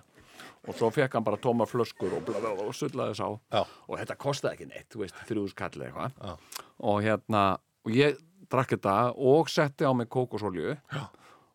Og 0.65 0.77
svo 0.79 0.89
fekk 0.93 1.17
hann 1.17 1.25
bara 1.25 1.41
tóma 1.41 1.67
flöskur 1.69 2.15
og, 2.17 2.23
bla, 2.25 2.41
bla, 2.41 2.53
bla, 2.57 2.69
og 2.69 2.77
sullaði 2.77 3.17
sá 3.19 3.27
Já. 3.29 3.63
og 3.65 3.99
þetta 4.01 4.17
kostaði 4.21 4.57
ekki 4.59 4.69
neitt, 4.71 4.89
þú 4.93 5.03
veist, 5.03 5.19
þrjúðus 5.29 5.57
kall 5.57 5.75
eða 5.81 5.89
Já. 5.89 6.07
eitthvað 6.09 6.61
og 6.85 7.03
hérna, 7.05 7.43
og 7.85 7.97
ég 7.97 8.21
drakk 8.53 8.75
þetta 8.77 8.97
og 9.33 9.51
setti 9.53 9.89
á 9.89 9.93
mig 9.97 10.11
kókosolju. 10.13 10.77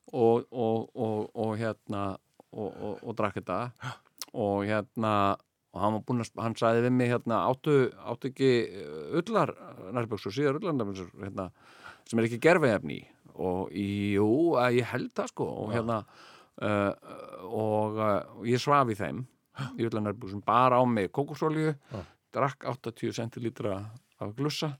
Og, 0.10 0.47
og, 0.49 0.88
og, 0.97 1.27
og 1.38 1.51
hérna 1.60 2.15
og, 2.53 2.69
og, 2.69 2.97
og 3.03 3.15
drakk 3.17 3.39
þetta. 3.39 3.59
Og 4.34 4.65
hérna 4.69 5.13
og 5.69 5.81
hann 5.84 5.99
að, 6.01 6.31
hann 6.41 6.55
sagði 6.57 6.88
við 6.88 6.95
mig 6.97 7.11
hérna, 7.11 7.43
áttu, 7.45 7.76
áttu 8.01 8.31
ekki 8.31 8.49
uh, 8.81 9.19
ullar 9.19 9.53
nærbjöksur, 9.93 10.34
síðar 10.34 10.57
ullar 10.57 10.73
nærbjöksur 10.80 11.11
hérna, 11.21 11.49
sem 12.09 12.19
er 12.19 12.26
ekki 12.26 12.41
gerfiðefni 12.41 12.97
í 12.97 13.05
og 13.39 13.69
jú, 13.71 14.30
ég 14.76 14.89
held 14.89 15.11
það 15.15 15.30
sko 15.31 15.45
og 15.61 15.69
hérna 15.71 15.99
uh, 16.01 16.91
og, 17.45 17.99
uh, 18.01 18.41
ég 18.49 18.61
svaf 18.61 18.89
í 18.91 18.97
þeim 18.97 19.21
í 19.77 19.85
ullar 19.85 20.07
nærbjöksum, 20.07 20.41
bara 20.45 20.81
á 20.81 20.84
mig 20.89 21.11
kókosolju, 21.15 21.76
drakk 22.34 22.65
80 22.67 23.15
centilítra 23.15 23.77
af 24.19 24.34
glussa. 24.38 24.73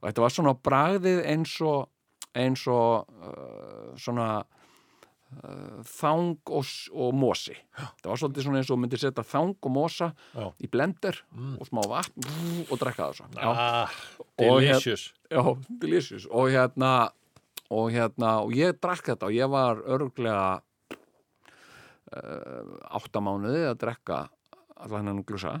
Og 0.00 0.08
þetta 0.08 0.24
var 0.24 0.32
svona 0.32 0.52
á 0.52 0.62
bragðið 0.68 1.22
eins 1.32 1.54
og 1.64 1.88
eins 2.36 2.66
og 2.68 3.08
uh, 3.08 3.94
svona 3.98 4.44
þang 5.86 6.36
og, 6.54 6.68
og 6.94 7.14
mosi. 7.18 7.56
Það 8.00 8.08
var 8.12 8.20
svolítið 8.22 8.44
svona 8.46 8.60
eins 8.60 8.70
og 8.70 8.78
myndi 8.80 8.98
setja 9.02 9.24
þang 9.26 9.54
og 9.66 9.72
mosa 9.74 10.08
Já. 10.36 10.46
í 10.62 10.68
blender 10.70 11.18
og 11.58 11.66
smá 11.68 11.82
vatn 11.90 12.28
og 12.70 12.76
drekka 12.80 13.08
það 13.10 13.16
svo. 13.18 13.26
Ah, 13.42 13.90
Og 14.38 14.60
hér- 14.62 14.68
delicious. 14.70 15.08
Já, 15.30 15.42
delicious. 15.82 16.26
Og 16.30 16.50
hérna 16.54 16.92
og 17.74 17.90
hérna, 17.90 18.36
og 18.46 18.52
ég 18.54 18.76
drakk 18.78 19.08
þetta 19.10 19.26
og 19.26 19.34
ég 19.34 19.50
var 19.50 19.80
örglega 19.82 20.60
uh, 22.14 22.76
áttamánuði 22.98 23.64
að 23.72 23.80
drekka 23.82 24.20
allan 24.76 25.08
hennan 25.08 25.24
glusa 25.26 25.56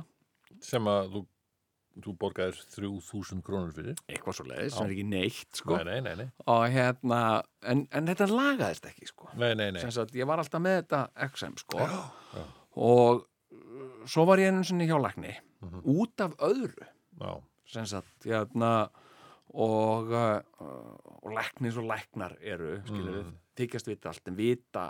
sem 0.62 0.86
að 0.88 1.10
þú, 1.16 1.22
þú 2.04 2.14
borgaðir 2.20 2.58
3000 2.74 3.42
krónur 3.46 3.72
fyrir. 3.76 3.96
Eitthvað 4.10 4.38
svo 4.38 4.46
leiðis, 4.50 4.74
sem 4.76 4.88
er 4.88 4.94
ekki 4.94 5.06
neitt 5.08 5.60
sko. 5.60 5.78
nei, 5.78 5.86
nei, 5.88 6.00
nei, 6.04 6.14
nei, 6.20 6.44
og 6.52 6.64
hérna 6.74 7.20
en, 7.64 7.86
en 7.90 8.10
þetta 8.10 8.28
lagaðist 8.32 8.90
ekki 8.90 9.08
sko. 9.10 9.30
nei, 9.34 9.54
nei, 9.58 9.70
nei. 9.74 9.80
sem 9.82 9.94
sagt, 9.94 10.14
ég 10.18 10.28
var 10.28 10.42
alltaf 10.42 10.62
með 10.62 10.82
þetta 10.82 11.02
XM 11.30 11.56
sko. 11.62 11.88
og 12.76 13.24
uh, 13.24 13.98
svo 14.08 14.26
var 14.28 14.42
ég 14.42 14.52
einu 14.52 14.66
sinni 14.66 14.88
hjá 14.90 14.98
lækni 15.00 15.34
út 15.88 16.20
af 16.22 16.36
öðru. 16.44 16.86
Já, 17.16 17.32
sagt, 17.88 18.28
hérna 18.28 18.72
og, 19.56 20.12
uh, 20.12 20.40
og 21.22 21.32
læknis 21.34 21.78
og 21.80 21.88
læknar 21.88 22.36
eru, 22.44 22.76
við 22.86 23.34
þykjast 23.56 23.88
vita 23.88 24.12
allt 24.12 24.30
en 24.30 24.38
vita 24.38 24.86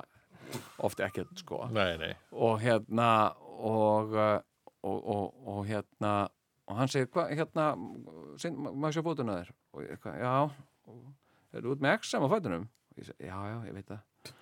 oft 0.87 1.01
ekkert 1.03 1.39
sko. 1.39 1.65
Nei, 1.75 1.95
nei. 2.01 2.13
Og 2.35 2.59
hérna 2.63 3.11
og, 3.57 4.15
uh, 4.15 4.41
og, 4.87 4.99
og, 4.99 5.47
og 5.47 5.63
hérna 5.69 6.15
og 6.67 6.81
hann 6.81 6.91
segir, 6.91 7.11
hvað, 7.15 7.33
hérna 7.39 7.67
ég 8.43 8.97
sjá 8.97 9.03
fótuna 9.07 9.39
þér? 9.41 9.53
Og 9.73 9.85
ég, 9.85 9.93
eitthvað, 9.95 10.17
já, 10.23 10.35
er 11.57 11.69
út 11.71 11.85
með 11.85 11.99
exam 11.99 12.27
á 12.27 12.29
fætunum 12.33 12.65
og 12.67 13.01
ég 13.01 13.09
segi, 13.09 13.29
já, 13.29 13.37
já, 13.51 13.59
ég 13.69 13.77
veit 13.77 13.93
það. 13.93 14.33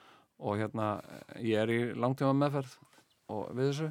Og 0.44 0.60
hérna, 0.60 0.86
ég 1.44 1.60
er 1.60 1.72
í 1.72 1.80
langtíma 2.00 2.34
meðferð 2.36 2.72
og 3.32 3.42
við 3.56 3.70
þessu. 3.70 3.90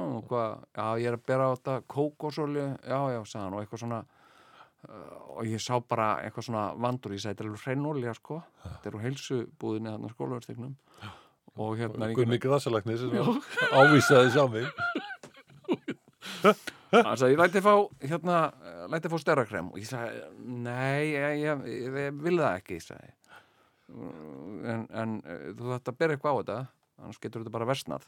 Og 0.00 0.24
hvað, 0.30 0.50
já, 0.78 0.86
ég 1.02 1.10
er 1.10 1.18
að 1.18 1.28
bera 1.30 1.50
á 1.50 1.54
þetta 1.54 1.76
kókosólu, 1.90 2.66
já, 2.78 3.00
já, 3.14 3.20
sagði 3.26 3.44
hann 3.44 3.56
og 3.56 3.62
eitthvað 3.62 3.82
svona 3.84 4.00
uh, 4.02 5.14
og 5.36 5.50
ég 5.50 5.62
sá 5.62 5.74
bara 5.82 6.08
eitthvað 6.24 6.48
svona 6.50 6.66
vandur, 6.82 7.14
ég 7.14 7.22
segi, 7.22 7.34
þetta 7.34 7.46
er 7.46 7.50
alveg 7.50 7.64
hreinolja, 7.66 8.16
sko, 8.18 8.42
þetta 8.66 8.90
er 8.90 8.98
úr 8.98 9.06
heilsubúðinni 9.06 9.94
þarna 9.94 10.12
skólaverstignum 10.14 10.74
og 11.60 11.80
hérna 11.80 12.06
er 12.06 12.14
Gunni 12.14 12.38
Grasalagnis 12.38 13.02
ávísaði 13.74 14.30
sjá 14.36 14.44
mig 14.52 14.70
hann 16.90 17.16
sagði, 17.20 17.34
ég 17.36 17.40
læti 17.40 17.62
fá 17.64 17.72
hérna, 18.02 18.36
læti 18.92 19.10
fá 19.12 19.16
sterakrem 19.22 19.68
og 19.72 19.78
ég 19.80 19.88
sagði, 19.90 20.20
nei, 20.66 21.10
ég, 21.12 21.38
ég, 21.44 21.64
ég, 21.70 21.98
ég 22.06 22.20
vil 22.24 22.36
það 22.40 22.56
ekki, 22.60 22.78
ég 22.80 22.86
sagði. 22.86 23.12
En, 24.70 24.84
en 25.02 25.16
eh, 25.26 25.44
þú 25.58 25.72
þarft 25.72 25.90
að 25.90 25.98
bera 26.02 26.16
eitthvað 26.16 26.36
á 26.36 26.38
þetta 26.40 26.58
annars 27.00 27.20
getur 27.22 27.42
þetta 27.44 27.54
bara 27.56 27.68
versnað. 27.70 28.04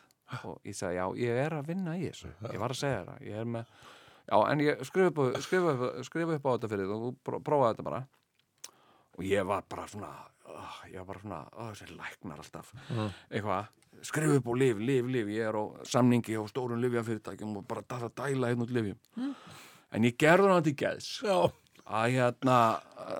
Og 0.49 0.59
ég 0.69 0.77
sagði, 0.79 0.99
já, 1.01 1.07
ég 1.27 1.41
er 1.47 1.57
að 1.59 1.71
vinna 1.73 1.95
í 1.99 2.05
þessu. 2.09 2.31
Ég 2.53 2.61
var 2.63 2.75
að 2.75 2.81
segja 2.83 3.05
það, 3.09 3.23
ég 3.29 3.39
er 3.43 3.49
með 3.57 3.73
já, 4.29 4.37
en 4.53 4.63
ég 4.65 4.83
skrifa 4.89 5.11
upp, 5.13 5.39
skrifa 5.47 5.73
upp, 5.77 5.87
skrifa 6.07 6.37
upp 6.39 6.47
á 6.47 6.53
þetta 6.55 6.71
fyrir 6.75 6.91
þú, 6.93 7.15
pró- 7.27 7.41
prófaði 7.45 7.75
þetta 7.77 7.87
bara. 7.89 8.03
Og 9.19 9.27
ég 9.29 9.45
var 9.49 9.65
bara 9.69 9.87
svona 9.91 10.13
oh, 10.53 10.77
ég 10.91 10.99
var 11.01 11.09
bara 11.11 11.23
svona, 11.25 11.41
oh, 11.59 11.71
þessi 11.73 11.97
læknar 11.99 12.41
alltaf. 12.45 12.71
Eitthvað, 13.33 13.71
skrifa 14.03 14.39
upp 14.41 14.49
á 14.51 14.55
liv, 14.59 14.79
liv, 14.81 15.09
liv 15.09 15.33
ég 15.35 15.49
er 15.51 15.59
á 15.59 15.65
samningi 15.87 16.39
á 16.39 16.43
stórum 16.51 16.81
livjafyrirtækjum 16.83 17.57
og 17.61 17.67
bara 17.69 17.85
dala 17.89 18.09
dæla 18.09 18.53
hérna 18.53 18.67
út 18.67 18.73
livjum 18.75 19.35
en 19.93 20.09
ég 20.09 20.17
gerði 20.19 20.49
hann 20.49 20.65
til 20.65 20.75
geðs. 20.79 21.09
Já, 21.27 21.51
að 21.83 22.15
hérna, 22.15 22.57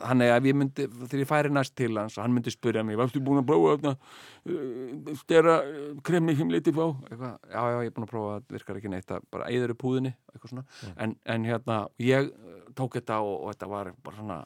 hann 0.07 0.23
er 0.25 0.33
að 0.37 0.49
ég 0.49 0.57
myndi 0.57 0.87
þegar 0.87 1.23
ég 1.23 1.29
færi 1.29 1.53
næst 1.53 1.75
til 1.79 1.91
hans 1.99 2.17
hann 2.21 2.33
myndi 2.35 2.53
spyrja 2.55 2.85
mig, 2.87 2.97
varstu 2.99 3.21
búin 3.25 3.43
að 3.43 3.49
prófa 3.51 3.75
þarna 3.75 3.93
uh, 3.99 5.13
stera 5.19 5.57
uh, 5.67 5.91
kremmi 6.07 6.37
sem 6.39 6.51
liti 6.53 6.75
fá, 6.75 6.85
eitthvað, 7.09 7.35
já, 7.51 7.59
já, 7.59 7.79
ég 7.83 7.91
er 7.91 7.97
búin 7.97 8.07
að 8.07 8.13
prófa 8.15 8.37
það 8.37 8.57
virkar 8.57 8.81
ekki 8.81 8.93
neitt, 8.93 9.09
það 9.11 9.29
bara 9.35 9.51
eður 9.51 9.75
upp 9.75 9.87
húðinni 9.89 10.15
eitthvað 10.33 10.55
svona, 10.55 10.67
en, 10.95 11.17
en 11.35 11.49
hérna 11.51 11.79
ég 12.03 12.31
uh, 12.31 12.59
tók 12.79 12.99
þetta 13.01 13.21
og, 13.27 13.37
og 13.41 13.55
þetta 13.55 13.71
var 13.75 13.93
bara 14.07 14.21
svona 14.21 14.41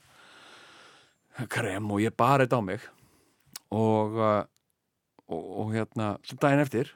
krem 1.52 1.92
og 1.92 2.00
ég 2.00 2.16
bar 2.16 2.40
þetta 2.40 2.58
á 2.58 2.62
mig. 2.64 2.84
Og 3.76 4.16
uh, 4.16 4.42
og, 5.32 5.46
og 5.62 5.72
hérna, 5.74 6.16
daginn 6.40 6.62
eftir 6.62 6.92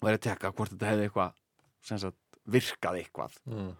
og 0.00 0.10
er 0.10 0.18
að 0.18 0.26
tekka 0.26 0.52
hvort 0.52 0.74
þetta 0.74 0.90
hefði 0.92 1.08
eitthvað 1.08 1.40
sem 1.84 2.00
sagt 2.00 2.20
virkað 2.44 3.00
eitthvað. 3.00 3.38
Mm. 3.48 3.72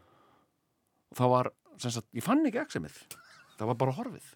og 1.12 1.18
það 1.18 1.32
var, 1.34 1.50
sem 1.80 1.92
sagt, 1.94 2.08
ég 2.16 2.24
fann 2.24 2.44
ekki 2.48 2.62
eksemið 2.62 2.96
það 3.58 3.70
var 3.70 3.80
bara 3.80 3.96
horfið. 3.98 4.30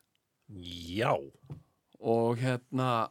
Já. 0.89 1.13
og 1.99 2.39
hérna 2.41 3.11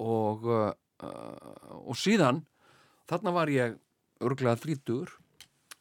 og 0.00 0.44
uh, 0.46 0.72
og 1.00 1.96
síðan 1.96 2.42
þarna 3.10 3.32
var 3.34 3.50
ég 3.52 3.78
örglega 4.20 4.60
þrítugur. 4.60 5.14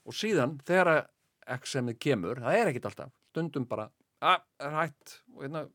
Og 0.08 0.16
síðan 0.16 0.56
þegar 0.66 1.10
eksemið 1.54 2.00
kemur, 2.02 2.40
það 2.42 2.56
er 2.58 2.70
ekkit 2.72 2.88
alltaf 2.90 3.12
stundum 3.30 3.68
bara, 3.70 3.90
að, 4.26 4.46
er 4.64 4.78
hætt. 4.78 5.18
Og 5.36 5.44
hérna, 5.44 5.66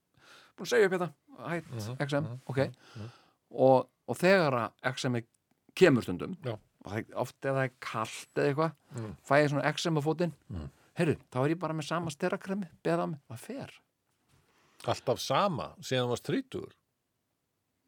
búin 0.57 0.67
að 0.67 0.73
segja 0.73 0.89
upp 0.89 0.97
hérna 0.97 1.11
hætt, 1.51 1.71
eksem, 2.03 2.27
ok 2.51 2.61
og, 3.55 3.89
og 4.11 4.19
þegar 4.21 4.59
að 4.61 4.91
eksemið 4.93 5.27
kemur 5.79 6.07
stundum 6.07 6.37
Já. 6.45 6.55
og 6.85 6.93
það, 6.93 7.15
oft 7.25 7.39
ef 7.41 7.55
það 7.57 7.63
er 7.65 7.75
kalt 7.81 8.41
eða 8.41 8.49
eitthvað 8.51 8.75
Mm. 8.95 9.17
fæ 9.27 9.35
ég 9.43 9.49
svona 9.51 9.65
eksem 9.67 9.97
á 9.99 10.03
fótinn 10.07 10.33
mm. 10.53 10.69
heyrðu, 11.01 11.17
þá 11.35 11.39
er 11.41 11.51
ég 11.51 11.59
bara 11.59 11.75
með 11.75 11.89
sama 11.89 12.11
sterakremi 12.15 12.69
beða 12.87 13.07
á 13.07 13.11
mig, 13.11 13.21
það 13.27 13.41
fer 13.49 13.73
Alltaf 14.85 15.21
sama, 15.23 15.71
síðan 15.81 16.11
varst 16.11 16.27
þrítur. 16.29 16.75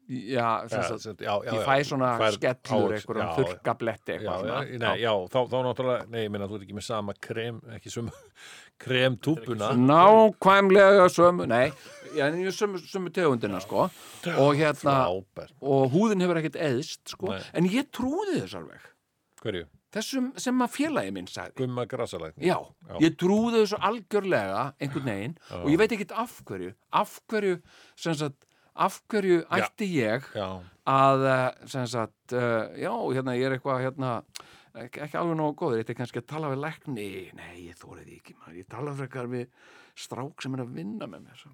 Já, 0.07 0.47
Já, 0.71 0.81
sagt, 0.87 1.21
já, 1.21 1.33
já, 1.43 1.51
ég 1.53 1.63
fæ 1.67 1.75
svona 1.83 2.11
Fær 2.21 2.35
skellur 2.37 2.93
já, 2.95 3.27
þurrkabletti 3.37 4.13
Já, 4.15 4.17
eitthvað 4.17 4.71
nei, 4.79 4.93
já, 5.03 5.11
þá, 5.33 5.39
þá 5.51 5.57
náttúrulega, 5.67 6.07
nei, 6.13 6.21
ég 6.25 6.31
meina, 6.31 6.47
þú 6.47 6.59
ert 6.59 6.65
ekki 6.67 6.77
með 6.77 6.87
sama 6.87 7.15
krem, 7.27 7.59
ekki 7.75 7.91
sem 7.91 8.11
kremtúpuna. 8.83 9.71
nákvæmlega 9.75 11.07
sömu, 11.11 11.47
nei 11.49 11.71
en 12.17 12.37
ég 12.41 12.49
er 12.49 12.55
sömu, 12.55 12.79
sömu 12.81 13.11
tegundina 13.13 13.59
sko 13.63 13.87
og 13.87 14.51
hérna, 14.57 14.93
Frábær. 15.07 15.51
og 15.61 15.91
húðin 15.93 16.23
hefur 16.23 16.39
ekkert 16.41 16.59
eðst 16.69 17.13
sko, 17.13 17.33
Nei. 17.33 17.41
en 17.53 17.67
ég 17.73 17.89
trúði 17.93 18.39
þess 18.43 18.55
alveg 18.61 18.85
Hverju? 19.43 19.67
þessum 19.97 20.31
sem 20.39 20.63
að 20.65 20.73
félagi 20.73 21.11
minn 21.15 21.27
sagði 21.31 21.61
Gumma 21.61 21.85
grasalækni. 21.89 22.43
Já, 22.49 22.57
Já. 22.89 22.95
ég 23.05 23.15
trúði 23.19 23.61
þessu 23.63 23.77
algjörlega 23.87 24.63
einhvern 24.83 25.07
veginn 25.11 25.37
og 25.61 25.69
ég 25.71 25.79
veit 25.79 25.93
ekkert 25.95 26.15
af 26.23 26.33
hverju 26.47 26.73
af 27.01 27.13
hverju, 27.31 27.59
sem 27.95 28.17
sagt 28.19 28.46
af 28.77 28.99
hverju 29.11 29.41
ætti 29.57 29.87
ég 29.97 30.27
að, 30.37 31.25
eh, 31.31 31.47
sem 31.69 31.87
sagt 31.89 32.35
uh, 32.37 32.69
já, 32.77 32.91
hérna, 32.91 33.35
ég 33.37 33.49
er 33.49 33.57
eitthvað 33.57 33.83
hérna, 33.85 34.11
ekki, 34.85 35.01
ekki 35.07 35.19
alveg 35.19 35.39
nógu 35.39 35.57
góður, 35.63 35.81
þetta 35.81 35.95
er 35.95 35.99
kannski 36.01 36.21
að 36.21 36.29
tala 36.33 36.53
við 36.53 36.63
lækni, 36.63 37.09
nei, 37.37 37.55
ég 37.67 37.81
þórið 37.81 38.13
ekki 38.19 38.37
maður, 38.37 38.61
ég 38.61 38.71
tala 38.71 38.95
frekar 38.97 39.29
við 39.31 39.49
strák 39.97 40.43
sem 40.45 40.53
er 40.53 40.61
að 40.61 40.75
vinna 40.77 41.07
með 41.09 41.25
mér. 41.25 41.45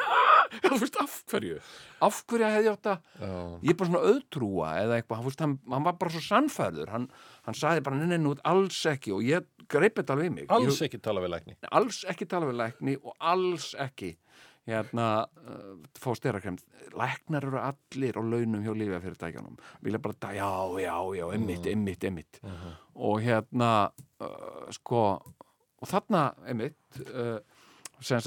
Þú 0.62 0.78
veist, 0.82 0.96
af 0.98 1.16
hverju? 1.30 1.58
Af 2.06 2.20
hverju 2.30 2.46
hefði 2.46 2.68
ég 2.68 2.76
átt 2.76 2.88
að 2.90 3.24
ég 3.66 3.72
er 3.72 3.78
bara 3.78 3.90
svona 3.90 4.02
auðtrúa 4.10 4.70
eða 4.82 4.98
eitthvað, 4.98 5.20
hann, 5.20 5.36
hann, 5.42 5.56
hann 5.74 5.86
var 5.86 5.98
bara 5.98 6.14
svo 6.14 6.22
sannfærður. 6.24 6.92
Hann, 6.94 7.06
hann 7.46 7.58
sagði 7.58 7.84
bara, 7.86 7.98
neina, 8.00 8.18
nú, 8.22 8.34
alls 8.46 8.80
ekki. 8.90 9.14
Og 9.14 9.26
ég 9.26 9.46
greip 9.70 9.98
þetta 9.98 10.16
alveg 10.16 10.30
í 10.30 10.34
mig. 10.38 10.48
Alls 10.54 10.80
ég, 10.80 10.88
ekki 10.88 11.02
tala 11.02 11.22
við 11.22 11.34
lækni. 11.34 11.56
alls 11.70 12.02
ekki 12.10 12.30
tala 12.30 12.50
við 12.50 12.58
lækni 12.62 12.96
og 13.02 13.14
alls 13.32 13.72
ekki 13.78 14.14
hérna, 14.70 15.06
uh, 15.44 15.74
fá 15.98 16.10
sterakrem 16.18 16.56
læknar 16.96 17.46
eru 17.48 17.60
allir 17.60 18.16
á 18.18 18.22
launum 18.22 18.64
hjá 18.64 18.72
lífafyrirtækjanum 18.76 19.58
vilja 19.84 20.00
bara, 20.02 20.32
já, 20.36 20.50
já, 20.80 20.96
já, 21.18 21.26
emmitt, 21.36 21.66
emmitt, 21.70 22.04
emmitt 22.08 22.40
og 22.94 23.20
hérna 23.26 23.70
uh, 24.22 24.66
sko 24.74 25.04
og 25.80 25.88
þarna, 25.88 26.30
emmitt 26.50 27.00
uh, 27.10 27.38
sem, 28.00 28.20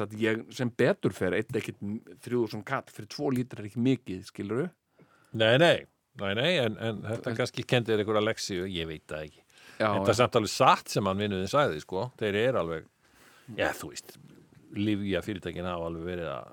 sem 0.54 0.70
betur 0.78 1.14
fer 1.14 1.36
eitt 1.38 1.54
ekkit 1.58 1.82
þrjúðursson 2.26 2.64
katt 2.66 2.94
fyrir 2.94 3.10
tvo 3.14 3.30
lítur 3.34 3.62
er 3.64 3.70
ekki 3.72 3.84
mikið, 3.90 4.24
skiluru 4.30 4.70
Nei, 5.34 5.58
nei, 5.58 5.80
nei, 6.22 6.34
nei, 6.38 6.52
en, 6.62 6.76
en 6.78 7.00
þetta 7.08 7.32
kannski 7.40 7.64
kendir 7.66 7.98
einhverja 8.02 8.22
leksíu, 8.22 8.68
ég 8.70 8.86
veit 8.86 9.06
það 9.10 9.24
ekki. 9.28 9.40
já, 9.80 9.88
en 9.90 10.04
það 10.04 10.12
er 10.14 10.18
samt 10.20 10.36
alveg 10.38 10.52
satt 10.54 10.94
sem 10.94 11.10
hann 11.10 11.24
vinnuðin 11.24 11.50
sagði, 11.50 11.80
sko. 11.82 12.04
Þeir 12.20 12.38
eru 12.44 12.62
alveg, 12.62 12.86
já, 13.58 13.72
þú 13.80 13.90
veist, 13.96 14.14
Livja 14.74 15.22
fyrirtækin 15.26 15.68
hafa 15.70 15.86
alveg 15.90 16.06
verið 16.08 16.30
að 16.34 16.46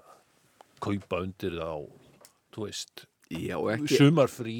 kaupa 0.84 1.16
undir 1.24 1.55
það 1.56 1.70
á, 1.72 1.78
þú 2.55 2.60
veist, 2.66 2.94
já, 3.30 3.56
og 3.56 3.68
ekki, 3.74 3.97
sumarfrí 4.01 4.56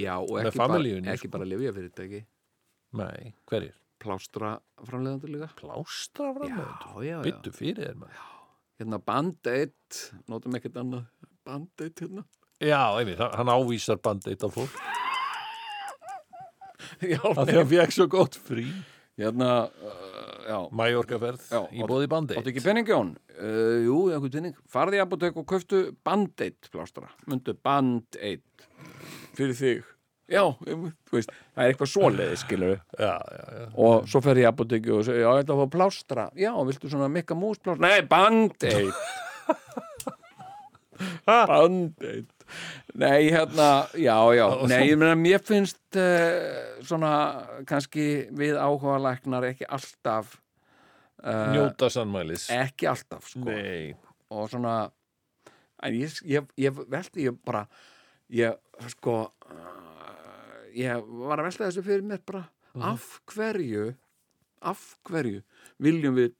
já, 0.00 0.14
og 0.18 0.32
með 0.40 0.48
ekki 0.50 0.60
bara, 0.62 0.78
ekki 1.14 1.28
bara 1.34 1.46
lifjafyrirtæki 1.50 2.20
Nei, 2.96 3.22
hverjir? 3.50 3.74
plástra 4.02 4.50
framleiðandur 4.86 5.30
líka 5.34 5.48
Plástra 5.58 6.26
já. 7.04 7.16
Byttu 7.24 7.50
fyrir 7.54 7.82
þér 7.88 7.96
maður. 8.02 8.20
hérna 8.80 8.98
Band-Aid 9.10 10.00
notum 10.30 10.56
ekkert 10.58 10.76
annað 10.82 11.04
Band-Aid 11.46 11.96
hérna 12.04 12.22
Já, 12.62 12.80
einmitt, 12.96 13.18
hann- 13.20 13.50
ávísar 13.52 13.98
bandi 14.00 14.30
eitt 14.32 14.44
af 14.46 14.52
fólk. 14.54 14.72
já, 17.12 17.18
Af 17.20 17.42
því 17.48 17.54
hann 17.58 17.68
fekk 17.72 17.92
svo 17.92 18.06
gott 18.08 18.34
frí. 18.38 18.64
hérna 19.20 19.50
uh, 19.68 20.35
Mæjorkaferð 20.76 21.42
í 21.74 21.82
bóði 21.88 22.06
bandi. 22.10 22.36
áttu 22.38 22.52
ekki 22.52 22.62
penning 22.64 22.86
Jón? 22.90 23.14
Uh, 23.34 23.82
jú, 23.86 23.98
einhvern 24.14 24.34
penning 24.36 24.56
farði 24.70 25.00
í 25.00 25.02
apotek 25.02 25.36
og 25.40 25.46
köftu 25.50 25.82
Band-Aid 26.06 26.70
plástra, 26.72 27.08
myndu 27.26 27.56
Band-Aid. 27.66 28.44
Fyrir 29.36 29.56
þig. 29.58 29.84
Já, 30.26 30.42
veist, 31.14 31.30
það 31.54 31.62
er 31.62 31.68
eitthvað 31.70 31.90
svoleiði 31.92 32.36
skilur 32.40 32.72
Já, 32.98 33.12
já, 33.14 33.44
já. 33.60 33.66
og 33.78 34.08
svo 34.10 34.18
fer 34.24 34.40
ég 34.40 34.42
í 34.42 34.48
apoteki 34.50 34.90
og 34.96 35.04
segi, 35.06 35.20
já, 35.22 35.28
þetta 35.38 35.58
var 35.60 35.68
plástra. 35.70 36.24
Já, 36.34 36.50
viltu 36.66 36.90
svona 36.90 37.06
mikka 37.14 37.36
mús 37.38 37.60
plástra? 37.62 37.86
Nei, 37.86 38.02
Band-Aid. 38.10 38.96
Band-Aid 41.26 42.26
nei, 43.02 43.28
hérna, 43.32 43.68
já, 43.98 44.16
já. 44.36 44.46
Nei, 44.70 44.80
ég 44.90 44.98
meina, 45.00 45.16
mér 45.18 45.44
finnst 45.46 45.98
uh, 46.00 46.80
svona, 46.86 47.12
kannski 47.68 48.26
við 48.36 48.58
áhuga 48.60 48.98
læknar 49.02 49.48
ekki 49.50 49.68
alltaf 49.68 50.36
uh, 51.22 51.52
Njóta 51.54 51.90
sannmælis. 51.92 52.48
ekki 52.54 52.88
alltaf, 52.90 53.28
sko. 53.32 53.48
Nei. 53.50 53.94
og 54.30 54.48
svona 54.50 54.76
en 55.84 55.94
ég, 55.94 56.16
ég, 56.26 56.46
ég 56.58 56.82
velti 56.90 57.26
ég 57.28 57.36
bara 57.46 57.66
ég 58.32 58.56
sko 58.96 59.20
uh, 59.28 59.86
ég 60.76 61.06
var 61.22 61.40
að 61.40 61.48
velta 61.50 61.68
þessu 61.68 61.84
fyrir 61.86 62.04
mér 62.06 62.24
bara. 62.26 62.46
Af 62.76 63.22
hverju 63.32 63.94
af 64.66 64.82
hverju 65.08 65.40
viljum 65.80 66.16
við 66.18 66.34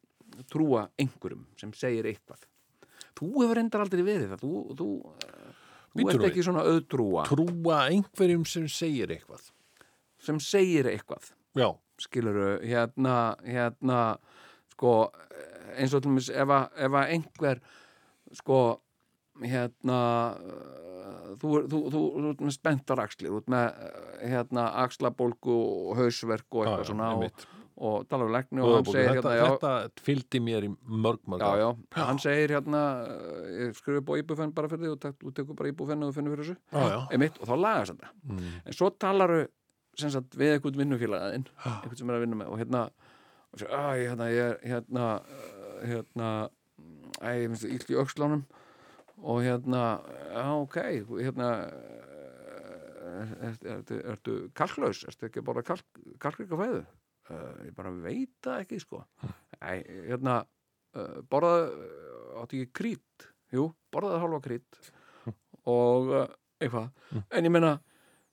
trúa 0.50 0.86
einhverjum 1.00 1.46
sem 1.60 1.72
segir 1.76 2.08
eitthvað? 2.10 2.42
Þú 3.16 3.30
hefur 3.40 3.60
endar 3.62 3.84
aldrei 3.86 4.02
verið 4.04 4.34
það. 4.34 4.42
Þú, 4.42 4.76
þú, 4.76 4.88
þú 5.96 6.08
ert 6.12 6.26
ekki 6.30 6.44
svona 6.46 6.64
auðtrúa 6.68 7.24
Trúa 7.28 7.78
einhverjum 7.90 8.44
sem 8.46 8.68
segir 8.68 9.08
eitthvað. 9.16 9.50
sem 10.18 10.38
segir 10.40 10.88
eitthvað 10.90 11.30
já, 11.56 11.68
skiluru, 12.02 12.58
hérna, 12.66 13.36
hérna 13.46 14.00
sko, 14.74 15.10
eins 15.76 15.94
og 15.96 16.04
mér 16.10 16.30
ef, 16.30 16.48
að- 16.48 16.80
ef 16.86 16.92
að 17.00 17.12
einhver 17.16 17.60
sko, 18.36 18.58
hérna 19.40 20.00
þú, 21.40 21.50
er- 21.58 21.66
þú, 21.70 21.80
þú, 21.92 22.00
þú 22.16 22.30
ert 22.32 22.42
með 22.46 22.54
spenntar 22.56 23.00
axlir, 23.02 23.30
þú 23.32 23.40
ert 23.42 23.50
með 23.52 23.66
uh, 23.68 24.26
hérna, 24.32 24.64
axlabólgu 24.84 25.56
og 25.90 25.96
hausverk 26.00 26.46
og 26.56 26.64
eitthvað 26.66 26.90
svona 26.90 27.10
og. 27.16 27.46
Og 27.76 28.06
tala 28.08 28.24
við 28.24 28.32
lækni 28.38 28.62
og 28.64 28.70
hann 28.72 28.86
segir 28.88 29.10
þetta, 29.10 29.32
hérna, 29.34 29.36
já, 29.36 29.46
þetta 29.52 30.04
fylgdi 30.06 30.40
mér 30.40 30.64
í 30.64 30.70
mörg, 30.72 31.20
mörg 31.28 31.42
já, 31.44 31.60
já, 31.60 31.66
hann 31.98 32.20
segir 32.22 32.54
hérna 32.56 32.80
ég 33.52 33.76
skrifa 33.76 34.00
upp 34.00 34.12
á 34.12 34.14
íbúfenn 34.22 34.54
bara 34.56 34.70
fyrir 34.72 34.86
því 34.86 34.92
og 34.94 35.02
tek, 35.02 35.26
tekur 35.36 35.58
bara 35.58 35.72
íbúfenn 35.72 36.06
og 36.06 36.12
þú 36.12 36.16
finnur 36.16 36.36
fyrir 36.36 36.48
þessu. 36.48 36.56
Já, 36.72 36.94
já. 36.94 36.98
einmitt, 37.12 37.36
og 37.42 37.50
þá 37.50 37.54
lagast 37.60 37.92
þetta. 37.92 38.12
Mm. 38.30 38.48
en 38.64 38.78
svo 38.78 38.90
talaru 38.96 39.42
sagt, 40.00 40.38
við 40.40 40.54
einhvern 40.56 40.80
vinnufélagaðinn 40.82 41.46
einhvern 41.66 42.00
sem 42.00 42.12
er 42.12 42.18
að 42.18 42.24
vinna 42.24 42.40
með 42.40 42.52
og 42.54 42.62
hérna, 42.62 42.82
og 43.52 43.66
að, 43.66 43.92
ég, 44.00 44.08
hérna, 44.08 44.30
ég 44.32 44.48
er 44.48 44.58
hérna, 44.72 45.06
uh, 45.20 45.78
hérna 45.92 46.32
æ, 47.20 47.28
ég 47.42 47.48
finnst 47.50 47.66
það 47.66 47.76
illt 47.76 47.92
í 47.92 48.00
öxlánum 48.06 48.46
og 49.20 49.44
hérna, 49.44 49.86
já, 50.32 50.46
ok 50.56 50.82
hérna 51.20 51.54
er, 53.16 53.56
ertu, 54.12 54.46
kalklaus? 54.56 55.04
Ertu 55.08 55.28
ekki 55.28 55.40
að 55.44 55.50
borða 55.50 55.70
kalk, 55.74 56.06
kalkrika 56.22 56.58
fæðu 56.60 56.86
uh, 57.30 57.64
ég 57.66 57.74
bara 57.76 57.92
veit 58.04 58.32
það 58.44 58.62
ekki 58.64 58.80
sko. 58.82 59.02
Æ, 59.60 59.82
hérna 60.10 60.40
uh, 60.96 61.18
borðaðu, 61.30 61.90
áttu 62.42 62.60
ekki 62.62 62.72
krít? 62.80 63.28
Jú, 63.54 63.68
borðaðu 63.94 64.22
hálfa 64.24 64.42
krít 64.48 64.80
og 65.66 66.12
uh, 66.12 66.26
eitthvað. 66.62 66.90
En 67.30 67.48
ég 67.48 67.52
meina, 67.52 67.76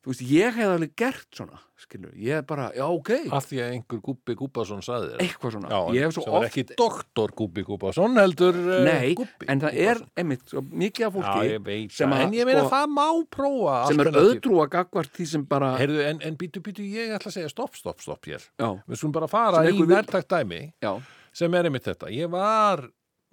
þú 0.03 0.11
veist, 0.11 0.23
ég 0.27 0.57
hef 0.57 0.67
alveg 0.73 0.91
gert 0.99 1.27
svona, 1.38 1.59
skilur, 1.80 2.11
ég 2.19 2.41
er 2.41 2.43
bara 2.47 2.65
já, 2.75 2.84
ok, 2.91 3.09
Af 3.34 3.45
því 3.47 3.59
að 3.63 3.69
einhver 3.77 4.01
Gúbbi 4.03 4.35
Gúbbason 4.39 4.81
saði 4.84 5.09
þér. 5.13 5.21
eitthvað 5.23 5.53
svona. 5.55 5.69
Já, 5.71 5.80
ég 5.95 6.03
hef 6.07 6.15
svo 6.17 6.23
oft 6.27 6.47
ekki 6.49 6.63
doktor 6.80 7.34
Gúbbi 7.39 7.63
Gúbbason 7.67 8.19
heldur 8.19 8.57
uh, 8.59 8.80
Nei, 8.88 9.13
Gúbbi 9.19 9.47
en 9.53 9.63
það 9.63 9.77
er 9.85 10.01
einmitt 10.19 10.43
svo 10.51 10.63
mikið 10.63 11.07
af 11.07 11.13
Já, 11.13 11.15
fólki 11.19 11.51
ég 11.53 11.63
veit 11.67 11.95
sem 11.95 12.15
að, 12.15 12.23
en 12.25 12.35
ég 12.39 12.49
meina 12.49 12.63
sko, 12.65 12.73
það 12.75 12.89
má 12.97 13.05
prófa 13.38 13.77
sem 13.88 13.99
er 14.03 14.09
alternatív. 14.11 14.34
öðtrúa 14.35 14.67
gagvart 14.75 15.13
því 15.19 15.27
sem 15.34 15.45
bara 15.53 15.71
Heyrðu, 15.80 16.01
en, 16.09 16.19
en 16.30 16.39
býtu, 16.43 16.63
býtu, 16.67 16.84
ég 16.88 17.15
ætla 17.15 17.31
að 17.31 17.38
segja 17.39 17.53
stopp, 17.53 17.80
stopp, 17.80 18.03
stopp 18.03 18.27
hér. 18.31 18.43
já, 18.59 18.69
Við 18.88 18.99
skulum 18.99 19.15
bara 19.15 19.31
fara 19.31 19.63
í 19.71 19.80
nærtækt 19.88 20.30
dæmi 20.35 20.61
já, 20.84 20.91
sem 21.34 21.55
er 21.57 21.69
einmitt 21.71 21.88
þetta. 21.88 22.11
Ég 22.13 22.30
var 22.34 22.84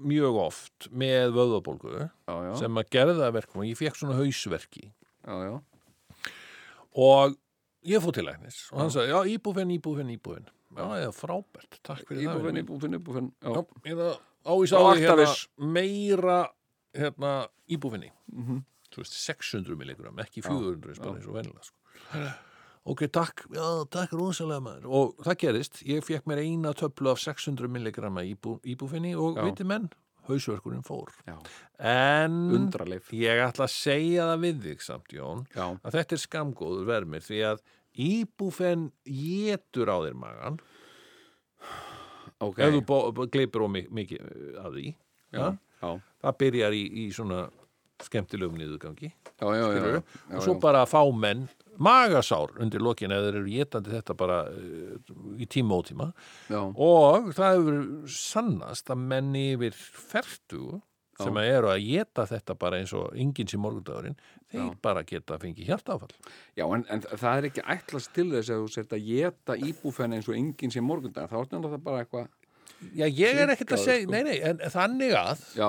mjög 0.00 0.38
oft 0.46 0.86
með 0.96 1.34
vöðabólgu 1.36 1.90
já, 1.98 2.08
já, 2.46 2.52
sem 2.62 2.78
að 2.80 2.86
gerði 2.94 3.18
það 3.18 3.34
verkum 3.36 3.66
ég 3.68 3.76
fekk 3.76 3.98
svona 4.00 4.16
hausverki. 4.16 4.86
Já, 5.26 5.34
já, 5.44 5.52
og 6.96 7.36
ég 7.86 8.00
fór 8.02 8.12
til 8.12 8.24
læknis 8.24 8.58
og 8.72 8.78
hann 8.80 8.90
sagði, 8.90 9.12
já, 9.12 9.20
íbúfinn, 9.38 9.70
íbúfinn, 9.78 10.10
íbúfinn. 10.18 10.48
Já, 10.76 10.86
já, 11.02 11.10
frábært, 11.12 11.80
takk 11.82 12.04
fyrir 12.06 12.26
það. 12.26 12.34
íbúfinn, 12.34 12.44
vinur 12.44 12.52
minn. 12.52 12.64
íbúfinn, 12.64 12.98
íbúfinn 13.00 13.30
já, 13.42 13.50
Já, 13.50 13.90
ég 13.90 13.96
það 13.98 14.18
ávís 14.50 14.72
á 14.72 14.80
því 14.80 15.00
hérna 15.04 15.26
meira 15.58 16.38
hérna 16.94 17.32
íbúfinni 17.70 18.10
Mhm. 18.32 18.62
þú 18.90 18.96
veist 19.02 19.12
600 19.12 19.76
milligram, 19.76 20.16
ekki 20.18 20.42
400 20.42 20.98
bara 20.98 21.14
eins 21.16 21.26
og 21.26 21.34
vennilega 21.34 21.62
sko. 21.62 21.76
ok, 22.86 23.06
takk, 23.12 23.44
já, 23.52 23.66
takk 23.90 24.12
rosalega 24.12 24.60
maður 24.60 24.86
og 24.90 25.16
það 25.24 25.36
gerist, 25.38 25.82
ég 25.86 26.02
fekk 26.04 26.24
mér 26.26 26.38
eina 26.42 26.72
töflu 26.74 27.10
af 27.12 27.18
600 27.18 27.68
milligramma 27.68 28.22
íbú, 28.24 28.58
íbúfinni 28.64 29.14
og 29.16 29.36
viti 29.44 29.64
menn, 29.64 29.90
hausverkurinn 30.28 30.82
fór. 30.86 31.10
Já, 31.26 31.36
en 31.90 32.34
undraleif. 32.56 33.08
ég 33.16 33.40
ætla 33.46 33.64
að 33.66 33.72
segja 33.74 34.26
það 34.30 34.42
við 34.44 34.60
þig 34.66 34.82
samt 34.84 35.14
Jón 35.16 35.46
já, 35.54 35.64
að 35.80 35.96
þetta 35.96 36.16
er 36.18 36.22
skamgóður 36.26 36.84
vermir 36.90 37.24
því 37.24 37.40
að 37.52 37.62
íbúfen 38.00 38.90
getur 39.04 39.90
á 39.90 39.96
þér 40.04 40.18
magan 40.20 40.60
ok. 42.40 42.58
Ef 42.58 42.76
þú 42.88 43.26
gleypir 43.32 43.64
of 43.66 43.72
mi- 43.72 43.88
mikið 43.90 44.20
uh, 44.24 44.60
af 44.64 44.70
því 44.76 44.86
já, 45.34 45.46
já, 45.82 45.90
það 46.24 46.38
byrjar 46.44 46.76
í, 46.76 46.84
í 47.04 47.08
svona 47.14 47.40
skemmtilegum 48.00 48.56
niðurgangi 48.56 49.10
já, 49.10 49.44
já, 49.44 49.50
já, 49.60 49.66
skilurðu, 49.74 50.00
já, 50.00 50.36
og 50.38 50.44
svo 50.46 50.54
bara 50.62 50.86
fá 50.88 51.02
menn 51.12 51.42
magasár 51.78 52.52
undir 52.60 52.82
lokin 52.82 53.12
eða 53.14 53.30
þeir 53.30 53.38
eru 53.40 53.54
getandi 53.54 53.94
þetta 53.94 54.16
bara 54.18 54.38
uh, 54.50 54.94
í 55.38 55.46
tíma 55.50 55.78
og 55.80 55.88
tíma 55.88 56.10
já, 56.50 56.60
og 56.60 57.30
það 57.36 57.58
hefur 57.58 58.14
sannast 58.16 58.90
að 58.92 59.04
menn 59.12 59.34
yfir 59.38 59.76
fertu 59.76 60.80
sem 61.20 61.36
Já. 61.36 61.44
eru 61.52 61.68
að 61.68 61.82
geta 61.84 62.24
þetta 62.24 62.54
bara 62.56 62.78
eins 62.80 62.92
og 62.96 63.12
enginn 63.12 63.48
sem 63.50 63.60
morgundagurinn 63.60 64.16
þeir 64.50 64.62
Já. 64.62 64.74
bara 64.82 65.04
geta 65.04 65.36
að 65.36 65.46
fengi 65.46 65.66
hjartafall 65.68 66.12
já 66.56 66.64
en, 66.64 66.84
en 66.88 67.04
það 67.10 67.30
er 67.34 67.48
ekki 67.50 67.64
ætlast 67.76 68.12
til 68.16 68.30
þess 68.32 68.52
að 68.54 68.62
þú 68.64 68.74
sért 68.74 68.94
að 68.96 69.08
geta 69.10 69.56
íbúfenn 69.68 70.16
eins 70.16 70.30
og 70.30 70.38
enginn 70.38 70.72
sem 70.72 70.86
morgundag 70.86 71.28
þá 71.30 71.40
er 71.42 71.50
þetta 71.52 71.82
bara 71.84 72.04
eitthvað 72.04 72.28
Já, 72.96 73.04
ég 73.04 73.36
er 73.36 73.50
ekkert 73.52 73.74
að 73.76 73.82
segja, 73.82 74.04
sko. 74.06 74.12
nei, 74.14 74.22
nei, 74.24 74.36
en 74.40 74.60
þannig 74.72 75.10
að 75.12 75.42
já, 75.58 75.66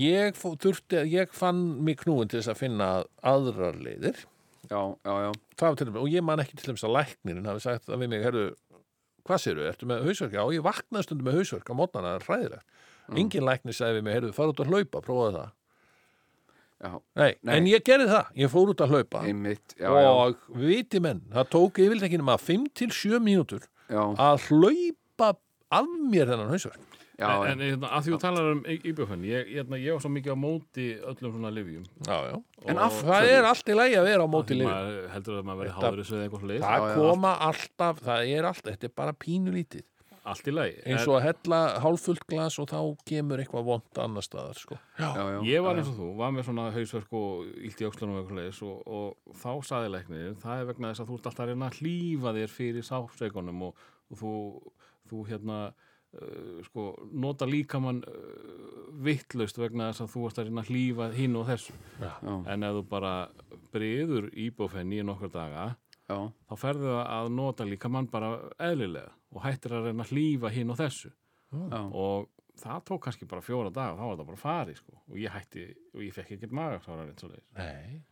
ég 0.00 0.38
fó, 0.38 0.54
þurfti, 0.56 1.02
ég 1.12 1.34
fann 1.36 1.58
mig 1.84 1.98
knúin 2.00 2.30
til 2.30 2.40
þess 2.40 2.54
að 2.54 2.62
finna 2.62 2.86
aðrar 3.20 3.76
leiðir 3.84 4.22
já, 4.70 4.80
já, 5.04 5.14
já, 5.24 5.30
það 5.60 5.68
var 5.68 5.76
til 5.80 5.86
dæmis, 5.88 6.00
og 6.04 6.08
ég 6.14 6.24
man 6.26 6.42
ekki 6.44 6.56
til 6.60 6.70
þess 6.72 6.86
að 6.88 6.94
læknirinn 6.98 7.48
hafi 7.50 7.64
sagt 7.64 7.88
að 7.90 8.00
við 8.04 8.12
mig, 8.14 8.22
herru, 8.24 8.44
hvað 9.24 9.42
séru, 9.44 9.66
ertu 9.68 9.88
með 9.90 10.06
hausverk? 10.08 10.34
Já, 10.38 10.44
ég 10.56 10.64
vaknaði 10.64 11.06
stundum 11.08 11.28
með 11.28 11.38
hausverk 11.40 11.68
á 11.70 11.74
mótnana, 11.78 12.14
það 12.14 12.20
er 12.20 12.26
hræðilegt. 12.30 12.80
Engin 13.20 13.44
læknir 13.44 13.76
sagði 13.76 13.98
við 13.98 14.06
mig, 14.08 14.16
herru, 14.18 14.32
fara 14.36 14.54
út 14.54 14.62
að 14.64 14.72
hlaupa, 14.72 15.02
prófaði 15.04 15.36
það. 15.38 15.52
já, 16.84 16.90
Nei, 17.20 17.30
Nei. 17.42 17.54
en 17.58 17.66
ég 17.70 17.84
gerði 17.86 18.08
það, 18.10 18.32
ég 18.42 18.50
fór 18.52 18.72
út 18.74 18.80
að 18.84 18.92
hlaupa 18.94 19.22
einmitt 19.28 19.74
og 20.24 20.58
viti 20.60 21.00
menn, 21.04 21.20
það 21.32 21.48
tók 21.54 21.78
yfirleitt 21.84 22.08
ekki 22.08 22.20
nema 22.20 22.36
5 22.40 22.66
til 22.76 22.90
7 22.92 23.20
mínútur 23.24 23.64
að 24.20 24.48
hlaupa 24.50 25.30
af 25.74 25.88
mér 26.10 26.28
þennan 26.32 26.52
hausverk. 26.52 26.80
Já, 27.18 27.30
en 27.52 27.60
hérna, 27.62 27.88
að 27.94 28.02
því 28.06 28.12
þú 28.14 28.18
talar 28.24 28.50
um 28.52 28.60
íbjöfenn 28.74 29.24
ég, 29.28 29.48
hérna, 29.54 29.78
ég 29.78 29.92
var 29.96 30.02
svo 30.04 30.10
mikið 30.14 30.34
á 30.34 30.38
móti 30.44 30.86
öllum 30.98 31.32
svona 31.36 31.52
livjum. 31.54 31.84
En 32.66 32.78
af 32.78 33.00
Það 33.04 33.30
er 33.30 33.44
allt 33.48 33.68
í 33.68 33.76
lagi 33.78 33.96
að 34.00 34.06
vera 34.10 34.26
á 34.26 34.28
móti 34.34 34.60
maður 34.64 35.08
heldur 35.14 35.40
að 35.40 35.48
maður 35.50 35.68
Þetta- 35.70 35.80
háður 35.84 36.02
þessu 36.02 36.14
eða 36.18 36.28
eitthvað 36.28 36.46
leið 36.50 36.62
Það 36.64 36.86
Já, 36.88 36.94
koma 36.98 37.32
alltaf, 37.48 38.00
það 38.04 38.30
er 38.38 38.44
alltaf, 38.50 38.70
þetta 38.74 38.84
er 38.90 38.94
bara 38.96 39.12
pínulítið. 39.12 39.84
allt 40.24 40.46
í 40.48 40.52
lagi. 40.56 40.76
Eins 40.88 41.02
og 41.04 41.18
að 41.18 41.24
hella 41.26 41.58
hálffullt 41.84 42.22
glas 42.26 42.54
og 42.58 42.66
þá 42.70 42.78
kemur 43.04 43.42
eitthvað 43.42 43.64
vond 43.66 43.98
annar 44.00 44.24
staðar, 44.24 44.56
sko. 44.56 44.78
já, 44.96 45.10
já, 45.12 45.42
Ég 45.44 45.62
var 45.62 45.76
eins 45.76 45.88
og 45.90 45.98
þú, 45.98 46.06
var 46.16 46.30
með 46.32 46.46
svona 46.48 46.70
hausverk 46.72 47.12
og 47.12 47.44
illt 47.60 47.82
í 47.82 47.84
öxlunum 47.90 48.16
og 48.16 48.22
eitthvað 48.24 48.38
leiðis 48.40 48.62
og, 48.64 48.78
og 48.88 49.36
þá 49.36 49.50
saði 49.68 49.90
læknir, 49.92 50.32
það 50.40 50.62
er 50.62 50.64
vegna 50.70 50.92
þess 50.94 51.00
að 51.04 51.10
þú 51.12 51.18
ert 51.18 51.26
alltaf 51.28 51.44
að 51.44 51.50
reyna 51.52 51.68
að 51.68 51.76
hlýfa 51.82 52.32
þér 52.38 52.54
fyrir 52.56 52.86
sásreikunum 52.88 53.62
og, 53.68 53.76
og 54.08 54.16
þú, 54.22 54.32
þú 55.12 55.26
hérna 55.28 55.58
sko, 56.66 56.84
nota 57.12 57.46
líkamann 57.48 58.02
uh, 58.06 58.92
vittlaust 59.04 59.58
vegna 59.58 59.88
þess 59.92 60.04
að 60.04 60.12
þú 60.14 60.26
ert 60.28 60.38
að 60.42 60.48
reyna 60.50 60.62
að 60.64 60.70
hlýfa 60.70 61.08
hinn 61.16 61.36
og 61.40 61.46
þessu. 61.48 61.74
Já, 62.00 62.12
en 62.54 62.62
ef 62.68 62.76
þú 62.78 62.84
bara 62.92 63.14
breyður 63.74 64.28
íbófenni 64.46 65.00
í 65.02 65.06
nokkra 65.06 65.30
daga 65.34 65.64
já, 66.08 66.18
þá 66.50 66.54
ferðu 66.60 66.94
að 67.02 67.32
nota 67.34 67.66
líkamann 67.66 68.06
bara 68.12 68.34
eðlilega 68.62 69.10
og 69.34 69.42
hættir 69.42 69.74
að 69.74 69.88
reyna 69.90 70.04
að 70.06 70.12
hlýfa 70.14 70.52
hinn 70.54 70.70
og 70.70 70.78
þessu. 70.78 71.10
Já, 71.54 71.80
og 71.90 72.28
það 72.62 72.82
tók 72.86 73.00
kannski 73.08 73.26
bara 73.30 73.42
fjóra 73.42 73.70
daga 73.74 73.96
þá 73.98 74.04
var 74.06 74.18
það 74.20 74.26
bara 74.30 74.42
farið 74.44 74.76
sko. 74.78 74.92
Og 75.10 75.16
ég 75.18 75.32
hætti 75.34 75.64
og 75.94 76.02
ég 76.06 76.14
fekk 76.14 76.36
ekkert 76.36 76.54
magasára 76.54 77.06
eins 77.08 77.24
og 77.26 77.32
leið 77.34 77.46
Nei. 77.58 78.02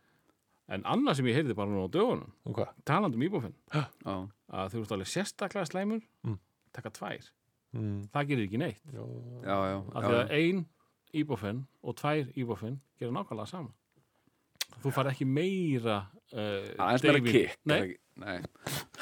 en 0.75 0.83
annað 0.87 1.17
sem 1.19 1.27
ég 1.31 1.37
heyrði 1.39 1.55
bara 1.55 1.71
nú 1.71 1.85
á 1.87 1.91
dögunum 1.91 2.31
Og 2.47 2.55
hvað? 2.57 2.73
talandi 2.87 3.19
um 3.19 3.23
íbúfinn 3.27 3.55
já, 3.71 3.85
að 4.51 4.73
þú 4.75 4.81
ert 4.83 4.93
alveg 4.97 5.11
sérstaklega 5.13 5.69
slæmur 5.71 6.03
Mm. 6.27 6.37
taka 6.75 6.89
tvær, 6.89 7.27
Mm. 7.73 8.07
það 8.13 8.27
gerir 8.29 8.47
ekki 8.47 8.59
neitt. 8.61 8.81
Já, 8.93 9.03
já, 9.43 9.77
af 9.81 10.03
já, 10.03 10.07
því 10.07 10.17
að 10.19 10.33
ein 10.39 10.65
íbúfinn 11.13 11.63
og 11.81 11.95
tvær 11.97 12.27
íbúfinn 12.37 12.79
gerir 12.99 13.15
nákvæmlega 13.15 13.49
sama. 13.49 13.73
Þú 14.83 14.93
far 14.93 15.09
ekki 15.11 15.25
meira 15.29 15.99
uh, 16.33 16.71
aðeins 16.77 17.03
meira 17.05 17.19
deyfing. 17.19 17.33
kikk 17.33 17.59
Nei, 17.69 17.77
er 17.77 17.83
ekki- 17.85 17.99
nei, 18.13 18.39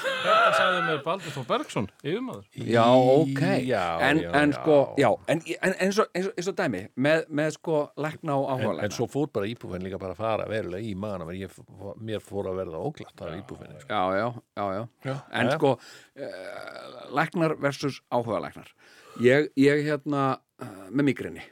þetta 0.01 0.51
sagði 0.55 0.81
mér 0.87 0.99
Baldur 1.03 1.33
Þór 1.35 1.45
Bergson 1.49 1.87
yfirmaður 2.03 2.45
Já, 2.71 2.85
ok. 2.95 3.41
Já, 3.67 3.81
en, 4.07 4.21
já, 4.23 4.29
en 4.41 4.53
sko, 4.55 4.75
já, 5.01 5.07
en, 5.33 5.41
en 5.67 5.73
eins, 5.83 5.99
og, 5.99 6.11
eins, 6.15 6.29
og, 6.29 6.35
eins 6.39 6.49
og 6.51 6.55
dæmi 6.61 6.81
með, 7.07 7.25
með 7.41 7.49
sko 7.57 7.79
lækna 8.05 8.37
og 8.39 8.45
En, 8.53 8.63
áhuga 8.65 8.85
en 8.87 8.95
svo 8.95 9.07
fór 9.11 9.27
bara 9.35 9.49
íbúfinn 9.51 9.83
líka 9.83 9.99
bara 9.99 10.15
að 10.15 10.21
fara 10.21 10.47
verulega 10.51 10.87
í 10.87 10.93
að 10.95 11.33
ég, 11.41 11.57
mér 12.07 12.23
fór 12.23 12.51
að 12.53 12.61
verða 12.61 12.83
óglatt 12.87 13.23
af 13.27 13.35
íbúfinni. 13.35 13.81
Sko. 13.83 13.91
Já, 13.91 14.01
já, 14.21 14.27
já, 14.55 14.65
já. 14.77 14.83
Já, 15.09 15.15
En 15.41 15.49
já. 15.51 15.57
sko, 15.57 15.73
uh, 15.75 17.15
læknar 17.19 17.57
versus 17.59 17.99
áhuga 18.11 18.39
læknar. 18.45 18.71
Ég, 19.19 19.49
ég 19.59 19.83
hérna 19.89 20.37
uh, 20.61 20.87
með 20.89 21.09
migrini 21.11 21.43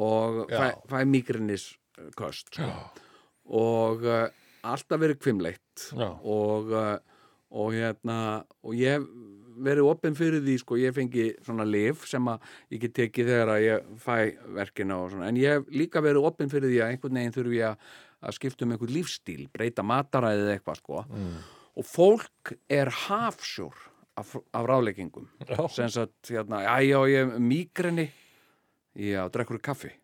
og 0.00 0.46
fæ, 0.48 0.72
fæ 0.88 1.04
migrinis 1.06 1.68
uh, 2.00 2.08
köst 2.16 2.48
sko. 2.54 2.70
og 3.44 4.02
uh, 4.08 4.24
alltaf 4.72 5.00
verið 5.02 5.20
kvimleitt 5.22 5.86
og, 6.00 6.72
uh, 6.72 6.98
og 7.54 7.72
hérna 7.76 8.18
og 8.64 8.76
ég 8.78 8.98
hef 8.98 9.08
verið 9.64 9.86
opinn 9.86 10.16
fyrir 10.18 10.42
því 10.42 10.56
sko, 10.60 10.78
ég 10.80 10.94
fengi 10.96 11.28
svona 11.44 11.66
lif 11.68 12.08
sem 12.10 12.26
að 12.30 12.42
ég 12.74 12.82
get 12.84 12.94
tekið 12.98 13.30
þegar 13.30 13.52
að 13.54 13.64
ég 13.64 13.88
fæ 14.02 14.16
verkina 14.56 14.98
og 14.98 15.12
svona, 15.12 15.30
en 15.30 15.38
ég 15.38 15.58
hef 15.58 15.72
líka 15.74 16.02
verið 16.04 16.28
opinn 16.30 16.50
fyrir 16.52 16.72
því 16.72 16.80
að 16.82 16.94
einhvern 16.94 17.20
veginn 17.20 17.36
þurfi 17.36 17.62
að, 17.68 17.88
að 18.24 18.36
skipta 18.38 18.66
um 18.66 18.74
einhvern 18.74 18.94
lífstíl, 18.96 19.40
breyta 19.54 19.86
mataræðið 19.86 20.52
eitthvað 20.56 20.80
sko. 20.82 21.02
Og 21.74 21.86
fólk 21.86 22.54
er 22.70 22.90
hafsjór 23.06 23.78
af, 24.18 24.34
af 24.54 24.68
ráðleggingum. 24.70 25.30
Já. 25.46 25.58
sem 25.74 25.90
sagt, 25.90 26.18
hérna, 26.30 26.64
já, 26.66 26.74
já, 26.90 26.98
ég 27.14 27.38
mígreni. 27.42 28.10
Já, 28.94 29.24
drekkur 29.30 29.62
kaffi 29.62 29.94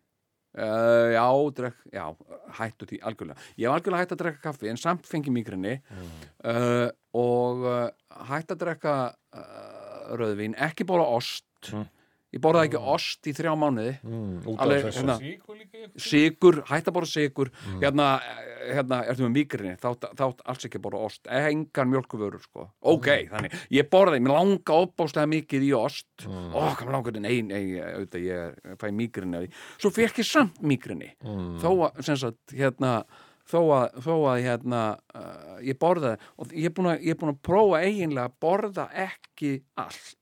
uh, 0.57 1.11
já, 1.13 1.25
drek, 1.57 1.77
já 1.93 2.05
hættu 2.59 2.89
því 2.89 3.01
algjörlega. 3.07 3.47
Ég 3.57 3.67
hef 3.67 3.77
algjörlega 3.77 4.05
hætt 4.05 4.15
að 4.15 4.21
drekka 4.23 4.43
kaffi 4.49 4.71
en 4.71 4.81
samt 4.81 5.07
fengi 5.09 5.33
mígreni. 5.33 5.77
Uh, 6.43 6.89
og 7.17 7.65
uh, 7.67 7.87
hætt 8.31 8.53
að 8.55 8.63
drekka 8.65 8.95
uh, 9.11 10.13
rauðvín, 10.19 10.57
ekki 10.59 10.87
bóla 10.87 11.07
ost 11.15 11.47
ég 12.31 12.43
borðaði 12.43 12.69
ekki 12.69 12.81
ost 12.95 13.29
í 13.29 13.33
þrjá 13.37 13.53
mánuði. 13.59 13.93
Mm, 14.07 14.57
Alveg, 14.61 14.87
hérna, 14.97 15.17
sigur, 15.99 16.61
hætt 16.69 16.89
að 16.89 16.97
borða 16.97 17.11
sigur 17.11 17.51
hérna, 17.81 18.07
eh, 18.21 18.51
hérna, 18.77 19.01
ertu 19.11 19.25
með 19.25 19.33
migrini 19.37 19.73
þátt, 19.81 20.11
þátt 20.19 20.45
alls 20.45 20.67
ekki 20.67 20.79
að 20.81 20.85
borða 20.87 21.03
ost. 21.09 21.31
Engan 21.41 21.91
mjölkuvörur, 21.91 22.45
sko, 22.45 22.67
ok 22.93 23.09
þannig, 23.31 23.57
ég 23.77 23.89
borðaði, 23.91 24.21
mér 24.25 24.35
langa 24.37 24.77
opbáslega 24.85 25.31
mikið 25.31 25.67
í 25.67 25.73
ost, 25.77 26.09
mm. 26.27 26.53
ó, 26.55 26.61
hvað 26.79 26.93
langar 26.95 27.11
þetta 27.11 27.25
nei, 27.25 27.41
nei, 27.47 27.65
auðvitað, 27.81 28.29
ég, 28.29 28.77
fæ 28.81 28.87
migrini 28.95 29.43
svo 29.79 29.91
fekk 29.93 30.21
ég 30.21 30.27
samt 30.27 30.61
migrini 30.65 31.11
þó 31.61 31.69
að, 31.87 32.01
sem 32.05 32.17
sagt, 32.19 32.55
hérna 32.55 33.01
þó 33.49 33.59
að, 33.75 33.99
þó 34.05 34.15
að 34.31 34.41
hérna 34.45 34.81
uh, 35.17 35.59
ég 35.65 35.77
borðaði, 35.81 36.31
og 36.37 36.55
ég 36.55 36.69
er 36.69 36.75
búin 36.77 36.91
að 36.93 37.05
ég 37.05 37.15
er 37.15 37.21
búin 37.21 37.33
að 37.33 37.43
prófa 37.47 37.83
eiginlega 37.83 38.29
að 38.29 38.37
borða 38.45 38.87
ekki 39.07 39.53
allt 39.81 40.17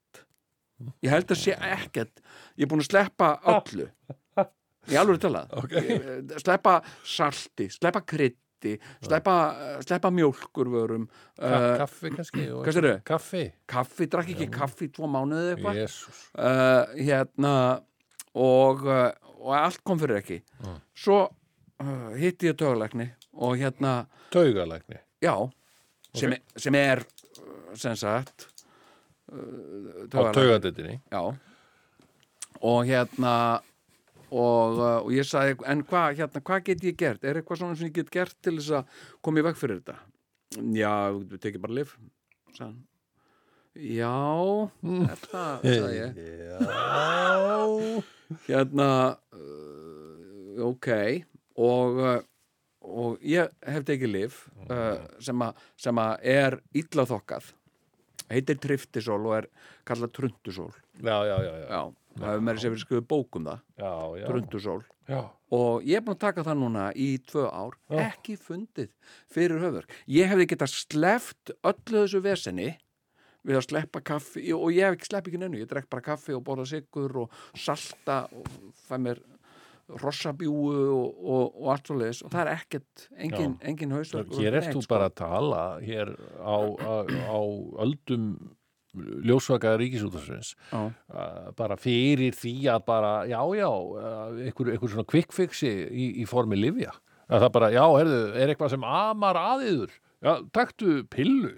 ég 1.03 1.13
held 1.13 1.31
að 1.33 1.41
sé 1.41 1.55
ekkert. 1.55 2.21
Ég 2.57 2.65
er 2.65 2.71
búin 2.71 2.83
að 2.83 2.89
sleppa 2.91 3.33
öllu. 3.53 3.89
Í 4.89 4.97
alveg 4.97 5.19
talað. 5.21 5.51
Okay. 5.63 5.99
sleppa 6.41 6.79
salti, 7.05 7.67
sleppa 7.73 8.01
krytti 8.07 8.75
sleppa, 9.05 9.33
sleppa 9.85 10.09
mjólkurvörum 10.11 11.05
Ka 11.37 11.49
uh, 11.49 11.67
kaffi 11.79 12.11
kannski 12.11 12.47
og-? 12.51 12.65
Kaffi, 13.07 13.43
kaffi, 13.69 14.07
drakk 14.11 14.33
ekki 14.33 14.49
kaffi 14.51 14.89
tvo 14.95 15.07
mánuði 15.11 15.53
eitthvað. 15.53 15.99
Uh, 16.33 16.97
hérna 16.97 17.53
og, 18.33 18.83
uh, 18.87 19.11
og 19.39 19.53
allt 19.59 19.83
kom 19.87 20.01
fyrir 20.01 20.19
ekki. 20.19 20.41
Svo 20.97 21.21
uh, 21.29 22.11
hitti 22.19 22.51
ég 22.51 22.59
tögulegni 22.59 23.11
og 23.39 23.55
hérna, 23.59 24.03
Taugalækni? 24.33 24.99
Já 25.23 25.33
sem, 26.15 26.33
er, 26.33 26.41
sem 26.59 26.75
er 26.75 27.03
uh, 27.03 27.75
sem 27.77 27.95
sagt 27.99 28.47
uh, 28.47 28.58
á 29.29 30.21
Já. 31.09 31.23
Og 32.59 32.79
hérna 32.89 33.33
og, 34.29 34.77
uh, 34.77 34.99
og 35.01 35.09
ég 35.13 35.25
sagði, 35.25 35.57
en 35.69 35.81
hvað 35.89 36.19
hérna, 36.19 36.43
hvað 36.45 36.63
get 36.67 36.85
ég 36.85 36.97
gert? 36.99 37.23
Er 37.25 37.39
eitthvað 37.39 37.61
svona 37.63 37.77
sem 37.79 37.89
ég 37.89 37.97
get 37.97 38.11
gert 38.13 38.37
til 38.45 38.57
þess 38.59 38.75
að 38.81 39.01
koma 39.25 39.41
í 39.41 39.45
veg 39.47 39.57
fyrir 39.57 39.81
þetta? 39.81 39.97
Já, 40.75 40.93
þú 41.13 41.39
tekið 41.41 41.63
bara 41.65 41.77
lif 41.79 41.95
sagði 42.53 42.67
hann. 42.67 42.79
Já, 43.79 44.13
þetta 44.81 45.43
sagði 45.63 45.99
ég. 45.99 46.17
Já. 46.49 46.57
Hérna 48.49 48.89
uh, 49.33 50.65
ok 50.69 50.89
og, 51.57 51.97
uh, 51.97 52.19
og 52.85 53.23
ég 53.25 53.49
hef 53.65 53.85
tekið 53.87 54.13
lif 54.13 54.43
uh, 54.69 54.99
a, 55.01 55.53
sem 55.79 56.01
að 56.03 56.27
er 56.35 56.59
illa 56.77 57.07
þokkað 57.09 57.49
heitir 58.29 58.59
triftisól 58.61 59.19
og 59.27 59.35
er 59.39 59.49
kallað 59.87 60.13
trundusól 60.17 60.71
Já, 60.99 61.17
já, 61.23 61.35
já, 61.43 61.51
já, 61.55 61.67
já, 61.69 61.81
það 62.19 62.29
hefur 62.29 62.45
meiri 62.47 62.61
sér 62.61 62.73
verið 62.73 62.83
skrifið 62.83 63.05
bók 63.07 63.37
um 63.39 63.45
það. 63.47 63.61
Já, 63.79 63.93
já. 64.19 64.25
trundusól 64.27 64.81
já. 65.07 65.21
og 65.59 65.87
ég 65.87 65.95
er 65.95 66.03
búin 66.03 66.17
að 66.17 66.25
taka 66.25 66.45
það 66.49 66.59
núna 66.59 66.89
í 66.91 67.07
tvö 67.29 67.45
ár. 67.47 67.79
Ekki 68.03 68.35
fundið 68.39 68.91
fyrir 69.31 69.63
höfverk 69.63 69.97
ég 70.11 70.29
hefði 70.31 70.49
getað 70.53 70.75
sleft 70.75 71.53
öllu 71.63 72.03
þessu 72.03 72.23
veseni 72.25 72.69
við 73.47 73.59
að 73.59 73.67
sleppa 73.69 74.03
kaffi 74.03 74.51
og 74.55 74.69
ég 74.75 74.89
hef 74.89 74.97
ekki 74.97 75.09
slepp 75.09 75.29
ekki 75.29 75.39
nennu, 75.41 75.61
ég 75.61 75.69
drekk 75.69 75.89
bara 75.91 76.05
kaffi 76.11 76.35
og 76.35 76.43
borða 76.45 76.67
sigur 76.69 77.23
og 77.23 77.37
salta 77.57 78.25
og 78.35 78.49
fæ 78.87 78.97
mér 78.99 79.21
rossabjúu 80.03 80.69
og, 80.93 81.17
og, 81.17 81.57
og 81.63 81.73
allt 81.73 81.89
svo 81.89 81.97
leiðis 81.99 82.21
og 82.25 82.33
það 82.33 82.45
er 82.45 82.53
ekkert, 82.53 83.09
engin, 83.17 83.57
engin 83.65 83.97
hausverk 83.97 84.31
Hér 84.37 84.59
ert 84.61 84.71
þú 84.75 84.85
bara 84.91 85.09
að 85.09 85.17
tala 85.23 85.65
hér 85.83 86.13
á, 86.39 86.57
á, 86.77 86.93
á 87.09 87.39
öldum 87.85 88.31
ljósvaka 88.99 89.75
ríkisútarsins 89.77 90.55
bara 91.57 91.77
fyrir 91.77 92.33
því 92.37 92.55
að 92.73 92.85
bara, 92.87 93.13
já, 93.29 93.39
já 93.57 93.69
einhver, 93.69 94.73
einhver 94.73 94.93
svona 94.93 95.09
quickfixi 95.09 95.69
í, 95.89 96.09
í 96.23 96.25
formi 96.29 96.57
livja 96.57 96.95
að 97.29 97.45
það 97.45 97.51
bara, 97.57 97.71
já, 97.73 97.83
herðu, 97.93 98.21
er 98.33 98.51
eitthvað 98.51 98.71
sem 98.73 98.85
amar 98.89 99.37
aðiður? 99.37 99.97
Já, 100.19 100.31
taktu 100.55 101.03
pillu. 101.13 101.51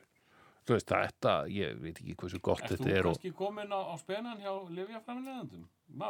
Þú 0.67 0.75
veist, 0.75 0.91
þetta, 0.91 1.35
ég 1.49 1.77
veit 1.81 1.95
ekki 1.95 2.13
hversu 2.19 2.41
gott 2.43 2.61
Ert 2.61 2.75
þú 2.75 2.75
þetta 2.75 2.91
er 2.93 3.07
og 3.09 3.15
kannski 3.15 3.31
komin 3.39 3.71
á, 3.73 3.79
á 3.81 3.95
spennan 3.97 4.37
hjá 4.43 4.51
livjaframleðandum? 4.69 5.63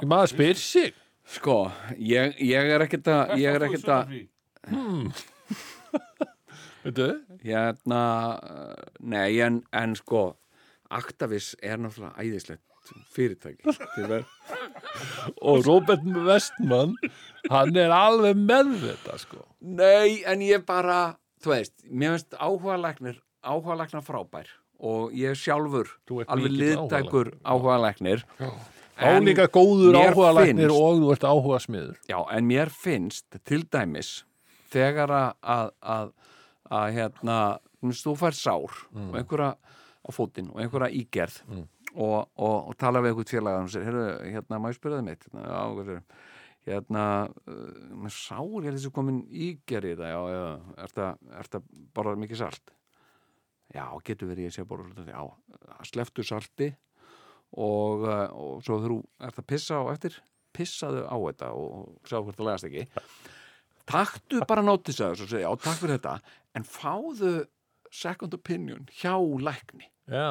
maður 0.04 0.32
spyr 0.34 0.60
sig 0.60 0.98
sko, 1.26 1.72
ég, 1.98 2.36
ég 2.42 2.74
er 2.76 2.86
ekkert 2.86 3.08
að 3.12 3.36
ég 3.42 3.56
er 3.56 3.68
ekkert 3.68 3.90
að 3.96 4.16
veitu, 6.84 7.10
hérna, 7.44 8.04
uh, 8.42 8.92
nei, 9.00 9.40
en, 9.44 9.62
en 9.72 9.96
sko 10.00 10.32
Actavis 10.92 11.54
er 11.64 11.80
náttúrulega 11.80 12.20
æðislegt 12.20 12.66
fyrirtæki 13.14 13.72
og 15.48 15.62
Robert 15.68 16.04
Westman 16.26 16.98
hann 17.52 17.78
er 17.80 17.94
alveg 17.96 18.36
með 18.36 18.74
þetta 18.82 19.20
sko. 19.22 19.46
Nei, 19.62 20.22
en 20.28 20.44
ég 20.44 20.66
bara, 20.68 21.14
þú 21.44 21.54
veist, 21.54 21.78
mér 21.88 22.18
finnst 22.18 22.36
áhugalæknir, 22.36 23.22
áhugalæknar 23.46 24.04
frábær 24.04 24.52
og 24.82 25.14
ég 25.16 25.38
sjálfur 25.38 25.94
alveg 26.26 26.58
liðtækur 26.58 27.36
áhugalæknir. 27.46 28.26
Álíka 29.02 29.48
góður 29.52 29.96
mér 29.96 30.12
áhugalæknir 30.14 30.68
finnst- 30.70 30.82
og 30.82 31.02
þú 31.02 31.12
ert 31.16 31.26
áhuga 31.32 31.60
smiður 31.64 31.98
Já, 32.12 32.18
en 32.38 32.48
mér 32.50 32.70
finnst 32.74 33.40
til 33.48 33.64
dæmis 33.72 34.12
þegar 34.72 35.12
að, 35.12 35.32
að, 35.42 35.72
að, 35.82 36.12
að 36.72 36.88
hérna, 36.98 37.38
þú 37.82 38.16
fær 38.22 38.38
sár 38.38 38.82
og 38.96 39.16
einhverja 39.20 39.56
á 40.02 40.10
fótinn 40.16 40.52
og 40.54 40.62
einhverja 40.64 40.92
ígerð 41.02 41.42
og, 41.94 42.28
og, 42.40 42.68
og 42.72 42.76
tala 42.80 43.02
við 43.04 43.12
einhvern 43.12 43.32
félagar 43.34 43.66
og 43.66 43.72
sér, 43.74 43.84
heyrðu, 43.90 44.06
hérna, 44.32 44.60
má 44.64 44.70
ég 44.72 44.78
spyrja 44.78 45.00
það 45.02 45.10
mitt? 45.10 45.26
Hérna, 45.34 46.04
hérna, 46.70 47.06
uh, 47.50 47.96
með 48.06 48.14
sár, 48.16 48.46
ég 48.62 48.70
held 48.70 48.78
þessi 48.80 48.92
komin 48.96 49.18
ígerð 49.28 49.90
í 49.92 49.98
það, 50.00 50.14
já, 50.14 50.22
já, 50.32 50.76
er 50.86 50.94
það, 50.96 51.20
er 51.42 51.50
það 51.52 51.66
bara 51.98 52.14
mikið 52.22 52.42
salt? 52.44 52.72
Já, 53.72 53.86
getur 54.08 54.32
verið 54.32 54.48
ég 54.50 54.56
sé 54.56 54.66
bara 54.68 54.84
svolítið, 54.88 55.12
já, 55.12 55.84
sleftu 55.92 56.26
salti 56.28 56.70
og, 57.58 58.06
uh, 58.08 58.28
og 58.32 58.66
svo 58.66 58.80
þú 58.84 59.00
ert 59.22 59.40
að 59.42 59.48
pissa 59.52 59.80
á 59.82 59.84
eftir, 59.92 60.18
pissaðu 60.56 61.06
á 61.08 61.16
þetta 61.16 61.52
og, 61.58 61.96
sjá 62.08 62.20
hvort 62.20 62.38
það 62.38 62.48
legast 62.48 62.70
ekki. 62.70 62.86
Taktu 63.92 64.44
bara 64.48 64.64
nótis 64.64 65.02
að 65.02 65.16
þessu 65.16 65.26
og 65.26 65.32
segja, 65.34 65.48
já, 65.48 65.64
takk 65.66 65.80
fyrir 65.82 65.98
þetta. 65.98 66.38
En 66.56 66.68
fáðu 66.68 67.34
second 67.92 68.36
opinion 68.38 68.88
hjá 69.02 69.16
lækni 69.20 69.90
já, 70.12 70.28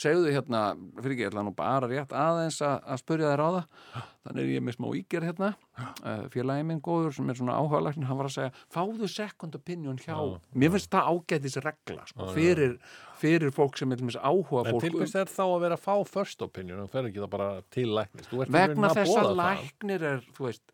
segðu 0.00 0.32
hérna, 0.34 0.60
fyrir 0.98 1.14
ekki, 1.14 1.24
ég 1.24 1.30
ætla 1.30 1.44
nú 1.44 1.52
bara 1.56 1.88
rétt 1.90 2.12
aðeins 2.16 2.60
að, 2.64 2.88
spurja 3.02 3.30
þér 3.32 3.42
á 3.42 3.48
það. 3.48 4.04
Þannig 4.26 4.42
er 4.42 4.50
ég 4.50 4.64
með 4.66 4.76
smá 4.76 4.86
íger 4.98 5.26
hérna. 5.28 5.50
Uh, 5.80 6.24
félagi 6.32 6.66
minn 6.68 6.82
góður 6.84 7.14
sem 7.16 7.32
er 7.32 7.38
svona 7.38 7.56
áhugalæknin 7.60 8.08
hann 8.08 8.20
var 8.20 8.28
að 8.28 8.36
segja, 8.36 8.54
fáðu 8.74 9.08
second 9.12 9.56
opinion 9.56 10.00
hjá. 10.00 10.14
Mér 10.52 10.74
finnst 10.76 10.92
það 10.92 11.10
ágætis 11.14 11.58
regla 11.64 12.06
sko, 12.10 12.28
fyrir, 12.36 12.76
fyrir 13.20 13.54
fólk 13.56 13.80
sem 13.80 13.96
er 13.96 14.04
áhuga 14.20 14.66
en 14.66 14.76
fólk 14.76 14.86
til 14.86 14.94
hvers 14.98 15.16
er 15.22 15.32
þá 15.32 15.44
að 15.46 15.58
vera 15.64 15.80
að 15.80 15.84
fá 15.88 15.94
first 16.18 16.44
opinion? 16.44 16.84
Og 16.84 16.92
fer 16.92 17.08
ekki 17.08 17.22
það 17.24 17.32
bara 17.36 17.50
til 17.72 17.88
læknis. 17.96 18.28
Þú 18.28 18.44
ert 18.44 18.52
í 18.52 18.56
vegna 18.58 18.94
þess 19.00 19.20
að 19.24 19.34
læknir 19.40 20.08
er, 20.12 20.24
þú 20.36 20.48
veist 20.50 20.66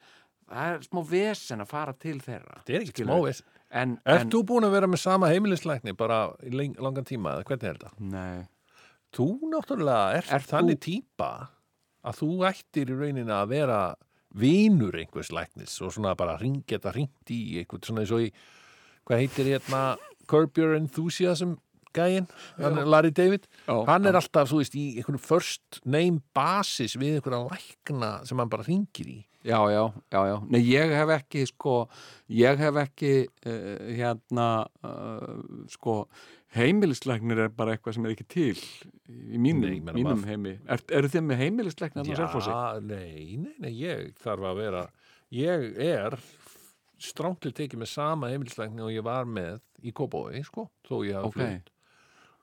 það 0.46 0.72
er 0.72 0.86
smá 0.86 1.02
vesen 1.10 1.62
að 1.62 1.70
fara 1.70 1.94
til 1.98 2.16
þeirra 2.22 2.60
þetta 2.60 2.74
er 2.74 2.84
ekki 2.84 2.94
skilurðu. 2.94 3.16
smá 3.16 3.26
veist 3.26 3.55
en, 3.70 3.96
Ert 4.06 4.22
en, 4.26 4.30
þú 4.30 4.42
búin 4.46 4.64
að 4.68 4.74
vera 4.76 4.86
með 4.90 5.02
sama 5.02 5.28
heimilislækni 5.32 5.96
bara 5.98 6.20
í 6.46 6.50
langan 6.54 7.04
tíma 7.08 7.34
eða 7.36 7.44
hvernig 7.48 7.68
er 7.72 7.78
þetta? 7.80 7.92
Nei, 8.00 8.46
Þú 9.16 9.26
náttúrulega 9.52 10.16
ert, 10.18 10.32
Ert 10.36 10.50
þannig 10.50 10.76
þú- 10.78 10.84
típa 10.86 11.30
að 12.06 12.18
þú 12.20 12.30
ættir 12.50 12.90
í 12.92 12.96
rauninni 12.98 13.32
að 13.32 13.48
vera 13.54 13.78
vinur 14.36 14.92
einhvers 15.00 15.30
læknis 15.32 15.78
og 15.82 15.92
svona 15.94 16.14
bara 16.18 16.36
ring, 16.40 16.58
geta 16.68 16.92
ringt 16.92 17.30
í 17.32 17.58
einhvern 17.62 17.82
svona 17.86 18.02
eins 18.04 18.12
og 18.12 18.20
í 18.26 18.32
hvað 19.06 19.22
heitir 19.22 19.48
hérna 19.54 19.96
Curb 20.28 20.58
Your 20.58 20.74
Enthusiasm 20.76 21.54
gæinn, 21.96 22.26
hann 22.58 22.76
er 22.76 22.84
Larry 22.84 23.10
David? 23.14 23.46
Já, 23.64 23.78
hann 23.88 24.04
er 24.04 24.18
alltaf, 24.18 24.50
þú 24.50 24.58
veist, 24.60 24.74
í 24.76 24.98
einhvern 25.00 25.18
first 25.22 25.78
name 25.86 26.20
basis 26.36 26.96
við 27.00 27.16
einhverja 27.22 27.46
lækna 27.48 28.10
sem 28.28 28.36
hann 28.42 28.50
bara 28.52 28.66
ringir 28.66 29.08
í 29.08 29.18
Já, 29.46 29.60
já, 29.70 29.82
já, 30.10 30.20
já. 30.26 30.36
Nei, 30.50 30.60
ég 30.66 30.90
hef 30.98 31.12
ekki, 31.20 31.44
sko, 31.52 31.74
ég 32.34 32.58
hef 32.58 32.78
ekki, 32.82 33.12
uh, 33.46 33.84
hérna, 33.94 34.46
uh, 34.82 35.44
sko, 35.70 36.00
heimilisleiknir 36.56 37.44
er 37.46 37.52
bara 37.54 37.76
eitthvað 37.76 37.94
sem 37.98 38.08
er 38.08 38.14
ekki 38.16 38.26
til 38.32 38.56
í 39.06 39.38
mínum, 39.38 39.66
Nei, 39.68 39.78
mínum 39.94 40.24
heimi. 40.26 40.56
Er, 40.66 40.82
eru 40.98 41.10
þið 41.12 41.24
með 41.28 41.40
heimilisleiknir? 41.44 42.10
Já, 42.10 42.58
nei, 42.82 43.36
nei, 43.38 43.54
nei, 43.62 43.72
ég 43.84 44.10
þarf 44.22 44.48
að 44.50 44.60
vera 44.64 44.84
ég 45.36 45.66
er 45.82 46.16
strángtil 47.02 47.52
tekið 47.52 47.82
með 47.82 47.90
sama 47.92 48.30
heimilislækni 48.32 48.82
og 48.86 48.92
ég 48.94 49.04
var 49.04 49.26
með 49.28 49.60
í 49.84 49.92
Kópói, 49.94 50.40
sko, 50.46 50.68
þó 50.88 50.94
ég 51.04 51.18
hafa 51.18 51.28
Ok. 51.28 51.36
flutt 51.38 51.72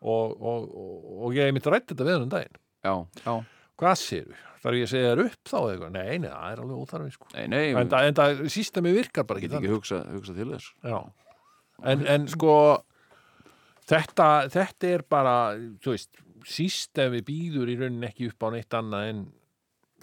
og, 0.04 0.34
og, 0.40 0.68
og, 0.68 1.06
og 1.26 1.36
ég 1.38 1.54
mitt 1.56 1.68
rætt 1.72 1.88
þetta 1.90 2.06
við 2.06 2.18
hann 2.18 2.26
um 2.28 2.34
daginn 2.34 2.60
já, 2.84 2.94
já, 3.24 3.36
hvað 3.80 3.96
séu, 4.04 4.36
þarf 4.64 4.78
ég 4.80 4.88
að 4.88 4.92
segja 4.94 5.12
þér 5.12 5.22
upp 5.26 5.52
þá 5.52 5.58
eða 5.60 5.74
eitthvað, 5.74 5.92
nei, 5.98 6.18
nei, 6.24 6.30
það 6.32 6.54
er 6.54 6.64
alveg 6.64 6.82
óþarfi 6.84 7.14
sko. 7.18 7.28
en, 7.44 7.54
en 7.60 8.18
það 8.20 8.42
sístemi 8.54 8.94
virkar 8.96 9.28
bara 9.28 9.40
ég 9.40 9.44
ekki 9.44 9.52
get 9.52 9.58
þannig. 9.58 9.70
ekki 9.70 9.78
hugsa, 9.78 10.02
hugsa 10.16 10.36
til 10.40 10.50
þess. 10.54 10.72
Já. 10.88 11.00
En, 11.94 12.04
en 12.16 12.28
sko 12.32 12.56
þetta, 13.92 14.28
þetta 14.54 14.92
er 14.96 15.06
bara 15.12 15.36
sístemi 16.48 17.22
býður 17.26 17.72
í 17.72 17.78
rauninni 17.80 18.10
ekki 18.10 18.30
upp 18.32 18.46
á 18.46 18.48
neitt 18.56 18.78
annað 18.78 19.10
en 19.12 19.24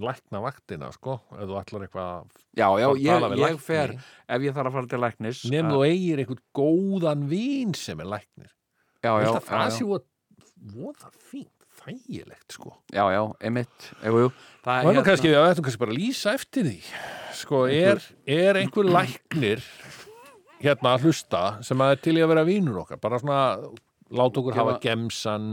lækna 0.00 0.40
vaktina, 0.40 0.88
sko 0.96 1.18
ef 1.36 1.44
þú 1.44 1.56
ætlar 1.60 1.82
eitthvað 1.84 2.30
já, 2.56 2.66
já, 2.80 2.86
að 2.88 3.34
ég, 3.36 3.42
ég 3.42 3.58
fer 3.60 3.92
ef 3.92 4.46
ég 4.46 4.54
þarf 4.56 4.70
að 4.70 4.76
fara 4.78 4.90
til 4.92 5.00
læknis 5.02 5.42
nefn 5.52 5.68
að- 5.68 5.74
þú 5.76 5.82
eigir 5.90 6.22
einhvern 6.22 6.44
góðan 6.56 7.26
vín 7.28 7.74
sem 7.76 8.00
er 8.00 8.08
læknir. 8.08 8.48
Já, 9.00 9.12
já, 9.20 9.28
að 9.28 9.44
það 9.48 9.66
já, 9.66 9.76
sé 9.76 9.84
voða 10.70 11.10
fínt, 11.30 11.59
þægilegt 11.84 12.56
sko. 12.56 12.74
Já, 12.92 13.04
já, 13.14 13.22
einmitt. 13.40 13.90
Jú, 14.04 14.24
jú. 14.26 14.32
það 14.64 14.80
og 14.84 14.90
hérna, 14.90 15.04
kannski, 15.08 15.34
ættum 15.34 15.66
kannski 15.66 15.82
bara 15.84 15.94
að 15.94 16.00
lýsa 16.00 16.34
eftir 16.38 16.66
því. 16.68 16.78
Sko, 17.40 17.62
er, 17.72 18.02
er 18.28 18.60
einhver 18.60 18.90
læknir 18.90 19.62
hérna 20.60 20.96
að 20.96 21.06
hlusta 21.08 21.44
sem 21.64 21.80
að 21.80 21.94
er 21.94 22.02
til 22.04 22.18
í 22.18 22.24
að 22.24 22.34
vera 22.34 22.48
vínur 22.48 22.82
okkar? 22.82 23.00
Bara 23.00 23.20
svona, 23.22 23.40
láta 24.10 24.42
okkur 24.42 24.58
hafa 24.58 24.76
gemsan 24.82 25.48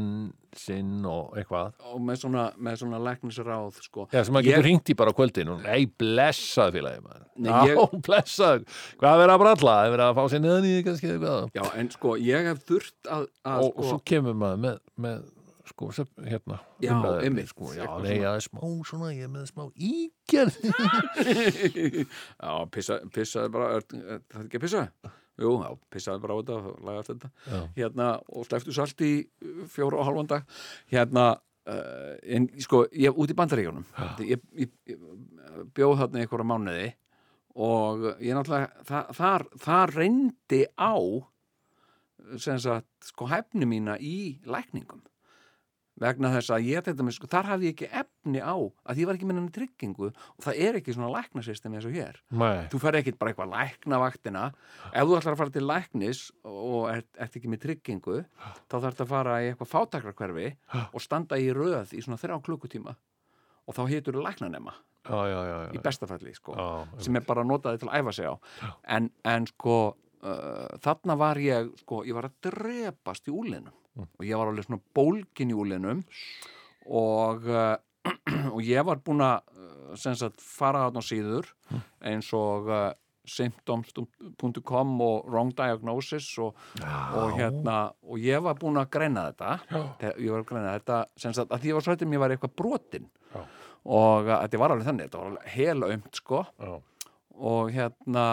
sinn 0.58 1.06
og 1.06 1.36
eitthvað. 1.38 1.76
Og 1.94 2.02
með 2.02 2.20
svona, 2.24 2.48
með 2.58 2.80
svona 2.82 2.99
læknisráð 3.06 3.78
sko. 3.86 4.08
Já, 4.12 4.24
sem 4.26 4.34
maður 4.34 4.48
Ég- 4.48 4.56
getur 4.56 4.66
hringt 4.68 4.90
í 4.90 4.95
bara 4.98 5.14
á 5.14 5.18
kvöldin 5.18 5.52
og 5.54 5.62
nei, 5.64 5.86
blessað 5.86 6.74
félagi 6.74 7.04
Nei, 7.38 7.52
Já, 7.52 7.68
ég- 7.70 8.02
blessað, 8.08 8.66
hvað 8.98 9.14
er 9.14 9.22
verið 9.22 9.36
að 9.36 9.41
bralla? 9.44 9.76
Er 9.86 9.91
verið 9.94 10.06
að 10.08 10.18
fá 10.18 10.24
sér 10.34 10.41
neðan 10.41 10.66
í 10.66 10.74
því 10.74 10.84
kannski 10.88 11.52
já, 11.54 11.64
en 11.78 11.90
sko, 11.94 12.16
ég 12.18 12.49
hef 12.49 12.64
þurft 12.66 13.12
að, 13.14 13.28
að 13.45 13.62
og, 13.62 13.70
sko, 13.72 13.84
og 13.84 13.91
svo 13.91 13.99
kemur 14.04 14.34
maður 14.34 14.64
með, 14.66 14.80
með 14.98 15.20
sko, 15.72 15.89
hérna 16.26 16.60
Já, 16.84 16.95
einmitt, 17.22 17.52
sko, 17.52 17.72
já, 17.76 17.85
nei, 18.03 18.18
já, 18.22 18.31
smá 18.44 18.61
svona, 18.88 19.14
ég 19.15 19.27
er 19.27 19.31
með 19.34 19.48
smá 19.52 19.68
ígerð. 19.76 20.60
Já, 22.44 22.52
pissa, 22.73 22.99
pissaði 23.14 23.53
bara 23.53 23.72
er, 23.77 23.88
er, 23.98 24.22
það 24.27 24.41
er 24.41 24.45
ekki 24.45 24.60
að 24.60 24.65
pissa? 24.68 24.84
Jú, 25.38 25.52
já, 25.61 25.72
pissaði 25.94 26.23
bara 26.23 26.34
á 26.34 26.39
þetta 26.41 26.56
og 26.57 26.85
lagast 26.88 27.11
þetta. 27.11 27.34
Hérna, 27.76 28.07
og 28.34 28.48
sleftu 28.48 28.73
salt 28.73 29.03
í 29.06 29.11
fjóra 29.69 29.99
og 30.02 30.07
halvan 30.10 30.30
dag. 30.31 30.48
Hérna, 30.89 31.27
uh, 31.68 32.14
en 32.23 32.48
sko, 32.64 32.85
ég 32.95 33.18
út 33.18 33.31
í 33.31 33.38
bandaríkjónum 33.38 33.85
ég, 34.26 34.41
ég, 34.57 34.72
ég 34.89 35.02
bjóð 35.76 36.02
þarna 36.02 36.23
einhverja 36.23 36.48
mánuði 36.48 36.88
og 37.57 38.06
ég 38.22 38.38
náttúrulega 38.38 38.85
það, 38.88 39.11
þar, 39.18 39.48
þar 39.64 39.95
reyndi 39.98 40.61
á 40.77 40.95
sem 42.41 42.60
sagt, 42.60 42.89
sko 43.07 43.30
hæfni 43.31 43.68
mína 43.69 43.95
í 44.03 44.38
lækningum 44.48 45.03
vegna 46.02 46.30
þess 46.36 46.52
að 46.53 46.68
ég 46.69 46.86
þetta 46.86 47.06
með, 47.06 47.15
sko, 47.18 47.30
þar 47.32 47.49
hafði 47.52 47.69
ég 47.69 47.76
ekki 47.76 47.88
efni 48.02 48.41
á 48.44 48.56
að 48.57 49.02
ég 49.02 49.10
var 49.10 49.18
ekki 49.18 49.28
með 49.30 49.40
henni 49.40 49.53
tryggingu 49.56 50.10
og 50.11 50.45
það 50.45 50.61
er 50.68 50.80
ekki 50.80 50.95
svona 50.95 51.10
læknasystem 51.15 51.78
eins 51.78 51.88
og 51.90 51.95
hér. 51.98 52.19
Nei, 52.38 52.68
þú 52.72 52.82
fer 52.84 52.99
ekkit 52.99 53.19
bara 53.19 53.34
eitthvað 53.34 53.53
lækna 53.53 53.99
vaktina 54.03 54.44
ef 54.91 55.07
þú 55.10 55.18
ætlar 55.19 55.34
að 55.34 55.41
fara 55.41 55.56
til 55.57 55.65
læknis 55.65 56.24
og 56.48 56.90
ert, 56.94 57.10
ert 57.18 57.38
ekki 57.40 57.52
með 57.52 57.64
tryggingu 57.65 58.18
þá 58.68 58.76
þarf 58.78 58.90
þetta 58.91 59.07
að 59.07 59.14
fara 59.14 59.38
í 59.41 59.52
eitthvað 59.52 59.72
fátakrakverfi 59.74 60.49
og 60.91 61.03
standa 61.03 61.40
í 61.41 61.49
röð 61.56 61.95
í 61.98 62.03
svona 62.06 62.19
þrjá 62.22 62.38
klukkutíma. 62.45 62.94
Og 63.68 63.76
þá 63.76 63.82
hitur 63.91 64.15
þú 64.15 64.22
læknanema. 64.24 64.74
Í 65.76 65.80
bestafalli 65.84 66.34
sko, 66.36 66.53
sem 67.03 67.15
er 67.15 67.26
bara 67.28 67.44
notaði 67.48 67.82
til 67.82 67.90
að 67.90 67.98
æfa 68.03 68.14
sig 68.15 68.28
á. 68.32 68.36
En, 68.95 69.10
en 69.28 69.48
sko 69.48 69.76
uh, 70.24 70.78
þarna 70.84 71.15
var 71.19 71.40
ég 71.40 71.69
sko, 71.84 72.02
ég 72.07 72.15
var 72.15 72.30
að 72.30 72.38
drepast 72.48 73.28
í 73.28 73.36
úlinum 73.36 73.74
og 74.06 74.26
ég 74.26 74.38
var 74.38 74.52
alveg 74.52 74.68
svona 74.68 74.84
bólgin 74.95 75.53
í 75.53 75.57
úlinum 75.57 76.03
og 76.88 77.48
uh, 77.49 77.76
og 78.56 78.61
ég 78.64 78.86
var 78.88 79.02
búin 79.03 79.24
að 79.26 79.98
sem 79.99 80.15
sagt 80.19 80.44
fara 80.44 80.86
þarna 80.88 81.03
síður 81.06 81.52
eins 82.06 82.30
og 82.36 82.69
uh, 82.72 82.90
symptoms.com 83.28 84.94
og 85.03 85.28
wrong 85.28 85.52
diagnosis 85.56 86.30
og, 86.44 86.56
og 86.80 87.34
hérna 87.36 87.78
og 88.07 88.22
ég 88.24 88.44
var 88.44 88.56
búin 88.60 88.80
að 88.80 88.91
greina 88.95 89.26
þetta. 89.30 89.82
Þegar 89.99 90.22
ég 90.24 90.32
var 90.32 90.44
að 90.44 90.49
greina 90.52 90.76
þetta 90.78 90.99
sem 91.19 91.36
sagt 91.36 91.52
að 91.52 91.64
því 91.64 91.72
ég 91.72 91.78
var 91.78 91.86
svo 91.86 91.95
hættum 91.95 92.15
ég 92.15 92.24
var 92.24 92.36
eitthvað 92.36 92.56
brotin. 92.61 93.10
Já. 93.34 93.41
og 93.98 94.30
að 94.32 94.45
þetta 94.45 94.61
var 94.61 94.74
alveg 94.74 94.88
þannig 94.88 95.10
þetta 95.10 95.19
var 95.19 95.28
alveg 95.34 95.49
hel 95.57 95.88
aumt 95.90 96.22
sko. 96.22 96.44
Já, 96.64 97.11
og 97.52 97.74
hérna 97.76 98.28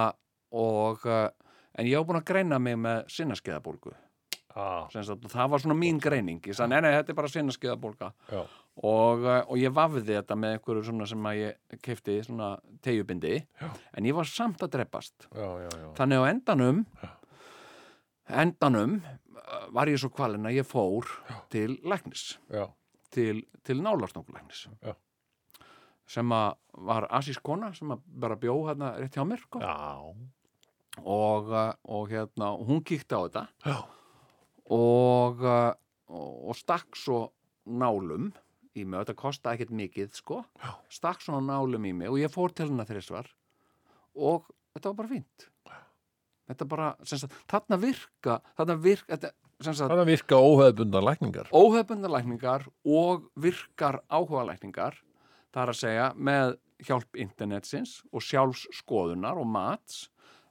og 0.55 1.09
en 1.11 1.91
ég 1.91 1.99
var 1.99 2.07
búin 2.07 2.20
að 2.20 2.28
greina 2.31 2.62
mig 2.62 2.78
með 2.78 3.03
sinnaskeiðabólgu 3.16 3.97
sem 4.93 5.02
sagt, 5.06 5.24
það 5.32 5.51
var 5.51 5.62
svona 5.62 5.76
mín 5.78 5.98
greining. 6.02 6.39
Ég 6.47 6.55
sagði, 6.56 6.74
nei, 6.74 6.85
nei, 6.85 6.93
þetta 6.98 7.12
er 7.12 7.18
bara 7.18 7.31
sinnaskeiðabólga 7.32 8.10
já, 8.31 8.43
og, 8.82 9.24
uh, 9.24 9.40
og 9.48 9.59
ég 9.60 9.74
vafði 9.74 10.05
þetta 10.09 10.36
með 10.39 10.56
einhverju 10.56 10.86
svona 10.89 11.09
sem 11.10 11.28
að 11.31 11.40
ég 11.40 11.82
kefti 11.85 12.16
svona 12.26 12.48
tegjubindi 12.82 13.36
Já. 13.39 13.68
en 13.94 14.09
ég 14.09 14.16
var 14.16 14.26
samt 14.26 14.62
að 14.66 14.72
dreppast 14.74 15.28
já, 15.31 15.47
já, 15.62 15.68
þannig 15.98 16.22
á 16.22 16.24
endanum 16.31 16.81
endanum 18.43 18.97
uh, 18.98 19.64
var 19.74 19.90
ég 19.93 20.01
svo 20.02 20.10
kvalinn 20.14 20.48
að 20.51 20.59
ég 20.59 20.68
fór 20.68 21.10
til 21.55 21.78
læknis. 21.86 22.35
Til, 23.14 23.44
til 23.62 23.78
nálarsnókulæknis 23.78 24.66
Já. 24.82 24.94
sem 26.10 26.35
að 26.35 26.56
var 26.74 27.06
asísk 27.14 27.44
kona 27.47 27.70
sem 27.76 27.93
að 27.94 28.02
bara 28.22 28.39
bjó 28.39 28.56
hérna 28.66 28.97
rétt 28.98 29.14
hjá 29.14 29.22
mér 29.26 29.43
sko. 29.44 29.60
og, 31.02 31.51
uh, 31.51 31.74
og 31.85 32.10
hérna 32.10 32.55
hún 32.59 32.82
kíkti 32.82 33.14
á 33.14 33.22
þetta. 33.22 33.47
Já. 33.66 33.78
Og, 34.73 35.43
uh, 35.45 35.73
og, 36.09 36.32
og 36.51 36.59
stakk 36.59 36.97
svo 36.99 37.20
nálum 37.65 38.31
í 38.74 38.85
mig, 38.85 39.01
þetta 39.01 39.16
kostaði 39.19 39.59
ekkert 39.59 39.74
mikið 39.78 40.12
sko, 40.19 40.43
Já. 40.61 40.74
stakk 40.93 41.23
svona 41.24 41.43
nálum 41.47 41.85
í 41.86 41.93
mig 41.97 42.11
og 42.11 42.20
ég 42.20 42.32
fór 42.32 42.55
til 42.55 42.69
hennar 42.70 42.89
þrísvar 42.89 43.28
og 44.15 44.49
þetta 44.74 44.91
var 44.91 44.99
bara 45.03 45.12
fínt. 45.12 45.49
Þetta 46.45 46.66
bara, 46.69 46.91
sagt, 47.09 47.32
þarna 47.49 47.78
virka 47.81 48.41
þarna 48.59 48.77
virka, 48.85 49.15
þetta, 49.15 49.31
sagt 49.62 49.85
Þannig 49.85 50.03
að 50.03 50.11
virka 50.12 50.41
óhefðbundar 50.45 51.07
lækningar. 51.07 51.53
Óhefbundarlækningar 51.55 52.66
og 52.85 53.28
virkar 53.41 54.03
áhugalækningar 54.12 54.99
það 55.55 55.62
er 55.62 55.73
að 55.73 55.81
segja 55.81 56.09
með 56.19 56.57
hjálp 56.85 57.20
internetsins 57.23 58.01
og 58.12 58.24
sjálfsskoðunar 58.27 59.39
og 59.41 59.49
mats 59.49 60.09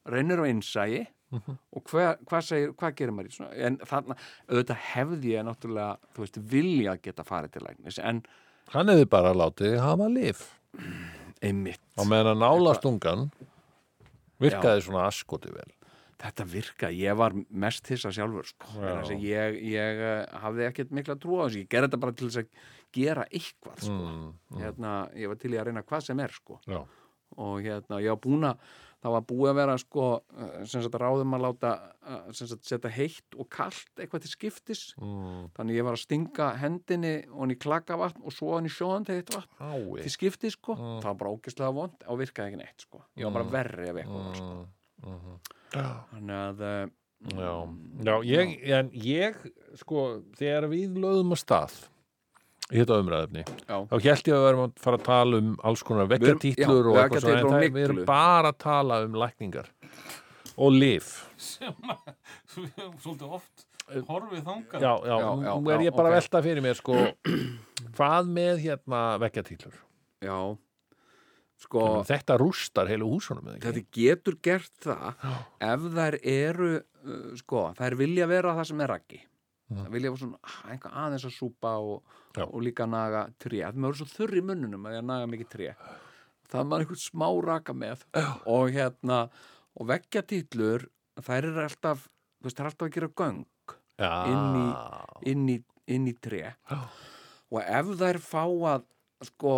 reynir 0.10 0.42
á 0.42 0.46
innsægi 0.50 1.04
og 1.34 1.84
hver, 1.92 2.18
hvað 2.30 2.48
segir, 2.48 2.74
hvað 2.80 2.98
gerir 3.00 3.16
maður 3.18 3.30
í 3.30 3.38
svona 3.38 3.68
en 3.70 3.78
þarna, 3.90 4.18
auðvitað 4.50 4.82
hefði 4.94 5.36
ég 5.36 5.48
náttúrulega, 5.48 6.12
þú 6.14 6.26
veist, 6.26 6.42
vilja 6.56 6.98
geta 7.04 7.28
farið 7.28 7.56
til 7.56 7.66
læknis 7.68 8.02
en 8.02 8.26
Hann 8.74 8.90
hefði 8.90 9.08
bara 9.12 9.34
látið 9.36 9.80
hafa 9.84 10.10
lif 10.12 10.46
einmitt, 11.44 11.82
á 12.00 12.02
meðan 12.08 12.40
nálastungan 12.42 13.28
virkaði 14.42 14.86
svona 14.88 15.08
askoti 15.10 15.52
vel 15.54 15.72
þetta 16.24 16.46
virka 16.48 16.90
ég 16.94 17.18
var 17.20 17.36
mest 17.36 17.88
þessa 17.90 18.12
sjálfur 18.16 18.48
sko. 18.48 18.70
Já. 18.80 18.94
Ég, 19.20 19.60
ég 19.74 20.02
eh, 20.08 20.40
hafði 20.44 20.68
ekkert 20.70 20.96
mikla 20.96 21.18
trú 21.20 21.42
á 21.42 21.46
þessu, 21.46 21.64
ég 21.64 21.72
gerði 21.72 21.90
þetta 21.90 22.02
bara 22.06 22.16
til 22.18 22.30
þess 22.30 22.42
að 22.44 22.64
gera 22.94 23.26
eitthvað 23.30 23.84
sko. 23.88 23.98
mm, 23.98 24.30
hérna, 24.62 24.94
ég 25.20 25.32
var 25.32 25.42
til 25.42 25.54
í 25.54 25.60
að 25.60 25.70
reyna 25.70 25.86
hvað 25.90 26.08
sem 26.08 26.24
er 26.24 26.36
sko. 26.36 26.60
Já, 26.70 26.80
og 27.44 27.56
hérna, 27.66 28.00
ég 28.04 28.16
var 28.16 28.22
búin 28.24 28.50
að 28.52 28.68
það 29.04 29.14
var 29.18 29.24
búið 29.28 29.50
að 29.52 29.58
vera 29.60 29.76
sko 29.82 30.06
eh, 30.40 30.54
sem 30.72 30.84
sagt 30.86 30.96
ráðum 31.02 31.36
að 31.36 31.44
láta 31.44 31.72
eh, 32.08 32.22
sem 32.38 32.48
sagt 32.48 32.66
setja 32.70 32.92
heitt 32.96 33.36
og 33.38 33.50
kalt 33.52 34.00
eitthvað 34.00 34.24
til 34.26 34.32
skiptis. 34.32 34.84
Mm, 35.02 35.50
þannig 35.58 35.78
ég 35.82 35.88
var 35.90 35.98
að 35.98 36.04
stinga 36.06 36.48
hendinni 36.62 37.14
og 37.30 37.44
hann 37.44 37.54
í 37.56 37.60
klakavatn 37.60 38.24
og 38.24 38.34
svo 38.36 38.54
hann 38.56 38.70
í 38.70 38.74
sjóðandi 38.74 39.20
heitt 39.20 39.34
vatn 39.36 39.60
ái 39.60 40.02
til 40.08 40.16
skiptis 40.16 40.56
sko, 40.58 40.76
Mm. 40.80 41.00
það 41.04 41.10
var 41.12 41.20
bara 41.22 41.36
ógeðslega 41.36 41.74
vond 41.76 42.04
og 42.08 42.20
virkaði 42.24 42.48
ekki 42.54 42.62
neitt 42.64 42.88
sko, 42.88 43.04
ég 43.20 43.28
var 43.28 43.38
bara 43.42 43.52
verri 43.60 43.90
ef 43.92 44.02
eitthvað 44.02 44.36
sko, 44.40 44.52
mm, 45.04 45.14
mm, 45.14 45.40
Já, 45.74 45.88
þannig 46.14 46.38
að 46.40 46.62
eh, 46.70 46.84
já, 47.34 47.54
já 48.08 48.16
ég, 48.28 48.54
en 48.80 48.90
ég 48.94 49.38
sko, 49.80 50.06
þegar 50.40 50.68
við 50.72 50.98
lögðum 51.04 51.36
að 51.36 51.42
stað 51.44 51.76
í 52.74 52.82
þetta 52.82 53.00
umræðefni 53.04 53.44
já, 53.46 53.76
þá 53.90 53.96
held 54.08 54.30
ég 54.30 54.38
að 54.38 54.44
við 54.44 54.50
erum 54.52 54.64
að 54.66 54.74
fara 54.86 55.00
að 55.00 55.06
tala 55.10 55.42
um 55.44 55.52
alls 55.70 55.84
konar 55.86 56.10
já, 56.10 56.16
og 56.16 56.98
eitthvað 57.04 57.28
svona, 57.28 57.60
en 57.60 57.76
við 57.78 57.84
erum 57.88 58.02
bara 58.10 58.54
að 58.54 58.58
tala 58.64 59.04
um 59.06 59.20
lækningar 59.24 59.70
og 60.58 60.74
lif 60.76 61.14
sem 61.38 61.94
að 61.94 62.10
svolítið 63.04 63.30
oft 63.40 63.70
horfið 64.08 64.44
þangað. 64.46 64.84
Já, 64.84 64.94
já, 65.04 65.16
Já, 65.20 65.30
já, 65.44 65.54
nú 65.60 65.72
er 65.74 65.82
já, 65.82 65.88
ég 65.90 65.96
bara 65.96 66.10
að 66.10 66.14
ok. 66.14 66.20
velta 66.22 66.42
fyrir 66.46 66.64
mér 66.64 66.78
sko, 66.80 67.00
hvað 67.98 68.30
með 68.38 68.62
hérna 68.64 69.02
vekkjartítlur 69.24 69.76
já 70.24 70.38
sko 71.64 71.84
þetta 72.08 72.38
rústar 72.40 72.90
heilu 72.92 73.10
húsunum 73.12 73.48
eða 73.48 73.58
ekki? 73.58 73.68
þetta 73.68 74.00
getur 74.00 74.40
gert 74.44 74.88
það 74.88 75.28
ef 75.68 75.86
þær 75.98 76.18
eru 76.34 76.72
uh, 76.80 77.30
sko, 77.40 77.68
þær 77.78 77.98
vilja 78.00 78.28
vera 78.32 78.56
það 78.58 78.70
sem 78.72 78.84
er 78.84 78.94
raggi. 78.96 79.22
Mhm. 79.22 79.33
Það 79.72 79.92
vilja 79.96 80.14
ah, 80.14 80.58
einhver 80.72 80.96
aðeins 81.04 81.28
að 81.28 81.36
súpa 81.36 81.74
og, 81.82 82.16
Já. 82.36 82.46
og 82.46 82.60
líka 82.66 82.88
naga 82.90 83.28
tré. 83.42 83.62
Það 83.64 83.88
er 83.90 84.00
svo 84.00 84.10
þurr 84.12 84.40
í 84.40 84.44
munnunum 84.50 84.90
að 84.90 84.98
ég 84.98 85.06
naga 85.08 85.30
mikið 85.32 85.52
tré. 85.54 85.76
Það 86.52 86.60
er 86.60 86.68
maður 86.70 86.86
einhvern 86.86 87.04
smá 87.04 87.28
raka 87.48 87.76
með. 87.78 88.06
Og 88.50 88.74
hérna 88.76 89.20
og 89.74 89.90
veggjatítlur 89.90 90.88
þær 91.24 91.50
eru 91.50 91.64
alltaf 91.64 92.08
þú 92.08 92.48
veist, 92.50 92.58
það 92.58 92.64
er 92.66 92.72
alltaf 92.72 92.88
að 92.88 92.96
gera 92.98 93.12
göng 93.22 93.44
Já. 94.02 94.12
inn 94.30 94.58
í, 94.60 94.66
inn 95.32 95.46
í, 95.54 95.58
inn 95.96 96.10
í 96.12 96.16
tré. 96.20 96.44
Og 97.54 97.62
ef 97.64 97.94
þær 98.02 98.20
fá 98.24 98.44
að 98.44 98.90
sko 99.24 99.56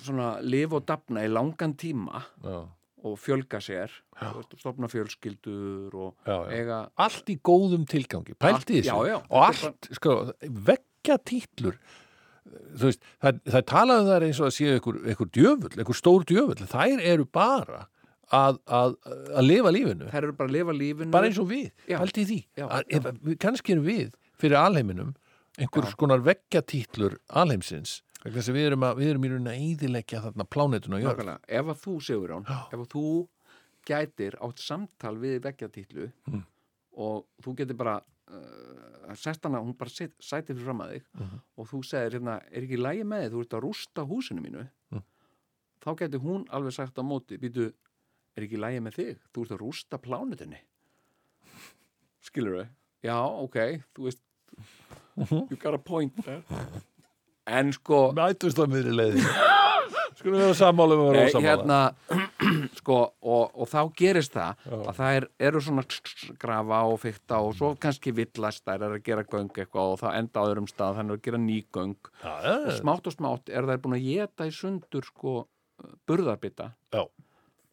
svona 0.00 0.34
lifa 0.44 0.78
og 0.80 0.86
dafna 0.88 1.24
í 1.24 1.30
langan 1.30 1.74
tíma 1.78 2.22
Já. 2.44 2.60
Og 3.04 3.16
fjölga 3.18 3.60
sér. 3.64 3.90
Og 4.20 4.44
stopna 4.60 4.88
fjölskyldur 4.92 5.94
og 5.94 6.14
Já, 6.26 6.36
já. 6.44 6.50
eiga 6.58 6.78
allt 7.00 7.30
í 7.32 7.38
góðum 7.40 7.86
tilgangi, 7.88 8.34
pælti 8.36 8.82
Allt- 8.82 8.90
þessu. 8.90 9.22
og 9.30 9.46
allt, 9.48 9.88
sko, 9.96 10.16
veggja 10.44 11.16
títlur 11.24 11.78
þú 12.74 12.88
veist, 12.88 13.00
það, 13.22 13.40
það 13.46 13.64
talaðu 13.70 14.06
þar 14.10 14.24
eins 14.26 14.40
og 14.40 14.46
að 14.48 14.54
séu 14.56 14.74
einhver, 14.74 14.98
einhver 15.12 15.28
djöfull, 15.36 15.74
einhver 15.78 15.98
stór 15.98 16.24
djöfull. 16.26 16.66
Þær 16.70 17.02
eru 17.12 17.24
bara 17.30 17.86
að, 18.32 18.58
að, 18.66 18.94
að 19.36 19.44
lifa 19.46 19.72
lífinu, 19.74 20.08
þær 20.10 20.22
eru 20.28 20.32
bara 20.38 20.48
að 20.50 20.54
lifa 20.56 20.74
lífinu. 20.76 21.10
Bara 21.14 21.30
eins 21.30 21.38
og 21.42 21.48
við. 21.50 21.70
Já. 21.88 21.98
pælti 22.00 22.24
í 22.24 22.28
því, 22.30 22.38
ef, 22.98 23.08
kannski 23.42 23.74
erum 23.76 23.86
við 23.86 24.12
fyrir 24.40 24.56
alheiminum 24.60 25.14
einhver 25.60 25.88
skonar 25.92 26.22
veggja 26.24 26.62
títlur 26.62 27.18
alheimsins 27.28 28.00
við 28.24 28.66
erum, 28.66 28.82
að, 28.84 28.96
við 29.00 29.10
erum 29.14 29.24
í 29.24 29.28
rauninni 29.32 29.50
að 29.54 29.64
eyðileggja 29.64 30.20
þarna 30.26 30.44
plánetuna 30.44 30.96
á 30.96 31.00
jörð 31.00 31.12
Nákvæmlega, 31.14 31.40
ef 31.48 31.66
að 31.72 31.78
þú 31.84 31.94
segur 32.04 32.34
án 32.36 32.44
ef 32.50 32.78
að 32.78 32.88
þú 32.92 33.04
gætir 33.88 34.36
átt 34.44 34.58
samtal 34.60 35.16
við 35.22 35.38
veggjatítlu 35.46 36.10
Mm. 36.28 36.42
og 37.00 37.26
þú 37.42 37.54
getur 37.56 37.76
bara 37.80 37.94
uh, 38.30 39.14
sest 39.16 39.42
hana, 39.44 39.58
hún 39.64 39.72
bara 39.78 39.90
set, 39.90 40.12
sætir 40.20 40.54
fyrir 40.54 40.64
fram 40.68 40.80
að 40.84 40.90
þig 40.92 41.04
Mhm. 41.18 41.38
og 41.56 41.66
þú 41.70 41.80
segir 41.84 42.12
hérna, 42.18 42.40
er 42.52 42.62
ekki 42.62 42.76
lægi 42.78 43.04
með 43.04 43.22
þig, 43.24 43.32
þú 43.32 43.40
ert 43.40 43.54
að 43.56 43.64
rústa 43.64 44.04
húsinu 44.06 44.40
mínu 44.44 44.68
Mm. 44.92 45.02
þá 45.80 45.96
getur 45.96 46.20
hún 46.20 46.44
alveg 46.50 46.72
sagt 46.76 46.98
á 46.98 47.02
móti, 47.02 47.38
býtu 47.40 47.72
er 48.36 48.42
ekki 48.44 48.58
lægi 48.60 48.80
með 48.84 48.94
þig, 49.00 49.18
þú 49.32 49.42
ert 49.46 49.50
að 49.56 49.62
rústa 49.64 49.98
plánutinni 49.98 50.60
skilur 52.20 52.60
þau? 52.60 52.68
Já, 53.02 53.16
ok, 53.16 53.56
þú 53.96 54.04
veist 54.04 54.20
you 55.50 55.56
got 55.56 55.74
a 55.74 55.78
point 55.78 56.14
there. 56.24 56.42
en 57.58 57.72
sko 57.76 58.04
mætust 58.16 58.60
á 58.60 58.64
miðri 58.70 58.94
leiði 58.96 59.24
skulum 60.20 60.36
vera 60.42 60.56
sammála 60.58 60.96
um 60.98 61.02
að 61.06 61.10
vera 61.14 61.20
Nei, 61.20 61.30
ósammála. 61.30 61.46
hérna, 61.48 61.78
sko, 62.80 62.96
og, 63.24 63.54
og 63.62 63.68
þá 63.70 63.78
gerist 63.96 64.34
það 64.36 64.66
að 64.76 64.90
það 64.98 65.14
er, 65.20 65.26
eru 65.48 65.62
svona 65.64 65.84
grafa 66.42 66.80
og 66.90 66.98
fykta 67.00 67.38
og 67.46 67.54
svo 67.56 67.70
kannski 67.80 68.12
villast 68.18 68.66
þær 68.68 68.84
er 68.88 68.96
að 68.98 69.06
gera 69.06 69.24
göng 69.30 69.48
eitthvað 69.54 69.94
og 69.94 70.02
það 70.02 70.18
enda 70.20 70.42
á 70.42 70.48
öðrum 70.50 70.68
stað 70.68 70.98
þannig 71.00 71.16
að 71.16 71.24
gera 71.28 71.40
ný 71.46 71.56
göng. 71.72 71.94
Já, 72.20 72.34
og 72.34 72.68
já, 72.68 72.76
smátt 72.82 73.08
og 73.08 73.16
smátt 73.16 73.48
er 73.54 73.70
þær 73.70 73.80
búin 73.86 73.96
að 73.96 74.06
geta 74.10 74.50
í 74.50 74.54
sundur 74.58 75.08
sko 75.08 75.34
burðarbita 76.10 76.68
já. 76.92 77.02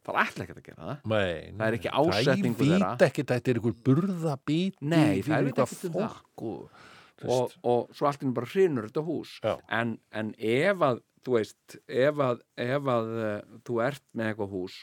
það 0.08 0.14
er 0.14 0.20
alltaf 0.24 0.44
ekkert 0.46 0.62
að 0.62 0.68
gera 0.70 0.86
það. 0.88 1.00
Nei, 1.12 1.32
Það 1.58 1.66
er 1.68 1.78
ekki 1.82 1.96
ásetningur 2.00 2.62
Það 2.62 2.72
þeirra. 2.72 2.92
veit 2.94 3.08
ekki 3.10 3.26
að 3.26 3.34
þetta 3.34 3.52
er 3.52 3.60
einhver 3.60 3.80
burðabíti 3.90 4.92
Nei, 4.94 5.18
um 5.20 5.52
það. 5.58 5.74
fólk 5.98 6.46
og, 6.48 6.62
þú 6.78 6.97
og, 7.26 7.52
og 7.64 7.90
svo 7.98 8.06
allt 8.08 8.22
inn 8.24 8.34
bara 8.38 8.46
hrinur 8.52 8.86
þetta 8.90 9.04
hús 9.08 9.32
en, 9.70 9.96
en 10.12 10.34
ef 10.38 10.78
að 10.86 11.02
þú 11.26 11.32
veist, 11.38 11.78
ef 11.90 12.16
að, 12.24 12.42
ef 12.58 12.84
að 12.94 13.06
uh, 13.18 13.60
þú 13.68 13.74
ert 13.84 14.04
með 14.14 14.26
eitthvað 14.32 14.52
hús 14.54 14.76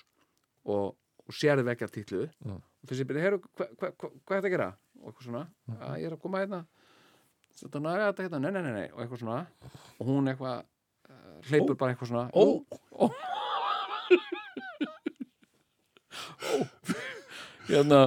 og, 0.64 0.94
og 1.24 1.32
sérði 1.38 1.64
vekja 1.70 1.88
titlu 1.94 2.24
Mm. 2.44 2.58
og 2.58 2.88
þessi 2.90 3.04
byrja, 3.08 3.22
heyrðu, 3.24 3.38
hva, 3.56 3.66
hva, 3.80 3.88
hva, 3.96 4.08
hvað 4.26 4.34
er 4.36 4.40
þetta 4.42 4.48
að 4.50 4.56
gera? 4.56 4.70
og 5.00 5.06
eitthvað 5.12 5.26
svona, 5.30 5.44
Mm. 5.68 5.78
að 5.80 5.94
ég 6.00 6.06
er 6.10 6.12
að 6.16 6.20
koma 6.24 6.38
hérna 6.42 6.60
þetta 7.54 7.78
hérna, 8.26 8.38
nei, 8.42 8.50
nei, 8.50 8.62
nei, 8.62 8.72
nei 8.80 8.88
og 8.92 8.98
eitthvað 9.04 9.20
svona, 9.22 9.40
og 10.00 10.06
hún 10.10 10.28
eitthvað 10.32 10.56
uh, 10.58 11.38
hleypur 11.48 11.76
bara 11.78 11.94
eitthvað 11.94 12.10
svona 12.10 12.26
Ó. 12.34 12.34
ó. 12.34 13.04
Ó. 13.04 13.06
hérna 17.68 18.00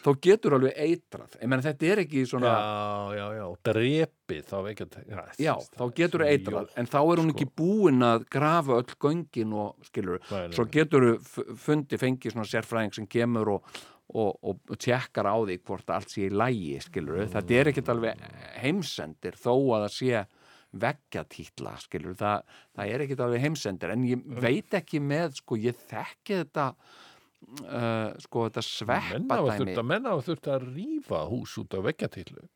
þá 0.00 0.10
getur 0.24 0.54
alveg 0.56 0.72
eitrað 0.80 1.34
ég 1.42 1.48
menn 1.52 1.62
þetta 1.64 1.86
er 1.92 2.02
ekki 2.04 2.22
svona 2.30 2.50
Já, 2.54 3.14
já, 3.18 3.26
já, 3.36 3.44
drepið 3.68 4.42
þá 4.48 4.56
ekki 4.70 4.86
já, 5.44 5.54
þá 5.76 5.84
getur 6.00 6.24
þú 6.24 6.28
eitrað, 6.32 6.68
en 6.80 6.86
þá 6.90 6.98
er 7.02 7.22
hún 7.22 7.32
ekki 7.34 7.46
sko. 7.50 7.56
búin 7.60 8.02
að 8.06 8.26
grafa 8.32 8.78
öll 8.80 8.96
göngin 9.06 9.52
og 9.52 9.88
skilur, 9.90 10.20
nei, 10.30 10.50
svo 10.56 10.64
getur 10.72 11.08
fundi 11.60 12.00
fengið 12.00 12.32
svona 12.36 12.48
sérfræðing 12.48 12.94
sem 12.96 13.06
kemur 13.06 13.52
og, 13.58 13.70
og, 14.10 14.32
og, 14.42 14.60
og 14.72 14.78
tjekkar 14.80 15.28
á 15.28 15.36
því 15.36 15.58
hvort 15.68 15.90
allt 15.94 16.10
sé 16.10 16.26
í 16.28 16.32
lægi, 16.34 16.80
skilur 16.88 17.20
Mm. 17.20 17.32
þetta 17.36 17.58
er 17.60 17.70
ekkert 17.74 17.88
alveg 17.92 18.24
heimsendir 18.64 19.36
þó 19.38 19.52
að 19.76 19.84
það 19.88 19.96
sé 20.00 20.24
veggjatítla, 20.80 21.72
skilur 21.82 22.14
það, 22.18 22.42
það 22.78 22.90
er 22.94 23.02
ekkert 23.04 23.22
alveg 23.26 23.42
heimsendir, 23.44 23.90
en 23.94 24.04
ég 24.06 24.20
Mm. 24.24 24.40
veit 24.40 24.70
ekki 24.80 25.00
með, 25.02 25.34
sko, 25.40 25.56
ég 25.58 25.74
þekki 25.90 26.36
þetta 26.44 26.74
uh, 27.64 28.14
sko, 28.22 28.46
þetta 28.48 28.64
sveppadæmi 28.66 29.58
þurft 29.58 29.82
að, 29.82 29.86
menn 29.92 30.08
hafa 30.10 30.26
þurft 30.30 30.48
að 30.54 30.66
rífa 30.76 31.20
hús 31.30 31.58
út 31.62 31.76
af 31.78 31.86
veggjatillu. 31.88 32.48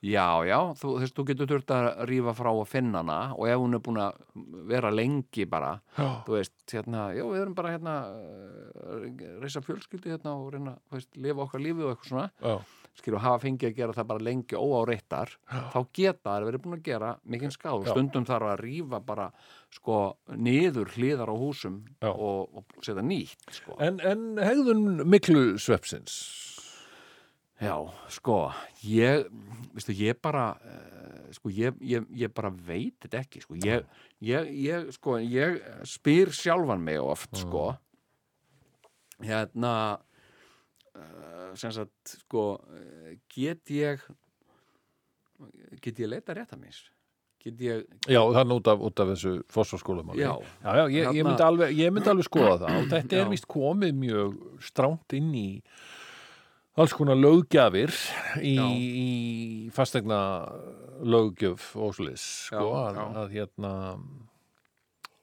Já, 0.00 0.40
já, 0.48 0.56
þú, 0.80 0.94
þess, 1.02 1.12
þú 1.12 1.24
getur 1.28 1.48
þurft 1.50 1.72
að 1.76 1.86
rífa 2.08 2.32
frá 2.32 2.48
að 2.54 2.62
finna 2.70 3.02
hana 3.02 3.18
og 3.36 3.50
ef 3.52 3.58
hún 3.60 3.76
er 3.76 3.82
búin 3.84 3.98
að 4.00 4.22
vera 4.70 4.88
lengi 4.94 5.44
bara, 5.44 5.74
Já, 5.98 6.06
þú 6.24 6.38
veist, 6.38 6.54
hérna, 6.72 7.02
já, 7.12 7.24
við 7.28 7.42
erum 7.42 7.56
bara 7.58 7.74
hérna, 7.74 7.96
uh, 8.08 9.02
reysa 9.42 9.60
fjölskyldu 9.66 10.14
hérna 10.14 10.32
og 10.40 10.54
reyna, 10.54 10.78
þú 10.88 10.96
veist, 10.96 11.10
lifa 11.20 11.44
okkar 11.44 11.64
lífi 11.66 11.84
og 11.84 11.92
eitthvað 11.92 12.14
svona, 12.14 12.30
já, 12.40 12.79
skilur, 13.00 13.22
hafa 13.24 13.42
fengið 13.44 13.70
að 13.70 13.78
gera 13.80 13.96
það 13.96 14.08
bara 14.12 14.24
lengi 14.28 14.60
óáreittar, 14.60 15.34
þá 15.72 15.78
geta 15.96 16.36
þær 16.36 16.46
verið 16.50 16.64
búin 16.66 16.76
að 16.78 16.84
gera 16.90 17.10
mikinn 17.24 17.54
skáð, 17.54 17.88
Já. 17.88 17.92
stundum 17.94 18.28
þarf 18.28 18.52
að 18.52 18.62
rífa 18.64 19.02
bara, 19.04 19.30
sko, 19.74 19.98
niður 20.36 20.94
hliðar 20.94 21.32
á 21.32 21.36
húsum 21.40 21.82
og, 22.06 22.62
og 22.62 22.78
setja 22.84 23.04
nýtt, 23.04 23.50
sko. 23.60 23.76
en, 23.82 24.00
en 24.04 24.40
hegðun 24.40 25.04
miklu 25.08 25.44
svepsins 25.60 26.20
Já, 27.60 27.74
sko, 28.08 28.46
ég, 28.88 29.26
veistu, 29.74 29.92
ég 29.92 30.16
bara, 30.24 30.54
uh, 30.64 31.26
sko, 31.36 31.50
ég, 31.52 31.76
ég, 31.84 32.06
ég 32.16 32.32
bara 32.32 32.48
veit 32.48 32.96
þetta 33.04 33.20
ekki, 33.20 33.42
sko, 33.44 33.58
ég, 33.60 33.84
ég, 34.24 34.48
ég, 34.64 34.88
sko, 34.96 35.18
ég 35.20 35.58
spyr 35.84 36.32
sjálfan 36.32 36.80
mig 36.80 36.96
oft, 37.04 37.28
sko, 37.36 37.74
hérna, 39.20 39.74
sem 41.58 41.72
sagt, 41.74 42.14
sko, 42.26 42.46
eh, 42.76 43.18
get 43.34 43.70
ég, 43.74 44.02
get 45.80 46.00
ég 46.02 46.10
leita 46.10 46.36
rétt 46.36 46.54
að? 46.56 46.80
Get 47.40 47.60
ég, 47.64 47.86
Já, 48.04 48.20
þannig 48.36 48.58
út 48.58 48.68
af, 48.68 48.82
út 48.84 49.00
af 49.00 49.14
þessu 49.14 49.30
fósfarskólamáli 49.48 50.20
Já. 50.20 50.34
já, 50.60 50.74
já 50.76 50.82
ég, 50.92 51.14
ég, 51.16 51.24
myndi 51.24 51.44
alveg, 51.46 51.72
ég 51.78 51.94
myndi 51.94 52.12
alveg 52.12 52.28
skoða 52.28 52.58
það 52.60 52.76
og 52.76 52.90
þetta 52.92 53.16
Já. 53.16 53.22
er 53.22 53.30
vist 53.32 53.48
komið 53.48 53.94
mjög 53.96 54.34
stránt 54.66 55.16
inn 55.16 55.30
í 55.32 55.48
alls 56.80 56.92
konar 56.96 57.16
löggjafir 57.16 57.94
í, 58.44 58.54
í 58.60 59.08
fastegna 59.72 60.20
löggjöf 61.00 61.72
og 61.80 61.96
slis 61.96 62.26
sko, 62.50 62.66
að, 62.76 63.00
að 63.22 63.32
hérna 63.38 63.72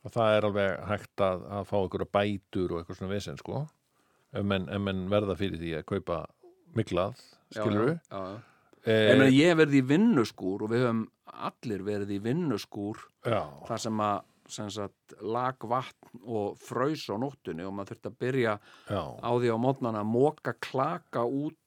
að 0.07 0.15
það 0.17 0.33
er 0.33 0.47
alveg 0.49 0.85
hægt 0.89 1.23
að, 1.27 1.45
að 1.59 1.69
fá 1.69 1.77
einhverja 1.79 2.13
bætur 2.17 2.73
og 2.73 2.81
eitthvað 2.81 2.99
svona 2.99 3.13
vesen 3.13 3.39
sko 3.41 3.63
ef 4.37 4.45
menn, 4.45 4.69
ef 4.69 4.83
menn 4.83 5.05
verða 5.11 5.35
fyrir 5.39 5.59
því 5.61 5.73
að 5.79 5.87
kaupa 5.93 6.21
miklað, 6.77 7.19
skilur 7.53 7.89
við 7.89 7.99
eh, 8.85 9.11
meina, 9.11 9.29
ég 9.33 9.57
verið 9.59 9.79
í 9.81 9.85
vinnuskúr 9.91 10.65
og 10.65 10.73
við 10.73 10.85
höfum 10.85 11.05
allir 11.49 11.85
verið 11.85 12.15
í 12.17 12.19
vinnuskúr 12.23 13.01
já, 13.27 13.41
þar 13.67 13.85
sem 13.87 14.03
að 14.07 14.25
sem 14.47 14.69
sagt, 14.71 15.15
lag 15.19 15.59
vatn 15.67 16.21
og 16.23 16.57
fröys 16.63 17.03
á 17.11 17.19
nóttunni 17.19 17.65
og 17.67 17.73
maður 17.75 17.97
þurfti 17.97 18.09
að 18.09 18.19
byrja 18.23 18.53
já. 18.87 19.01
á 19.19 19.29
því 19.35 19.51
á 19.51 19.57
mótnana 19.59 20.03
að 20.03 20.11
móka 20.13 20.53
klaka 20.63 21.25
út. 21.27 21.57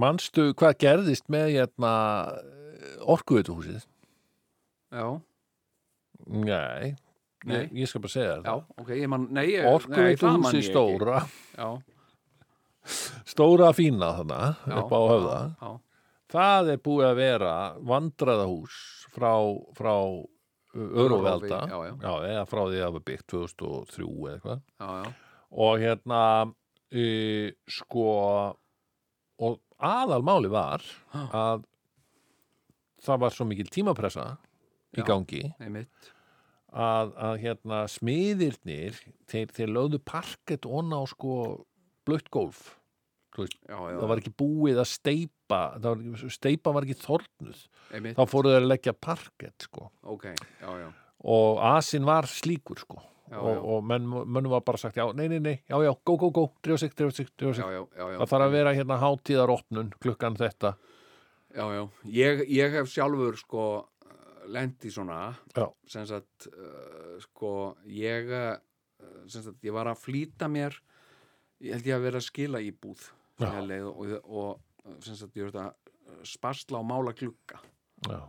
Manstu 0.00 0.52
hvað 0.56 0.78
gerðist 0.84 1.28
með 1.28 1.50
hérna, 1.58 1.92
orkuveituhúsið? 3.04 3.84
já, 4.88 5.20
Nei, 6.28 6.96
Nei. 7.46 7.68
Ég, 7.72 7.86
skal 7.86 8.02
bara 8.02 8.10
segja 8.10 8.30
já, 8.32 8.40
þetta. 8.42 8.82
ok, 8.82 8.88
ég 8.98 9.08
man, 9.12 9.28
nei, 9.30 9.44
ég, 9.52 9.62
nei, 9.62 10.16
það 10.18 10.40
man 10.42 10.48
Orkuveituhúsið 10.48 10.58
ég 10.58 10.66
stóra, 10.66 11.20
já, 11.54 11.68
stóra 13.28 13.68
fína 13.76 14.08
þarna, 14.18 14.38
já, 14.66 14.74
upp 14.82 14.90
á 14.96 15.00
höfða. 15.12 15.38
já, 15.60 15.70
Það 16.28 16.70
er 16.74 16.80
búið 16.84 17.06
að 17.08 17.14
vera 17.22 17.52
vandræðahús 17.88 18.74
frá, 19.14 19.30
frá 19.78 19.94
Öruvelda, 20.76 21.62
já, 21.70 21.78
já. 22.02 22.12
eða 22.28 22.42
frá 22.50 22.60
því 22.66 22.76
að 22.76 22.82
það 22.84 22.92
var 22.98 23.04
byggt 23.08 23.26
2003 23.32 24.08
eða 24.08 24.34
eitthvað. 24.34 24.60
já, 24.82 24.88
já, 24.98 25.14
Og 25.64 25.78
hérna, 25.80 26.20
e, 26.92 27.06
sko, 27.72 28.04
og 29.40 29.56
aðalmáli 29.78 30.50
var 30.52 30.84
að 31.14 31.64
það 33.00 33.20
var 33.24 33.30
svo 33.32 33.46
mikil 33.48 33.70
tímapressa 33.72 34.26
í 34.92 35.00
Já. 35.00 35.06
gangi 35.06 35.44
einmitt 35.62 36.12
að, 36.72 37.14
að 37.16 37.38
hérna 37.44 37.84
smiðirnir 37.90 38.98
þeir, 39.30 39.54
þeir 39.56 39.72
lögðu 39.72 40.02
parkett 40.04 40.68
onna 40.68 41.00
á 41.00 41.04
sko 41.08 41.38
blöitt 42.08 42.28
gólf 42.32 42.78
veist, 43.38 43.58
já, 43.68 43.76
já, 43.76 43.98
það 43.98 44.08
var 44.10 44.22
ekki 44.22 44.32
búið 44.40 44.80
að 44.82 44.88
steipa 44.90 45.60
var, 45.84 46.00
steipa 46.34 46.72
var 46.74 46.86
ekki 46.86 46.96
þornuð. 47.02 47.60
Einmitt, 47.94 48.16
þá 48.18 48.32
fóruð 48.32 48.54
þeir 48.54 48.64
að 48.64 48.72
leggja 48.72 48.94
parkett 49.08 49.68
sko. 49.68 49.90
Ok, 50.14 50.26
já, 50.32 50.72
já. 50.82 50.88
Og 51.28 51.62
asin 51.74 52.06
var 52.08 52.28
slíkur 52.30 52.82
sko. 52.82 53.00
Já, 53.28 53.36
og, 53.44 53.58
og 53.60 53.82
menn, 53.84 54.06
mönnum 54.08 54.54
var 54.54 54.62
bara 54.64 54.80
sagt 54.80 54.96
já, 54.96 55.04
nei, 55.12 55.26
nei, 55.28 55.40
nei, 55.44 55.56
já, 55.68 55.76
já, 55.84 55.90
go, 55.92 56.14
go, 56.16 56.30
go, 56.32 56.46
drífa 56.64 56.80
sig, 56.80 56.94
drífa 56.96 57.12
sig, 57.12 57.28
drífa 57.36 57.58
sig. 57.58 57.64
Já, 57.64 57.74
já, 57.76 57.82
já, 57.92 58.04
já, 58.14 58.18
það 58.22 58.30
þarf 58.32 58.46
að 58.46 58.54
vera 58.56 58.76
hérna 58.78 59.00
hátíðaropnun 59.02 59.90
klukkan 60.00 60.38
þetta. 60.38 60.74
Já, 61.52 61.64
já. 61.74 61.82
Ég, 62.12 62.42
ég 62.52 62.76
hef 62.78 62.90
sjálfur 62.92 63.36
sko 63.40 63.66
lent 64.54 64.84
í 64.88 64.90
svona 64.94 65.18
sem 65.86 66.06
sagt 66.08 66.48
uh, 66.52 67.16
sko 67.24 67.52
ég 67.92 68.30
uh, 68.32 68.56
sem 69.30 69.42
sagt 69.44 69.64
ég 69.66 69.74
var 69.76 69.90
að 69.90 70.00
flýta 70.02 70.48
mér 70.50 70.76
ég 71.64 71.74
held 71.76 71.86
ég 71.90 71.96
að 71.98 72.06
vera 72.08 72.20
að 72.22 72.26
skila 72.28 72.60
í 72.64 72.72
búð 72.72 73.08
leið, 73.68 73.86
og, 73.92 74.14
og 74.26 75.02
sem 75.04 75.14
sagt 75.18 75.36
ég 75.38 75.46
verið 75.48 75.60
að 75.66 76.26
spasla 76.26 76.80
og 76.80 76.86
mála 76.88 77.12
Já. 78.08 78.20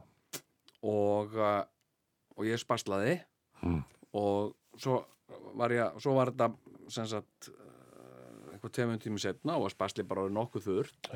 og, 0.86 1.34
uh, 1.38 1.64
og 2.38 2.46
ég 2.50 2.60
spaslaði 2.62 3.20
Mm. 3.60 3.82
og 4.16 4.54
svo 4.80 5.02
var 5.60 5.74
ég 5.76 5.98
svo 6.00 6.14
var 6.16 6.30
þetta 6.32 6.46
sem 6.96 7.08
sagt 7.12 7.50
uh, 7.52 8.54
eitthvað 8.54 8.72
tveimund 8.78 9.02
tími 9.04 9.20
setna 9.20 9.58
og 9.60 9.68
spasli 9.74 10.06
bara 10.08 10.24
orðið 10.24 10.38
nokkuð 10.38 10.64
þurrt. 10.64 11.10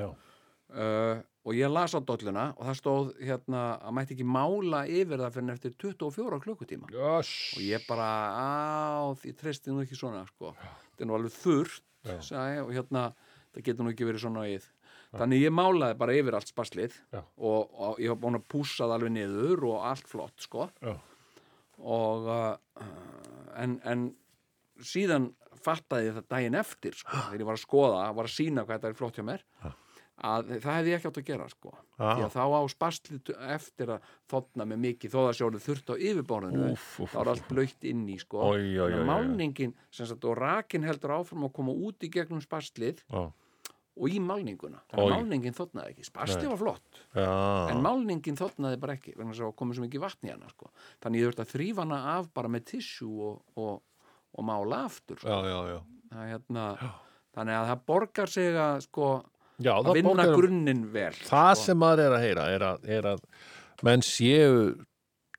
Uh, 0.73 1.21
og 1.43 1.57
ég 1.57 1.71
las 1.71 1.95
á 1.95 1.99
dolluna 1.99 2.45
og 2.55 2.67
það 2.69 2.77
stóð 2.79 3.09
hérna 3.19 3.63
að 3.83 3.95
mætti 3.97 4.15
ekki 4.15 4.27
mála 4.27 4.83
yfir 4.87 5.19
það 5.19 5.33
fyrir 5.37 5.53
eftir 5.55 5.75
24 5.83 6.39
klukkutíma 6.45 6.91
Jöss. 6.93 7.33
og 7.57 7.65
ég 7.65 7.83
bara, 7.87 8.07
á, 8.31 9.11
því 9.19 9.33
treysti 9.39 9.73
nú 9.73 9.83
ekki 9.83 9.99
svona 9.99 10.23
sko, 10.29 10.53
þetta 10.55 11.03
er 11.03 11.09
nú 11.09 11.17
alveg 11.17 11.35
Já. 12.03 12.17
ég, 12.19 12.63
og 12.63 12.71
hérna 12.75 13.03
það 13.53 13.67
getur 13.67 13.85
nú 13.85 13.93
ekki 13.93 14.07
verið 14.07 14.25
svona 14.25 14.47
íð 14.51 14.65
þannig 15.13 15.43
ég 15.43 15.53
málaði 15.53 15.99
bara 15.99 16.15
yfir 16.17 16.37
allt 16.39 16.49
spaslið 16.51 16.97
Já. 17.13 17.21
og, 17.21 17.69
og 17.71 18.01
ég 18.01 18.11
var 18.13 18.21
búin 18.23 18.39
að 18.39 18.47
pússa 18.51 18.87
það 18.87 18.95
alveg 18.97 19.15
niður 19.19 19.67
og 19.69 19.85
allt 19.91 20.09
flott 20.09 20.43
sko 20.47 20.67
Já. 20.83 20.95
og 21.79 22.27
uh, 22.33 22.89
en, 23.59 23.77
en 23.83 24.09
síðan 24.83 25.31
fattaði 25.63 26.09
ég 26.09 26.17
það 26.17 26.29
daginn 26.33 26.59
eftir 26.59 26.97
sko, 26.97 27.15
þegar 27.29 27.43
ég 27.43 27.49
var 27.51 27.59
að 27.59 27.63
skoða, 27.63 28.03
var 28.17 28.27
að 28.27 28.35
sína 28.35 28.65
hvað 28.65 28.77
þetta 28.79 28.91
er 28.91 28.99
flott 28.99 29.19
hjá 29.19 29.25
mér 29.27 29.45
að 30.23 30.53
það 30.63 30.77
hefði 30.77 30.93
ekki 30.95 31.09
átt 31.09 31.19
að 31.19 31.27
gera 31.27 31.45
sko 31.51 31.71
Já. 31.73 32.07
því 32.07 32.23
að 32.25 32.33
þá 32.33 32.43
á 32.43 32.61
spaslit 32.71 33.31
eftir 33.57 33.91
að 33.97 34.09
þotna 34.31 34.67
með 34.71 34.81
mikið 34.87 35.13
þó 35.13 35.19
það 35.19 35.37
sjálfur 35.39 35.63
þurft 35.67 35.91
á 35.91 35.95
yfirborðinu 35.99 36.71
Úff, 36.71 36.89
úff, 37.03 37.13
þá 37.13 37.19
er 37.23 37.31
allt 37.33 37.47
blöytt 37.51 37.87
inn 37.91 38.03
í 38.07 38.17
sko 38.21 38.41
Þannig 38.47 38.81
að 38.83 38.97
oj. 38.97 39.05
málningin 39.09 39.73
sagt, 39.91 40.27
og 40.29 40.37
rakin 40.39 40.87
heldur 40.87 41.15
áfram 41.19 41.47
að 41.49 41.55
koma 41.59 41.75
út 41.75 42.07
í 42.07 42.11
gegnum 42.13 42.43
spaslið 42.43 43.03
Já. 43.03 43.23
og 43.93 44.09
í 44.09 44.21
málninguna 44.23 44.79
þannig 44.93 45.13
málningin 45.13 45.57
þotnaði 45.59 45.93
ekki, 45.93 46.07
spaslið 46.07 46.47
Nei. 46.47 46.51
var 46.55 46.61
flott 46.63 47.01
Já. 47.19 47.29
en 47.73 47.83
málningin 47.83 48.39
þotnaði 48.39 48.79
bara 48.81 48.95
ekki 48.97 49.17
þess 49.19 49.43
að 49.43 49.55
komið 49.59 49.79
svo 49.79 49.87
mikið 49.89 50.05
vatn 50.07 50.29
í 50.29 50.33
hana 50.33 50.49
sko. 50.55 50.71
þannig 51.03 51.19
ég 51.19 51.27
þurfti 51.29 51.45
að 51.45 51.53
þrýfa 51.57 51.85
hana 51.85 51.99
af 52.15 52.31
bara 52.33 52.53
með 52.55 52.65
tissú 52.71 53.11
og, 53.27 53.43
og, 53.59 53.83
og 54.33 54.47
mála 54.47 54.85
aftur 54.87 55.19
sko. 55.19 55.29
Já, 55.29 55.51
já, 55.51 55.75
já. 55.75 55.79
það, 56.15 56.25
hérna, 56.31 56.65
þannig 57.35 57.59
að 57.59 57.69
það 57.73 57.85
borgar 57.91 58.33
sig 58.33 58.57
að, 58.57 58.79
sko, 58.87 59.11
Já, 59.61 59.73
að 59.77 59.93
vinna 59.99 60.25
grunninn 60.33 60.85
vel 60.93 61.11
Það 61.27 61.51
sko. 61.55 61.65
sem 61.65 61.77
maður 61.77 61.99
er 62.07 62.15
að 62.17 62.23
heyra 62.25 62.45
er 62.55 62.65
að, 62.71 62.87
er 62.97 63.07
að 63.13 63.21
menn 63.85 64.01
séu 64.01 64.55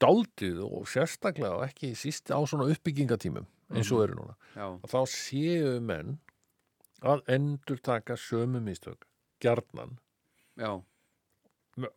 daldið 0.03 0.61
og 0.66 0.86
sérstaklega 0.91 1.57
og 1.57 1.65
ekki 1.66 1.95
síst 1.99 2.31
á 2.31 2.39
svona 2.47 2.69
uppbyggingatímum 2.70 3.47
eins 3.74 3.91
og 3.91 4.05
eru 4.05 4.15
núna. 4.20 4.35
já, 4.55 4.66
Og 4.70 4.89
þá 4.93 5.01
séu 5.11 5.81
menn 5.82 6.19
að 7.03 7.23
endur 7.35 7.81
taka 7.85 8.15
sömu 8.16 8.61
mistök 8.65 9.07
gjarnan. 9.43 9.97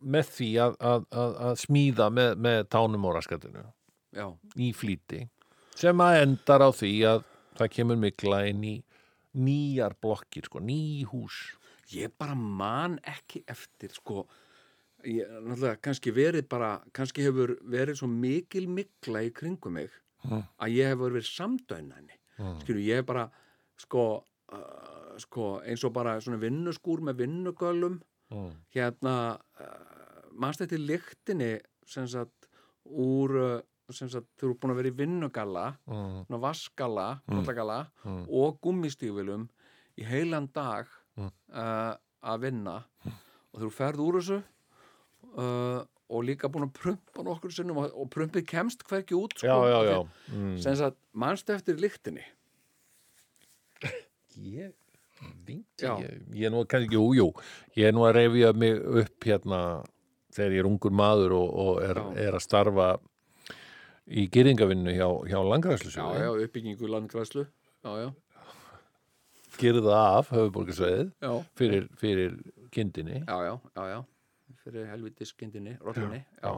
Með 0.02 0.30
því 0.34 0.48
að, 0.58 0.72
að, 0.82 1.04
að, 1.14 1.34
að 1.48 1.58
smíða 1.62 2.08
með, 2.10 2.32
með 2.42 2.64
tánum 2.74 3.04
og 3.06 3.14
raskatinu 3.14 3.62
já, 4.16 4.26
í 4.58 4.72
flýti 4.74 5.20
sem 5.78 6.00
að 6.02 6.16
endar 6.24 6.64
á 6.66 6.70
því 6.74 6.90
að 7.06 7.20
það 7.60 7.70
kemur 7.76 8.00
mikla 8.02 8.40
inn 8.50 8.64
í 8.66 8.74
nýjar 9.38 9.94
blokkir, 10.02 10.48
sko, 10.48 10.58
ný 10.58 11.04
hús 11.12 11.36
ég 11.94 12.12
bara 12.18 12.34
man 12.34 12.98
ekki 13.06 13.42
eftir 13.48 13.92
sko 13.96 14.24
ég, 15.06 15.24
kannski 15.82 16.12
verið 16.14 16.48
bara 16.50 16.76
kannski 16.96 17.24
hefur 17.26 17.56
verið 17.62 18.00
svo 18.00 18.08
mikil 18.10 18.68
mikla 18.70 19.24
í 19.26 19.32
kringum 19.34 19.78
mig 19.78 19.92
að 20.28 20.74
ég 20.74 20.92
hefur 20.92 21.14
verið 21.14 21.30
samdöinani 21.30 22.18
skilju 22.62 22.84
ég 22.86 23.00
hef 23.00 23.08
bara 23.08 23.28
sko, 23.78 24.04
uh, 24.54 25.14
sko 25.22 25.58
eins 25.66 25.84
og 25.86 25.94
bara 25.94 26.18
svona 26.22 26.40
vinnuskúr 26.42 27.02
með 27.06 27.24
vinnugölum 27.24 27.98
mm. 28.32 28.52
hérna 28.74 29.14
uh, 29.38 30.28
mannst 30.38 30.64
þetta 30.64 30.82
lyktinni 30.82 31.52
sem 31.88 32.06
sagt 32.10 32.48
úr 32.84 33.36
uh, 33.38 33.58
sem 33.94 34.10
sagt 34.12 34.28
þú 34.36 34.50
eru 34.50 34.58
búin 34.60 34.74
að 34.74 34.80
vera 34.82 34.90
í 34.90 34.96
vinnugalla 34.98 35.66
svona 35.86 36.40
vaskala, 36.42 37.06
kollagala 37.24 37.78
og 38.04 38.58
gummistífilum 38.60 39.46
í 39.96 40.04
heilan 40.04 40.50
dag 40.52 40.90
uh, 41.26 41.92
að 42.22 42.42
vinna. 42.46 42.78
Og 43.52 43.62
þú 43.64 43.70
ferð 43.74 44.02
úr 44.04 44.18
þessu 44.20 44.40
uh, 45.34 45.84
og 46.08 46.24
líka 46.24 46.48
búin 46.52 46.68
að 46.68 46.74
prumpa 46.78 47.24
nokkur 47.26 47.52
sinnum 47.52 47.82
og, 47.82 47.92
og 47.92 48.10
prumpið 48.12 48.46
kemst 48.48 48.84
hverki 48.88 49.16
út 49.18 49.36
sko, 49.36 49.46
Já, 49.48 49.56
já, 49.68 49.78
já. 49.90 49.98
Mm. 50.32 50.58
sem 50.64 50.76
sagt 50.80 51.00
mannst 51.12 51.50
eftir 51.52 51.80
lyktinni? 51.80 52.24
Ég 54.38 54.74
Já. 55.78 55.96
ég, 55.98 56.22
ég 56.34 56.46
er 56.46 56.52
nú 56.54 56.62
kannski, 56.70 56.94
jú, 56.94 57.10
jú. 57.16 57.28
Ég 57.74 57.88
er 57.88 57.94
nú 57.94 58.04
að 58.06 58.20
reyfja 58.20 58.52
mig 58.54 58.76
upp 58.78 59.26
hérna 59.26 59.60
þegar 60.34 60.54
ég 60.54 60.62
er 60.62 60.68
ungur 60.68 60.94
maður 60.94 61.34
og, 61.38 61.48
og 61.62 61.80
er, 61.82 61.98
Já. 61.98 62.26
er 62.28 62.36
að 62.38 62.44
starfa 62.44 62.88
í 64.08 64.28
gyrringavinnu 64.32 64.94
hjá, 64.94 65.08
hjá 65.28 65.36
já, 65.36 65.40
langræslusjóði 65.52 66.22
já, 66.22 66.30
uppbyggingu 66.46 66.90
landgræslu 66.90 67.44
já, 67.44 67.90
já, 68.04 68.08
gerða 69.58 69.98
af 70.18 70.30
höfuborgarsveið 70.34 71.10
fyrir, 71.58 71.88
fyrir 72.00 72.38
kindinni. 72.74 73.22
Já, 73.24 73.36
já, 73.48 73.54
já, 73.74 73.84
já. 73.92 73.98
fyrir 74.64 74.88
helvitis 74.90 75.34
kindinni, 75.38 75.76
rollunni 75.84 76.22
já, 76.42 76.50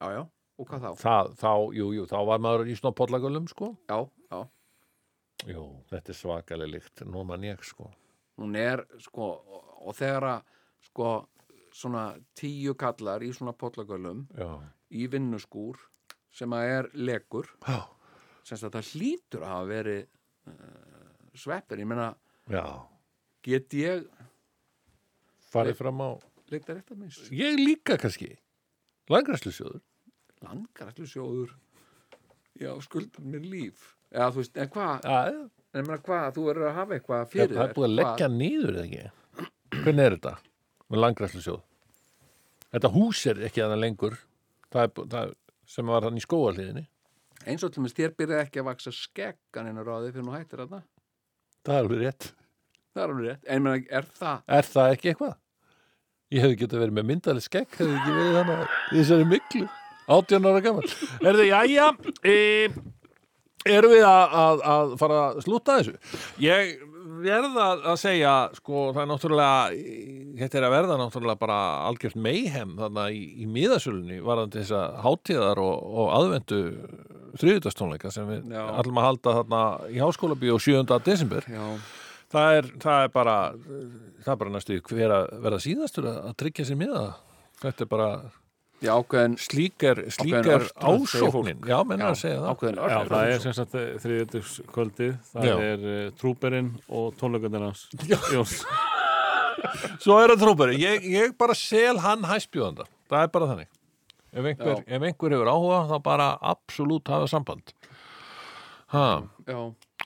já, 0.00 0.12
já, 0.14 0.22
og 0.58 0.68
hvað 0.68 0.84
þá? 0.84 0.90
Það, 1.00 1.32
þá, 1.40 1.52
jú, 1.78 1.88
jú, 1.96 2.06
þá 2.10 2.18
var 2.28 2.44
maður 2.44 2.70
í 2.70 2.76
svona 2.78 2.94
pollagölum, 2.96 3.48
sko. 3.50 3.72
Já, 3.90 3.98
já, 4.32 4.40
Jú, 5.46 5.64
þetta 5.86 6.10
er 6.10 6.16
svakalega 6.18 6.72
líkt, 6.72 7.02
nú 7.06 7.22
man 7.26 7.44
ég, 7.46 7.60
sko. 7.62 7.92
Hún 8.38 8.56
er 8.58 8.82
sko, 9.02 9.28
og, 9.78 9.92
þegar 9.94 10.26
að 10.32 10.56
sko, 10.88 11.10
svona 11.74 12.08
tíu 12.38 12.74
kallar 12.78 13.22
í 13.22 13.30
svona 13.34 13.54
pollagölum 13.54 14.24
í 14.90 15.06
vinnuskúr 15.10 15.78
sem 16.34 16.52
að 16.56 16.72
er 16.72 16.88
legur 16.96 17.48
já, 17.66 17.82
sem 18.42 18.58
sagt 18.58 18.72
að 18.72 18.78
það 18.78 18.90
hlýtur 18.94 19.44
að 19.44 19.52
hafa 19.52 19.68
verið 19.68 20.00
uh, 20.50 21.12
sveppir, 21.38 21.82
ég 21.82 21.90
meina 21.90 22.08
já. 22.52 22.64
Get 23.48 23.74
ég 23.78 24.08
farið 25.52 25.78
fram 25.78 26.00
á 26.04 26.08
leikta 26.52 26.74
rétt 26.76 26.90
að 26.92 27.04
mis 27.04 27.20
Ég 27.32 27.60
líka 27.60 27.96
kannski. 28.00 28.34
Langræslusjóður 29.08 29.80
landgræslu 30.44 31.06
sjóður 31.08 31.54
já, 32.58 32.72
skuldar 32.82 33.24
mér 33.26 33.46
líf. 33.46 33.94
Eða 34.12 34.30
þú 34.34 34.42
veist, 34.42 34.58
en 34.58 34.70
hvað, 34.72 35.04
Já, 35.04 35.18
en 35.28 35.80
ég 35.82 35.88
meina 35.88 36.02
hvað? 36.04 36.28
Þú 36.36 36.44
verður 36.48 36.68
að 36.70 36.76
hafa 36.78 36.96
eitthvað 36.96 37.24
Já, 37.24 37.30
fyrir 37.32 37.56
það 37.56 37.64
er 37.64 37.74
búið 37.76 37.88
að 37.88 37.96
leggja 37.98 38.28
niður 38.34 38.70
eða 38.74 38.84
ekki? 38.84 39.48
Hvernig 39.78 40.04
er 40.04 40.16
þetta 40.16 40.34
með 40.88 41.02
langræslusjóð? 41.04 41.64
Þetta 42.68 42.92
hús 42.94 43.24
er 43.32 43.42
ekki 43.48 43.64
að 43.64 43.72
það 43.74 43.82
lengur. 43.84 44.16
Það 44.68 44.86
er, 44.86 45.10
það 45.16 45.34
sem 45.68 45.92
var 45.92 46.06
hann 46.08 46.20
í 46.20 46.24
skóalíðinni 46.24 46.84
Hvað? 46.84 46.94
eins 47.48 47.64
og 47.64 47.72
til 47.72 47.82
mér 47.84 47.92
þér 47.96 48.14
byrjaði 48.18 48.44
ekki 48.44 48.60
að 48.60 48.66
vaksa 48.68 48.92
skeggan 48.92 49.68
inn 49.70 49.78
á 49.80 49.82
ráði 49.86 50.10
fyrir 50.12 50.26
nú 50.26 50.32
hættir 50.34 50.62
þarna. 50.64 50.80
Það 50.82 50.97
er 51.74 51.82
alveg 51.82 52.02
rétt 52.04 52.30
það 52.94 53.02
er 53.02 53.12
alveg 53.12 53.28
rétt, 53.28 53.44
en 53.46 53.64
meina, 53.64 53.84
er 54.00 54.08
það 54.18 54.56
Er 54.58 54.68
það 54.68 54.94
ekki 54.94 55.12
eitthvað? 55.12 55.34
Ég 56.28 56.44
hefði 56.44 56.60
getað 56.62 56.82
verið 56.84 56.96
með 56.98 57.08
myndaleg 57.12 57.44
skegg 57.46 57.78
hefði 57.78 57.98
ekki 57.98 58.16
verið 58.18 58.38
þannig 58.38 58.76
í 58.92 59.00
þessari 59.00 59.28
miklu 59.32 59.66
18 60.18 60.48
ára 60.48 60.64
gammal 60.64 60.86
Er 60.88 61.40
það, 61.40 61.44
jæja 61.48 61.90
e, 62.24 62.36
Erum 63.68 63.92
við 63.92 64.04
að, 64.06 64.36
að, 64.40 64.60
að 64.72 64.92
fara 65.00 65.16
að 65.26 65.40
slúta 65.44 65.78
þessu? 65.80 65.96
Ég 66.40 66.76
verða 67.22 67.66
að 67.92 67.98
segja 68.00 68.32
sko, 68.56 68.88
það 68.94 69.02
er 69.02 69.10
náttúrulega 69.12 69.60
þetta 70.38 70.58
er 70.58 70.66
að 70.66 70.74
verða 70.74 70.98
náttúrulega 71.00 71.40
bara 71.40 71.58
algjört 71.88 72.18
meihem 72.28 72.74
þarna 72.78 73.06
í, 73.14 73.22
í 73.42 73.48
miðasölunni 73.50 74.18
varðandi 74.24 74.62
þessa 74.62 74.82
hátíðar 75.04 75.62
og, 75.62 75.86
og 76.02 76.10
aðvendu 76.16 76.60
þriðutastónleika 77.38 78.12
sem 78.14 78.28
við 78.30 78.52
Já. 78.54 78.62
ætlum 78.80 79.00
að 79.00 79.08
halda 79.08 79.36
þarna 79.40 79.62
í 79.92 80.02
háskóla 80.02 80.38
bíó 80.38 80.58
7. 80.62 80.84
desember 81.06 81.46
já, 81.50 81.64
það 82.32 82.58
er, 82.58 82.70
það 82.82 83.04
er 83.04 83.14
bara 83.14 83.38
það 84.24 84.34
er 84.34 84.42
bara 84.42 84.54
næstu 84.56 84.80
hver 84.88 85.16
að 85.18 85.30
verða 85.46 85.62
síðastur 85.64 86.10
að, 86.10 86.20
að 86.30 86.36
tryggja 86.42 86.68
sér 86.68 86.80
miða 86.80 87.04
þetta 87.62 87.84
er 87.84 87.90
bara 87.92 88.10
já, 88.84 88.90
ákveðin 88.94 89.34
slík 89.42 89.84
er, 89.88 90.00
slík 90.14 90.34
Ákveðin 90.34 90.52
er 90.52 90.64
örtröð, 90.66 91.06
segir 91.12 91.28
ásóknin. 91.28 91.64
Já, 91.66 91.78
menn 91.88 92.02
Já, 92.02 92.08
að 92.08 92.18
segja 92.20 92.36
það. 92.38 92.48
ákveðin 92.52 92.78
Já, 92.78 92.98
það 93.08 93.32
er 93.32 93.42
sem 93.44 93.56
sagt 93.58 93.74
þriðjöldugskvöldið, 94.04 95.16
það 95.32 95.48
Já. 95.48 95.54
er 95.68 95.88
uh, 95.88 95.96
trúberinn 96.20 96.70
og 96.88 97.06
Jóns. 98.34 98.54
svo 100.04 100.18
er 100.22 100.34
það 100.34 100.44
trúbari, 100.44 100.78
ég, 100.78 101.08
ég 101.10 101.34
bara 101.38 101.56
sel 101.58 101.98
hann 102.04 102.22
hæspjóðanda, 102.28 102.86
það 103.10 103.26
er 103.26 103.34
bara 103.34 103.50
þannig. 103.52 103.68
Ef 104.28 104.44
einhver, 104.52 104.82
ef 104.84 105.02
einhver 105.08 105.34
hefur 105.34 105.48
áhuga 105.50 105.80
þá 105.88 105.96
bara 106.04 106.28
absolutt 106.52 107.08
hafa 107.08 107.26
samband. 107.30 107.72
Ha, 108.92 109.06
já, 109.48 109.58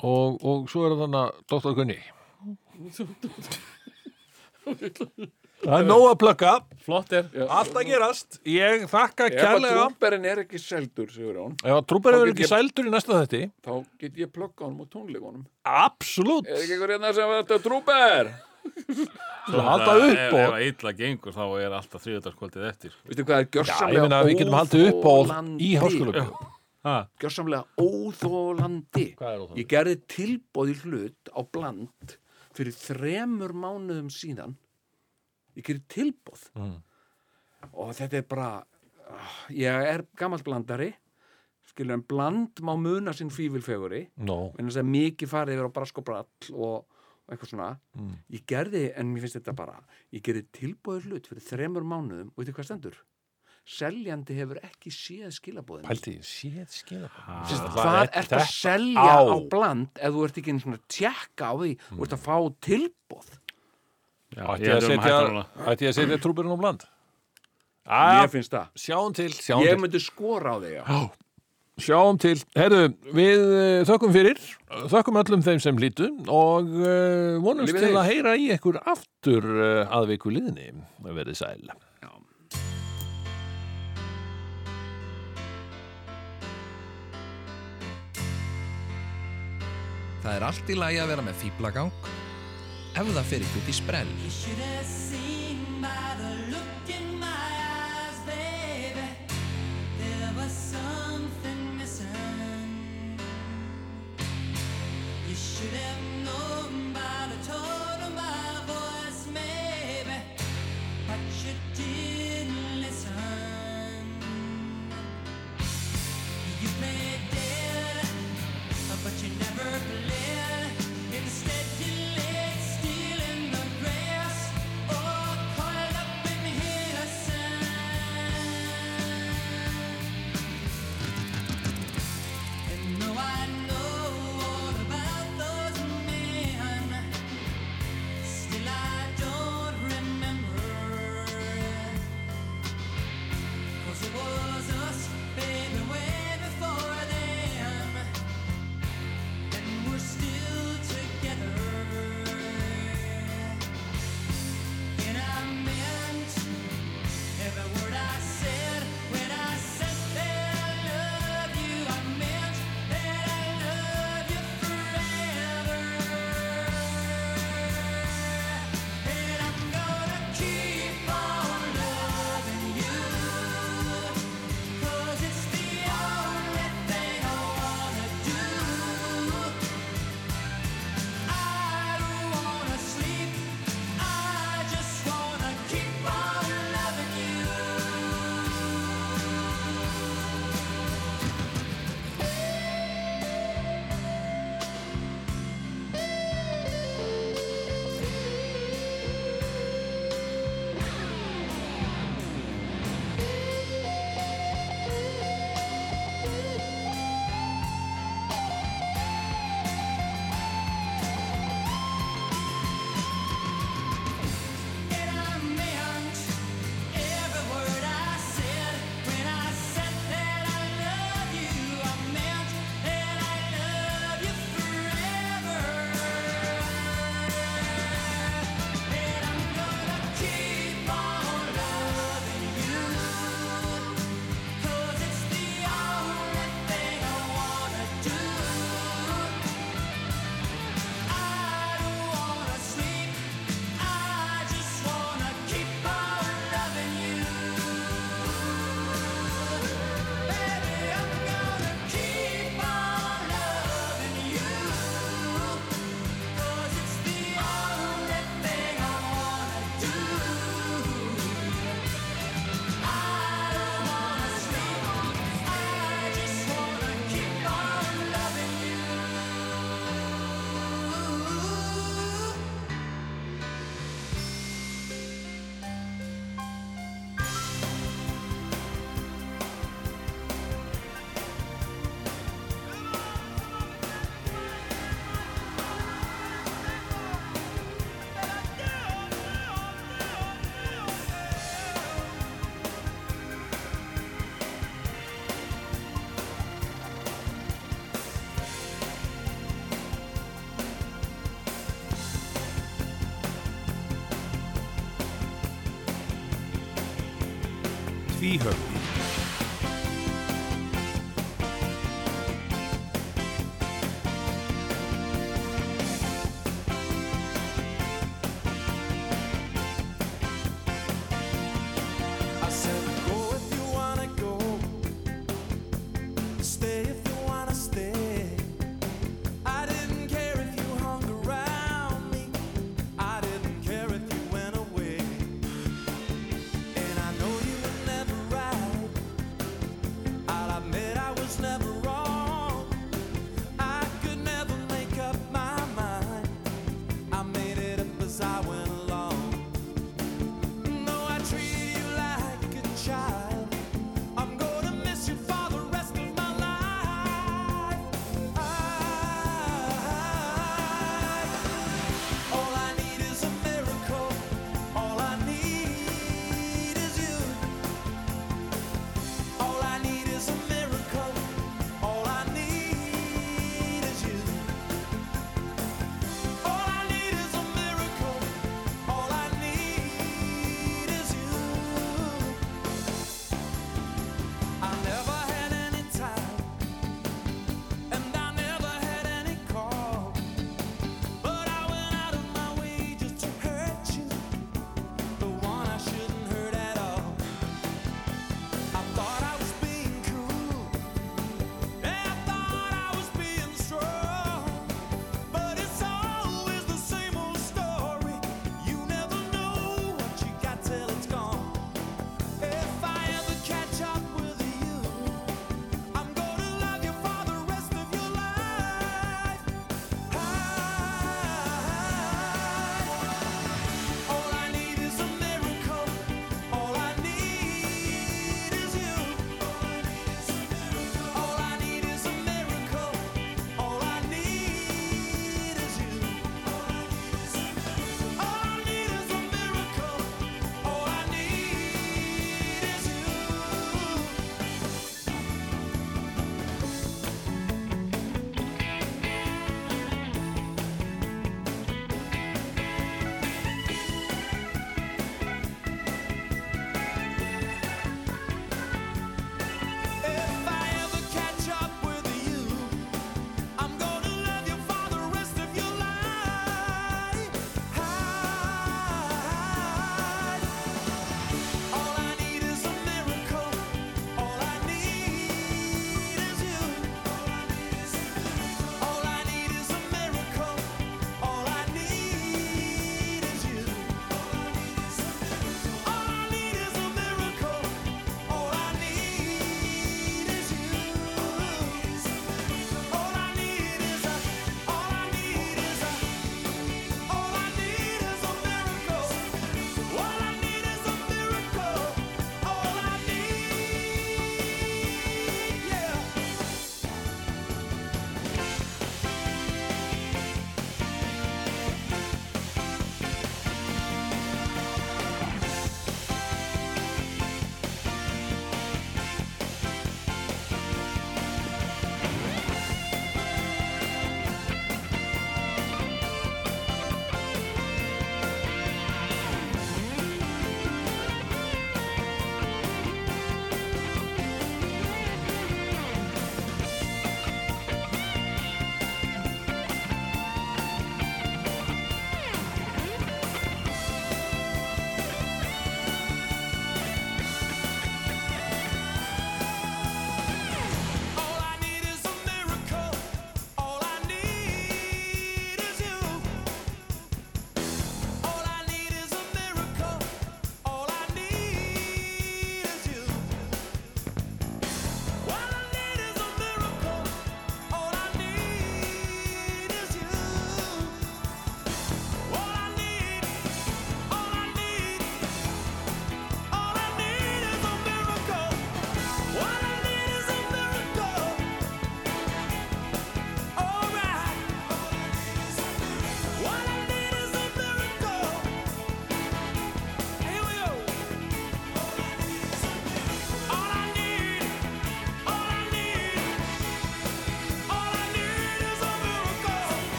og, 0.00 0.38
og 0.40 0.68
svo 0.72 0.86
er 0.86 0.94
það 0.94 1.02
þannig 1.04 1.20
að 1.20 1.30
Dr. 1.50 1.72
Gunni 1.76 2.00
Það 5.60 5.74
er 5.76 5.86
nóg 5.90 6.02
að 6.08 6.14
plugga, 6.22 6.52
Flott 6.80 7.10
er. 7.12 7.26
allt 7.52 7.74
að 7.76 7.84
gerast 7.90 8.38
Ég 8.48 8.86
þakka 8.88 9.26
Ef 9.28 9.34
að 9.34 9.40
kærlega 9.44 9.80
trúberinn 9.90 10.24
er 10.30 10.38
ekki 10.44 10.60
seldur, 10.62 11.10
segur 11.12 11.36
hún, 11.42 11.56
Ef 11.60 11.82
trúber 11.90 12.16
Þá 12.16 12.20
er 12.24 12.30
ekki 12.32 12.46
ég- 12.46 12.52
sældur 12.54 12.86
í 12.88 12.92
næsta 12.94 13.18
þetti 13.20 13.40
þá 13.66 13.72
get 14.00 14.14
ég 14.22 14.30
plugga 14.32 14.64
honum 14.64 14.80
og 14.86 14.88
tónleikunum. 14.94 15.42
Absolutt 15.68 16.48
Er 16.48 16.62
ekki 16.62 16.78
einhver 16.78 16.94
hérna 16.96 17.12
sem 17.12 17.34
þetta 17.34 17.58
trúber? 17.66 18.30
Svo 19.50 19.60
halda 19.66 19.96
upp 19.98 20.16
Ef 20.16 20.32
og 20.32 20.54
það 20.54 20.64
illa 20.70 20.92
gengur 21.02 21.36
þá 21.36 21.44
er 21.60 21.76
alltaf 21.80 22.02
þriðardagskvöldið 22.06 22.64
eftir. 22.70 22.96
Veistu 23.08 23.24
hvað 23.28 23.36
er 23.36 23.44
Já, 23.44 23.50
ég 23.50 23.52
gjörsamlega 23.58 24.02
meina 24.06 24.18
að 24.22 24.30
við 24.30 24.38
getum 24.40 24.56
haldið 24.60 24.88
upp 24.90 25.04
á 25.04 25.16
í 25.60 25.70
háskóla 25.80 26.24
Ha, 26.80 26.94
Gjörsamlega 27.20 27.64
óþólandi. 27.76 29.06
Hvað 29.20 29.32
er 29.34 29.40
það? 29.44 29.56
Ég 29.60 29.66
gerði 29.68 29.96
tilbóð 30.08 30.70
í 30.72 30.76
hlut 30.80 31.30
á 31.36 31.40
bland 31.52 32.14
fyrir 32.56 32.72
þremur 32.72 33.52
mánuðum 33.52 34.08
síðan. 34.08 34.54
Ég 35.58 35.66
gerði 35.66 35.84
tilbóð. 35.96 36.46
Mm. 36.58 36.76
Og 37.72 37.92
þetta 37.98 38.20
er 38.20 38.26
bara, 38.30 38.48
ah, 39.10 39.34
ég 39.52 39.90
er 39.90 40.06
gammal 40.18 40.42
blandari, 40.46 40.90
skilur 41.70 41.98
en 41.98 42.06
bland 42.06 42.62
má 42.66 42.72
muna 42.78 43.12
sinn 43.16 43.30
þess 44.70 44.80
að 44.82 44.90
mikið 44.94 45.30
farið 45.30 45.58
yfir 45.58 45.70
á 45.70 45.76
brask 45.76 46.00
og 46.00 46.08
brall 46.08 46.50
og, 46.56 47.04
og 47.26 47.34
eitthvað 47.34 47.52
svona. 47.52 47.70
Mm. 47.98 48.16
Ég 48.34 48.46
gerði, 48.48 48.84
en 48.96 49.12
mér 49.12 49.26
finnst 49.26 49.38
þetta 49.38 49.56
bara, 49.60 49.78
ég 50.14 50.24
gerði 50.26 50.46
tilbóð 50.56 51.04
í 51.04 51.06
hlut 51.10 51.30
fyrir 51.30 51.46
þremur 51.46 51.86
mánuðum 51.86 52.32
og 52.32 52.42
veitir 52.42 52.56
hvað 52.56 52.70
stendur? 52.70 53.00
Seljandi 53.70 54.34
hefur 54.34 54.58
ekki 54.64 54.90
séð 54.90 55.30
skilabóðin. 55.36 55.84
pælti, 55.86 56.16
séð 56.26 56.72
skilja 56.72 57.10
Sist, 57.46 57.66
hvað 57.76 58.08
ert 58.18 58.32
að 58.34 58.46
selja 58.50 59.04
á. 59.04 59.20
á 59.30 59.36
bland 59.52 60.00
ef 60.00 60.14
þú 60.16 60.24
ert 60.26 60.40
ekki 60.40 60.54
einu 60.54 60.62
svona 60.64 60.80
tjekka 60.90 61.50
á 61.52 61.54
því 61.60 61.74
þú 61.84 62.06
ert 62.06 62.16
að 62.16 62.24
fá 62.24 62.36
tilbóð 62.66 63.28
Ætti 64.30 64.68
ég 64.68 64.70
ég 64.70 64.76
að 64.76 64.90
um 64.92 65.40
að 65.40 65.80
setja 65.80 66.06
ég 66.06 66.14
að 66.14 66.22
trúberinn 66.22 66.54
á 66.54 66.58
bland 66.60 66.86
mér 67.90 68.28
Æ, 68.28 68.30
finnst 68.30 68.52
það. 68.54 68.70
Sjáum 68.78 69.16
til, 69.16 69.32
sjáum 69.34 69.64
ég 69.66 69.80
myndi 69.80 70.00
skora 70.02 70.54
á 70.54 70.56
þig 70.62 70.76
já. 70.76 70.84
Sjáum 71.80 72.18
til, 72.20 72.36
herru, 72.54 72.80
við 73.16 73.44
uh, 73.48 73.82
þökkum 73.88 74.12
fyrir, 74.14 74.40
þökkum 74.92 75.18
öllum 75.22 75.42
þeim 75.42 75.62
sem 75.64 75.80
hlýtu 75.80 76.10
og 76.28 76.68
uh, 76.76 77.40
vonumst 77.42 77.72
Lífið 77.72 77.88
til 77.88 77.96
að 77.96 78.10
heyra 78.12 78.36
í 78.36 78.50
ykkur 78.54 78.78
aftur 78.84 79.48
uh, 79.48 79.88
að 79.88 80.12
viku 80.12 80.34
liðni, 80.34 80.70
verið 81.08 81.40
sæl. 81.40 81.70
Það 90.20 90.34
er 90.36 90.44
allt 90.44 90.68
í 90.68 90.74
lagi 90.76 90.98
að 91.00 91.14
vera 91.14 91.22
með 91.24 91.38
fýblagang 91.40 92.19
ef 93.00 93.14
það 93.16 93.28
fer 93.32 93.44
ykkur 93.46 93.62
út 93.62 93.70
í 93.70 93.76
sprell. 93.76 94.12